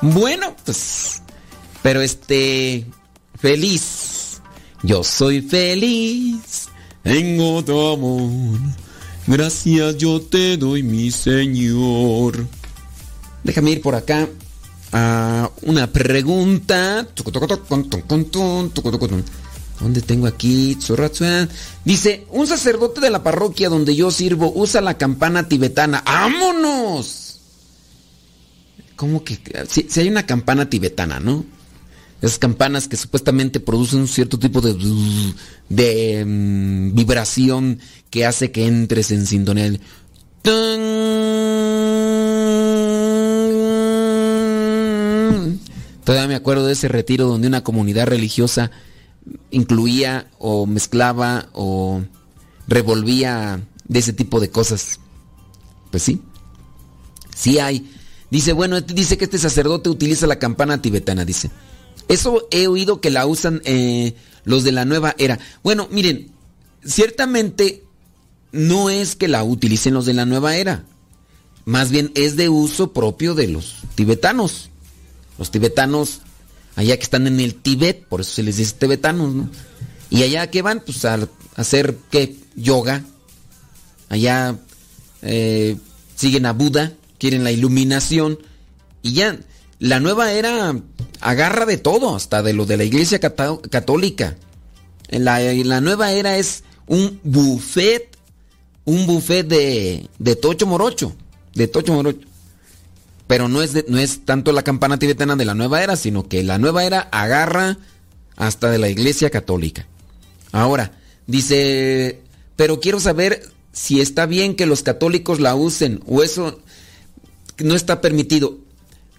Bueno, 0.00 0.56
pues, 0.64 1.22
pero 1.82 2.00
este, 2.00 2.84
feliz. 3.38 4.40
Yo 4.82 5.04
soy 5.04 5.40
feliz. 5.40 6.68
Tengo 7.04 7.62
tu 7.64 7.80
amor. 7.92 8.58
Gracias 9.28 9.98
yo 9.98 10.20
te 10.20 10.56
doy, 10.56 10.82
mi 10.82 11.12
Señor. 11.12 12.44
Déjame 13.44 13.70
ir 13.70 13.82
por 13.82 13.94
acá 13.94 14.28
a 14.92 15.50
una 15.62 15.86
pregunta. 15.92 17.06
¿Dónde 19.80 20.02
tengo 20.02 20.26
aquí? 20.26 20.76
Dice, 21.84 22.26
un 22.30 22.46
sacerdote 22.46 23.00
de 23.00 23.10
la 23.10 23.22
parroquia 23.22 23.68
donde 23.68 23.94
yo 23.94 24.10
sirvo 24.10 24.52
usa 24.54 24.80
la 24.80 24.98
campana 24.98 25.48
tibetana. 25.48 26.02
¡Vámonos! 26.04 27.40
¿Cómo 28.96 29.22
que? 29.22 29.38
Si, 29.68 29.86
hay 30.00 30.08
una 30.08 30.26
campana 30.26 30.68
tibetana, 30.68 31.20
¿no? 31.20 31.44
Esas 32.20 32.38
campanas 32.38 32.88
que 32.88 32.96
supuestamente 32.96 33.60
producen 33.60 34.00
un 34.00 34.08
cierto 34.08 34.40
tipo 34.40 34.60
de, 34.60 34.74
de 35.68 36.24
um, 36.24 36.92
vibración 36.92 37.78
que 38.10 38.26
hace 38.26 38.50
que 38.50 38.66
entres 38.66 39.12
en 39.12 39.24
sintonía. 39.24 39.78
Todavía 46.08 46.28
me 46.28 46.36
acuerdo 46.36 46.64
de 46.64 46.72
ese 46.72 46.88
retiro 46.88 47.26
donde 47.26 47.48
una 47.48 47.62
comunidad 47.62 48.06
religiosa 48.06 48.70
incluía 49.50 50.30
o 50.38 50.64
mezclaba 50.64 51.50
o 51.52 52.00
revolvía 52.66 53.60
de 53.86 53.98
ese 53.98 54.14
tipo 54.14 54.40
de 54.40 54.48
cosas. 54.48 55.00
Pues 55.90 56.02
sí. 56.02 56.22
Sí 57.36 57.58
hay. 57.58 57.92
Dice, 58.30 58.54
bueno, 58.54 58.80
dice 58.80 59.18
que 59.18 59.26
este 59.26 59.36
sacerdote 59.36 59.90
utiliza 59.90 60.26
la 60.26 60.38
campana 60.38 60.80
tibetana, 60.80 61.26
dice. 61.26 61.50
Eso 62.08 62.48
he 62.52 62.68
oído 62.68 63.02
que 63.02 63.10
la 63.10 63.26
usan 63.26 63.60
eh, 63.66 64.14
los 64.44 64.64
de 64.64 64.72
la 64.72 64.86
nueva 64.86 65.14
era. 65.18 65.38
Bueno, 65.62 65.88
miren, 65.90 66.30
ciertamente 66.86 67.84
no 68.50 68.88
es 68.88 69.14
que 69.14 69.28
la 69.28 69.44
utilicen 69.44 69.92
los 69.92 70.06
de 70.06 70.14
la 70.14 70.24
nueva 70.24 70.56
era. 70.56 70.86
Más 71.66 71.90
bien 71.90 72.12
es 72.14 72.36
de 72.36 72.48
uso 72.48 72.94
propio 72.94 73.34
de 73.34 73.48
los 73.48 73.82
tibetanos. 73.94 74.70
Los 75.38 75.50
tibetanos, 75.50 76.20
allá 76.76 76.96
que 76.96 77.02
están 77.02 77.26
en 77.26 77.40
el 77.40 77.54
Tibet, 77.54 78.04
por 78.04 78.20
eso 78.20 78.32
se 78.32 78.42
les 78.42 78.56
dice 78.56 78.74
tibetanos, 78.78 79.34
¿no? 79.34 79.48
Y 80.10 80.22
allá 80.22 80.50
que 80.50 80.62
van, 80.62 80.80
pues 80.80 81.04
a 81.04 81.28
hacer, 81.56 81.96
¿qué? 82.10 82.36
Yoga. 82.56 83.04
Allá 84.08 84.56
eh, 85.22 85.76
siguen 86.16 86.46
a 86.46 86.52
Buda, 86.52 86.92
quieren 87.18 87.44
la 87.44 87.52
iluminación. 87.52 88.38
Y 89.02 89.12
ya, 89.12 89.38
la 89.78 90.00
nueva 90.00 90.32
era 90.32 90.74
agarra 91.20 91.66
de 91.66 91.76
todo, 91.76 92.16
hasta 92.16 92.42
de 92.42 92.52
lo 92.52 92.66
de 92.66 92.76
la 92.76 92.84
iglesia 92.84 93.20
católica. 93.20 94.36
La, 95.08 95.40
la 95.40 95.80
nueva 95.80 96.12
era 96.12 96.36
es 96.36 96.64
un 96.86 97.20
buffet, 97.22 98.16
un 98.84 99.06
buffet 99.06 99.46
de, 99.46 100.08
de 100.18 100.36
tocho 100.36 100.66
morocho, 100.66 101.14
de 101.54 101.68
tocho 101.68 101.92
morocho. 101.92 102.27
Pero 103.28 103.46
no 103.46 103.62
es, 103.62 103.88
no 103.88 103.98
es 103.98 104.24
tanto 104.24 104.50
la 104.50 104.64
campana 104.64 104.98
tibetana 104.98 105.36
de 105.36 105.44
la 105.44 105.54
nueva 105.54 105.82
era, 105.82 105.94
sino 105.94 106.28
que 106.28 106.42
la 106.42 106.58
nueva 106.58 106.84
era 106.84 107.08
agarra 107.12 107.78
hasta 108.36 108.70
de 108.70 108.78
la 108.78 108.88
iglesia 108.88 109.30
católica. 109.30 109.86
Ahora, 110.50 110.98
dice, 111.26 112.22
pero 112.56 112.80
quiero 112.80 112.98
saber 112.98 113.48
si 113.72 114.00
está 114.00 114.26
bien 114.26 114.56
que 114.56 114.66
los 114.66 114.82
católicos 114.82 115.38
la 115.38 115.54
usen 115.54 116.00
o 116.06 116.24
eso 116.24 116.60
no 117.58 117.74
está 117.74 118.00
permitido. 118.00 118.58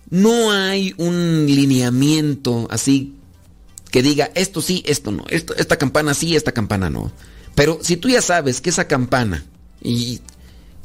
No 0.10 0.52
hay 0.52 0.94
un 0.98 1.46
lineamiento 1.46 2.68
así 2.72 3.14
que 3.92 4.02
diga 4.02 4.32
esto 4.36 4.62
sí, 4.62 4.84
esto 4.86 5.12
no, 5.12 5.24
esta 5.30 5.78
campana 5.78 6.14
sí, 6.14 6.36
esta 6.36 6.52
campana 6.52 6.90
no. 6.90 7.12
Pero 7.56 7.80
si 7.82 7.98
tú 7.98 8.10
ya 8.10 8.22
sabes 8.22 8.62
que 8.62 8.70
esa 8.70 8.88
campana, 8.88 9.46
y 9.82 10.20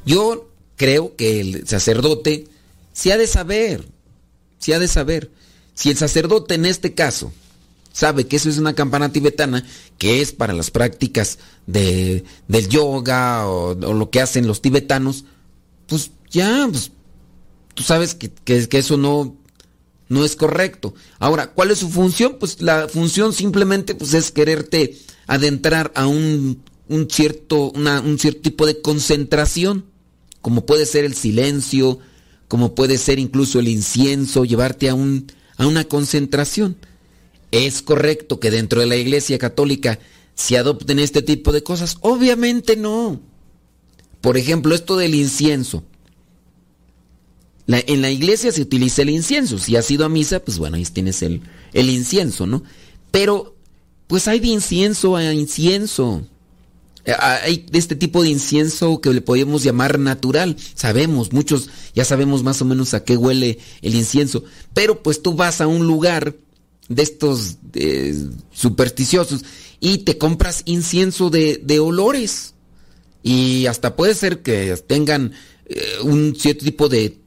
yo 0.05 0.51
creo 0.77 1.15
que 1.17 1.41
el 1.41 1.67
sacerdote 1.67 2.49
se 2.95 3.13
ha 3.13 3.19
de 3.19 3.27
saber, 3.27 3.87
se 4.59 4.75
ha 4.75 4.79
de 4.79 4.89
saber. 4.89 5.31
Si 5.75 5.91
el 5.91 5.99
sacerdote 5.99 6.55
en 6.55 6.65
este 6.65 6.95
caso 6.95 7.33
sabe 7.93 8.27
que 8.27 8.37
eso 8.37 8.49
es 8.49 8.57
una 8.57 8.75
campana 8.75 9.13
tibetana, 9.13 9.65
que 9.99 10.23
es 10.23 10.33
para 10.33 10.55
las 10.55 10.71
prácticas 10.71 11.39
de, 11.67 12.25
del 12.49 12.69
yoga 12.69 13.47
o, 13.47 13.75
lo 13.75 14.11
que 14.11 14.21
hacen 14.21 14.47
los 14.47 14.63
tibetanos, 14.63 15.25
pues 15.87 16.13
ya, 16.31 16.67
pues, 16.71 16.93
tú 17.75 17.83
sabes 17.83 18.15
que, 18.15 18.31
que, 18.31 18.69
que, 18.69 18.79
eso 18.79 18.97
no, 18.97 19.37
no 20.09 20.25
es 20.25 20.37
correcto. 20.37 20.95
Ahora, 21.19 21.49
¿cuál 21.53 21.73
es 21.73 21.79
su 21.79 21.91
función? 21.91 22.37
Pues 22.39 22.63
la 22.63 22.89
función 22.89 23.33
simplemente 23.33 23.95
pues, 23.95 24.15
es 24.15 24.31
quererte 24.31 24.97
adentrar 25.27 25.93
a 25.97 26.07
un, 26.07 26.63
un 26.89 27.09
cierto, 27.11 27.71
una, 27.73 28.01
un 28.01 28.19
cierto 28.19 28.43
tipo 28.43 28.67
de 28.67 28.81
concentración, 28.81 29.87
como 30.41 30.67
puede 30.67 30.87
ser 30.87 31.05
el 31.05 31.15
silencio, 31.15 31.99
como 32.49 32.75
puede 32.75 32.99
ser 32.99 33.19
incluso 33.19 33.59
el 33.61 33.69
incienso, 33.69 34.45
llevarte 34.45 34.89
a, 34.89 34.95
un, 34.95 35.27
a 35.57 35.67
una 35.67 35.85
concentración. 35.85 36.77
¿Es 37.51 37.83
correcto 37.83 38.41
que 38.41 38.51
dentro 38.51 38.81
de 38.81 38.87
la 38.87 38.97
Iglesia 38.97 39.39
Católica 39.39 39.99
se 40.35 40.59
adopten 40.59 40.99
este 40.99 41.23
tipo 41.23 41.53
de 41.53 41.63
cosas? 41.63 41.99
Obviamente 42.01 42.77
no. 42.77 43.21
Por 44.21 44.37
ejemplo, 44.37 44.75
esto 44.75 44.97
del 44.97 45.15
incienso. 45.15 45.85
En 47.67 48.03
la 48.03 48.11
iglesia 48.11 48.53
se 48.53 48.61
utiliza 48.61 49.03
el 49.03 49.11
incienso. 49.11 49.59
Si 49.59 49.75
has 49.77 49.91
ido 49.91 50.05
a 50.05 50.09
misa, 50.09 50.41
pues 50.41 50.59
bueno, 50.59 50.77
ahí 50.77 50.85
tienes 50.85 51.23
el, 51.23 51.41
el 51.73 51.89
incienso, 51.89 52.47
¿no? 52.47 52.63
Pero, 53.11 53.55
pues 54.07 54.29
hay 54.29 54.41
de 54.41 54.49
incienso 54.49 55.17
a 55.17 55.33
incienso. 55.33 56.27
Hay 57.21 57.67
de 57.71 57.79
este 57.79 57.97
tipo 57.97 58.23
de 58.23 58.31
incienso 58.31 59.01
que 59.01 59.13
le 59.13 59.21
podemos 59.21 59.63
llamar 59.63 59.99
natural. 59.99 60.57
Sabemos, 60.75 61.33
muchos 61.33 61.69
ya 61.95 62.05
sabemos 62.05 62.43
más 62.43 62.63
o 62.63 62.65
menos 62.65 62.95
a 62.95 63.05
qué 63.05 63.17
huele 63.17 63.59
el 63.83 63.95
incienso. 63.95 64.45
Pero 64.73 65.03
pues 65.03 65.23
tú 65.23 65.35
vas 65.35 65.61
a 65.61 65.67
un 65.67 65.87
lugar 65.87 66.35
de 66.89 67.03
estos 67.03 67.57
eh, 67.75 68.15
supersticiosos 68.53 69.45
y 69.81 69.99
te 69.99 70.19
compras 70.19 70.63
incienso 70.65 71.31
de, 71.31 71.61
de 71.63 71.81
olores. 71.81 72.55
Y 73.23 73.67
hasta 73.67 73.97
puede 73.97 74.15
ser 74.15 74.43
que 74.43 74.77
tengan 74.87 75.33
eh, 75.67 75.83
un 76.03 76.37
cierto 76.37 76.65
tipo 76.65 76.89
de 76.89 77.19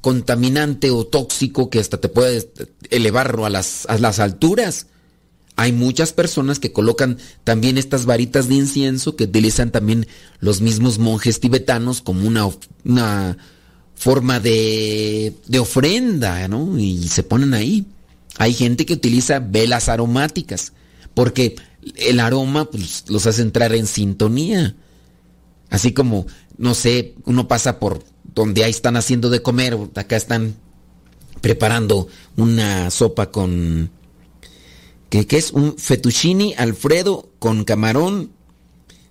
contaminante 0.00 0.90
o 0.90 1.06
tóxico 1.06 1.70
que 1.70 1.78
hasta 1.78 1.98
te 1.98 2.10
puede 2.10 2.50
elevar 2.90 3.38
a 3.42 3.48
las, 3.48 3.86
a 3.86 3.96
las 3.98 4.18
alturas. 4.18 4.86
Hay 5.56 5.72
muchas 5.72 6.12
personas 6.12 6.58
que 6.58 6.72
colocan 6.72 7.18
también 7.44 7.78
estas 7.78 8.06
varitas 8.06 8.48
de 8.48 8.56
incienso 8.56 9.14
que 9.14 9.24
utilizan 9.24 9.70
también 9.70 10.06
los 10.40 10.60
mismos 10.60 10.98
monjes 10.98 11.38
tibetanos 11.38 12.02
como 12.02 12.26
una, 12.26 12.48
una 12.84 13.36
forma 13.94 14.40
de, 14.40 15.32
de 15.46 15.58
ofrenda, 15.60 16.48
¿no? 16.48 16.78
Y 16.78 17.06
se 17.08 17.22
ponen 17.22 17.54
ahí. 17.54 17.86
Hay 18.36 18.52
gente 18.52 18.84
que 18.84 18.94
utiliza 18.94 19.38
velas 19.38 19.88
aromáticas 19.88 20.72
porque 21.14 21.56
el 21.96 22.20
aroma 22.20 22.70
pues, 22.70 23.04
los 23.08 23.26
hace 23.26 23.42
entrar 23.42 23.74
en 23.74 23.86
sintonía. 23.86 24.74
Así 25.70 25.92
como, 25.92 26.26
no 26.58 26.74
sé, 26.74 27.14
uno 27.24 27.48
pasa 27.48 27.78
por 27.78 28.04
donde 28.34 28.64
ahí 28.64 28.70
están 28.70 28.96
haciendo 28.96 29.30
de 29.30 29.42
comer, 29.42 29.78
acá 29.94 30.16
están 30.16 30.56
preparando 31.40 32.08
una 32.36 32.90
sopa 32.90 33.30
con... 33.30 33.90
¿Qué, 35.14 35.28
qué 35.28 35.36
es? 35.36 35.52
Un 35.52 35.78
fettuccine 35.78 36.56
alfredo 36.58 37.28
con 37.38 37.62
camarón, 37.62 38.32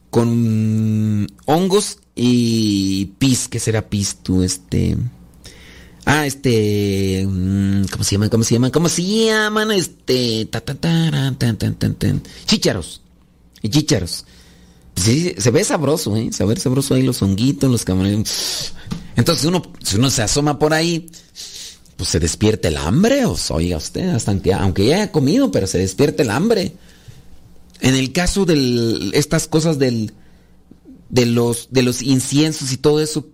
con 0.09 1.27
hongos 1.45 1.99
y 2.13 3.05
pis. 3.19 3.47
¿Qué 3.47 3.57
será 3.57 3.87
pis 3.87 4.17
tú? 4.21 4.43
Este... 4.43 4.97
Ah, 6.03 6.25
este... 6.25 7.25
mm, 7.25 7.85
¿Cómo 7.85 8.03
se 8.03 8.15
llaman? 8.15 8.27
¿Cómo 8.27 8.43
se 8.43 8.53
llaman? 8.53 8.71
¿Cómo 8.71 8.89
se 8.89 9.01
llaman? 9.01 9.71
Este... 9.71 10.45
Ta, 10.51 10.59
ta, 10.59 10.75
tan. 10.75 11.37
Chícharos. 12.47 13.01
Chícharos. 13.65 14.25
Sí, 14.97 15.33
se 15.37 15.51
ve 15.51 15.63
sabroso, 15.63 16.17
¿eh? 16.17 16.33
Se 16.33 16.43
ve 16.43 16.57
sabroso 16.57 16.95
ahí 16.95 17.03
los 17.03 17.21
honguitos, 17.21 17.71
los 17.71 17.85
camarones. 17.85 18.73
Entonces 19.15 19.45
uno, 19.45 19.61
si 19.81 19.95
uno 19.95 20.09
se 20.09 20.21
asoma 20.21 20.59
por 20.59 20.73
ahí, 20.73 21.09
pues 21.97 22.09
se 22.09 22.19
despierta 22.19 22.67
el 22.67 22.77
hambre, 22.77 23.25
o 23.25 23.35
oiga 23.51 23.77
usted, 23.77 24.09
hasta 24.09 24.31
aunque, 24.31 24.53
aunque 24.53 24.85
ya 24.85 24.95
haya 24.95 25.11
comido, 25.11 25.51
pero 25.51 25.67
se 25.67 25.77
despierta 25.77 26.23
el 26.23 26.29
hambre. 26.31 26.73
En 27.81 27.95
el 27.95 28.11
caso 28.13 28.45
de 28.45 29.11
estas 29.13 29.47
cosas 29.47 29.77
del, 29.79 30.13
de 31.09 31.25
los, 31.25 31.67
de 31.71 31.83
los 31.83 32.01
inciensos 32.01 32.71
y 32.71 32.77
todo 32.77 33.01
eso, 33.01 33.27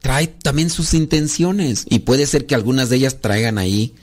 trae 0.00 0.26
también 0.26 0.68
sus 0.70 0.92
intenciones. 0.94 1.86
Y 1.88 2.00
puede 2.00 2.26
ser 2.26 2.46
que 2.46 2.54
algunas 2.54 2.90
de 2.90 2.96
ellas 2.96 3.20
traigan 3.20 3.56
ahí 3.58 3.94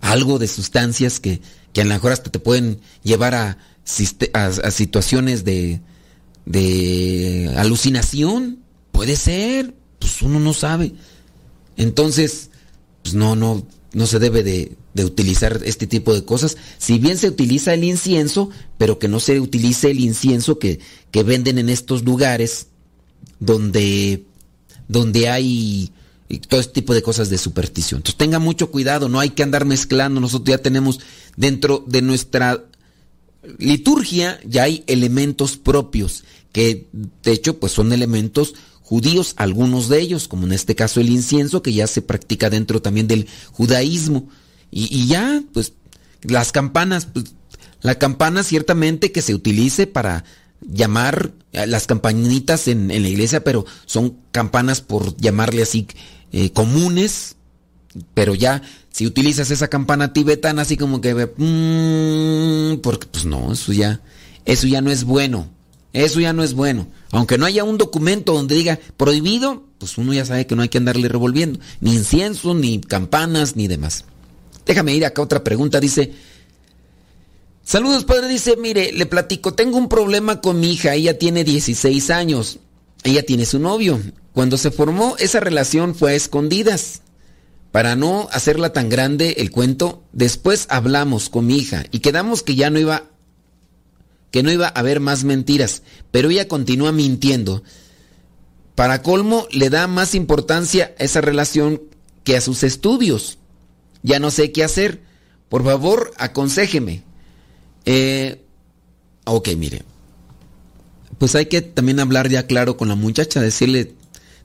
algo 0.00 0.38
de 0.38 0.48
sustancias 0.48 1.20
que, 1.20 1.40
que 1.72 1.80
a 1.80 1.84
lo 1.84 1.90
mejor 1.94 2.12
hasta 2.12 2.30
te 2.30 2.38
pueden 2.40 2.80
llevar 3.02 3.34
a, 3.34 3.58
a- 4.34 4.46
a 4.46 4.70
situaciones 4.72 5.44
de, 5.44 5.80
de 6.44 7.52
alucinación. 7.56 8.58
Puede 8.92 9.16
ser, 9.16 9.74
pues 9.98 10.20
uno 10.22 10.40
no 10.40 10.52
sabe. 10.52 10.92
Entonces, 11.76 12.50
pues 13.06 13.14
no, 13.14 13.36
no, 13.36 13.64
no 13.92 14.06
se 14.08 14.18
debe 14.18 14.42
de, 14.42 14.72
de 14.92 15.04
utilizar 15.04 15.60
este 15.64 15.86
tipo 15.86 16.12
de 16.12 16.24
cosas. 16.24 16.56
Si 16.76 16.98
bien 16.98 17.18
se 17.18 17.28
utiliza 17.28 17.72
el 17.72 17.84
incienso, 17.84 18.50
pero 18.78 18.98
que 18.98 19.06
no 19.06 19.20
se 19.20 19.38
utilice 19.38 19.92
el 19.92 20.00
incienso 20.00 20.58
que, 20.58 20.80
que 21.12 21.22
venden 21.22 21.58
en 21.58 21.68
estos 21.68 22.04
lugares 22.04 22.66
donde, 23.38 24.24
donde 24.88 25.28
hay 25.28 25.92
todo 26.48 26.58
este 26.58 26.72
tipo 26.72 26.94
de 26.94 27.02
cosas 27.02 27.30
de 27.30 27.38
superstición. 27.38 28.00
Entonces 28.00 28.18
tenga 28.18 28.40
mucho 28.40 28.72
cuidado, 28.72 29.08
no 29.08 29.20
hay 29.20 29.30
que 29.30 29.44
andar 29.44 29.66
mezclando. 29.66 30.20
Nosotros 30.20 30.56
ya 30.56 30.60
tenemos 30.60 30.98
dentro 31.36 31.84
de 31.86 32.02
nuestra 32.02 32.64
liturgia 33.58 34.40
ya 34.44 34.64
hay 34.64 34.82
elementos 34.88 35.56
propios 35.56 36.24
que 36.50 36.88
de 37.22 37.30
hecho 37.30 37.60
pues 37.60 37.70
son 37.70 37.92
elementos 37.92 38.54
judíos, 38.86 39.34
algunos 39.36 39.88
de 39.88 40.00
ellos, 40.00 40.28
como 40.28 40.46
en 40.46 40.52
este 40.52 40.76
caso 40.76 41.00
el 41.00 41.10
incienso 41.10 41.60
que 41.60 41.72
ya 41.72 41.88
se 41.88 42.02
practica 42.02 42.50
dentro 42.50 42.80
también 42.80 43.08
del 43.08 43.26
judaísmo. 43.50 44.28
Y, 44.70 45.08
ya 45.08 45.42
pues 45.52 45.72
las 46.22 46.52
campanas, 46.52 47.06
pues, 47.06 47.34
la 47.82 47.96
campana 47.96 48.44
ciertamente 48.44 49.10
que 49.10 49.22
se 49.22 49.34
utilice 49.34 49.88
para 49.88 50.24
llamar 50.60 51.32
las 51.52 51.88
campanitas 51.88 52.68
en, 52.68 52.86
la 52.86 53.08
iglesia, 53.08 53.42
pero 53.42 53.66
son 53.86 54.18
campanas 54.30 54.82
por 54.82 55.16
llamarle 55.16 55.62
así 55.62 55.88
eh, 56.30 56.50
comunes, 56.52 57.34
pero 58.14 58.36
ya 58.36 58.62
si 58.92 59.04
utilizas 59.04 59.50
esa 59.50 59.66
campana 59.66 60.12
tibetana 60.12 60.62
así 60.62 60.76
como 60.76 61.00
que 61.00 61.12
mm, 61.14 62.80
porque 62.82 63.08
pues 63.08 63.24
no, 63.24 63.52
eso 63.52 63.72
ya 63.72 64.00
eso 64.44 64.68
ya 64.68 64.80
no 64.80 64.92
es 64.92 65.02
bueno. 65.02 65.55
Eso 65.96 66.20
ya 66.20 66.34
no 66.34 66.44
es 66.44 66.52
bueno. 66.52 66.86
Aunque 67.10 67.38
no 67.38 67.46
haya 67.46 67.64
un 67.64 67.78
documento 67.78 68.34
donde 68.34 68.54
diga 68.54 68.78
prohibido, 68.98 69.64
pues 69.78 69.96
uno 69.96 70.12
ya 70.12 70.26
sabe 70.26 70.46
que 70.46 70.54
no 70.54 70.60
hay 70.60 70.68
que 70.68 70.76
andarle 70.76 71.08
revolviendo 71.08 71.58
ni 71.80 71.94
incienso, 71.94 72.54
ni 72.54 72.82
campanas, 72.82 73.56
ni 73.56 73.66
demás. 73.66 74.04
Déjame 74.66 74.94
ir 74.94 75.06
acá 75.06 75.22
otra 75.22 75.42
pregunta, 75.42 75.80
dice 75.80 76.12
Saludos, 77.64 78.04
padre. 78.04 78.28
Dice, 78.28 78.56
mire, 78.58 78.92
le 78.92 79.06
platico, 79.06 79.54
tengo 79.54 79.78
un 79.78 79.88
problema 79.88 80.42
con 80.42 80.60
mi 80.60 80.70
hija, 80.70 80.94
ella 80.94 81.18
tiene 81.18 81.44
16 81.44 82.10
años, 82.10 82.58
ella 83.02 83.24
tiene 83.24 83.46
su 83.46 83.58
novio. 83.58 83.98
Cuando 84.34 84.58
se 84.58 84.70
formó 84.70 85.16
esa 85.18 85.40
relación 85.40 85.94
fue 85.94 86.12
a 86.12 86.14
escondidas. 86.14 87.00
Para 87.72 87.96
no 87.96 88.28
hacerla 88.32 88.74
tan 88.74 88.90
grande 88.90 89.36
el 89.38 89.50
cuento, 89.50 90.02
después 90.12 90.66
hablamos 90.68 91.30
con 91.30 91.46
mi 91.46 91.56
hija 91.56 91.86
y 91.90 92.00
quedamos 92.00 92.42
que 92.42 92.54
ya 92.54 92.68
no 92.68 92.78
iba 92.78 93.04
que 94.30 94.42
no 94.42 94.50
iba 94.52 94.66
a 94.66 94.70
haber 94.70 95.00
más 95.00 95.24
mentiras, 95.24 95.82
pero 96.10 96.30
ella 96.30 96.48
continúa 96.48 96.92
mintiendo. 96.92 97.62
Para 98.74 99.02
colmo, 99.02 99.46
le 99.50 99.70
da 99.70 99.86
más 99.86 100.14
importancia 100.14 100.94
a 100.98 101.04
esa 101.04 101.20
relación 101.20 101.80
que 102.24 102.36
a 102.36 102.40
sus 102.40 102.62
estudios. 102.62 103.38
Ya 104.02 104.18
no 104.18 104.30
sé 104.30 104.52
qué 104.52 104.62
hacer. 104.64 105.00
Por 105.48 105.64
favor, 105.64 106.12
aconséjeme. 106.18 107.02
Eh, 107.86 108.42
ok, 109.24 109.48
mire. 109.56 109.82
Pues 111.18 111.34
hay 111.34 111.46
que 111.46 111.62
también 111.62 112.00
hablar 112.00 112.28
ya 112.28 112.46
claro 112.46 112.76
con 112.76 112.88
la 112.88 112.94
muchacha, 112.94 113.40
decirle 113.40 113.94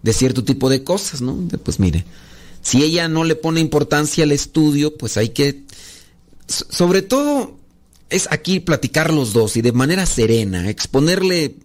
de 0.03 0.13
cierto 0.13 0.43
tipo 0.45 0.69
de 0.69 0.83
cosas, 0.83 1.21
¿no? 1.21 1.37
Pues 1.63 1.79
mire, 1.79 2.05
si 2.61 2.81
ella 2.83 3.07
no 3.09 3.23
le 3.25 3.35
pone 3.35 3.59
importancia 3.59 4.23
al 4.23 4.31
estudio, 4.31 4.95
pues 4.97 5.17
hay 5.17 5.29
que, 5.29 5.63
so- 6.47 6.65
sobre 6.69 7.01
todo, 7.01 7.57
es 8.11 8.27
aquí 8.31 8.59
platicar 8.59 9.13
los 9.13 9.33
dos 9.33 9.57
y 9.57 9.61
de 9.61 9.71
manera 9.71 10.05
serena, 10.05 10.69
exponerle, 10.69 11.55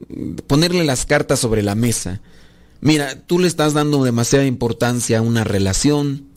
ponerle 0.47 0.84
las 0.84 1.05
cartas 1.05 1.41
sobre 1.41 1.62
la 1.62 1.75
mesa. 1.75 2.23
Mira, 2.81 3.20
tú 3.26 3.39
le 3.39 3.49
estás 3.49 3.75
dando 3.75 4.05
demasiada 4.05 4.47
importancia 4.47 5.18
a 5.18 5.23
una 5.23 5.44
relación, 5.44 6.28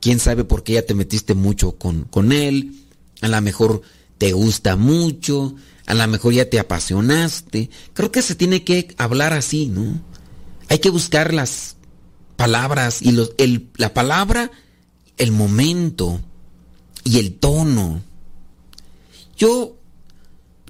quién 0.00 0.18
sabe 0.18 0.44
por 0.44 0.64
qué 0.64 0.74
ya 0.74 0.86
te 0.86 0.94
metiste 0.94 1.34
mucho 1.34 1.72
con, 1.72 2.04
con 2.04 2.32
él, 2.32 2.74
a 3.20 3.28
lo 3.28 3.40
mejor 3.42 3.82
te 4.18 4.32
gusta 4.32 4.76
mucho, 4.76 5.54
a 5.86 5.94
lo 5.94 6.06
mejor 6.08 6.32
ya 6.32 6.48
te 6.48 6.58
apasionaste. 6.58 7.70
Creo 7.92 8.10
que 8.10 8.22
se 8.22 8.34
tiene 8.34 8.64
que 8.64 8.94
hablar 8.96 9.32
así, 9.34 9.66
¿no? 9.66 10.00
Hay 10.68 10.78
que 10.78 10.90
buscar 10.90 11.34
las 11.34 11.76
palabras 12.36 13.02
y 13.02 13.12
los, 13.12 13.32
el, 13.38 13.68
la 13.76 13.92
palabra, 13.92 14.50
el 15.18 15.32
momento 15.32 16.20
y 17.04 17.18
el 17.18 17.34
tono. 17.34 18.02
Yo, 19.36 19.76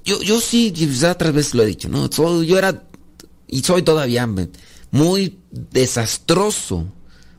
yo, 0.04 0.22
yo 0.22 0.40
sí, 0.40 0.72
ya 0.72 1.12
otras 1.12 1.32
veces 1.32 1.54
lo 1.54 1.62
he 1.62 1.66
dicho, 1.66 1.88
¿no? 1.88 2.08
Yo 2.42 2.58
era, 2.58 2.86
y 3.46 3.62
soy 3.62 3.82
todavía 3.82 4.28
muy 4.90 5.38
desastroso, 5.50 6.86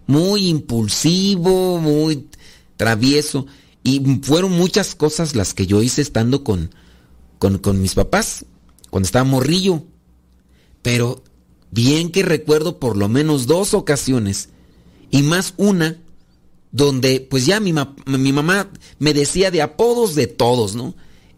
muy 0.07 0.47
impulsivo, 0.47 1.79
muy 1.79 2.27
travieso. 2.77 3.47
Y 3.83 4.01
fueron 4.23 4.51
muchas 4.51 4.95
cosas 4.95 5.35
las 5.35 5.53
que 5.53 5.67
yo 5.67 5.81
hice 5.81 6.01
estando 6.01 6.43
con, 6.43 6.71
con, 7.37 7.59
con 7.59 7.81
mis 7.81 7.93
papás, 7.95 8.45
cuando 8.89 9.05
estaba 9.05 9.25
morrillo. 9.25 9.83
Pero 10.81 11.23
bien 11.71 12.11
que 12.11 12.23
recuerdo 12.23 12.79
por 12.79 12.97
lo 12.97 13.09
menos 13.09 13.47
dos 13.47 13.73
ocasiones, 13.73 14.49
y 15.11 15.21
más 15.23 15.53
una, 15.57 15.97
donde 16.71 17.21
pues 17.21 17.45
ya 17.45 17.59
mi, 17.59 17.73
ma- 17.73 17.95
mi 18.05 18.33
mamá 18.33 18.69
me 18.99 19.13
decía 19.13 19.49
de 19.51 19.61
apodos 19.61 20.15
de 20.15 20.27
todos, 20.27 20.75
¿no? 20.75 20.95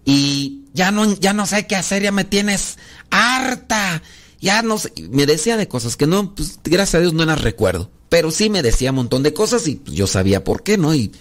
Y 0.10 0.61
ya 0.74 0.92
no, 0.92 1.14
ya 1.16 1.34
no 1.34 1.45
sé 1.45 1.68
qué 1.68 1.76
hacer, 1.76 2.02
ya 2.02 2.14
me 2.14 2.24
tienes 2.24 2.77
harta, 3.10 4.02
ya 4.40 4.61
no 4.61 4.77
sé, 4.77 4.94
me 5.10 5.26
decía 5.26 5.58
de 5.58 5.68
cosas 5.68 5.98
que 5.98 6.08
no, 6.08 6.34
pues 6.34 6.60
gracias 6.64 6.95
a 6.95 7.00
Dios 7.02 7.14
no 7.14 7.26
las 7.26 7.42
recuerdo, 7.42 7.92
pero 8.08 8.32
sí 8.32 8.50
me 8.50 8.61
decía 8.61 8.92
un 8.92 8.95
montón 8.95 9.22
de 9.22 9.34
cosas 9.34 9.68
y 9.68 9.76
pues, 9.76 9.98
yo 9.98 10.08
sabía 10.08 10.45
por 10.45 10.64
qué, 10.64 10.77
¿no? 10.77 10.95
Y 10.95 11.11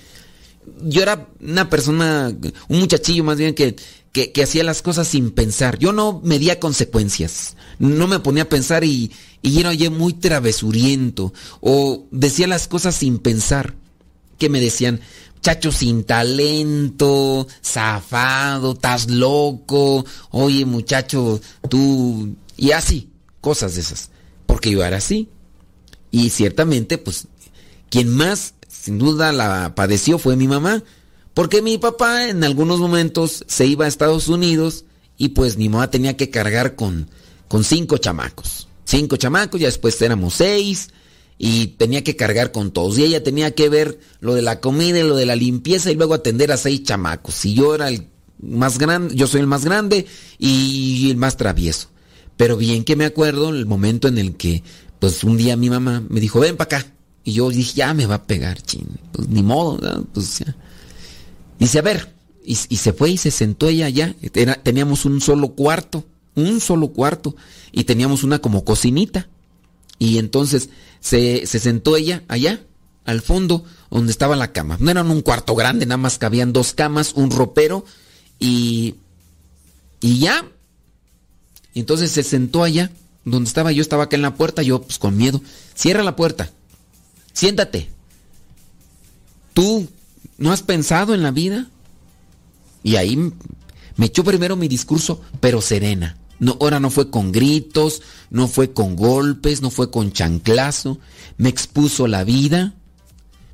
yo 0.84 1.02
era 1.02 1.28
una 1.40 1.68
persona, 1.68 2.32
un 2.68 2.78
muchachillo 2.78 3.24
más 3.24 3.38
bien 3.38 3.56
que, 3.56 3.74
que, 4.12 4.42
hacía 4.42 4.62
las 4.62 4.82
cosas 4.82 5.08
sin 5.08 5.32
pensar. 5.32 5.78
Yo 5.80 5.92
no 5.92 6.20
medía 6.22 6.60
consecuencias. 6.60 7.56
No 7.80 8.06
me 8.06 8.20
ponía 8.20 8.44
a 8.44 8.48
pensar 8.48 8.84
y, 8.84 9.10
y 9.42 9.60
era 9.60 9.70
oye, 9.70 9.90
muy 9.90 10.12
travesuriento. 10.14 11.34
O 11.60 12.06
decía 12.12 12.46
las 12.46 12.68
cosas 12.68 12.94
sin 12.94 13.18
pensar. 13.18 13.74
Que 14.38 14.48
me 14.48 14.60
decían, 14.60 15.00
chacho 15.40 15.72
sin 15.72 16.04
talento, 16.04 17.46
zafado, 17.64 18.72
estás 18.72 19.10
loco, 19.10 20.04
oye 20.30 20.64
muchacho, 20.64 21.40
tú... 21.68 22.34
Y 22.56 22.70
así, 22.70 23.10
cosas 23.40 23.74
de 23.74 23.82
esas, 23.82 24.10
porque 24.46 24.70
yo 24.70 24.84
era 24.84 24.96
así. 24.96 25.28
Y 26.10 26.30
ciertamente, 26.30 26.98
pues, 26.98 27.28
quien 27.90 28.08
más, 28.08 28.54
sin 28.68 28.98
duda, 28.98 29.32
la 29.32 29.74
padeció 29.74 30.18
fue 30.18 30.36
mi 30.36 30.48
mamá, 30.48 30.82
porque 31.34 31.60
mi 31.60 31.76
papá 31.76 32.28
en 32.28 32.44
algunos 32.44 32.80
momentos 32.80 33.44
se 33.46 33.66
iba 33.66 33.84
a 33.84 33.88
Estados 33.88 34.28
Unidos 34.28 34.84
y 35.18 35.28
pues 35.28 35.58
mi 35.58 35.68
mamá 35.68 35.90
tenía 35.90 36.16
que 36.16 36.30
cargar 36.30 36.76
con, 36.76 37.10
con 37.48 37.62
cinco 37.62 37.98
chamacos. 37.98 38.68
Cinco 38.84 39.16
chamacos, 39.16 39.60
ya 39.60 39.66
después 39.66 40.00
éramos 40.00 40.34
seis 40.34 40.88
y 41.38 41.68
tenía 41.78 42.02
que 42.02 42.16
cargar 42.16 42.52
con 42.52 42.70
todos. 42.70 42.98
Y 42.98 43.04
ella 43.04 43.22
tenía 43.22 43.54
que 43.54 43.68
ver 43.68 43.98
lo 44.20 44.34
de 44.34 44.42
la 44.42 44.60
comida 44.60 44.98
y 44.98 45.02
lo 45.02 45.16
de 45.16 45.26
la 45.26 45.36
limpieza 45.36 45.90
y 45.90 45.94
luego 45.94 46.14
atender 46.14 46.52
a 46.52 46.56
seis 46.56 46.82
chamacos. 46.82 47.44
Y 47.44 47.54
yo 47.54 47.74
era 47.74 47.88
el 47.88 48.06
más 48.40 48.78
grande, 48.78 49.14
yo 49.14 49.26
soy 49.26 49.40
el 49.40 49.46
más 49.46 49.64
grande 49.64 50.06
y 50.38 51.10
el 51.10 51.16
más 51.16 51.36
travieso. 51.36 51.88
Pero 52.36 52.56
bien 52.56 52.84
que 52.84 52.96
me 52.96 53.06
acuerdo 53.06 53.48
el 53.50 53.66
momento 53.66 54.08
en 54.08 54.18
el 54.18 54.36
que, 54.36 54.62
pues 54.98 55.24
un 55.24 55.36
día 55.36 55.56
mi 55.56 55.70
mamá 55.70 56.02
me 56.08 56.20
dijo, 56.20 56.40
ven 56.40 56.56
para 56.56 56.78
acá. 56.78 56.92
Y 57.24 57.32
yo 57.32 57.50
dije, 57.50 57.74
ya 57.74 57.94
me 57.94 58.06
va 58.06 58.16
a 58.16 58.26
pegar, 58.26 58.60
chin. 58.62 58.86
Pues 59.12 59.28
ni 59.28 59.42
modo, 59.42 59.78
¿verdad? 59.78 60.02
pues 60.12 60.38
ya. 60.38 60.54
Dice, 61.58 61.78
a 61.78 61.82
ver, 61.82 62.12
y, 62.44 62.54
se 62.54 62.92
fue 62.92 63.10
y 63.10 63.16
se 63.16 63.30
sentó 63.30 63.68
ella 63.68 63.86
allá. 63.86 64.14
Teníamos 64.62 65.04
un 65.04 65.20
solo 65.20 65.48
cuarto, 65.48 66.04
un 66.34 66.60
solo 66.60 66.88
cuarto, 66.88 67.34
y 67.72 67.84
teníamos 67.84 68.22
una 68.22 68.38
como 68.38 68.64
cocinita. 68.64 69.28
Y 69.98 70.18
entonces 70.18 70.68
se, 71.06 71.46
se 71.46 71.60
sentó 71.60 71.96
ella 71.96 72.24
allá, 72.26 72.60
al 73.04 73.22
fondo, 73.22 73.64
donde 73.92 74.10
estaba 74.10 74.34
la 74.34 74.50
cama. 74.50 74.76
No 74.80 74.90
era 74.90 75.04
un 75.04 75.22
cuarto 75.22 75.54
grande, 75.54 75.86
nada 75.86 75.98
más 75.98 76.18
cabían 76.18 76.52
dos 76.52 76.74
camas, 76.74 77.12
un 77.12 77.30
ropero 77.30 77.84
y, 78.40 78.96
y 80.00 80.18
ya. 80.18 80.44
Entonces 81.74 82.10
se 82.10 82.24
sentó 82.24 82.64
allá, 82.64 82.90
donde 83.24 83.46
estaba 83.46 83.70
yo, 83.70 83.82
estaba 83.82 84.04
acá 84.04 84.16
en 84.16 84.22
la 84.22 84.34
puerta, 84.34 84.64
yo 84.64 84.82
pues 84.82 84.98
con 84.98 85.16
miedo. 85.16 85.40
Cierra 85.76 86.02
la 86.02 86.16
puerta, 86.16 86.50
siéntate. 87.32 87.88
¿Tú 89.54 89.86
no 90.38 90.50
has 90.50 90.62
pensado 90.62 91.14
en 91.14 91.22
la 91.22 91.30
vida? 91.30 91.68
Y 92.82 92.96
ahí 92.96 93.16
me 93.94 94.06
echó 94.06 94.24
primero 94.24 94.56
mi 94.56 94.66
discurso, 94.66 95.20
pero 95.38 95.60
serena. 95.60 96.16
No, 96.38 96.56
ahora 96.60 96.80
no 96.80 96.90
fue 96.90 97.10
con 97.10 97.32
gritos, 97.32 98.02
no 98.30 98.48
fue 98.48 98.72
con 98.72 98.96
golpes, 98.96 99.62
no 99.62 99.70
fue 99.70 99.90
con 99.90 100.12
chanclazo. 100.12 100.98
Me 101.38 101.48
expuso 101.48 102.06
la 102.06 102.24
vida, 102.24 102.74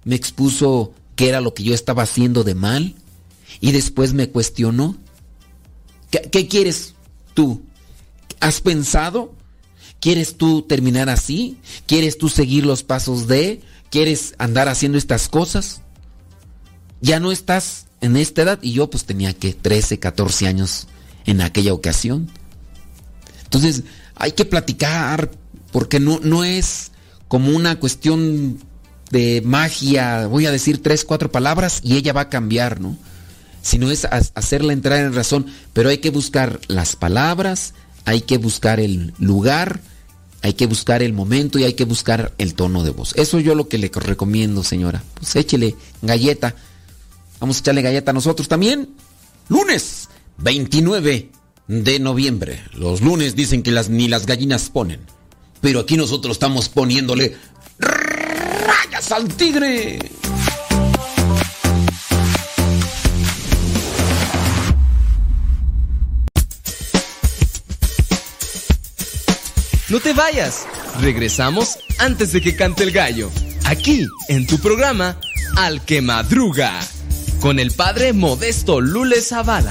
me 0.05 0.17
expuso 0.17 0.93
qué 1.15 1.29
era 1.29 1.41
lo 1.41 1.55
que 1.55 1.63
yo 1.63 1.75
estaba 1.75 2.03
haciendo 2.03 2.45
de 2.45 2.55
mal. 2.55 2.95
Y 3.61 3.73
después 3.73 4.15
me 4.15 4.29
cuestionó. 4.29 4.97
¿Qué, 6.11 6.23
qué 6.31 6.49
quieres 6.49 6.95
tú? 7.35 7.63
¿Has 8.41 8.61
pensado? 8.61 9.35
¿Quieres 10.01 10.37
tú 10.37 10.63
terminar 10.63 11.09
así? 11.09 11.59
¿Quieres 11.87 12.19
tú 12.19 12.29
seguir 12.29 12.67
los 12.67 12.83
pasos 12.83 13.29
de? 13.29 13.61
¿Quieres 13.89 14.35
andar 14.39 14.69
haciendo 14.69 14.99
estas 14.99 15.29
cosas? 15.29 15.83
Ya 17.01 17.21
no 17.21 17.31
estás 17.31 17.87
en 18.01 18.17
esta 18.17 18.43
edad 18.43 18.59
y 18.63 18.73
yo 18.73 18.91
pues 18.91 19.05
tenía 19.05 19.33
que 19.33 19.55
13, 19.55 20.01
14 20.01 20.49
años 20.49 20.89
en 21.25 21.41
aquella 21.41 21.73
ocasión. 21.73 22.31
Entonces 23.53 23.83
hay 24.17 24.33
que 24.33 24.47
platicar 24.47 25.31
porque 25.73 26.01
no, 26.01 26.21
no 26.23 26.43
es 26.43 26.91
como 27.29 27.51
una 27.55 27.79
cuestión 27.79 28.59
de 29.11 29.43
magia, 29.45 30.27
voy 30.27 30.47
a 30.47 30.51
decir 30.51 30.83
tres, 30.83 31.05
cuatro 31.05 31.31
palabras 31.31 31.81
y 31.85 31.97
ella 31.97 32.15
va 32.15 32.23
a 32.23 32.29
cambiar, 32.31 32.81
¿no? 32.81 32.97
Sino 33.61 33.91
es 33.91 34.07
ha- 34.07 34.23
hacerla 34.35 34.73
entrar 34.73 35.01
en 35.01 35.15
razón, 35.15 35.47
pero 35.75 35.91
hay 35.91 35.99
que 35.99 36.09
buscar 36.09 36.61
las 36.69 36.97
palabras, 36.97 37.75
hay 38.07 38.23
que 38.23 38.39
buscar 38.39 38.81
el 38.81 39.13
lugar, 39.19 39.81
hay 40.41 40.55
que 40.55 40.67
buscar 40.67 41.03
el 41.03 41.13
momento 41.13 41.59
y 41.59 41.65
hay 41.65 41.75
que 41.75 41.85
buscar 41.85 42.33
el 42.39 42.55
tono 42.55 42.83
de 42.85 42.91
voz. 42.91 43.13
Eso 43.17 43.39
yo 43.39 43.55
lo 43.55 43.69
que 43.69 43.77
le 43.77 43.91
recomiendo, 43.95 44.65
señora. 44.65 45.05
Pues 45.15 45.37
échele 45.37 45.77
galleta. 46.01 46.55
Vamos 47.39 47.59
a 47.59 47.61
echarle 47.61 47.83
galleta 47.83 48.13
a 48.13 48.15
nosotros 48.15 48.49
también. 48.49 48.89
Lunes 49.51 50.09
29 50.39 51.31
de 51.73 51.99
noviembre. 51.99 52.63
Los 52.75 53.01
lunes 53.01 53.35
dicen 53.35 53.63
que 53.63 53.71
las, 53.71 53.89
ni 53.89 54.07
las 54.07 54.27
gallinas 54.27 54.69
ponen. 54.69 55.01
Pero 55.63 55.81
aquí 55.81 55.97
nosotros 55.97 56.37
estamos 56.37 56.69
poniéndole 56.69 57.37
rayas 57.79 59.11
al 59.11 59.29
tigre. 59.29 59.99
No 69.89 70.01
te 70.01 70.13
vayas. 70.13 70.67
Regresamos 71.01 71.79
antes 71.99 72.33
de 72.33 72.41
que 72.41 72.55
cante 72.55 72.83
el 72.83 72.93
gallo. 72.93 73.31
Aquí, 73.65 74.07
en 74.29 74.47
tu 74.47 74.59
programa, 74.59 75.19
Al 75.57 75.85
que 75.85 76.03
Madruga. 76.03 76.81
Con 77.41 77.59
el 77.59 77.73
padre 77.73 78.13
Modesto 78.13 78.81
Lule 78.81 79.21
Zavala. 79.21 79.71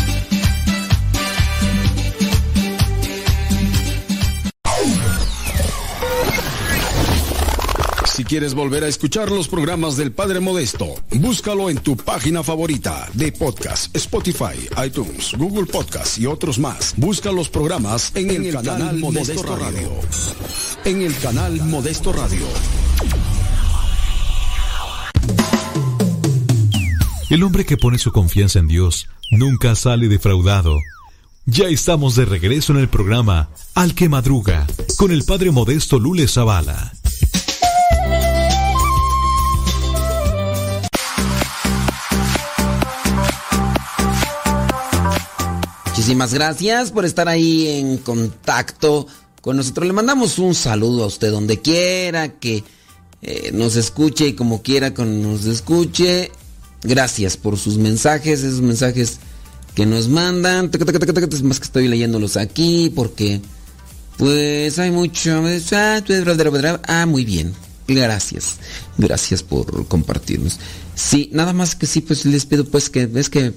Quieres 8.31 8.53
volver 8.53 8.85
a 8.85 8.87
escuchar 8.87 9.29
los 9.29 9.49
programas 9.49 9.97
del 9.97 10.13
Padre 10.13 10.39
Modesto, 10.39 10.85
búscalo 11.15 11.69
en 11.69 11.79
tu 11.79 11.97
página 11.97 12.43
favorita 12.43 13.09
de 13.11 13.29
podcast, 13.33 13.93
Spotify, 13.93 14.69
iTunes, 14.85 15.33
Google 15.37 15.65
Podcast 15.65 16.17
y 16.17 16.27
otros 16.27 16.57
más. 16.57 16.93
Busca 16.95 17.29
los 17.33 17.49
programas 17.49 18.13
en, 18.15 18.29
el, 18.29 18.53
canal, 18.53 18.99
Modesto, 18.99 19.43
Radio. 19.43 19.91
En 20.85 21.01
el 21.01 21.13
canal 21.17 21.61
Modesto 21.65 22.13
Radio. 22.13 22.45
El 27.29 27.43
hombre 27.43 27.65
que 27.65 27.75
pone 27.75 27.97
su 27.97 28.13
confianza 28.13 28.59
en 28.59 28.69
Dios 28.69 29.09
nunca 29.29 29.75
sale 29.75 30.07
defraudado. 30.07 30.77
Ya 31.45 31.65
estamos 31.65 32.15
de 32.15 32.23
regreso 32.23 32.71
en 32.71 32.79
el 32.79 32.87
programa 32.87 33.49
Al 33.75 33.93
que 33.93 34.07
Madruga 34.07 34.67
con 34.97 35.11
el 35.11 35.25
Padre 35.25 35.51
Modesto 35.51 35.99
Lule 35.99 36.29
Zavala. 36.29 36.93
Muchísimas 46.01 46.33
gracias 46.33 46.89
por 46.89 47.05
estar 47.05 47.29
ahí 47.29 47.67
en 47.67 47.97
contacto 47.97 49.05
con 49.39 49.57
nosotros. 49.57 49.85
Le 49.85 49.93
mandamos 49.93 50.39
un 50.39 50.55
saludo 50.55 51.03
a 51.03 51.05
usted 51.05 51.29
donde 51.29 51.61
quiera 51.61 52.39
que 52.39 52.63
eh, 53.21 53.51
nos 53.53 53.75
escuche 53.75 54.29
y 54.29 54.33
como 54.33 54.63
quiera 54.63 54.95
que 54.95 55.05
nos 55.05 55.45
escuche. 55.45 56.31
Gracias 56.81 57.37
por 57.37 57.55
sus 57.59 57.77
mensajes, 57.77 58.41
esos 58.41 58.61
mensajes 58.61 59.19
que 59.75 59.85
nos 59.85 60.09
mandan. 60.09 60.71
Es 60.73 61.43
más 61.43 61.59
que 61.59 61.65
estoy 61.65 61.87
leyéndolos 61.87 62.35
aquí 62.35 62.91
porque 62.95 63.39
pues 64.17 64.79
hay 64.79 64.89
mucho... 64.89 65.43
Ah, 66.87 67.05
muy 67.05 67.25
bien. 67.25 67.53
Gracias. 67.87 68.55
Gracias 68.97 69.43
por 69.43 69.85
compartirnos. 69.85 70.57
Sí, 70.95 71.29
nada 71.31 71.53
más 71.53 71.75
que 71.75 71.85
sí, 71.85 72.01
pues 72.01 72.25
les 72.25 72.47
pido 72.47 72.65
pues 72.65 72.89
que 72.89 73.07
es 73.13 73.29
que 73.29 73.53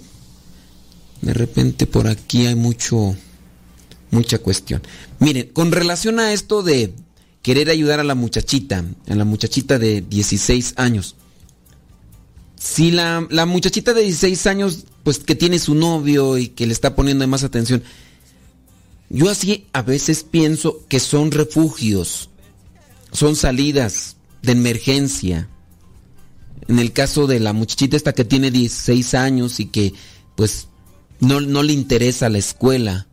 de 1.24 1.32
repente 1.32 1.86
por 1.86 2.06
aquí 2.06 2.46
hay 2.46 2.54
mucho 2.54 3.16
mucha 4.10 4.38
cuestión. 4.38 4.82
Miren, 5.18 5.48
con 5.52 5.72
relación 5.72 6.20
a 6.20 6.32
esto 6.32 6.62
de 6.62 6.94
querer 7.42 7.68
ayudar 7.68 7.98
a 7.98 8.04
la 8.04 8.14
muchachita, 8.14 8.84
a 9.08 9.14
la 9.14 9.24
muchachita 9.24 9.78
de 9.78 10.02
16 10.02 10.74
años. 10.76 11.16
Si 12.56 12.90
la, 12.90 13.26
la 13.30 13.44
muchachita 13.44 13.92
de 13.92 14.02
16 14.02 14.46
años, 14.46 14.84
pues 15.02 15.18
que 15.18 15.34
tiene 15.34 15.58
su 15.58 15.74
novio 15.74 16.38
y 16.38 16.48
que 16.48 16.66
le 16.66 16.72
está 16.72 16.94
poniendo 16.94 17.26
más 17.26 17.42
atención, 17.42 17.82
yo 19.10 19.28
así 19.28 19.66
a 19.72 19.82
veces 19.82 20.22
pienso 20.22 20.84
que 20.88 21.00
son 21.00 21.30
refugios, 21.30 22.30
son 23.12 23.34
salidas 23.34 24.16
de 24.42 24.52
emergencia. 24.52 25.48
En 26.68 26.78
el 26.78 26.92
caso 26.92 27.26
de 27.26 27.40
la 27.40 27.52
muchachita 27.52 27.96
esta 27.96 28.12
que 28.12 28.24
tiene 28.24 28.50
16 28.50 29.14
años 29.14 29.60
y 29.60 29.66
que 29.66 29.92
pues 30.36 30.68
no, 31.20 31.40
no 31.40 31.62
le 31.62 31.72
interesa 31.72 32.28
la 32.28 32.38
escuela. 32.38 33.06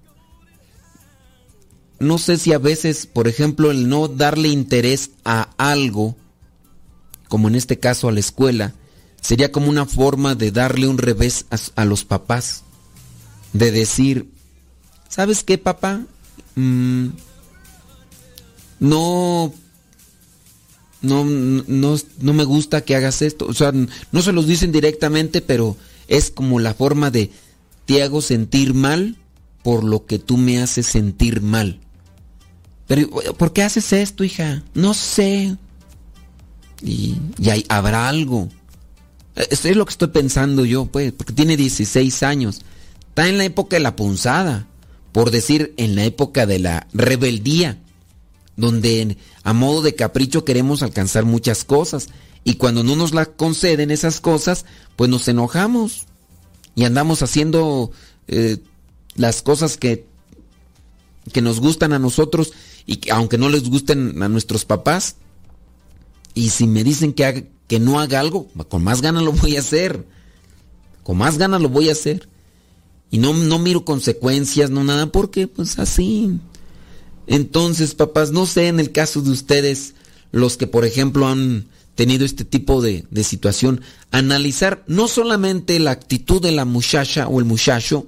No 2.00 2.18
sé 2.18 2.38
si 2.38 2.52
a 2.52 2.58
veces, 2.58 3.06
por 3.06 3.28
ejemplo, 3.28 3.70
el 3.70 3.88
no 3.88 4.08
darle 4.08 4.48
interés 4.48 5.12
a 5.24 5.50
algo, 5.58 6.16
como 7.28 7.48
en 7.48 7.56
este 7.56 7.80
caso 7.80 8.08
a 8.08 8.12
la 8.12 8.20
escuela, 8.20 8.74
sería 9.22 9.52
como 9.52 9.70
una 9.70 9.86
forma 9.86 10.36
de 10.36 10.52
darle 10.52 10.88
un 10.88 10.98
revés 10.98 11.46
a, 11.76 11.86
los 11.86 12.04
papás. 12.04 12.64
De 13.54 13.72
decir, 13.72 14.32
¿sabes 15.10 15.44
qué, 15.44 15.58
papá? 15.58 16.02
Mm, 16.56 17.10
no, 18.80 19.54
no, 21.02 21.24
no, 21.24 21.98
no 22.20 22.34
me 22.34 22.44
gusta 22.46 22.82
que 22.82 22.96
hagas 22.96 23.22
esto. 23.22 23.46
O 23.46 23.54
sea, 23.54 23.72
no 24.12 24.22
se 24.22 24.32
los 24.32 24.48
dicen 24.48 24.72
directamente, 24.72 25.42
pero 25.42 25.78
es 26.08 26.32
como 26.32 26.60
la 26.60 26.74
forma 26.74 27.12
de 27.12 27.32
te 27.86 28.04
hago 28.04 28.22
sentir 28.22 28.74
mal 28.74 29.18
por 29.64 29.84
lo 29.84 30.06
que 30.06 30.20
tú 30.20 30.38
me 30.38 30.62
haces 30.62 30.88
sentir 30.88 31.42
mal. 31.42 31.80
Pero, 32.88 33.10
¿por 33.38 33.54
qué 33.54 33.64
haces 33.64 33.94
esto, 33.94 34.24
hija? 34.24 34.64
No 34.74 34.94
sé. 34.94 35.56
Y, 36.82 37.16
ahí 37.50 37.66
habrá 37.70 38.10
algo. 38.10 38.50
Esto 39.36 39.70
es 39.70 39.78
lo 39.78 39.86
que 39.86 39.92
estoy 39.92 40.10
pensando 40.10 40.66
yo, 40.66 40.88
pues, 40.88 41.12
porque 41.14 41.34
tiene 41.34 41.56
16 41.56 42.24
años. 42.24 42.62
Está 43.10 43.30
en 43.30 43.38
la 43.38 43.46
época 43.46 43.76
de 43.78 43.82
la 43.82 43.96
punzada, 43.96 44.68
por 45.12 45.32
decir, 45.32 45.74
en 45.78 45.96
la 45.96 46.04
época 46.04 46.46
de 46.46 46.60
la 46.60 46.88
rebeldía, 46.94 47.78
donde 48.58 49.18
a 49.44 49.54
modo 49.54 49.82
de 49.82 49.96
capricho 49.96 50.44
queremos 50.44 50.84
alcanzar 50.84 51.26
muchas 51.26 51.64
cosas. 51.64 52.10
Y 52.44 52.56
cuando 52.56 52.84
no 52.84 52.96
nos 52.96 53.14
la 53.14 53.26
conceden 53.26 53.92
esas 53.92 54.20
cosas, 54.20 54.66
pues 54.96 55.10
nos 55.10 55.28
enojamos 55.28 56.08
y 56.76 56.86
andamos 56.86 57.22
haciendo 57.22 57.92
eh, 58.28 58.58
las 59.16 59.42
cosas 59.42 59.78
que, 59.78 60.06
que 61.32 61.42
nos 61.42 61.60
gustan 61.60 61.94
a 61.94 62.00
nosotros 62.00 62.54
y 62.86 62.98
que 62.98 63.12
aunque 63.12 63.38
no 63.38 63.50
les 63.50 63.70
gusten 63.70 64.22
a 64.22 64.30
nuestros 64.30 64.66
papás. 64.66 65.16
Y 66.34 66.50
si 66.50 66.66
me 66.68 66.84
dicen 66.84 67.14
que, 67.14 67.26
haga, 67.26 67.44
que 67.68 67.80
no 67.80 68.00
haga 68.00 68.20
algo, 68.20 68.48
con 68.70 68.84
más 68.84 69.02
ganas 69.02 69.24
lo 69.24 69.34
voy 69.34 69.58
a 69.58 69.60
hacer. 69.60 70.06
Con 71.04 71.18
más 71.18 71.38
ganas 71.38 71.62
lo 71.62 71.70
voy 71.70 71.90
a 71.90 71.94
hacer. 71.94 72.30
Y 73.10 73.18
no, 73.18 73.34
no 73.34 73.60
miro 73.60 73.84
consecuencias, 73.84 74.70
no 74.70 74.84
nada, 74.84 75.12
porque 75.12 75.48
pues 75.48 75.78
así. 75.80 76.40
Entonces, 77.28 77.94
papás, 77.96 78.32
no 78.32 78.46
sé 78.46 78.68
en 78.68 78.80
el 78.80 78.92
caso 78.92 79.22
de 79.22 79.32
ustedes, 79.32 79.96
los 80.32 80.56
que 80.56 80.68
por 80.68 80.86
ejemplo 80.86 81.28
han 81.28 81.68
tenido 82.02 82.26
este 82.26 82.46
tipo 82.46 82.82
de, 82.82 83.06
de, 83.12 83.24
situación, 83.24 83.82
analizar 84.10 84.84
no 84.88 85.08
solamente 85.08 85.80
la 85.80 85.92
actitud 85.92 86.42
de 86.42 86.52
la 86.52 86.66
muchacha 86.66 87.28
o 87.28 87.38
el 87.38 87.46
muchacho, 87.46 88.08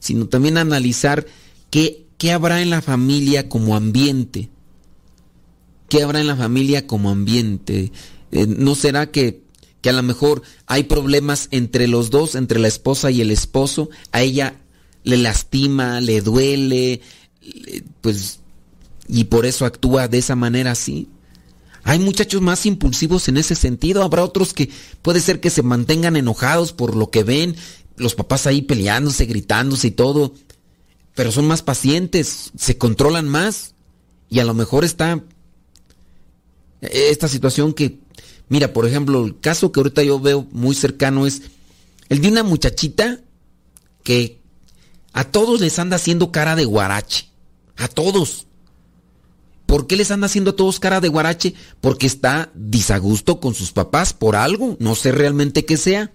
sino 0.00 0.26
también 0.26 0.58
analizar 0.58 1.24
qué, 1.70 2.04
qué 2.18 2.32
habrá 2.32 2.60
en 2.60 2.70
la 2.70 2.82
familia 2.82 3.48
como 3.48 3.76
ambiente. 3.76 4.48
¿Qué 5.88 6.02
habrá 6.02 6.20
en 6.20 6.26
la 6.26 6.34
familia 6.34 6.84
como 6.88 7.10
ambiente? 7.10 7.92
Eh, 8.32 8.46
¿No 8.48 8.74
será 8.74 9.12
que, 9.12 9.42
que 9.80 9.90
a 9.90 9.92
lo 9.92 10.02
mejor 10.02 10.42
hay 10.66 10.82
problemas 10.82 11.46
entre 11.52 11.86
los 11.86 12.10
dos, 12.10 12.34
entre 12.34 12.58
la 12.58 12.66
esposa 12.66 13.12
y 13.12 13.20
el 13.20 13.30
esposo? 13.30 13.88
A 14.10 14.22
ella 14.22 14.56
le 15.04 15.16
lastima, 15.16 16.00
le 16.00 16.22
duele, 16.22 17.02
pues, 18.00 18.40
y 19.06 19.22
por 19.26 19.46
eso 19.46 19.64
actúa 19.64 20.08
de 20.08 20.18
esa 20.18 20.34
manera 20.34 20.72
así. 20.72 21.06
Hay 21.84 21.98
muchachos 21.98 22.40
más 22.40 22.64
impulsivos 22.66 23.28
en 23.28 23.36
ese 23.36 23.54
sentido. 23.54 24.02
Habrá 24.02 24.24
otros 24.24 24.52
que 24.52 24.70
puede 25.02 25.20
ser 25.20 25.40
que 25.40 25.50
se 25.50 25.62
mantengan 25.62 26.16
enojados 26.16 26.72
por 26.72 26.96
lo 26.96 27.10
que 27.10 27.24
ven, 27.24 27.56
los 27.96 28.14
papás 28.14 28.46
ahí 28.46 28.62
peleándose, 28.62 29.26
gritándose 29.26 29.88
y 29.88 29.92
todo. 29.92 30.34
Pero 31.14 31.32
son 31.32 31.46
más 31.46 31.62
pacientes, 31.62 32.52
se 32.56 32.78
controlan 32.78 33.28
más. 33.28 33.74
Y 34.28 34.38
a 34.38 34.44
lo 34.44 34.54
mejor 34.54 34.84
está 34.84 35.22
Esta 36.80 37.28
situación 37.28 37.74
que, 37.74 37.98
mira, 38.48 38.72
por 38.72 38.86
ejemplo, 38.86 39.24
el 39.24 39.38
caso 39.40 39.72
que 39.72 39.80
ahorita 39.80 40.02
yo 40.02 40.18
veo 40.20 40.46
muy 40.52 40.74
cercano 40.74 41.26
es 41.26 41.42
el 42.08 42.20
de 42.20 42.28
una 42.28 42.42
muchachita 42.42 43.20
que 44.02 44.40
a 45.12 45.24
todos 45.24 45.60
les 45.60 45.78
anda 45.78 45.96
haciendo 45.96 46.32
cara 46.32 46.56
de 46.56 46.64
guarache. 46.64 47.28
A 47.76 47.88
todos. 47.88 48.46
¿Por 49.72 49.86
qué 49.86 49.96
les 49.96 50.10
anda 50.10 50.26
haciendo 50.26 50.50
a 50.50 50.56
todos 50.56 50.78
cara 50.78 51.00
de 51.00 51.08
guarache? 51.08 51.54
Porque 51.80 52.06
está 52.06 52.50
disagusto 52.54 53.40
con 53.40 53.54
sus 53.54 53.72
papás 53.72 54.12
por 54.12 54.36
algo. 54.36 54.76
No 54.80 54.94
sé 54.94 55.12
realmente 55.12 55.64
qué 55.64 55.78
sea. 55.78 56.12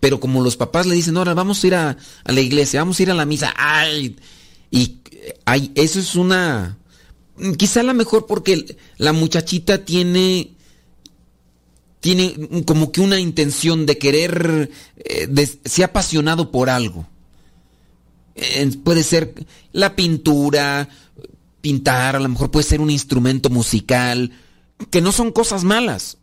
Pero 0.00 0.18
como 0.18 0.42
los 0.42 0.56
papás 0.56 0.86
le 0.86 0.94
dicen, 0.94 1.18
ahora 1.18 1.34
vamos 1.34 1.62
a 1.62 1.66
ir 1.66 1.74
a, 1.74 1.98
la 2.24 2.40
iglesia, 2.40 2.80
vamos 2.80 2.98
a 2.98 3.02
ir 3.02 3.10
a 3.10 3.14
la 3.14 3.26
misa. 3.26 3.52
¡Ay! 3.54 4.16
Y 4.70 4.96
ay, 5.44 5.72
eso 5.74 6.00
es 6.00 6.14
una... 6.14 6.78
Quizá 7.58 7.82
la 7.82 7.92
mejor 7.92 8.24
porque 8.26 8.78
la 8.96 9.12
muchachita 9.12 9.84
tiene 9.84 10.54
tiene 12.00 12.64
como 12.64 12.92
que 12.92 13.02
una 13.02 13.20
intención 13.20 13.84
de 13.84 13.98
querer, 13.98 14.70
eh, 14.96 15.58
se 15.66 15.82
ha 15.82 15.88
apasionado 15.88 16.50
por 16.50 16.70
algo. 16.70 17.06
Eh, 18.36 18.70
puede 18.82 19.02
ser 19.02 19.34
la 19.72 19.94
pintura, 19.94 20.88
pintar, 21.60 22.16
a 22.16 22.20
lo 22.20 22.28
mejor 22.28 22.50
puede 22.50 22.66
ser 22.66 22.80
un 22.80 22.90
instrumento 22.90 23.50
musical, 23.50 24.32
que 24.90 25.00
no 25.00 25.12
son 25.12 25.30
cosas 25.32 25.64
malas. 25.64 26.18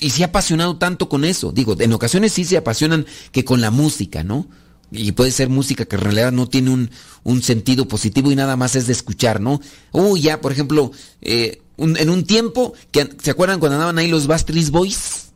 Y 0.00 0.10
se 0.10 0.22
ha 0.22 0.26
apasionado 0.26 0.76
tanto 0.76 1.08
con 1.08 1.24
eso. 1.24 1.50
Digo, 1.52 1.76
en 1.78 1.92
ocasiones 1.92 2.32
sí 2.32 2.44
se 2.44 2.56
apasionan 2.56 3.04
que 3.32 3.44
con 3.44 3.60
la 3.60 3.70
música, 3.70 4.22
¿no? 4.22 4.46
Y 4.90 5.12
puede 5.12 5.32
ser 5.32 5.48
música 5.48 5.84
que 5.84 5.96
en 5.96 6.02
realidad 6.02 6.32
no 6.32 6.48
tiene 6.48 6.70
un, 6.70 6.90
un 7.24 7.42
sentido 7.42 7.88
positivo 7.88 8.30
y 8.30 8.36
nada 8.36 8.56
más 8.56 8.74
es 8.76 8.86
de 8.86 8.92
escuchar, 8.92 9.40
¿no? 9.40 9.60
Uy, 9.92 10.20
ya, 10.22 10.40
por 10.40 10.52
ejemplo, 10.52 10.92
eh, 11.20 11.60
en 11.76 12.08
un 12.10 12.24
tiempo, 12.24 12.72
que, 12.90 13.08
¿se 13.22 13.30
acuerdan 13.30 13.58
cuando 13.60 13.74
andaban 13.76 13.98
ahí 13.98 14.08
los 14.08 14.26
Backstreet 14.26 14.70
Boys? 14.70 15.32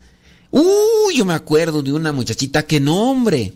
Uy, 0.51 1.17
yo 1.17 1.25
me 1.25 1.35
acuerdo 1.35 1.83
de 1.83 1.93
una 1.93 2.13
muchachita 2.13 2.63
que 2.65 2.79
no, 2.81 3.11
hombre, 3.11 3.55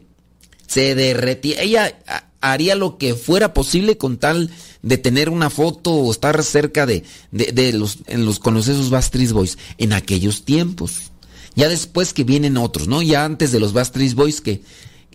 se 0.67 0.95
derretía. 0.95 1.61
Ella 1.63 1.99
a- 2.07 2.26
haría 2.41 2.75
lo 2.75 2.99
que 2.99 3.15
fuera 3.15 3.55
posible 3.55 3.97
con 3.99 4.19
tal 4.19 4.51
de 4.83 4.99
tener 4.99 5.29
una 5.31 5.51
foto 5.51 5.93
o 5.93 6.11
estar 6.11 6.43
cerca 6.45 6.87
de, 6.87 7.05
de, 7.31 7.53
de 7.53 7.73
los, 7.73 7.99
en 8.07 8.25
los, 8.25 8.39
con 8.39 8.55
los 8.55 8.69
esos 8.69 8.91
Backstreet 8.91 9.33
Boys 9.33 9.59
en 9.79 9.93
aquellos 9.93 10.45
tiempos. 10.45 11.11
Ya 11.55 11.69
después 11.69 12.13
que 12.13 12.25
vienen 12.25 12.57
otros, 12.57 12.87
¿no? 12.89 13.03
Ya 13.03 13.25
antes 13.25 13.53
de 13.53 13.61
los 13.61 13.73
Backstreet 13.73 14.15
Boys 14.15 14.41
que... 14.41 14.63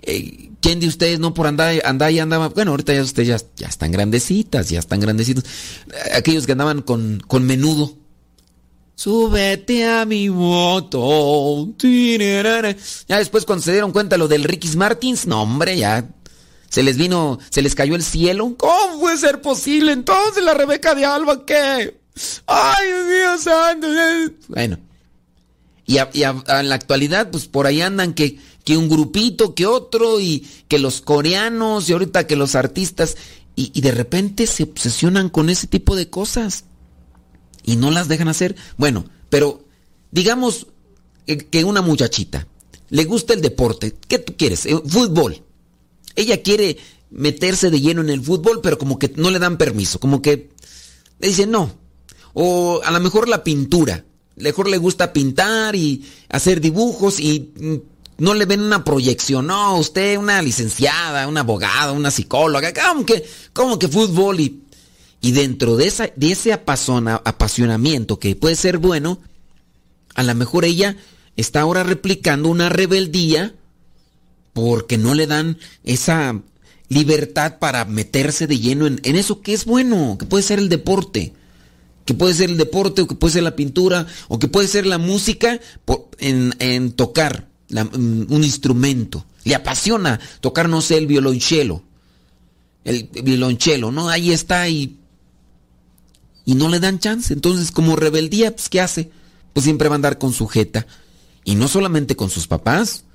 eh, 0.01 0.49
¿Quién 0.61 0.79
de 0.79 0.87
ustedes 0.87 1.19
no 1.19 1.33
por 1.33 1.47
andar, 1.47 1.81
andar 1.85 2.11
y 2.11 2.19
andaba? 2.19 2.49
Bueno, 2.49 2.69
ahorita 2.71 2.93
ya 2.93 3.01
ustedes 3.01 3.27
ya, 3.27 3.41
ya 3.55 3.67
están 3.67 3.91
grandecitas, 3.91 4.69
ya 4.69 4.77
están 4.77 4.99
grandecitos. 4.99 5.43
Eh, 5.43 6.11
Aquellos 6.15 6.45
que 6.45 6.51
andaban 6.51 6.83
con, 6.83 7.19
con 7.25 7.43
menudo. 7.43 7.97
Súbete 8.93 9.87
a 9.87 10.05
mi 10.05 10.29
moto. 10.29 11.69
Ya 13.07 13.17
después 13.17 13.45
cuando 13.45 13.63
se 13.63 13.71
dieron 13.71 13.91
cuenta 13.91 14.17
lo 14.17 14.27
del 14.27 14.43
Ricky 14.43 14.67
Martins, 14.77 15.25
no 15.25 15.41
hombre, 15.41 15.75
ya 15.75 16.07
se 16.71 16.83
les 16.83 16.95
vino, 16.97 17.37
se 17.49 17.61
les 17.61 17.75
cayó 17.75 17.95
el 17.95 18.03
cielo. 18.03 18.55
¿Cómo 18.57 18.99
puede 19.01 19.17
ser 19.17 19.41
posible 19.41 19.91
entonces 19.91 20.41
la 20.43 20.53
Rebeca 20.53 20.95
de 20.95 21.03
Alba 21.05 21.45
qué? 21.45 21.99
Ay, 22.47 22.87
Dios 22.87 23.05
mío 23.07 23.37
santo. 23.37 23.87
Bueno. 24.47 24.79
Y, 25.85 25.97
a- 25.97 26.09
en 26.13 26.69
la 26.69 26.75
actualidad, 26.75 27.29
pues 27.29 27.47
por 27.47 27.67
ahí 27.67 27.81
andan 27.81 28.13
que, 28.13 28.39
que 28.63 28.77
un 28.77 28.87
grupito, 28.87 29.53
que 29.55 29.65
otro, 29.65 30.21
y 30.21 30.47
que 30.69 30.79
los 30.79 31.01
coreanos, 31.01 31.89
y 31.89 31.93
ahorita 31.93 32.25
que 32.27 32.37
los 32.37 32.55
artistas, 32.55 33.17
y, 33.57 33.71
y 33.73 33.81
de 33.81 33.91
repente 33.91 34.47
se 34.47 34.63
obsesionan 34.63 35.27
con 35.29 35.49
ese 35.49 35.67
tipo 35.67 35.97
de 35.97 36.09
cosas 36.09 36.63
y 37.63 37.75
no 37.75 37.91
las 37.91 38.07
dejan 38.07 38.29
hacer. 38.29 38.55
Bueno, 38.77 39.03
pero 39.29 39.65
digamos 40.11 40.67
que- 41.27 41.37
que 41.49 41.65
una 41.65 41.81
muchachita 41.81 42.47
le 42.89 43.03
gusta 43.03 43.33
el 43.33 43.41
deporte. 43.41 43.93
¿Qué 44.07 44.19
tú 44.19 44.35
quieres? 44.37 44.65
Eh, 44.65 44.79
Fútbol. 44.87 45.43
Ella 46.15 46.41
quiere 46.41 46.77
meterse 47.09 47.69
de 47.69 47.81
lleno 47.81 48.01
en 48.01 48.09
el 48.09 48.21
fútbol, 48.21 48.61
pero 48.61 48.77
como 48.77 48.97
que 48.97 49.11
no 49.15 49.29
le 49.29 49.39
dan 49.39 49.57
permiso, 49.57 49.99
como 49.99 50.21
que 50.21 50.49
le 51.19 51.27
dicen 51.27 51.51
no. 51.51 51.75
O 52.33 52.81
a 52.83 52.91
lo 52.91 52.99
mejor 52.99 53.27
la 53.27 53.43
pintura. 53.43 54.05
Mejor 54.37 54.69
le 54.69 54.77
gusta 54.77 55.13
pintar 55.13 55.75
y 55.75 56.05
hacer 56.29 56.61
dibujos 56.61 57.19
y 57.19 57.51
mm, 57.59 57.75
no 58.23 58.33
le 58.33 58.45
ven 58.45 58.61
una 58.61 58.83
proyección. 58.83 59.47
No, 59.47 59.77
usted 59.77 60.17
una 60.17 60.41
licenciada, 60.41 61.27
una 61.27 61.41
abogada, 61.41 61.91
una 61.91 62.11
psicóloga, 62.11 62.73
como 62.73 63.05
que, 63.05 63.25
como 63.53 63.77
que 63.77 63.87
fútbol 63.87 64.39
y, 64.39 64.63
y 65.19 65.31
dentro 65.31 65.75
de, 65.75 65.87
esa, 65.87 66.09
de 66.15 66.31
ese 66.31 66.53
apasionamiento 66.53 68.19
que 68.19 68.35
puede 68.35 68.55
ser 68.55 68.77
bueno, 68.77 69.19
a 70.15 70.23
lo 70.23 70.33
mejor 70.33 70.65
ella 70.65 70.97
está 71.35 71.61
ahora 71.61 71.83
replicando 71.83 72.49
una 72.49 72.69
rebeldía 72.69 73.55
porque 74.53 74.97
no 74.97 75.13
le 75.13 75.27
dan 75.27 75.57
esa 75.83 76.41
libertad 76.89 77.57
para 77.59 77.85
meterse 77.85 78.47
de 78.47 78.59
lleno 78.59 78.85
en, 78.85 78.99
eso 79.03 79.41
que 79.41 79.53
es 79.53 79.63
bueno, 79.63 80.17
que 80.19 80.25
puede 80.25 80.43
ser 80.43 80.59
el 80.59 80.67
deporte, 80.67 81.33
que 82.05 82.13
puede 82.13 82.33
ser 82.33 82.49
el 82.49 82.57
deporte 82.57 83.01
o 83.01 83.07
que 83.07 83.15
puede 83.15 83.33
ser 83.33 83.43
la 83.43 83.55
pintura 83.55 84.07
o 84.27 84.39
que 84.39 84.49
puede 84.49 84.67
ser 84.67 84.85
la 84.85 84.97
música 84.97 85.59
en, 86.19 86.91
tocar 86.91 87.47
mm, 87.69 88.33
un 88.33 88.43
instrumento. 88.43 89.25
Le 89.43 89.55
apasiona 89.55 90.19
tocar, 90.41 90.67
no 90.67 90.81
sé, 90.81 90.97
el 90.97 91.07
violonchelo. 91.07 91.83
El 92.83 93.09
violonchelo, 93.23 93.91
¿no? 93.91 94.09
Ahí 94.09 94.31
está 94.31 94.67
y, 94.67 94.97
y 96.45 96.55
no 96.55 96.67
le 96.67 96.79
dan 96.79 96.99
chance. 96.99 97.33
Entonces, 97.33 97.71
como 97.71 97.95
rebeldía, 97.95 98.53
pues, 98.53 98.67
¿qué 98.67 98.81
hace? 98.81 99.11
Pues 99.53 99.63
siempre 99.63 99.87
va 99.87 99.95
a 99.95 99.97
andar 99.97 100.17
con 100.17 100.33
sujeta. 100.33 100.85
Y 101.45 101.55
no 101.55 101.67
solamente 101.67 102.15
con 102.15 102.29
sus 102.29 102.47
papás, 102.47 103.05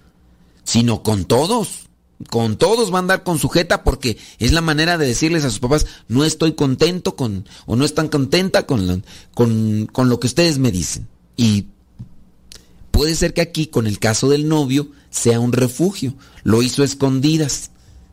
sino 0.66 1.02
con 1.02 1.24
todos. 1.24 1.86
Con 2.30 2.56
todos 2.56 2.92
va 2.92 2.96
a 2.96 3.00
andar 3.00 3.24
con 3.24 3.38
sujeta 3.38 3.84
porque 3.84 4.16
es 4.38 4.52
la 4.52 4.62
manera 4.62 4.96
de 4.96 5.06
decirles 5.06 5.44
a 5.44 5.50
sus 5.50 5.58
papás, 5.58 5.86
no 6.08 6.24
estoy 6.24 6.54
contento 6.54 7.14
con, 7.14 7.46
o 7.66 7.76
no 7.76 7.84
están 7.84 8.08
contenta 8.08 8.66
con, 8.66 9.04
con, 9.34 9.86
con 9.92 10.08
lo 10.08 10.18
que 10.18 10.26
ustedes 10.26 10.58
me 10.58 10.70
dicen. 10.70 11.06
Y 11.36 11.66
puede 12.90 13.14
ser 13.14 13.34
que 13.34 13.42
aquí, 13.42 13.66
con 13.66 13.86
el 13.86 13.98
caso 13.98 14.30
del 14.30 14.48
novio, 14.48 14.90
sea 15.10 15.40
un 15.40 15.52
refugio. 15.52 16.14
Lo 16.42 16.62
hizo 16.62 16.82
escondidas. 16.82 17.70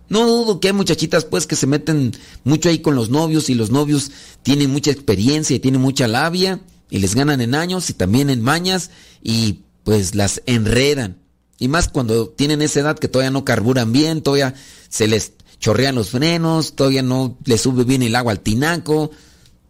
No 0.09 0.27
dudo 0.27 0.59
que 0.59 0.67
hay 0.67 0.73
muchachitas 0.73 1.23
pues 1.23 1.47
que 1.47 1.55
se 1.55 1.65
meten 1.65 2.11
mucho 2.43 2.67
ahí 2.67 2.79
con 2.79 2.95
los 2.95 3.09
novios 3.09 3.49
y 3.49 3.55
los 3.55 3.71
novios 3.71 4.11
tienen 4.43 4.69
mucha 4.69 4.91
experiencia 4.91 5.55
y 5.55 5.59
tienen 5.59 5.81
mucha 5.81 6.09
labia 6.09 6.61
y 6.89 6.99
les 6.99 7.15
ganan 7.15 7.39
en 7.39 7.55
años 7.55 7.89
y 7.89 7.93
también 7.93 8.29
en 8.29 8.41
mañas 8.41 8.91
y 9.23 9.61
pues 9.85 10.13
las 10.13 10.41
enredan. 10.45 11.22
Y 11.59 11.67
más 11.67 11.87
cuando 11.87 12.29
tienen 12.29 12.61
esa 12.61 12.81
edad 12.81 12.99
que 12.99 13.07
todavía 13.07 13.31
no 13.31 13.45
carburan 13.45 13.91
bien, 13.91 14.21
todavía 14.21 14.53
se 14.89 15.07
les 15.07 15.33
chorrean 15.59 15.95
los 15.95 16.09
frenos, 16.09 16.75
todavía 16.75 17.03
no 17.03 17.37
les 17.45 17.61
sube 17.61 17.83
bien 17.83 18.03
el 18.03 18.15
agua 18.15 18.33
al 18.33 18.41
tinaco, 18.41 19.11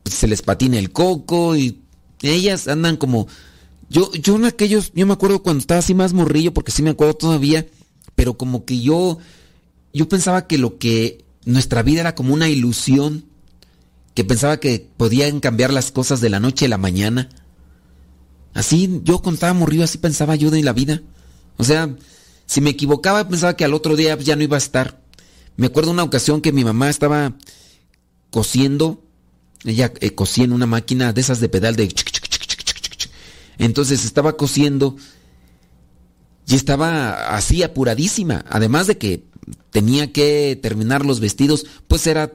se 0.06 0.28
les 0.28 0.42
patina 0.42 0.80
el 0.80 0.92
coco 0.92 1.56
y 1.56 1.82
ellas 2.22 2.68
andan 2.68 2.98
como... 2.98 3.28
Yo, 3.90 4.12
yo 4.14 4.36
en 4.38 4.46
aquellos, 4.46 4.92
yo 4.96 5.06
me 5.06 5.14
acuerdo 5.14 5.44
cuando 5.44 5.60
estaba 5.60 5.80
así 5.80 5.94
más 5.94 6.14
morrillo, 6.14 6.54
porque 6.54 6.72
sí 6.72 6.82
me 6.82 6.90
acuerdo 6.90 7.14
todavía, 7.14 7.68
pero 8.16 8.38
como 8.38 8.66
que 8.66 8.80
yo, 8.80 9.20
yo 9.94 10.10
pensaba 10.10 10.48
que 10.48 10.58
lo 10.58 10.80
que 10.80 11.26
nuestra 11.46 11.84
vida 11.84 12.02
era 12.02 12.16
como 12.16 12.34
una 12.34 12.50
ilusión, 12.50 13.26
que 14.16 14.24
pensaba 14.24 14.60
que 14.60 14.88
podían 14.98 15.40
cambiar 15.40 15.72
las 15.72 15.92
cosas 15.92 16.22
de 16.22 16.30
la 16.30 16.40
noche 16.40 16.66
a 16.66 16.70
la 16.70 16.78
mañana. 16.78 17.30
Así, 18.54 19.02
yo 19.04 19.20
cuando 19.20 19.36
estaba 19.36 19.54
morrido, 19.54 19.84
así 19.84 19.98
pensaba 19.98 20.36
yo 20.36 20.52
de 20.52 20.64
la 20.64 20.74
vida. 20.74 21.02
O 21.58 21.64
sea, 21.64 21.96
si 22.46 22.62
me 22.62 22.72
equivocaba, 22.72 23.28
pensaba 23.28 23.56
que 23.56 23.66
al 23.66 23.74
otro 23.74 23.96
día 23.96 24.18
ya 24.18 24.36
no 24.36 24.44
iba 24.44 24.58
a 24.58 24.60
estar. 24.60 25.02
Me 25.56 25.68
acuerdo 25.68 25.92
una 25.92 26.04
ocasión 26.04 26.42
que 26.42 26.52
mi 26.52 26.64
mamá 26.64 26.90
estaba 26.90 27.36
cosiendo, 28.32 29.04
ella 29.64 29.94
eh, 30.00 30.16
cosía 30.16 30.46
en 30.46 30.54
una 30.54 30.66
máquina 30.66 31.14
de 31.14 31.22
esas 31.22 31.40
de 31.40 31.50
pedal 31.50 31.76
de... 31.76 31.94
Entonces 33.60 34.04
estaba 34.04 34.36
cosiendo 34.36 34.98
y 36.48 36.56
estaba 36.56 37.36
así 37.36 37.64
apuradísima. 37.64 38.44
Además 38.50 38.88
de 38.88 38.98
que 38.98 39.24
tenía 39.70 40.12
que 40.12 40.60
terminar 40.62 41.06
los 41.06 41.20
vestidos, 41.20 41.66
pues 41.88 42.08
era 42.08 42.34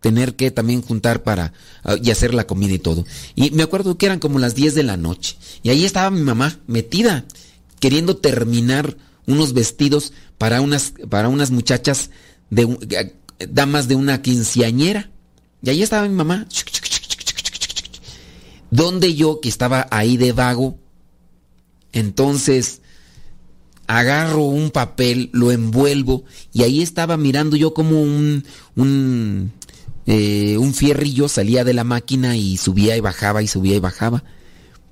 tener 0.00 0.36
que 0.36 0.50
también 0.50 0.82
juntar 0.82 1.22
para 1.22 1.52
ah, 1.84 1.96
y 2.02 2.10
hacer 2.10 2.34
la 2.34 2.46
comida 2.46 2.74
y 2.74 2.78
todo. 2.78 3.06
Y 3.34 3.50
me 3.52 3.62
acuerdo 3.62 3.96
que 3.96 4.06
eran 4.06 4.18
como 4.18 4.38
las 4.38 4.54
10 4.54 4.74
de 4.74 4.82
la 4.82 4.96
noche. 4.96 5.36
Y 5.62 5.70
ahí 5.70 5.84
estaba 5.84 6.10
mi 6.10 6.20
mamá 6.20 6.58
metida, 6.66 7.24
queriendo 7.82 8.16
terminar 8.16 8.96
unos 9.26 9.54
vestidos 9.54 10.12
para 10.38 10.60
unas, 10.60 10.94
para 11.10 11.28
unas 11.28 11.50
muchachas 11.50 12.10
de 12.48 12.62
eh, 12.90 13.12
damas 13.50 13.88
de 13.88 13.96
una 13.96 14.22
quinceañera. 14.22 15.10
Y 15.64 15.70
ahí 15.70 15.82
estaba 15.82 16.06
mi 16.06 16.14
mamá. 16.14 16.46
Donde 18.70 19.16
yo, 19.16 19.40
que 19.40 19.48
estaba 19.48 19.88
ahí 19.90 20.16
de 20.16 20.30
vago, 20.30 20.78
entonces 21.92 22.82
agarro 23.88 24.44
un 24.44 24.70
papel, 24.70 25.30
lo 25.32 25.50
envuelvo 25.50 26.22
y 26.52 26.62
ahí 26.62 26.82
estaba 26.82 27.16
mirando 27.16 27.56
yo 27.56 27.74
como 27.74 28.00
un, 28.00 28.44
un, 28.76 29.52
eh, 30.06 30.56
un 30.56 30.72
fierrillo 30.72 31.28
salía 31.28 31.64
de 31.64 31.74
la 31.74 31.82
máquina 31.82 32.36
y 32.36 32.58
subía 32.58 32.96
y 32.96 33.00
bajaba 33.00 33.42
y 33.42 33.48
subía 33.48 33.74
y 33.74 33.80
bajaba. 33.80 34.22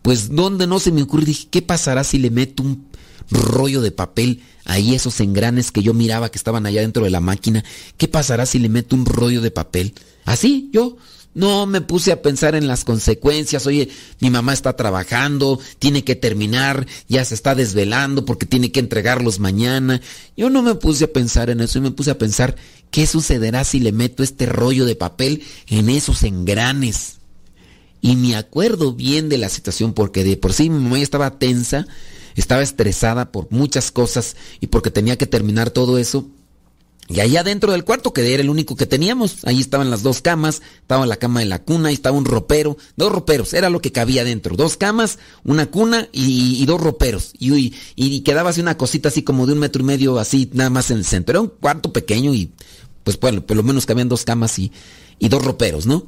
Pues 0.03 0.35
donde 0.35 0.67
no 0.67 0.81
se 0.81 0.93
me 0.93 1.03
ocurre, 1.03 1.25
dije, 1.25 1.49
¿qué 1.51 1.63
pasará 1.63 2.05
si 2.05 2.19
le 2.19 2.31
meto 2.31 2.63
un 2.63 2.87
rollo 3.31 3.81
de 3.81 3.93
papel 3.93 4.43
ahí 4.65 4.95
esos 4.95 5.21
engranes 5.21 5.71
que 5.71 5.83
yo 5.83 5.95
miraba 5.95 6.31
que 6.31 6.39
estaban 6.39 6.67
allá 6.67 6.81
dentro 6.81 7.05
de 7.05 7.11
la 7.11 7.21
máquina? 7.21 7.65
¿Qué 7.97 8.09
pasará 8.09 8.47
si 8.47 8.59
le 8.59 8.69
meto 8.69 8.97
un 8.97 9.07
rollo 9.07 9.41
de 9.41 9.51
papel? 9.51 9.95
Así, 10.25 10.71
yo 10.73 10.97
no 11.35 11.67
me 11.67 11.81
puse 11.81 12.13
a 12.13 12.23
pensar 12.23 12.55
en 12.55 12.67
las 12.67 12.85
consecuencias. 12.85 13.67
Oye, 13.67 13.89
mi 14.21 14.31
mamá 14.31 14.53
está 14.53 14.75
trabajando, 14.75 15.61
tiene 15.79 16.03
que 16.03 16.17
terminar, 16.17 16.87
ya 17.09 17.25
se 17.25 17.35
está 17.35 17.55
desvelando 17.55 18.25
porque 18.25 18.47
tiene 18.47 18.73
que 18.73 18.81
entregarlos 18.81 19.39
mañana. 19.39 20.01
Yo 20.37 20.51
no 20.51 20.63
me 20.63 20.75
puse 20.75 21.05
a 21.05 21.13
pensar 21.13 21.51
en 21.51 21.61
eso, 21.61 21.75
yo 21.75 21.83
me 21.83 21.91
puse 21.93 22.11
a 22.11 22.19
pensar 22.19 22.57
qué 22.91 23.07
sucederá 23.07 23.65
si 23.65 23.81
le 23.81 23.93
meto 23.93 24.23
este 24.23 24.47
rollo 24.47 24.85
de 24.85 24.97
papel 24.97 25.43
en 25.69 25.89
esos 25.91 26.23
engranes. 26.25 27.20
Y 28.01 28.17
me 28.17 28.37
acuerdo 28.37 28.93
bien 28.93 29.29
de 29.29 29.39
la 29.39 29.49
situación 29.49 29.93
porque 29.93 30.25
de 30.25 30.37
por 30.37 30.53
sí 30.53 30.71
mi 30.71 30.83
mamá 30.83 31.01
estaba 31.01 31.39
tensa, 31.39 31.87
estaba 32.35 32.63
estresada 32.63 33.33
por 33.33 33.49
muchas 33.51 33.91
cosas 33.91 34.37
y 34.61 34.69
porque 34.69 34.91
tenía 34.91 35.19
que 35.19 35.27
terminar 35.27 35.71
todo 35.71 35.99
eso. 35.99 36.27
Y 37.11 37.19
allá 37.19 37.43
dentro 37.43 37.73
del 37.73 37.85
cuarto, 37.85 38.13
que 38.13 38.33
era 38.33 38.41
el 38.41 38.49
único 38.49 38.77
que 38.77 38.87
teníamos, 38.87 39.39
ahí 39.45 39.59
estaban 39.59 39.91
las 39.91 40.05
dos 40.05 40.23
camas, 40.23 40.63
estaba 40.81 41.07
la 41.07 41.17
cama 41.17 41.41
de 41.41 41.47
la 41.47 41.61
cuna, 41.61 41.91
y 41.91 41.95
estaba 41.95 42.17
un 42.17 42.25
ropero, 42.25 42.77
dos 42.97 43.11
roperos, 43.11 43.53
era 43.53 43.69
lo 43.69 43.81
que 43.81 43.91
cabía 43.91 44.23
dentro, 44.23 44.55
dos 44.55 44.77
camas, 44.77 45.19
una 45.43 45.67
cuna 45.67 46.09
y, 46.13 46.63
y 46.63 46.67
dos 46.67 46.81
roperos. 46.81 47.33
Y, 47.37 47.53
y, 47.53 47.75
y, 47.97 48.21
quedaba 48.21 48.51
así 48.51 48.61
una 48.61 48.79
cosita 48.79 49.09
así 49.09 49.25
como 49.25 49.47
de 49.47 49.55
un 49.55 49.59
metro 49.59 49.83
y 49.83 49.87
medio, 49.87 50.21
así 50.21 50.51
nada 50.53 50.71
más 50.71 50.93
en 50.93 50.99
el 50.99 51.05
centro. 51.05 51.33
Era 51.33 51.41
un 51.41 51.49
cuarto 51.49 51.93
pequeño 51.93 52.33
y 52.33 52.53
pues 53.03 53.19
bueno, 53.19 53.45
por 53.45 53.57
lo 53.57 53.65
menos 53.65 53.87
cabían 53.87 54.09
dos 54.09 54.25
camas 54.25 54.57
y, 54.61 54.71
y 55.19 55.29
dos 55.29 55.45
roperos, 55.45 55.87
¿no? 55.87 56.07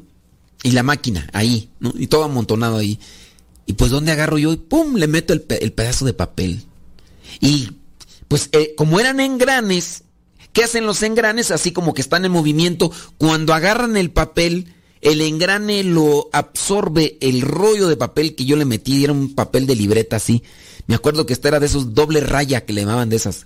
Y 0.62 0.72
la 0.72 0.82
máquina 0.82 1.28
ahí, 1.32 1.70
¿no? 1.80 1.92
Y 1.96 2.06
todo 2.06 2.24
amontonado 2.24 2.78
ahí. 2.78 2.98
Y 3.66 3.74
pues 3.74 3.90
¿dónde 3.90 4.12
agarro 4.12 4.38
yo? 4.38 4.52
Y 4.52 4.56
¡pum! 4.56 4.96
Le 4.96 5.06
meto 5.06 5.32
el, 5.32 5.44
el 5.60 5.72
pedazo 5.72 6.04
de 6.04 6.14
papel. 6.14 6.64
Y 7.40 7.70
pues 8.28 8.48
eh, 8.52 8.74
como 8.76 9.00
eran 9.00 9.20
engranes, 9.20 10.04
¿Qué 10.52 10.64
hacen 10.64 10.86
los 10.86 11.02
engranes? 11.02 11.50
Así 11.50 11.72
como 11.72 11.94
que 11.94 12.02
están 12.02 12.24
en 12.24 12.32
movimiento. 12.32 12.92
Cuando 13.16 13.54
agarran 13.54 13.96
el 13.96 14.10
papel, 14.10 14.74
el 15.00 15.22
engrane 15.22 15.82
lo 15.82 16.28
absorbe 16.32 17.16
el 17.20 17.40
rollo 17.40 17.88
de 17.88 17.96
papel 17.96 18.34
que 18.34 18.44
yo 18.44 18.56
le 18.56 18.66
metí. 18.66 19.02
Era 19.02 19.14
un 19.14 19.34
papel 19.34 19.66
de 19.66 19.76
libreta 19.76 20.16
así. 20.16 20.42
Me 20.86 20.94
acuerdo 20.94 21.24
que 21.24 21.32
este 21.32 21.48
era 21.48 21.60
de 21.60 21.66
esos 21.66 21.94
doble 21.94 22.20
raya 22.20 22.66
que 22.66 22.74
le 22.74 22.82
llamaban 22.82 23.08
de 23.08 23.16
esas. 23.16 23.44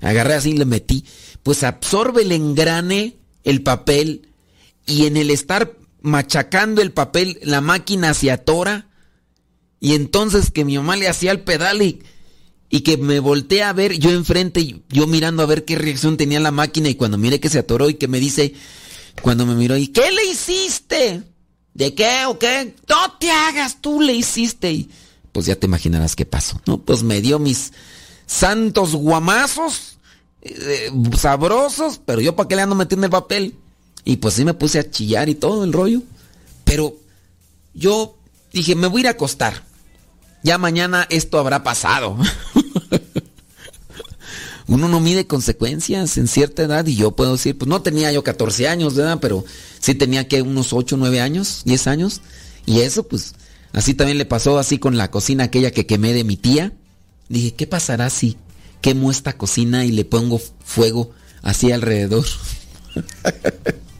Agarré 0.00 0.34
así 0.34 0.50
y 0.50 0.56
le 0.56 0.64
metí. 0.64 1.04
Pues 1.44 1.62
absorbe 1.62 2.22
el 2.22 2.32
engrane, 2.32 3.16
el 3.44 3.62
papel. 3.62 4.28
Y 4.86 5.06
en 5.06 5.16
el 5.16 5.30
estar 5.30 5.76
machacando 6.04 6.82
el 6.82 6.92
papel, 6.92 7.40
la 7.42 7.60
máquina 7.60 8.14
se 8.14 8.30
atora. 8.30 8.88
Y 9.80 9.94
entonces 9.94 10.50
que 10.50 10.64
mi 10.64 10.76
mamá 10.76 10.96
le 10.96 11.08
hacía 11.08 11.32
el 11.32 11.40
pedal 11.40 11.82
y 11.82 12.80
que 12.80 12.96
me 12.96 13.20
volteé 13.20 13.62
a 13.62 13.72
ver 13.72 13.98
yo 13.98 14.10
enfrente, 14.10 14.82
yo 14.88 15.06
mirando 15.06 15.42
a 15.42 15.46
ver 15.46 15.64
qué 15.64 15.76
reacción 15.76 16.16
tenía 16.16 16.40
la 16.40 16.50
máquina 16.50 16.88
y 16.88 16.94
cuando 16.94 17.18
miré 17.18 17.40
que 17.40 17.48
se 17.48 17.58
atoró 17.58 17.88
y 17.90 17.94
que 17.94 18.08
me 18.08 18.20
dice, 18.20 18.54
cuando 19.22 19.46
me 19.46 19.54
miró 19.54 19.76
y 19.76 19.88
¿qué 19.88 20.10
le 20.12 20.24
hiciste? 20.26 21.22
¿De 21.72 21.94
qué 21.94 22.24
o 22.26 22.38
qué? 22.38 22.74
No 22.88 23.18
te 23.18 23.30
hagas, 23.30 23.80
tú 23.80 24.00
le 24.00 24.14
hiciste 24.14 24.72
y 24.72 24.90
pues 25.32 25.46
ya 25.46 25.56
te 25.56 25.66
imaginarás 25.66 26.14
qué 26.14 26.24
pasó, 26.24 26.60
¿no? 26.66 26.82
Pues 26.82 27.02
me 27.02 27.20
dio 27.20 27.38
mis 27.38 27.72
santos 28.26 28.94
guamazos, 28.94 29.98
eh, 30.42 30.90
sabrosos, 31.18 32.00
pero 32.04 32.20
yo 32.20 32.36
para 32.36 32.48
qué 32.48 32.56
le 32.56 32.62
ando 32.62 32.76
metiendo 32.76 33.06
el 33.06 33.10
papel 33.10 33.56
y 34.04 34.16
pues 34.16 34.34
sí 34.34 34.44
me 34.44 34.54
puse 34.54 34.78
a 34.78 34.90
chillar 34.90 35.28
y 35.28 35.34
todo 35.34 35.64
el 35.64 35.72
rollo, 35.72 36.02
pero 36.64 36.96
yo 37.72 38.16
dije, 38.52 38.74
me 38.74 38.86
voy 38.86 39.00
a 39.00 39.02
ir 39.02 39.06
a 39.08 39.10
acostar. 39.12 39.62
Ya 40.42 40.58
mañana 40.58 41.06
esto 41.08 41.38
habrá 41.38 41.62
pasado. 41.62 42.18
Uno 44.66 44.88
no 44.88 45.00
mide 45.00 45.26
consecuencias 45.26 46.16
en 46.16 46.26
cierta 46.26 46.62
edad 46.62 46.86
y 46.86 46.96
yo 46.96 47.12
puedo 47.12 47.32
decir, 47.32 47.56
pues 47.56 47.68
no 47.68 47.82
tenía 47.82 48.12
yo 48.12 48.22
14 48.24 48.68
años, 48.68 48.94
¿verdad? 48.94 49.18
Pero 49.20 49.44
sí 49.78 49.94
tenía 49.94 50.26
que 50.26 50.42
unos 50.42 50.72
8, 50.72 50.96
9 50.96 51.20
años, 51.20 51.62
10 51.64 51.86
años. 51.86 52.20
Y 52.66 52.80
eso, 52.80 53.02
pues, 53.04 53.34
así 53.72 53.94
también 53.94 54.18
le 54.18 54.24
pasó 54.24 54.58
así 54.58 54.78
con 54.78 54.96
la 54.96 55.10
cocina 55.10 55.44
aquella 55.44 55.70
que 55.70 55.86
quemé 55.86 56.12
de 56.14 56.24
mi 56.24 56.36
tía. 56.36 56.72
Dije, 57.28 57.54
¿qué 57.54 57.66
pasará 57.66 58.08
si 58.08 58.36
quemo 58.80 59.10
esta 59.10 59.34
cocina 59.34 59.84
y 59.84 59.92
le 59.92 60.04
pongo 60.04 60.40
fuego 60.64 61.10
así 61.42 61.72
alrededor? 61.72 62.24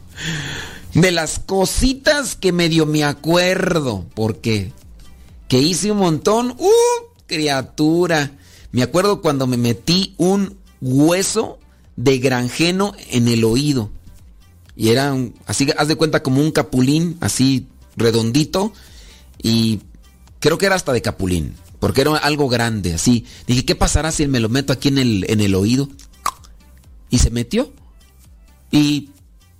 de 0.93 1.11
las 1.11 1.39
cositas 1.39 2.35
que 2.35 2.51
medio 2.51 2.85
me 2.85 3.03
acuerdo, 3.03 4.05
porque 4.13 4.71
que 5.47 5.59
hice 5.59 5.91
un 5.91 5.97
montón, 5.97 6.55
¡uh! 6.57 7.25
Criatura. 7.27 8.31
Me 8.71 8.83
acuerdo 8.83 9.21
cuando 9.21 9.47
me 9.47 9.57
metí 9.57 10.15
un 10.17 10.57
hueso 10.81 11.59
de 11.95 12.19
granjeno 12.19 12.93
en 13.09 13.27
el 13.27 13.43
oído. 13.43 13.89
Y 14.75 14.89
era 14.89 15.13
un, 15.13 15.33
así, 15.45 15.67
haz 15.77 15.87
de 15.87 15.95
cuenta 15.95 16.23
como 16.23 16.41
un 16.41 16.51
capulín, 16.51 17.17
así 17.21 17.67
redondito. 17.95 18.73
Y 19.41 19.81
creo 20.39 20.57
que 20.57 20.65
era 20.65 20.75
hasta 20.75 20.93
de 20.93 21.01
capulín, 21.01 21.55
porque 21.79 22.01
era 22.01 22.17
algo 22.17 22.49
grande, 22.49 22.93
así. 22.93 23.25
Dije, 23.47 23.65
¿qué 23.65 23.75
pasará 23.75 24.11
si 24.11 24.27
me 24.27 24.39
lo 24.39 24.49
meto 24.49 24.73
aquí 24.73 24.89
en 24.89 24.97
el, 24.97 25.25
en 25.29 25.41
el 25.41 25.55
oído? 25.55 25.89
Y 27.09 27.19
se 27.19 27.31
metió. 27.31 27.71
Y, 28.71 29.09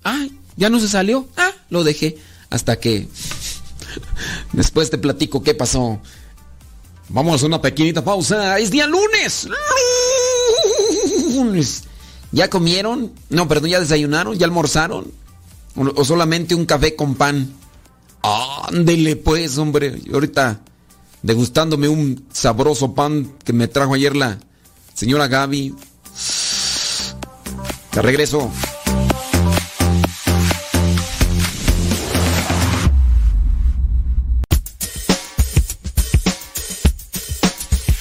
ay, 0.04 0.38
ya 0.58 0.70
no 0.70 0.80
se 0.80 0.88
salió. 0.88 1.28
Ah, 1.38 1.52
lo 1.70 1.84
dejé. 1.84 2.18
Hasta 2.50 2.80
que 2.80 3.08
después 4.54 4.90
te 4.90 4.98
platico 4.98 5.44
qué 5.44 5.54
pasó. 5.54 6.00
Vamos 7.10 7.44
a 7.44 7.46
una 7.46 7.62
pequeñita 7.62 8.04
pausa. 8.04 8.58
Es 8.60 8.72
día 8.72 8.88
lunes. 8.88 9.48
Lunes. 11.34 11.84
¿Ya 12.32 12.50
comieron? 12.50 13.14
No, 13.30 13.48
perdón, 13.48 13.70
¿ya 13.70 13.80
desayunaron? 13.80 14.38
¿Ya 14.38 14.46
almorzaron? 14.46 15.12
¿O 15.76 16.06
solamente 16.06 16.56
un 16.56 16.66
café 16.66 16.96
con 16.96 17.16
pan? 17.16 17.54
Ándele 18.22 19.16
pues, 19.16 19.58
hombre. 19.58 20.02
Ahorita 20.12 20.62
degustándome 21.22 21.88
un 21.88 22.26
sabroso 22.32 22.94
pan 22.94 23.34
que 23.44 23.54
me 23.54 23.68
trajo 23.68 23.94
ayer 23.94 24.16
la 24.16 24.40
señora 24.94 25.28
Gaby. 25.28 25.76
Te 27.92 28.02
regreso. 28.02 28.52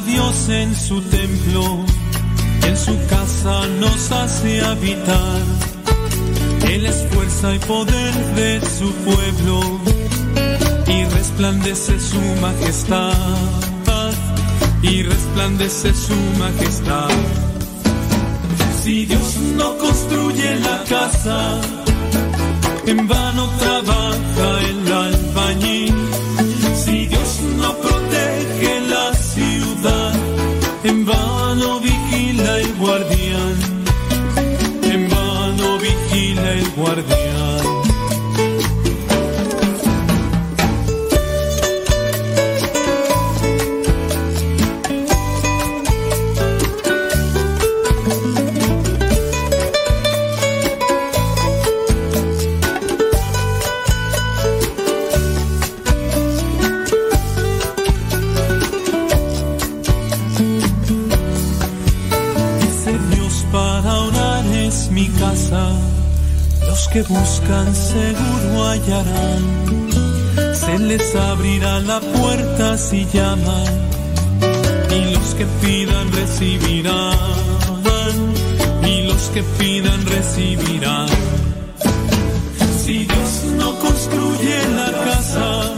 Dios 0.00 0.48
en 0.48 0.74
su 0.74 1.00
templo, 1.02 1.84
en 2.66 2.76
su 2.76 2.98
casa 3.06 3.66
nos 3.80 4.10
hace 4.10 4.60
habitar. 4.60 5.40
Él 6.68 6.86
es 6.86 7.06
fuerza 7.12 7.54
y 7.54 7.58
poder 7.60 8.14
de 8.34 8.60
su 8.60 8.92
pueblo 8.92 9.80
y 10.88 11.04
resplandece 11.04 12.00
su 12.00 12.20
majestad. 12.40 13.12
Y 14.82 15.02
resplandece 15.02 15.94
su 15.94 16.16
majestad. 16.38 17.08
Si 18.82 19.06
Dios 19.06 19.36
no 19.56 19.78
construye 19.78 20.56
la 20.56 20.84
casa, 20.84 21.60
en 22.86 23.08
vano 23.08 23.48
trabaja 23.58 24.60
el 24.68 24.92
albañil. 24.92 25.94
Si 26.84 27.06
Dios 27.06 27.40
no 27.56 27.74
protege 27.76 28.03
en 30.84 31.06
vano 31.06 31.23
buscan 67.08 67.74
seguro 67.74 68.64
hallarán. 68.68 69.42
Se 70.54 70.78
les 70.78 71.14
abrirá 71.14 71.80
la 71.80 72.00
puerta 72.00 72.76
si 72.78 73.06
llaman. 73.06 73.66
Y 74.90 75.14
los 75.14 75.34
que 75.34 75.46
pidan 75.60 76.12
recibirán. 76.12 77.18
Y 78.86 79.02
los 79.02 79.22
que 79.34 79.42
pidan 79.58 80.06
recibirán. 80.06 81.08
Si 82.84 83.04
Dios 83.04 83.44
no 83.56 83.78
construye 83.78 84.56
la 84.76 84.90
casa, 85.04 85.73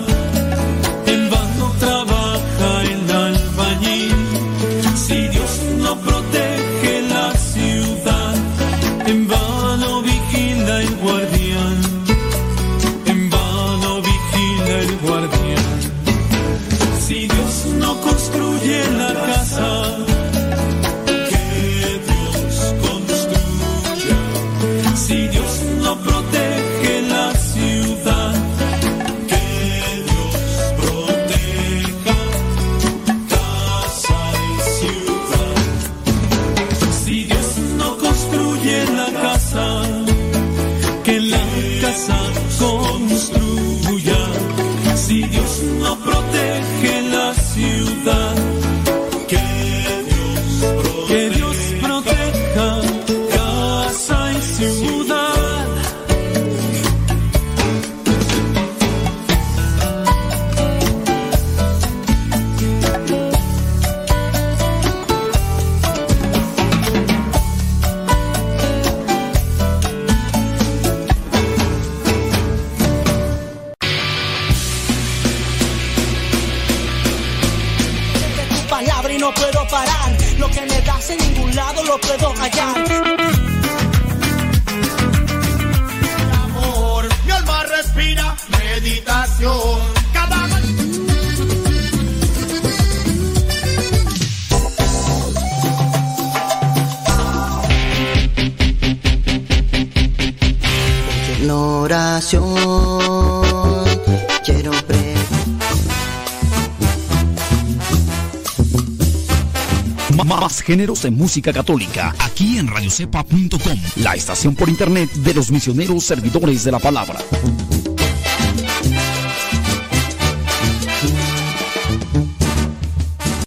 De 110.86 111.10
música 111.10 111.52
católica 111.52 112.15
aquí 112.20 112.58
en 112.58 112.68
radiocepa.com, 112.68 113.81
la 113.97 114.15
estación 114.15 114.55
por 114.55 114.68
internet 114.68 115.10
de 115.15 115.34
los 115.34 115.50
misioneros 115.50 116.05
servidores 116.05 116.62
de 116.62 116.70
la 116.70 116.78
palabra. 116.78 117.18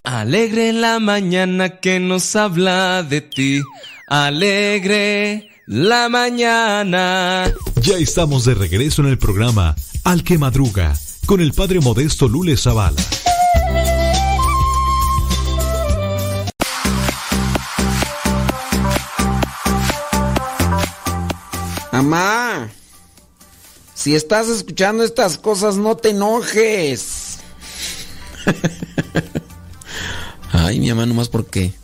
Alegre 0.04 0.74
la 0.74 1.00
mañana 1.00 1.80
que 1.80 1.98
nos 1.98 2.36
habla 2.36 3.02
de 3.02 3.22
ti. 3.22 3.62
Alegre 4.06 5.48
la 5.66 6.10
mañana. 6.10 7.50
Ya 7.80 7.96
estamos 7.96 8.44
de 8.44 8.52
regreso 8.52 9.00
en 9.00 9.08
el 9.08 9.16
programa 9.16 9.74
Al 10.04 10.24
que 10.24 10.36
Madruga 10.36 10.94
con 11.24 11.40
el 11.40 11.54
padre 11.54 11.80
modesto 11.80 12.28
Lule 12.28 12.58
Zavala. 12.58 13.00
Si 24.00 24.14
estás 24.14 24.48
escuchando 24.48 25.04
estas 25.04 25.36
cosas, 25.36 25.76
no 25.76 25.94
te 25.94 26.10
enojes. 26.10 27.36
Ay, 30.52 30.80
mi 30.80 30.88
mamá, 30.88 31.04
nomás 31.04 31.28
porque 31.28 31.74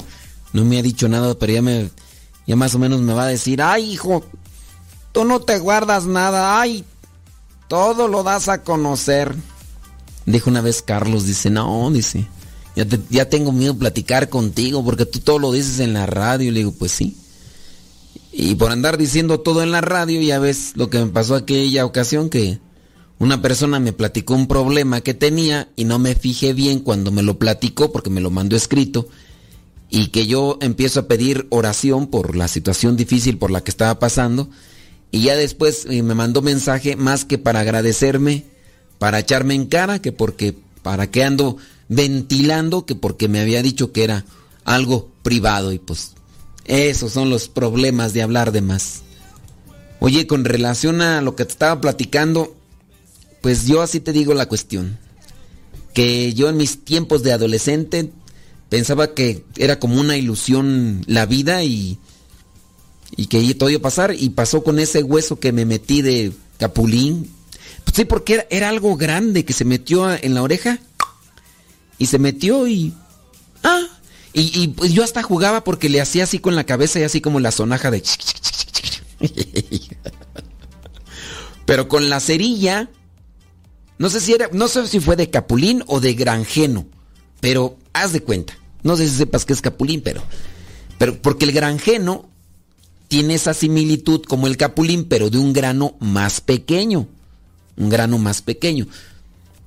no 0.54 0.64
me 0.64 0.78
ha 0.78 0.82
dicho 0.82 1.10
nada, 1.10 1.38
pero 1.38 1.52
ya 1.52 1.60
me, 1.60 1.90
ya 2.46 2.56
más 2.56 2.74
o 2.74 2.78
menos 2.78 3.02
me 3.02 3.12
va 3.12 3.24
a 3.24 3.28
decir, 3.28 3.60
ay, 3.60 3.92
hijo, 3.92 4.24
tú 5.12 5.26
no 5.26 5.40
te 5.40 5.58
guardas 5.58 6.06
nada, 6.06 6.58
ay, 6.58 6.86
todo 7.68 8.08
lo 8.08 8.22
das 8.22 8.48
a 8.48 8.62
conocer. 8.62 9.36
Dijo 10.24 10.48
una 10.48 10.62
vez 10.62 10.80
Carlos, 10.80 11.26
dice, 11.26 11.50
no, 11.50 11.90
dice, 11.90 12.26
ya, 12.74 12.86
ya 13.10 13.28
tengo 13.28 13.52
miedo 13.52 13.76
platicar 13.76 14.30
contigo 14.30 14.82
porque 14.82 15.04
tú 15.04 15.20
todo 15.20 15.38
lo 15.38 15.52
dices 15.52 15.80
en 15.80 15.92
la 15.92 16.06
radio. 16.06 16.50
Le 16.50 16.60
digo, 16.60 16.72
pues 16.72 16.92
sí. 16.92 17.14
Y 18.38 18.56
por 18.56 18.70
andar 18.70 18.98
diciendo 18.98 19.40
todo 19.40 19.62
en 19.62 19.70
la 19.70 19.80
radio, 19.80 20.20
ya 20.20 20.38
ves 20.38 20.72
lo 20.74 20.90
que 20.90 20.98
me 20.98 21.06
pasó 21.06 21.36
aquella 21.36 21.86
ocasión 21.86 22.28
que 22.28 22.58
una 23.18 23.40
persona 23.40 23.80
me 23.80 23.94
platicó 23.94 24.34
un 24.34 24.46
problema 24.46 25.00
que 25.00 25.14
tenía 25.14 25.70
y 25.74 25.86
no 25.86 25.98
me 25.98 26.14
fijé 26.14 26.52
bien 26.52 26.80
cuando 26.80 27.10
me 27.10 27.22
lo 27.22 27.38
platicó 27.38 27.92
porque 27.92 28.10
me 28.10 28.20
lo 28.20 28.30
mandó 28.30 28.54
escrito. 28.54 29.08
y 29.88 30.08
que 30.08 30.26
yo 30.26 30.58
empiezo 30.60 31.00
a 31.00 31.08
pedir 31.08 31.46
oración 31.48 32.08
por 32.08 32.36
la 32.36 32.46
situación 32.46 32.94
difícil 32.98 33.38
por 33.38 33.50
la 33.50 33.62
que 33.62 33.70
estaba 33.70 33.98
pasando 33.98 34.50
y 35.10 35.22
ya 35.22 35.34
después 35.34 35.86
eh, 35.88 36.02
me 36.02 36.14
mandó 36.14 36.42
mensaje 36.42 36.94
más 36.94 37.24
que 37.24 37.38
para 37.38 37.60
agradecerme, 37.60 38.44
para 38.98 39.20
echarme 39.20 39.54
en 39.54 39.64
cara, 39.64 40.02
que 40.02 40.12
porque 40.12 40.54
para 40.82 41.10
qué 41.10 41.24
ando 41.24 41.56
ventilando, 41.88 42.84
que 42.84 42.96
porque 42.96 43.28
me 43.28 43.40
había 43.40 43.62
dicho 43.62 43.92
que 43.92 44.04
era 44.04 44.26
algo 44.64 45.08
privado 45.22 45.72
y 45.72 45.78
pues 45.78 46.16
esos 46.66 47.12
son 47.12 47.30
los 47.30 47.48
problemas 47.48 48.12
de 48.12 48.22
hablar 48.22 48.52
de 48.52 48.60
más. 48.60 49.02
Oye, 50.00 50.26
con 50.26 50.44
relación 50.44 51.00
a 51.00 51.22
lo 51.22 51.36
que 51.36 51.44
te 51.44 51.52
estaba 51.52 51.80
platicando, 51.80 52.54
pues 53.40 53.66
yo 53.66 53.82
así 53.82 54.00
te 54.00 54.12
digo 54.12 54.34
la 54.34 54.46
cuestión. 54.46 54.98
Que 55.94 56.34
yo 56.34 56.48
en 56.48 56.56
mis 56.56 56.84
tiempos 56.84 57.22
de 57.22 57.32
adolescente 57.32 58.10
pensaba 58.68 59.14
que 59.14 59.44
era 59.56 59.78
como 59.78 59.98
una 60.00 60.16
ilusión 60.16 61.02
la 61.06 61.24
vida 61.24 61.62
y, 61.62 61.98
y 63.16 63.26
que 63.26 63.54
todo 63.54 63.70
iba 63.70 63.78
a 63.78 63.82
pasar. 63.82 64.14
Y 64.18 64.30
pasó 64.30 64.62
con 64.62 64.78
ese 64.78 65.02
hueso 65.02 65.38
que 65.40 65.52
me 65.52 65.64
metí 65.64 66.02
de 66.02 66.32
capulín. 66.58 67.30
Pues 67.84 67.96
sí, 67.96 68.04
porque 68.04 68.34
era, 68.34 68.46
era 68.50 68.68
algo 68.68 68.96
grande 68.96 69.44
que 69.44 69.52
se 69.52 69.64
metió 69.64 70.12
en 70.12 70.34
la 70.34 70.42
oreja. 70.42 70.80
Y 71.98 72.06
se 72.06 72.18
metió 72.18 72.66
y... 72.66 72.92
Ah, 73.62 73.86
y, 74.42 74.74
yo 74.92 75.02
hasta 75.02 75.22
jugaba 75.22 75.64
porque 75.64 75.88
le 75.88 76.00
hacía 76.00 76.24
así 76.24 76.38
con 76.38 76.54
la 76.54 76.64
cabeza 76.64 77.00
y 77.00 77.04
así 77.04 77.22
como 77.22 77.40
la 77.40 77.50
sonaja 77.50 77.90
de... 77.90 78.02
Pero 81.64 81.88
con 81.88 82.10
la 82.10 82.20
cerilla, 82.20 82.90
no 83.98 84.10
sé 84.10 84.20
si 84.20 84.34
era, 84.34 84.50
no 84.52 84.68
sé 84.68 84.86
si 84.88 85.00
fue 85.00 85.16
de 85.16 85.30
capulín 85.30 85.82
o 85.86 86.00
de 86.00 86.12
granjeno, 86.12 86.86
pero 87.40 87.78
haz 87.94 88.12
de 88.12 88.20
cuenta. 88.20 88.58
No 88.82 88.96
sé 88.96 89.08
si 89.08 89.16
sepas 89.16 89.46
qué 89.46 89.54
es 89.54 89.62
capulín, 89.62 90.02
pero, 90.02 90.22
pero 90.98 91.20
porque 91.20 91.46
el 91.46 91.52
granjeno 91.52 92.28
tiene 93.08 93.34
esa 93.34 93.54
similitud 93.54 94.22
como 94.22 94.46
el 94.48 94.58
capulín, 94.58 95.06
pero 95.06 95.30
de 95.30 95.38
un 95.38 95.54
grano 95.54 95.96
más 95.98 96.42
pequeño, 96.42 97.08
un 97.76 97.88
grano 97.88 98.18
más 98.18 98.42
pequeño. 98.42 98.86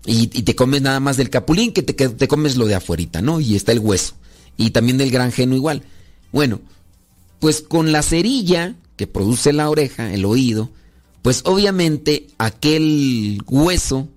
Y, 0.06 0.30
y 0.32 0.44
te 0.44 0.56
comes 0.56 0.84
nada 0.84 1.00
más 1.00 1.18
del 1.18 1.32
capulín 1.32 1.74
que 1.74 1.82
te, 1.82 1.96
que 1.96 2.08
te 2.08 2.28
comes 2.28 2.56
lo 2.56 2.68
de 2.68 2.76
afuerita, 2.76 3.22
¿no? 3.22 3.42
Y 3.42 3.56
está 3.56 3.72
el 3.72 3.80
hueso. 3.80 4.16
Y 4.60 4.72
también 4.72 4.98
del 4.98 5.10
granjeno 5.10 5.56
igual. 5.56 5.84
Bueno, 6.34 6.60
pues 7.40 7.62
con 7.62 7.94
la 7.94 8.04
cerilla 8.04 8.76
que 8.98 9.08
produce 9.08 9.54
la 9.54 9.70
oreja, 9.70 10.14
el 10.14 10.26
oído, 10.26 10.70
pues 11.22 11.44
obviamente 11.46 12.28
aquel 12.38 13.42
hueso 13.48 14.10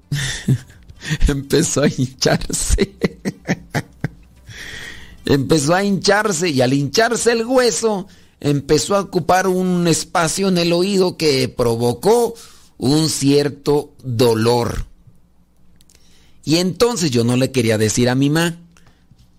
empezó 1.29 1.83
a 1.83 1.87
hincharse. 1.87 2.93
empezó 5.27 5.77
a 5.77 5.85
hincharse 5.85 6.49
y 6.51 6.61
al 6.61 6.73
hincharse 6.73 7.31
el 7.31 7.47
hueso 7.47 8.09
empezó 8.41 8.97
a 8.97 9.01
ocupar 9.01 9.47
un 9.47 9.87
espacio 9.87 10.49
en 10.49 10.59
el 10.59 10.73
oído 10.73 11.17
que 11.17 11.49
provocó 11.49 12.35
un 12.79 13.09
cierto 13.09 13.93
dolor. 14.03 14.87
Y 16.45 16.57
entonces 16.57 17.13
yo 17.13 17.23
no 17.23 17.37
le 17.37 17.53
quería 17.53 17.79
decir 17.79 18.09
a 18.09 18.17
mi 18.17 18.29
mamá, 18.29 18.59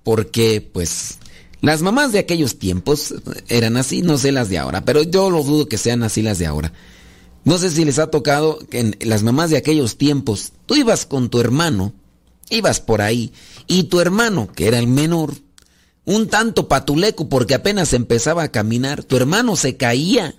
porque 0.03 0.61
pues 0.61 1.17
las 1.61 1.81
mamás 1.81 2.11
de 2.11 2.19
aquellos 2.19 2.59
tiempos 2.59 3.15
eran 3.47 3.77
así, 3.77 4.01
no 4.01 4.17
sé 4.17 4.31
las 4.31 4.49
de 4.49 4.57
ahora, 4.57 4.83
pero 4.83 5.03
yo 5.03 5.29
lo 5.29 5.43
dudo 5.43 5.67
que 5.67 5.77
sean 5.77 6.03
así 6.03 6.21
las 6.21 6.39
de 6.39 6.45
ahora. 6.45 6.73
No 7.45 7.57
sé 7.57 7.69
si 7.69 7.83
les 7.83 7.99
ha 7.99 8.07
tocado 8.07 8.59
que 8.69 8.79
en 8.79 8.97
las 9.01 9.23
mamás 9.23 9.49
de 9.49 9.57
aquellos 9.57 9.97
tiempos, 9.97 10.53
tú 10.65 10.75
ibas 10.75 11.05
con 11.05 11.29
tu 11.29 11.39
hermano, 11.39 11.93
ibas 12.49 12.79
por 12.79 13.01
ahí, 13.01 13.33
y 13.67 13.83
tu 13.83 13.99
hermano, 13.99 14.49
que 14.53 14.67
era 14.67 14.79
el 14.79 14.87
menor, 14.87 15.33
un 16.05 16.27
tanto 16.27 16.67
patuleco 16.67 17.29
porque 17.29 17.53
apenas 17.53 17.93
empezaba 17.93 18.43
a 18.43 18.51
caminar, 18.51 19.03
tu 19.03 19.15
hermano 19.15 19.55
se 19.55 19.77
caía. 19.77 20.35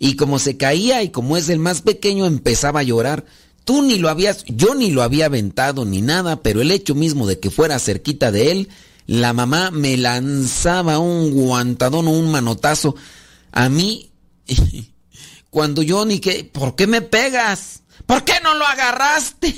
Y 0.00 0.14
como 0.14 0.38
se 0.38 0.56
caía 0.56 1.02
y 1.02 1.10
como 1.10 1.36
es 1.36 1.48
el 1.48 1.58
más 1.58 1.82
pequeño, 1.82 2.24
empezaba 2.26 2.80
a 2.80 2.84
llorar. 2.84 3.24
Tú 3.68 3.82
ni 3.82 3.98
lo 3.98 4.08
habías, 4.08 4.46
yo 4.46 4.74
ni 4.74 4.90
lo 4.90 5.02
había 5.02 5.26
aventado 5.26 5.84
ni 5.84 6.00
nada, 6.00 6.40
pero 6.40 6.62
el 6.62 6.70
hecho 6.70 6.94
mismo 6.94 7.26
de 7.26 7.38
que 7.38 7.50
fuera 7.50 7.78
cerquita 7.78 8.32
de 8.32 8.50
él, 8.50 8.70
la 9.06 9.34
mamá 9.34 9.70
me 9.70 9.98
lanzaba 9.98 10.98
un 10.98 11.32
guantadón 11.32 12.08
o 12.08 12.12
un 12.12 12.30
manotazo 12.30 12.96
a 13.52 13.68
mí 13.68 14.10
cuando 15.50 15.82
yo 15.82 16.06
ni 16.06 16.18
que, 16.18 16.44
¿por 16.44 16.76
qué 16.76 16.86
me 16.86 17.02
pegas? 17.02 17.82
¿Por 18.06 18.24
qué 18.24 18.40
no 18.42 18.54
lo 18.54 18.66
agarraste? 18.66 19.54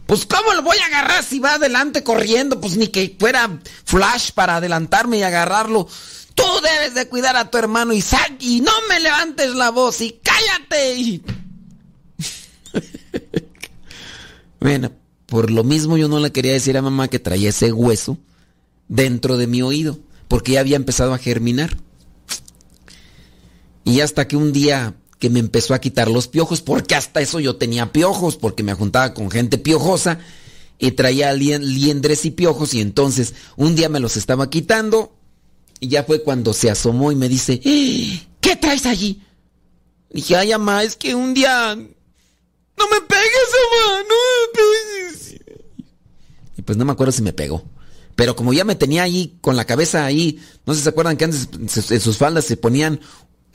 pues 0.07 0.25
¿cómo 0.25 0.56
lo 0.56 0.64
voy 0.64 0.77
a 0.80 0.88
agarrar 0.88 1.24
si 1.24 1.38
va 1.38 1.53
adelante 1.53 2.03
corriendo? 2.03 2.59
Pues 2.59 2.77
ni 2.77 2.88
que 2.88 3.16
fuera 3.19 3.59
flash 3.85 4.32
para 4.32 4.56
adelantarme 4.56 5.19
y 5.19 5.22
agarrarlo. 5.22 5.88
Tú 6.38 6.43
debes 6.61 6.93
de 6.93 7.07
cuidar 7.07 7.35
a 7.35 7.49
tu 7.49 7.57
hermano 7.57 7.93
Isaac 7.93 8.35
y 8.40 8.61
no 8.61 8.72
me 8.88 8.99
levantes 8.99 9.56
la 9.56 9.72
voz 9.72 10.01
y 10.01 10.19
cállate. 10.22 11.22
bueno, 14.59 14.91
por 15.25 15.49
lo 15.49 15.64
mismo 15.64 15.98
yo 15.98 16.07
no 16.07 16.19
le 16.19 16.32
quería 16.32 16.53
decir 16.53 16.77
a 16.77 16.83
mamá 16.83 17.07
que 17.07 17.17
traía 17.17 17.49
ese 17.49 17.74
hueso 17.74 18.19
dentro 18.88 19.38
de 19.38 19.48
mi 19.48 19.64
oído, 19.64 19.98
porque 20.27 20.51
ya 20.53 20.59
había 20.59 20.75
empezado 20.75 21.16
a 21.16 21.17
germinar. 21.17 21.75
Y 23.83 24.01
hasta 24.01 24.27
que 24.27 24.38
un 24.38 24.53
día 24.53 24.93
que 25.17 25.32
me 25.32 25.40
empezó 25.40 25.74
a 25.74 25.82
quitar 25.82 26.07
los 26.07 26.27
piojos, 26.27 26.61
porque 26.61 26.93
hasta 26.93 27.19
eso 27.19 27.40
yo 27.40 27.56
tenía 27.56 27.91
piojos, 27.91 28.38
porque 28.38 28.61
me 28.61 28.75
juntaba 28.75 29.16
con 29.16 29.32
gente 29.32 29.57
piojosa 29.57 30.19
y 30.77 30.91
traía 30.91 31.33
liendres 31.33 32.25
y 32.25 32.32
piojos 32.32 32.75
y 32.75 32.82
entonces 32.82 33.33
un 33.56 33.75
día 33.75 33.90
me 33.90 33.99
los 33.99 34.16
estaba 34.16 34.51
quitando 34.51 35.16
y 35.80 35.89
ya 35.89 36.03
fue 36.03 36.23
cuando 36.23 36.53
se 36.53 36.69
asomó 36.69 37.11
y 37.11 37.15
me 37.15 37.30
dice, 37.30 37.59
¿qué 37.59 38.56
traes 38.59 38.85
allí? 38.85 39.22
Dije, 40.09 40.35
ay, 40.35 40.51
mamá, 40.51 40.83
es 40.83 40.95
que 40.95 41.14
un 41.14 41.33
día... 41.33 41.75
No 41.75 42.88
me 42.89 43.01
pegues, 43.01 43.49
mamá, 43.72 44.03
no 44.03 44.15
me 44.15 44.53
pegues. 44.53 45.35
Y 46.57 46.61
pues 46.61 46.77
no 46.77 46.85
me 46.85 46.91
acuerdo 46.91 47.11
si 47.11 47.22
me 47.22 47.33
pegó. 47.33 47.64
Pero 48.15 48.35
como 48.35 48.53
ya 48.53 48.64
me 48.64 48.75
tenía 48.75 49.03
ahí 49.03 49.38
con 49.41 49.56
la 49.56 49.65
cabeza 49.65 50.06
ahí, 50.06 50.39
no 50.65 50.73
sé 50.73 50.80
si 50.80 50.83
se 50.83 50.89
acuerdan 50.89 51.17
que 51.17 51.25
antes 51.25 51.49
en 51.91 52.01
sus 52.01 52.17
faldas 52.17 52.45
se 52.45 52.57
ponían, 52.57 52.99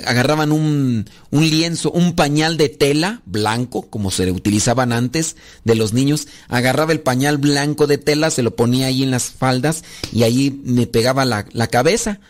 agarraban 0.05 0.53
un, 0.53 1.09
un 1.31 1.51
lienzo, 1.51 1.91
un 1.91 2.15
pañal 2.15 2.57
de 2.57 2.69
tela 2.69 3.23
blanco, 3.27 3.89
como 3.91 4.11
se 4.11 4.31
utilizaban 4.31 4.93
antes 4.93 5.37
de 5.65 5.75
los 5.75 5.93
niños, 5.93 6.29
agarraba 6.49 6.93
el 6.93 7.01
pañal 7.01 7.39
blanco 7.39 7.87
de 7.87 7.99
tela, 7.99 8.31
se 8.31 8.43
lo 8.43 8.57
ponía 8.57 8.87
ahí 8.87 9.03
en 9.03 9.11
las 9.11 9.31
faldas 9.31 9.85
y 10.13 10.23
ahí 10.23 10.61
me 10.65 10.87
pegaba 10.87 11.25
la, 11.25 11.47
la 11.53 11.67
cabeza. 11.67 12.21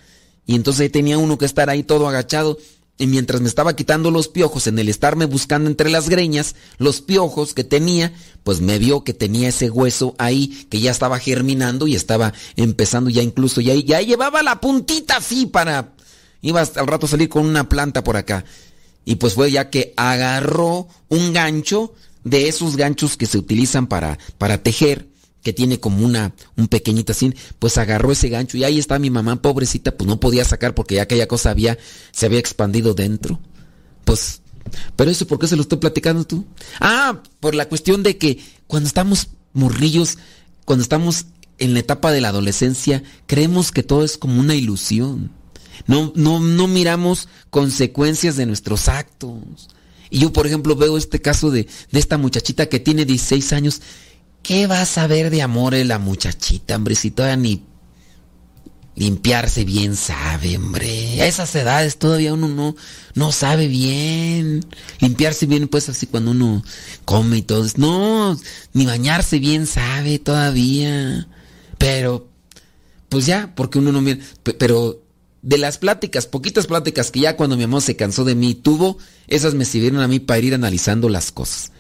Y 0.47 0.55
entonces 0.55 0.91
tenía 0.91 1.18
uno 1.18 1.39
que 1.39 1.44
estar 1.44 1.70
ahí 1.70 1.83
todo 1.83 2.09
agachado. 2.09 2.59
Y 2.99 3.07
mientras 3.07 3.41
me 3.41 3.49
estaba 3.49 3.75
quitando 3.75 4.10
los 4.10 4.28
piojos, 4.28 4.67
en 4.67 4.78
el 4.78 4.89
estarme 4.89 5.25
buscando 5.25 5.68
entre 5.68 5.91
las 5.91 6.09
greñas, 6.09 6.55
los 6.78 7.01
piojos 7.01 7.55
que 7.55 7.65
tenía, 7.65 8.12
pues 8.44 8.60
me 8.60 8.78
vio 8.78 9.02
que 9.02 9.15
tenía 9.15 9.49
ese 9.49 9.70
hueso 9.70 10.15
ahí, 10.18 10.67
que 10.70 10.78
ya 10.78 10.91
estaba 10.91 11.18
germinando 11.18 11.86
y 11.86 11.97
estaba 11.97 12.33
empezando 12.55 13.10
ya 13.10 13.23
incluso, 13.23 13.60
ya, 13.60 13.75
ya 13.75 14.01
llevaba 14.02 14.42
la 14.42 14.60
puntita 14.60 15.17
así 15.17 15.47
para... 15.47 15.94
Iba 16.43 16.61
hasta 16.61 16.81
al 16.81 16.87
rato 16.87 17.07
a 17.07 17.09
salir 17.09 17.29
con 17.29 17.47
una 17.47 17.69
planta 17.69 18.05
por 18.05 18.17
acá. 18.17 18.45
Y 19.05 19.17
pues 19.17 19.35
fue 19.35 19.51
ya 19.51 19.71
que 19.71 19.95
agarró 19.97 20.89
un 21.09 21.33
gancho 21.33 21.95
de 22.25 22.49
esos 22.49 22.77
ganchos 22.77 23.17
que 23.17 23.27
se 23.27 23.39
utilizan 23.39 23.87
para, 23.87 24.19
para 24.39 24.62
tejer 24.62 25.09
que 25.43 25.53
tiene 25.53 25.81
como 25.81 26.05
una, 26.05 26.35
un 26.57 26.69
pequeñito 26.69 27.12
así, 27.12 27.35
pues 27.59 27.77
agarró 27.77 28.12
ese 28.12 28.29
gancho 28.29 28.57
y 28.57 28.65
ahí 28.65 28.79
está 28.79 28.99
mi 28.99 29.11
mamá, 29.11 29.43
pobrecita, 29.43 29.97
pues 29.97 30.07
no 30.07 30.21
podía 30.21 30.45
sacar 30.45 30.75
porque 30.75 30.97
ya 30.97 31.03
aquella 31.03 31.27
cosa 31.27 31.51
había, 31.51 31.79
se 32.12 32.27
había 32.27 32.39
expandido 32.39 32.95
dentro. 32.95 33.41
Pues, 34.05 34.41
pero 34.95 35.11
eso, 35.11 35.27
¿por 35.27 35.39
qué 35.39 35.49
se 35.49 35.57
lo 35.57 35.62
estoy 35.62 35.79
platicando 35.79 36.25
tú? 36.25 36.47
Ah, 36.81 37.21
por 37.41 37.55
la 37.55 37.69
cuestión 37.69 38.03
de 38.05 38.19
que 38.19 38.39
cuando 38.69 38.87
estamos 38.87 39.31
morrillos, 39.53 40.19
cuando 40.65 40.83
estamos 40.85 41.27
en 41.59 41.75
la 41.75 41.81
etapa 41.81 42.12
de 42.12 42.21
la 42.21 42.29
adolescencia, 42.29 43.03
creemos 43.27 43.73
que 43.73 43.83
todo 43.83 44.05
es 44.05 44.17
como 44.17 44.39
una 44.39 44.55
ilusión. 44.55 45.33
No, 45.86 46.12
no, 46.15 46.41
no 46.41 46.69
miramos 46.69 47.28
consecuencias 47.51 48.36
de 48.36 48.47
nuestros 48.47 48.89
actos. 48.89 49.69
Y 50.11 50.20
yo, 50.20 50.33
por 50.33 50.47
ejemplo, 50.47 50.77
veo 50.77 50.97
este 50.97 51.20
caso 51.20 51.51
de, 51.51 51.67
de 51.91 51.99
esta 51.99 52.19
muchachita 52.19 52.67
que 52.67 52.81
tiene 52.81 53.05
16 53.05 53.52
años 53.52 53.81
¿Qué 54.43 54.67
va 54.67 54.81
a 54.81 54.86
saber 54.86 55.31
de 55.31 55.41
amor 55.41 55.75
la 55.75 55.99
muchachita, 56.01 56.75
hombre? 56.75 56.97
Si 56.97 57.12
todavía 57.12 57.36
ni 57.36 57.62
limpiarse 58.97 59.65
bien 59.65 59.94
sabe, 59.94 60.57
hombre. 60.57 61.23
A 61.23 61.27
esas 61.27 61.55
edades 61.55 61.97
todavía 61.97 62.35
uno 62.35 62.49
no, 62.49 62.75
no 63.15 63.31
sabe 63.31 63.69
bien. 63.69 64.67
Limpiarse 64.99 65.47
bien, 65.47 65.69
pues 65.69 65.89
así 65.89 66.07
cuando 66.09 66.33
uno 66.33 66.65
come 67.05 67.39
y 67.39 67.43
todo. 67.43 67.65
No, 67.77 68.36
ni 68.73 68.85
bañarse 68.85 69.39
bien 69.39 69.67
sabe 69.69 70.19
todavía. 70.19 71.28
Pero, 71.78 72.28
pues 73.09 73.25
ya, 73.25 73.55
porque 73.55 73.78
uno 73.78 73.93
no 73.93 74.01
mira. 74.01 74.19
Pero 74.59 75.02
de 75.43 75.59
las 75.59 75.79
pláticas, 75.79 76.27
poquitas 76.27 76.67
pláticas 76.67 77.11
que 77.11 77.21
ya 77.21 77.37
cuando 77.37 77.57
mi 77.57 77.67
mamá 77.67 77.81
se 77.81 77.97
cansó 77.97 78.25
de 78.25 78.35
mí 78.37 78.55
tuvo, 78.55 78.99
esas 79.27 79.55
me 79.55 79.65
sirvieron 79.65 80.01
a 80.01 80.09
mí 80.09 80.21
para 80.21 80.41
ir 80.41 80.55
analizando 80.55 81.09
las 81.09 81.33
cosas. 81.33 81.73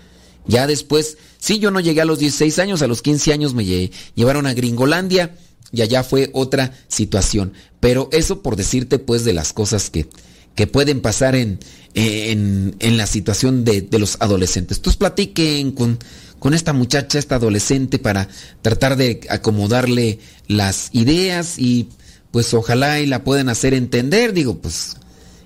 Ya 0.46 0.66
después, 0.66 1.16
sí, 1.38 1.60
yo 1.60 1.70
no 1.70 1.78
llegué 1.78 2.00
a 2.00 2.04
los 2.04 2.18
16 2.18 2.58
años, 2.58 2.82
a 2.82 2.88
los 2.88 3.00
15 3.02 3.32
años 3.32 3.54
me 3.54 3.64
lle- 3.64 3.92
llevaron 4.16 4.46
a 4.46 4.54
Gringolandia 4.54 5.36
y 5.70 5.82
allá 5.82 6.02
fue 6.02 6.30
otra 6.32 6.72
situación. 6.88 7.52
Pero 7.78 8.08
eso 8.12 8.42
por 8.42 8.56
decirte 8.56 8.98
pues 8.98 9.24
de 9.24 9.32
las 9.32 9.52
cosas 9.52 9.88
que, 9.90 10.08
que 10.56 10.66
pueden 10.66 11.00
pasar 11.00 11.36
en, 11.36 11.60
en, 11.94 12.74
en 12.80 12.96
la 12.96 13.06
situación 13.06 13.64
de, 13.64 13.82
de 13.82 13.98
los 14.00 14.16
adolescentes. 14.18 14.78
Entonces 14.78 14.98
platiquen 14.98 15.70
con, 15.70 16.00
con 16.40 16.52
esta 16.54 16.72
muchacha, 16.72 17.20
esta 17.20 17.36
adolescente, 17.36 18.00
para 18.00 18.26
tratar 18.62 18.96
de 18.96 19.20
acomodarle 19.28 20.18
las 20.48 20.88
ideas 20.92 21.56
y 21.60 21.88
pues 22.32 22.52
ojalá 22.54 22.98
y 22.98 23.06
la 23.06 23.22
puedan 23.22 23.48
hacer 23.48 23.74
entender, 23.74 24.32
digo, 24.32 24.58
pues, 24.58 24.96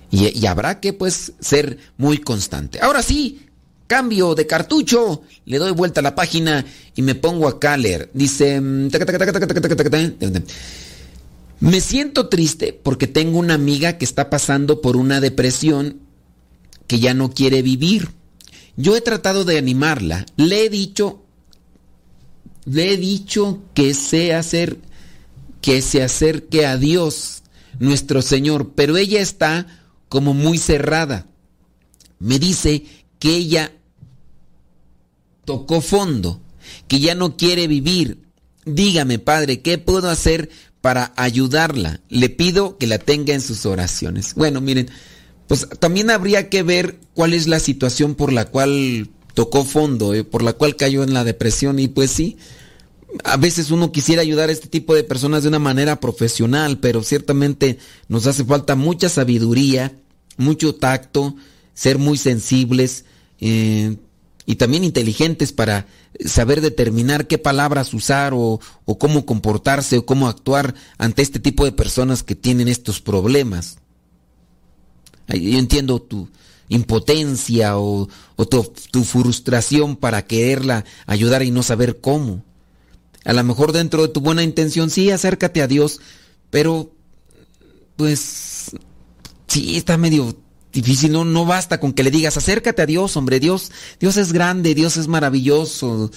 y, 0.09 0.45
habrá 0.45 0.79
que 0.79 0.93
pues 0.93 1.33
ser 1.39 1.77
muy 1.97 2.17
constante. 2.17 2.79
Ahora 2.81 3.03
sí, 3.03 3.41
cambio 3.87 4.35
de 4.35 4.47
cartucho, 4.47 5.21
le 5.45 5.57
doy 5.57 5.73
vuelta 5.73 5.99
a 5.99 6.03
la 6.03 6.15
página 6.15 6.65
y 6.95 7.01
me 7.01 7.13
pongo 7.13 7.59
a 7.61 7.77
leer. 7.77 8.09
Dice, 8.13 8.61
me 8.61 8.89
siento 11.81 12.29
triste 12.29 12.79
porque 12.81 13.07
tengo 13.07 13.37
una 13.37 13.55
amiga 13.55 13.97
que 13.97 14.05
está 14.05 14.29
pasando 14.29 14.81
por 14.81 14.95
una 14.95 15.19
depresión 15.19 15.99
que 16.87 16.99
ya 16.99 17.13
no 17.13 17.31
quiere 17.31 17.61
vivir. 17.61 18.11
Yo 18.77 18.95
he 18.95 19.01
tratado 19.01 19.43
de 19.43 19.57
animarla, 19.57 20.25
le 20.37 20.65
he 20.65 20.69
dicho, 20.69 21.21
le 22.65 22.93
he 22.93 22.97
dicho 22.97 23.61
que 23.73 23.93
sé 23.93 24.33
hacer 24.33 24.77
que 25.61 25.81
se 25.81 26.03
acerque 26.03 26.65
a 26.65 26.77
Dios, 26.77 27.43
nuestro 27.79 28.21
Señor, 28.21 28.71
pero 28.75 28.97
ella 28.97 29.21
está 29.21 29.67
como 30.09 30.33
muy 30.33 30.57
cerrada. 30.57 31.27
Me 32.19 32.39
dice 32.39 32.85
que 33.19 33.35
ella 33.35 33.71
tocó 35.45 35.81
fondo, 35.81 36.41
que 36.87 36.99
ya 36.99 37.15
no 37.15 37.37
quiere 37.37 37.67
vivir. 37.67 38.19
Dígame, 38.65 39.19
Padre, 39.19 39.61
¿qué 39.61 39.77
puedo 39.77 40.09
hacer 40.09 40.49
para 40.81 41.13
ayudarla? 41.15 42.01
Le 42.09 42.29
pido 42.29 42.77
que 42.77 42.87
la 42.87 42.99
tenga 42.99 43.33
en 43.33 43.41
sus 43.41 43.65
oraciones. 43.65 44.33
Bueno, 44.35 44.61
miren, 44.61 44.89
pues 45.47 45.67
también 45.79 46.09
habría 46.09 46.49
que 46.49 46.63
ver 46.63 46.99
cuál 47.13 47.33
es 47.33 47.47
la 47.47 47.59
situación 47.59 48.15
por 48.15 48.33
la 48.33 48.45
cual 48.45 49.09
tocó 49.33 49.63
fondo, 49.63 50.13
eh, 50.13 50.23
por 50.23 50.43
la 50.43 50.53
cual 50.53 50.75
cayó 50.75 51.03
en 51.03 51.13
la 51.13 51.23
depresión 51.23 51.79
y 51.79 51.87
pues 51.87 52.11
sí, 52.11 52.37
a 53.23 53.37
veces 53.37 53.71
uno 53.71 53.91
quisiera 53.91 54.21
ayudar 54.21 54.49
a 54.49 54.51
este 54.51 54.67
tipo 54.67 54.93
de 54.95 55.03
personas 55.03 55.43
de 55.43 55.49
una 55.49 55.59
manera 55.59 55.99
profesional, 55.99 56.79
pero 56.79 57.03
ciertamente 57.03 57.79
nos 58.07 58.27
hace 58.27 58.43
falta 58.43 58.75
mucha 58.75 59.09
sabiduría, 59.09 59.93
mucho 60.37 60.75
tacto, 60.75 61.35
ser 61.73 61.97
muy 61.97 62.17
sensibles 62.17 63.05
eh, 63.39 63.97
y 64.45 64.55
también 64.55 64.83
inteligentes 64.83 65.51
para 65.51 65.87
saber 66.25 66.61
determinar 66.61 67.27
qué 67.27 67.37
palabras 67.37 67.93
usar 67.93 68.33
o, 68.35 68.59
cómo 68.97 69.25
comportarse 69.25 69.97
o 69.97 70.05
cómo 70.05 70.27
actuar 70.27 70.73
ante 70.97 71.21
este 71.21 71.39
tipo 71.39 71.65
de 71.65 71.71
personas 71.71 72.23
que 72.23 72.35
tienen 72.35 72.67
estos 72.67 73.01
problemas. 73.01 73.77
Yo 75.27 75.59
entiendo 75.59 76.01
tu 76.01 76.29
impotencia 76.69 77.77
o, 77.77 78.07
tu 78.37 79.03
frustración 79.03 79.95
para 79.95 80.25
quererla 80.25 80.85
ayudar 81.05 81.43
y 81.43 81.51
no 81.51 81.61
saber 81.61 81.99
cómo. 81.99 82.46
A 83.27 83.33
lo 83.33 83.43
mejor 83.43 83.73
dentro 83.73 84.03
de 84.03 84.07
tu 84.07 84.21
buena 84.21 84.41
intención, 84.41 84.89
sí, 84.89 85.11
acércate 85.11 85.61
a 85.61 85.67
Dios, 85.67 85.99
pero 86.49 86.93
pues 87.97 88.71
sí, 89.47 89.75
está 89.75 89.97
medio 89.97 90.37
difícil, 90.71 91.11
no, 91.11 91.25
no 91.25 91.45
basta 91.45 91.77
con 91.81 91.91
que 91.91 92.03
le 92.03 92.11
digas, 92.11 92.37
acércate 92.37 92.81
a 92.81 92.85
Dios, 92.85 93.17
hombre, 93.17 93.41
Dios, 93.41 93.69
Dios 93.99 94.15
es 94.15 94.31
grande, 94.31 94.73
Dios 94.73 94.95
es 94.95 95.09
maravilloso. 95.09 96.09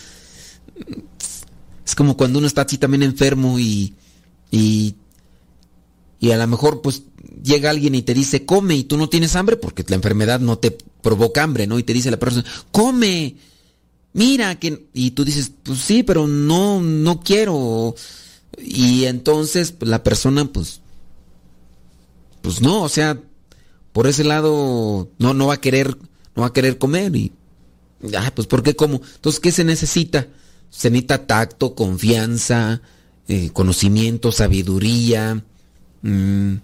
Es 1.85 1.97
como 1.97 2.17
cuando 2.17 2.39
uno 2.39 2.47
está 2.47 2.63
así 2.63 2.79
también 2.79 3.03
enfermo 3.03 3.59
y, 3.59 3.97
y, 4.53 4.95
y 6.21 6.31
a 6.31 6.37
lo 6.37 6.47
mejor 6.47 6.81
pues 6.81 7.03
llega 7.43 7.71
alguien 7.71 7.97
y 7.97 8.03
te 8.03 8.15
dice, 8.15 8.47
come 8.47 8.77
y 8.77 8.85
tú 8.85 8.97
no 8.97 9.09
tienes 9.09 9.35
hambre 9.35 9.57
porque 9.57 9.85
la 9.89 9.97
enfermedad 9.97 10.39
no 10.39 10.59
te 10.59 10.79
provoca 11.03 11.43
hambre, 11.43 11.67
¿no? 11.67 11.77
Y 11.77 11.83
te 11.83 11.93
dice 11.93 12.09
la 12.13 12.21
persona, 12.21 12.45
come, 12.71 13.35
mira 14.13 14.59
que 14.59 14.87
y 14.93 15.13
tú 15.13 15.25
dices 15.25 15.53
pues 15.63 15.81
sí 15.81 16.03
pero 16.03 16.27
no 16.27 16.81
no 16.81 17.21
quiero. 17.21 17.95
Y 18.59 19.05
entonces 19.05 19.73
pues, 19.73 19.89
la 19.89 20.03
persona 20.03 20.45
pues 20.47 20.81
pues 22.43 22.61
no 22.61 22.83
o 22.83 22.89
sea 22.89 23.19
por 23.93 24.07
ese 24.07 24.25
lado 24.25 25.09
no 25.19 25.35
no 25.35 25.47
va 25.47 25.55
a 25.55 25.61
querer 25.61 25.97
no 26.35 26.43
va 26.43 26.49
a 26.49 26.53
querer 26.53 26.79
comer 26.79 27.15
y 27.17 27.33
ah, 28.17 28.33
pues 28.35 28.47
por 28.47 28.63
qué 28.63 28.75
como 28.77 29.01
entonces 29.01 29.41
qué 29.41 29.53
se 29.53 29.65
necesita 29.65 30.29
se 30.71 30.91
necesita 30.91 31.27
tacto 31.27 31.75
confianza 31.75 32.81
eh, 33.33 33.51
conocimiento 33.53 34.33
sabiduría 34.33 35.45
mm, 36.03 36.55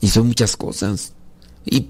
y 0.00 0.08
son 0.08 0.28
muchas 0.28 0.56
cosas. 0.56 1.12
Y 1.64 1.88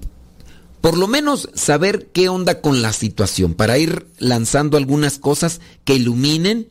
por 0.81 0.97
lo 0.97 1.07
menos 1.07 1.49
saber 1.53 2.07
qué 2.13 2.29
onda 2.29 2.61
con 2.61 2.81
la 2.81 2.93
situación, 2.93 3.53
para 3.53 3.77
ir 3.77 4.07
lanzando 4.17 4.77
algunas 4.77 5.19
cosas 5.19 5.59
que 5.83 5.95
iluminen 5.95 6.69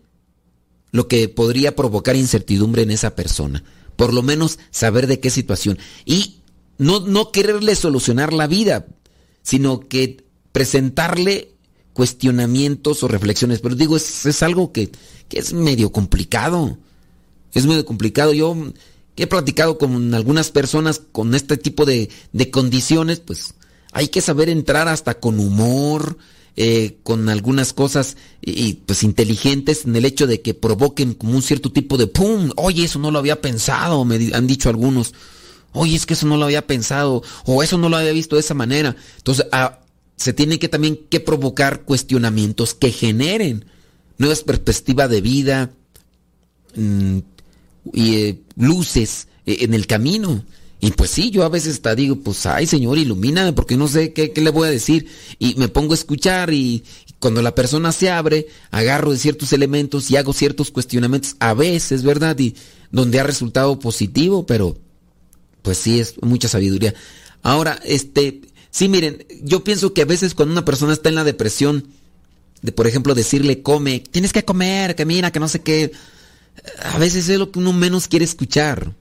lo 0.90 1.08
que 1.08 1.28
podría 1.28 1.76
provocar 1.76 2.16
incertidumbre 2.16 2.82
en 2.82 2.90
esa 2.90 3.14
persona. 3.14 3.62
Por 3.96 4.14
lo 4.14 4.22
menos 4.22 4.58
saber 4.70 5.06
de 5.06 5.20
qué 5.20 5.28
situación. 5.28 5.78
Y 6.06 6.38
no, 6.78 7.00
no 7.00 7.32
quererle 7.32 7.74
solucionar 7.74 8.32
la 8.32 8.46
vida, 8.46 8.86
sino 9.42 9.80
que 9.80 10.24
presentarle 10.52 11.54
cuestionamientos 11.92 13.02
o 13.02 13.08
reflexiones. 13.08 13.60
Pero 13.60 13.74
digo, 13.74 13.96
es, 13.96 14.24
es 14.24 14.42
algo 14.42 14.72
que, 14.72 14.90
que 15.28 15.40
es 15.40 15.52
medio 15.52 15.92
complicado. 15.92 16.78
Es 17.52 17.66
medio 17.66 17.84
complicado. 17.84 18.32
Yo 18.32 18.56
he 19.16 19.26
platicado 19.26 19.78
con 19.78 20.14
algunas 20.14 20.50
personas 20.50 21.02
con 21.12 21.34
este 21.34 21.56
tipo 21.56 21.84
de, 21.84 22.08
de 22.32 22.50
condiciones, 22.50 23.20
pues 23.20 23.54
hay 23.98 24.06
que 24.06 24.20
saber 24.20 24.48
entrar 24.48 24.86
hasta 24.86 25.18
con 25.18 25.40
humor, 25.40 26.18
eh, 26.54 26.98
con 27.02 27.28
algunas 27.28 27.72
cosas 27.72 28.16
y, 28.40 28.74
pues 28.74 29.02
inteligentes 29.02 29.86
en 29.86 29.96
el 29.96 30.04
hecho 30.04 30.28
de 30.28 30.40
que 30.40 30.54
provoquen 30.54 31.14
como 31.14 31.34
un 31.34 31.42
cierto 31.42 31.72
tipo 31.72 31.96
de 31.96 32.06
¡pum! 32.06 32.52
Oye, 32.54 32.84
eso 32.84 33.00
no 33.00 33.10
lo 33.10 33.18
había 33.18 33.40
pensado, 33.40 34.04
me 34.04 34.30
han 34.32 34.46
dicho 34.46 34.68
algunos. 34.68 35.14
Oye, 35.72 35.96
es 35.96 36.06
que 36.06 36.14
eso 36.14 36.26
no 36.26 36.36
lo 36.36 36.44
había 36.44 36.64
pensado, 36.64 37.24
o 37.44 37.60
eso 37.64 37.76
no 37.76 37.88
lo 37.88 37.96
había 37.96 38.12
visto 38.12 38.36
de 38.36 38.42
esa 38.42 38.54
manera. 38.54 38.94
Entonces, 39.16 39.46
ah, 39.50 39.80
se 40.14 40.32
tiene 40.32 40.60
que 40.60 40.68
también 40.68 41.00
que 41.10 41.18
provocar 41.18 41.82
cuestionamientos 41.82 42.74
que 42.74 42.92
generen 42.92 43.64
nuevas 44.16 44.44
perspectivas 44.44 45.10
de 45.10 45.20
vida 45.20 45.72
mm, 46.76 47.18
y 47.92 48.14
eh, 48.14 48.38
luces 48.54 49.26
eh, 49.44 49.56
en 49.62 49.74
el 49.74 49.88
camino. 49.88 50.44
Y 50.80 50.92
pues 50.92 51.10
sí, 51.10 51.30
yo 51.30 51.44
a 51.44 51.48
veces 51.48 51.74
hasta 51.74 51.94
digo, 51.94 52.16
pues 52.16 52.46
ay 52.46 52.66
Señor, 52.66 52.98
ilumíname 52.98 53.52
porque 53.52 53.76
no 53.76 53.88
sé 53.88 54.12
qué, 54.12 54.32
qué 54.32 54.40
le 54.40 54.50
voy 54.50 54.68
a 54.68 54.70
decir. 54.70 55.08
Y 55.38 55.54
me 55.56 55.68
pongo 55.68 55.92
a 55.92 55.96
escuchar 55.96 56.52
y, 56.52 56.84
y 57.06 57.14
cuando 57.18 57.42
la 57.42 57.54
persona 57.54 57.90
se 57.90 58.10
abre, 58.10 58.46
agarro 58.70 59.10
de 59.10 59.18
ciertos 59.18 59.52
elementos 59.52 60.10
y 60.10 60.16
hago 60.16 60.32
ciertos 60.32 60.70
cuestionamientos, 60.70 61.36
a 61.40 61.54
veces, 61.54 62.04
¿verdad? 62.04 62.38
Y 62.38 62.54
donde 62.92 63.18
ha 63.18 63.24
resultado 63.24 63.78
positivo, 63.78 64.46
pero 64.46 64.78
pues 65.62 65.78
sí, 65.78 66.00
es 66.00 66.14
mucha 66.22 66.48
sabiduría. 66.48 66.94
Ahora, 67.42 67.80
este, 67.84 68.42
sí, 68.70 68.88
miren, 68.88 69.26
yo 69.42 69.64
pienso 69.64 69.92
que 69.92 70.02
a 70.02 70.06
veces 70.06 70.34
cuando 70.34 70.52
una 70.52 70.64
persona 70.64 70.92
está 70.92 71.08
en 71.08 71.16
la 71.16 71.24
depresión, 71.24 71.88
de 72.62 72.72
por 72.72 72.86
ejemplo 72.86 73.14
decirle 73.14 73.62
come, 73.62 74.00
tienes 74.10 74.32
que 74.32 74.44
comer, 74.44 74.94
que 74.94 75.04
mira, 75.04 75.30
que 75.30 75.40
no 75.40 75.48
sé 75.48 75.60
qué, 75.60 75.92
a 76.82 76.98
veces 76.98 77.28
es 77.28 77.38
lo 77.38 77.50
que 77.50 77.58
uno 77.58 77.72
menos 77.72 78.08
quiere 78.08 78.24
escuchar. 78.24 78.92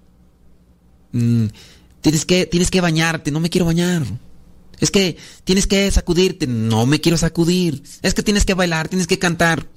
Mm, 1.12 1.46
tienes 2.02 2.26
que, 2.26 2.46
tienes 2.46 2.72
que 2.72 2.82
bañarte, 2.82 3.32
no 3.32 3.40
me 3.40 3.50
quiero 3.50 3.66
bañar. 3.66 4.04
Es 4.80 4.92
que 4.92 5.18
tienes 5.44 5.68
que 5.68 5.90
sacudirte, 5.92 6.48
no 6.48 6.86
me 6.86 7.02
quiero 7.02 7.18
sacudir. 7.18 7.84
Es 8.02 8.14
que 8.14 8.24
tienes 8.24 8.46
que 8.46 8.54
bailar, 8.54 8.90
tienes 8.90 9.08
que 9.08 9.18
cantar, 9.18 9.68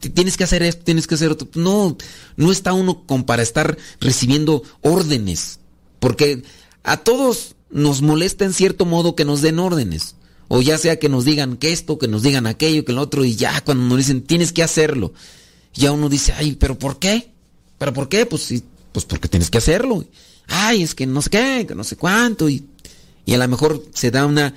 tienes 0.00 0.36
que 0.36 0.44
hacer 0.44 0.62
esto, 0.62 0.84
tienes 0.84 1.06
que 1.06 1.14
hacer 1.14 1.30
otro. 1.30 1.48
No, 1.54 1.96
no 2.36 2.52
está 2.52 2.72
uno 2.72 3.06
con 3.06 3.24
para 3.24 3.42
estar 3.42 3.78
recibiendo 4.00 4.62
órdenes. 4.82 5.60
Porque 6.00 6.42
a 6.82 6.96
todos 6.98 7.54
nos 7.70 8.02
molesta 8.02 8.44
en 8.44 8.52
cierto 8.52 8.84
modo 8.84 9.14
que 9.14 9.24
nos 9.24 9.42
den 9.42 9.58
órdenes. 9.58 10.16
O 10.48 10.62
ya 10.62 10.78
sea 10.78 10.98
que 10.98 11.10
nos 11.10 11.24
digan 11.24 11.56
que 11.56 11.72
esto, 11.72 11.98
que 11.98 12.08
nos 12.08 12.22
digan 12.22 12.46
aquello, 12.46 12.84
que 12.84 12.94
lo 12.94 13.02
otro, 13.02 13.24
y 13.24 13.36
ya 13.36 13.60
cuando 13.60 13.84
nos 13.84 13.98
dicen 13.98 14.22
tienes 14.22 14.52
que 14.52 14.62
hacerlo, 14.62 15.12
ya 15.74 15.92
uno 15.92 16.08
dice, 16.08 16.32
ay, 16.32 16.56
pero 16.58 16.78
¿por 16.78 16.98
qué? 16.98 17.32
¿Pero 17.76 17.92
por 17.92 18.08
qué? 18.08 18.24
Pues 18.24 18.42
sí, 18.42 18.62
pues 18.92 19.04
porque 19.04 19.28
tienes 19.28 19.50
que 19.50 19.58
hacerlo. 19.58 20.06
Ay, 20.48 20.82
es 20.82 20.94
que 20.94 21.06
no 21.06 21.22
sé 21.22 21.30
qué, 21.30 21.64
que 21.68 21.74
no 21.74 21.84
sé 21.84 21.96
cuánto, 21.96 22.48
y, 22.48 22.66
y 23.24 23.34
a 23.34 23.38
lo 23.38 23.46
mejor 23.46 23.84
se 23.94 24.10
da 24.10 24.26
una 24.26 24.54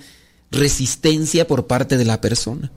resistencia 0.50 1.48
por 1.48 1.68
parte 1.68 1.98
de 1.98 2.06
la 2.06 2.22
persona. 2.22 2.72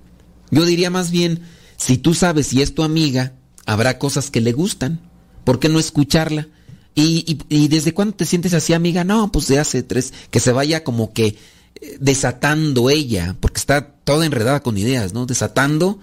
Yo 0.51 0.65
diría 0.65 0.91
más 0.91 1.10
bien, 1.10 1.43
si 1.76 1.97
tú 1.97 2.15
sabes 2.15 2.49
si 2.49 2.62
es 2.62 2.75
tu 2.75 2.83
amiga, 2.83 3.33
habrá 3.67 3.99
cosas 3.99 4.31
que 4.31 4.41
le 4.41 4.52
gustan. 4.52 5.01
¿Por 5.44 5.59
qué 5.59 5.68
no 5.68 5.78
escucharla? 5.78 6.49
¿Y, 6.94 7.25
y, 7.26 7.39
y 7.49 7.68
desde 7.68 7.93
cuándo 7.93 8.15
te 8.15 8.25
sientes 8.25 8.55
así, 8.55 8.73
amiga? 8.73 9.05
No, 9.05 9.31
pues 9.33 9.49
de 9.49 9.59
hace 9.59 9.83
tres. 9.83 10.12
Que 10.31 10.41
se 10.41 10.52
vaya 10.52 10.84
como 10.84 11.12
que 11.12 11.36
eh, 11.81 11.99
desatando 12.01 12.89
ella, 12.91 13.36
porque 13.41 13.59
está 13.59 13.94
toda 14.05 14.26
enredada 14.26 14.62
con 14.62 14.78
ideas, 14.78 15.12
¿no? 15.12 15.26
Desatando 15.26 15.99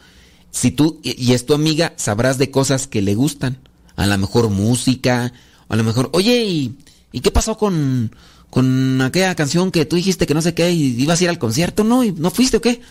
si 0.51 0.72
tú 0.72 0.99
y 1.01 1.31
es 1.31 1.45
tu 1.45 1.53
amiga, 1.53 1.93
sabrás 1.95 2.38
de 2.38 2.51
cosas 2.51 2.88
que 2.88 3.01
le 3.01 3.15
gustan. 3.15 3.59
A 3.95 4.06
lo 4.06 4.17
mejor 4.17 4.49
música, 4.49 5.33
a 5.69 5.75
lo 5.75 5.83
mejor, 5.83 6.09
oye, 6.14 6.43
¿y, 6.43 6.77
y 7.11 7.22
qué 7.22 7.31
pasó 7.31 7.57
con, 7.57 8.15
con 8.49 9.01
aquella 9.01 9.35
canción 9.35 9.72
que 9.72 9.85
tú 9.85 9.95
dijiste 9.95 10.27
que 10.27 10.33
no 10.33 10.41
sé 10.41 10.53
qué 10.53 10.72
y 10.72 11.01
ibas 11.01 11.19
a 11.19 11.23
ir 11.23 11.30
al 11.30 11.40
concierto? 11.40 11.83
¿No? 11.83 12.03
¿Y 12.03 12.11
¿No 12.11 12.31
fuiste 12.31 12.57
o 12.57 12.61
qué? 12.61 12.81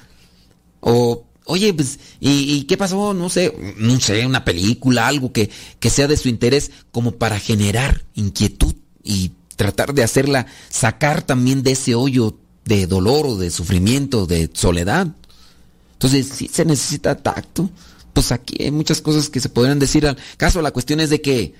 O, 0.81 1.25
oye, 1.45 1.73
pues, 1.75 1.99
¿y, 2.21 2.55
y 2.55 2.65
qué 2.65 2.77
pasó? 2.77 3.15
No 3.15 3.29
sé, 3.29 3.55
no 3.77 4.01
sé, 4.01 4.27
una 4.27 4.45
película, 4.45 5.07
algo 5.07 5.33
que, 5.33 5.51
que 5.79 5.91
sea 5.91 6.09
de 6.09 6.17
su 6.17 6.29
interés, 6.29 6.71
como 6.93 7.13
para 7.13 7.39
generar 7.39 8.05
inquietud 8.15 8.75
y 9.03 9.33
tratar 9.57 9.93
de 9.93 10.03
hacerla 10.03 10.47
sacar 10.71 11.23
también 11.23 11.63
de 11.63 11.73
ese 11.73 11.95
hoyo 11.95 12.39
de 12.65 12.87
dolor 12.87 13.27
o 13.27 13.37
de 13.37 13.51
sufrimiento, 13.51 14.27
de 14.27 14.51
soledad. 14.53 15.09
Entonces, 15.95 16.29
sí 16.33 16.49
se 16.53 16.65
necesita 16.65 17.17
tacto. 17.17 17.69
Pues 18.13 18.33
aquí 18.33 18.63
hay 18.63 18.71
muchas 18.71 19.01
cosas 19.01 19.29
que 19.29 19.41
se 19.41 19.49
podrían 19.49 19.79
decir 19.79 20.07
al 20.07 20.17
caso. 20.37 20.63
La 20.63 20.71
cuestión 20.71 21.01
es 21.01 21.11
de 21.11 21.21
que, 21.21 21.55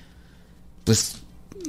pues, 0.83 1.17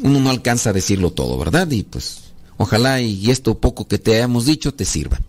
uno 0.02 0.20
no 0.20 0.30
alcanza 0.30 0.70
a 0.70 0.72
decirlo 0.72 1.12
todo, 1.12 1.38
¿verdad? 1.38 1.70
Y 1.70 1.82
pues, 1.84 2.32
ojalá 2.56 3.00
y 3.00 3.30
esto 3.30 3.58
poco 3.58 3.86
que 3.88 3.98
te 3.98 4.16
hayamos 4.16 4.46
dicho 4.46 4.74
te 4.74 4.84
sirva. 4.84 5.20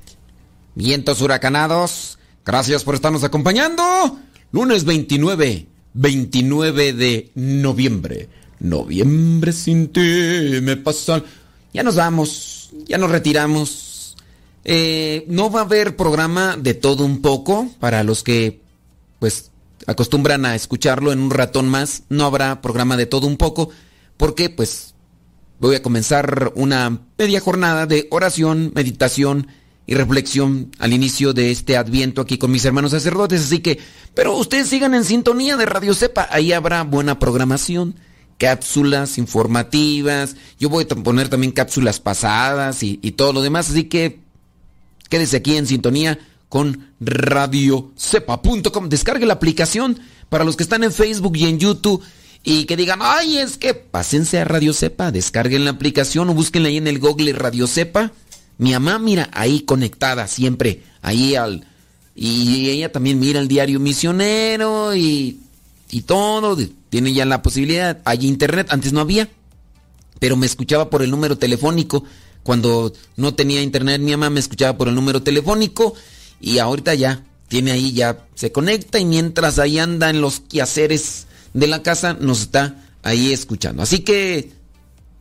Vientos 0.75 1.21
huracanados, 1.21 2.17
gracias 2.45 2.83
por 2.83 2.95
estarnos 2.95 3.23
acompañando. 3.23 3.83
Lunes 4.51 4.83
29, 4.85 5.67
29 5.93 6.93
de 6.93 7.31
noviembre. 7.35 8.29
Noviembre 8.59 9.51
sin 9.51 9.89
ti 9.89 10.01
me 10.61 10.77
pasan. 10.77 11.23
Ya 11.73 11.83
nos 11.83 11.95
vamos, 11.95 12.71
ya 12.87 12.97
nos 12.97 13.11
retiramos. 13.11 14.15
Eh, 14.65 15.25
no 15.27 15.51
va 15.51 15.61
a 15.61 15.63
haber 15.63 15.95
programa 15.95 16.55
de 16.57 16.73
todo 16.73 17.03
un 17.03 17.21
poco 17.21 17.69
para 17.79 18.03
los 18.03 18.23
que, 18.23 18.61
pues, 19.19 19.51
acostumbran 19.85 20.45
a 20.45 20.55
escucharlo 20.55 21.11
en 21.11 21.19
un 21.19 21.31
ratón 21.31 21.67
más. 21.67 22.03
No 22.09 22.25
habrá 22.25 22.61
programa 22.61 22.95
de 22.97 23.05
todo 23.05 23.27
un 23.27 23.37
poco 23.37 23.69
porque, 24.17 24.49
pues, 24.49 24.93
voy 25.59 25.75
a 25.75 25.81
comenzar 25.81 26.51
una 26.55 27.01
media 27.17 27.39
jornada 27.39 27.85
de 27.85 28.07
oración, 28.11 28.71
meditación 28.75 29.47
y 29.85 29.95
reflexión 29.95 30.71
al 30.79 30.93
inicio 30.93 31.33
de 31.33 31.51
este 31.51 31.77
adviento 31.77 32.21
aquí 32.21 32.37
con 32.37 32.51
mis 32.51 32.65
hermanos 32.65 32.91
sacerdotes. 32.91 33.41
Así 33.41 33.59
que, 33.59 33.79
pero 34.13 34.35
ustedes 34.35 34.69
sigan 34.69 34.93
en 34.93 35.03
sintonía 35.03 35.57
de 35.57 35.65
Radio 35.65 35.93
Cepa, 35.93 36.27
ahí 36.31 36.53
habrá 36.53 36.83
buena 36.83 37.19
programación, 37.19 37.95
cápsulas 38.37 39.17
informativas. 39.17 40.35
Yo 40.59 40.69
voy 40.69 40.85
a 40.89 40.95
poner 40.95 41.29
también 41.29 41.51
cápsulas 41.51 41.99
pasadas 41.99 42.83
y, 42.83 42.97
todo 43.11 43.33
lo 43.33 43.41
demás. 43.41 43.69
Así 43.69 43.85
que 43.85 44.19
quédese 45.09 45.37
aquí 45.37 45.57
en 45.57 45.67
sintonía 45.67 46.19
con 46.49 46.93
radiocepa.com. 46.99 48.89
Descargue 48.89 49.25
la 49.25 49.33
aplicación 49.33 49.99
para 50.29 50.43
los 50.43 50.55
que 50.55 50.63
están 50.63 50.83
en 50.83 50.91
Facebook 50.91 51.35
y 51.37 51.45
en 51.45 51.59
YouTube 51.59 52.03
y 52.43 52.65
que 52.65 52.75
digan, 52.75 52.99
ay, 53.01 53.37
es 53.37 53.57
que 53.57 53.73
pásense 53.73 54.39
a 54.39 54.45
Radio 54.45 54.73
Cepa, 54.73 55.11
descarguen 55.11 55.63
la 55.63 55.71
aplicación 55.71 56.29
o 56.29 56.33
búsquenla 56.33 56.67
ahí 56.67 56.77
en 56.77 56.87
el 56.87 56.99
Google 56.99 57.31
Radio 57.31 57.67
Cepa. 57.67 58.11
Mi 58.57 58.73
mamá, 58.73 58.99
mira, 58.99 59.29
ahí 59.33 59.61
conectada 59.61 60.27
siempre, 60.27 60.83
ahí 61.01 61.35
al... 61.35 61.65
Y 62.15 62.69
ella 62.69 62.91
también 62.91 63.19
mira 63.19 63.39
el 63.39 63.47
diario 63.47 63.79
misionero 63.79 64.95
y, 64.95 65.39
y 65.89 66.01
todo, 66.01 66.55
tiene 66.89 67.11
ya 67.13 67.25
la 67.25 67.41
posibilidad, 67.41 67.99
hay 68.05 68.27
internet, 68.27 68.67
antes 68.69 68.93
no 68.93 68.99
había, 68.99 69.29
pero 70.19 70.35
me 70.35 70.45
escuchaba 70.45 70.91
por 70.91 71.01
el 71.01 71.09
número 71.09 71.37
telefónico. 71.37 72.03
Cuando 72.43 72.93
no 73.15 73.33
tenía 73.33 73.63
internet, 73.63 74.01
mi 74.01 74.11
mamá 74.11 74.29
me 74.29 74.41
escuchaba 74.41 74.77
por 74.77 74.89
el 74.89 74.95
número 74.95 75.23
telefónico 75.23 75.95
y 76.39 76.59
ahorita 76.59 76.93
ya 76.93 77.23
tiene 77.47 77.71
ahí, 77.71 77.93
ya 77.93 78.27
se 78.35 78.51
conecta 78.51 78.99
y 78.99 79.05
mientras 79.05 79.57
ahí 79.57 79.79
anda 79.79 80.09
en 80.09 80.21
los 80.21 80.41
quehaceres 80.41 81.25
de 81.53 81.67
la 81.67 81.83
casa, 81.83 82.13
nos 82.19 82.41
está 82.41 82.83
ahí 83.03 83.31
escuchando. 83.31 83.83
Así 83.83 83.99
que 83.99 84.51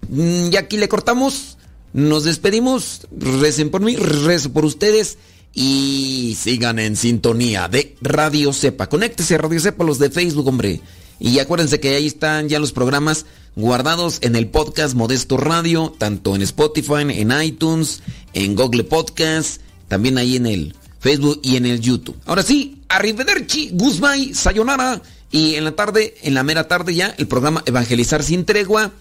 mm, 0.09 0.49
ya 0.51 0.61
aquí 0.61 0.77
le 0.77 0.89
cortamos, 0.89 1.59
nos 1.93 2.25
despedimos, 2.25 3.07
recen 3.17 3.71
por 3.71 3.83
mí, 3.83 3.97
rezo 3.97 4.53
por 4.53 4.65
ustedes 4.65 5.19
y 5.55 6.37
sigan 6.41 6.79
en 6.79 6.97
sintonía 6.97 7.69
de 7.69 7.97
Radio 8.01 8.53
Cepa. 8.53 8.89
Conéctese 8.89 9.35
a 9.35 9.39
Radio 9.39 9.61
Cepa, 9.61 9.85
los 9.85 9.99
de 9.99 10.11
Facebook, 10.11 10.49
hombre. 10.49 10.81
Y 11.19 11.39
acuérdense 11.39 11.79
que 11.79 11.95
ahí 11.95 12.07
están 12.07 12.49
ya 12.49 12.59
los 12.59 12.73
programas 12.73 13.27
guardados 13.55 14.19
en 14.23 14.35
el 14.35 14.49
podcast 14.49 14.95
Modesto 14.95 15.37
Radio, 15.37 15.95
tanto 15.97 16.35
en 16.35 16.43
Spotify, 16.43 17.03
en 17.09 17.31
iTunes, 17.43 18.03
en 18.33 18.57
Google 18.57 18.85
Podcast, 18.85 19.61
también 19.89 20.19
ahí 20.19 20.37
en 20.37 20.47
el 20.47 20.75
Facebook 20.99 21.41
y 21.43 21.57
en 21.57 21.67
el 21.67 21.81
YouTube. 21.81 22.17
Ahora 22.25 22.43
sí, 22.43 22.83
arrivederci, 22.89 23.71
goodbye, 23.73 24.35
sayonara. 24.35 25.03
Y 25.33 25.55
en 25.57 25.65
la 25.65 25.73
tarde, 25.73 26.15
en 26.23 26.35
la 26.35 26.43
mera 26.45 26.69
tarde 26.69 26.95
ya, 26.95 27.15
el 27.19 27.27
programa 27.27 27.63
Evangelizar 27.67 28.23
sin 28.23 28.45
tregua. 28.45 28.93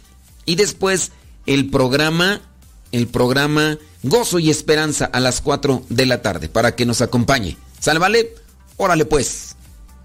Y 0.45 0.56
después 0.56 1.11
el 1.45 1.69
programa, 1.69 2.42
el 2.92 3.08
programa 3.08 3.77
Gozo 4.03 4.40
y 4.40 4.50
Esperanza 4.50 5.06
a 5.06 5.19
las 5.19 5.42
4 5.42 5.84
de 5.90 6.06
la 6.08 6.22
tarde 6.22 6.50
para 6.50 6.76
que 6.76 6.85
nos 6.85 7.01
acompañe. 7.01 7.58
¿Sale, 7.80 8.00
vale? 8.00 8.34
Órale 8.77 9.06
pues. 9.06 9.56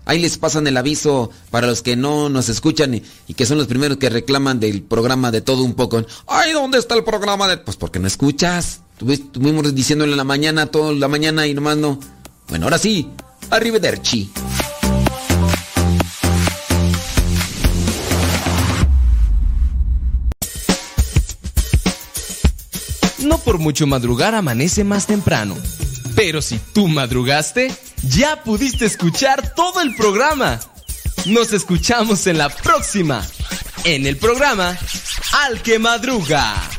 Ahí 0.05 0.20
les 0.20 0.36
pasan 0.38 0.66
el 0.66 0.76
aviso 0.76 1.30
para 1.50 1.66
los 1.66 1.82
que 1.82 1.96
no 1.96 2.28
nos 2.28 2.48
escuchan 2.48 2.94
y, 3.26 3.34
que 3.34 3.44
son 3.46 3.58
los 3.58 3.66
primeros 3.66 3.96
que 3.98 4.08
reclaman 4.08 4.60
del 4.60 4.82
programa 4.82 5.30
de 5.32 5.40
todo 5.40 5.62
un 5.64 5.74
poco. 5.74 6.05
Ay, 6.28 6.52
¿dónde 6.52 6.78
está 6.78 6.94
el 6.94 7.02
programa 7.02 7.48
de...? 7.48 7.56
Pues 7.58 7.76
porque 7.76 7.98
no 7.98 8.06
escuchas. 8.06 8.80
Tuvi- 9.00 9.14
Estuvimos 9.14 9.74
diciéndole 9.74 10.12
en 10.12 10.16
la 10.18 10.24
mañana, 10.24 10.66
toda 10.66 10.92
la 10.92 11.08
mañana 11.08 11.46
y 11.48 11.55
nomás 11.55 11.76
no. 11.76 11.98
Bueno, 12.48 12.66
ahora 12.66 12.78
sí. 12.78 13.08
Arrivederci. 13.50 14.30
No 23.26 23.38
por 23.38 23.58
mucho 23.58 23.88
madrugar 23.88 24.36
amanece 24.36 24.84
más 24.84 25.06
temprano. 25.06 25.56
Pero 26.14 26.40
si 26.40 26.60
tú 26.72 26.86
madrugaste, 26.86 27.74
ya 28.08 28.44
pudiste 28.44 28.84
escuchar 28.86 29.52
todo 29.55 29.80
el 29.80 29.96
programa. 29.96 30.60
Nos 31.24 31.52
escuchamos 31.52 32.28
en 32.28 32.38
la 32.38 32.48
próxima. 32.48 33.26
En 33.82 34.06
el 34.06 34.16
programa 34.16 34.78
Al 35.44 35.60
que 35.60 35.80
Madruga. 35.80 36.75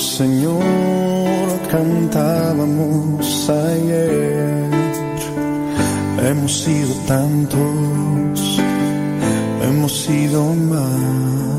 Señor 0.00 0.62
cantábamos 1.70 3.50
ayer. 3.50 4.70
Hemos 6.26 6.62
sido 6.62 6.94
tantos, 7.06 8.60
hemos 9.62 9.92
sido 10.04 10.54
más. 10.54 11.50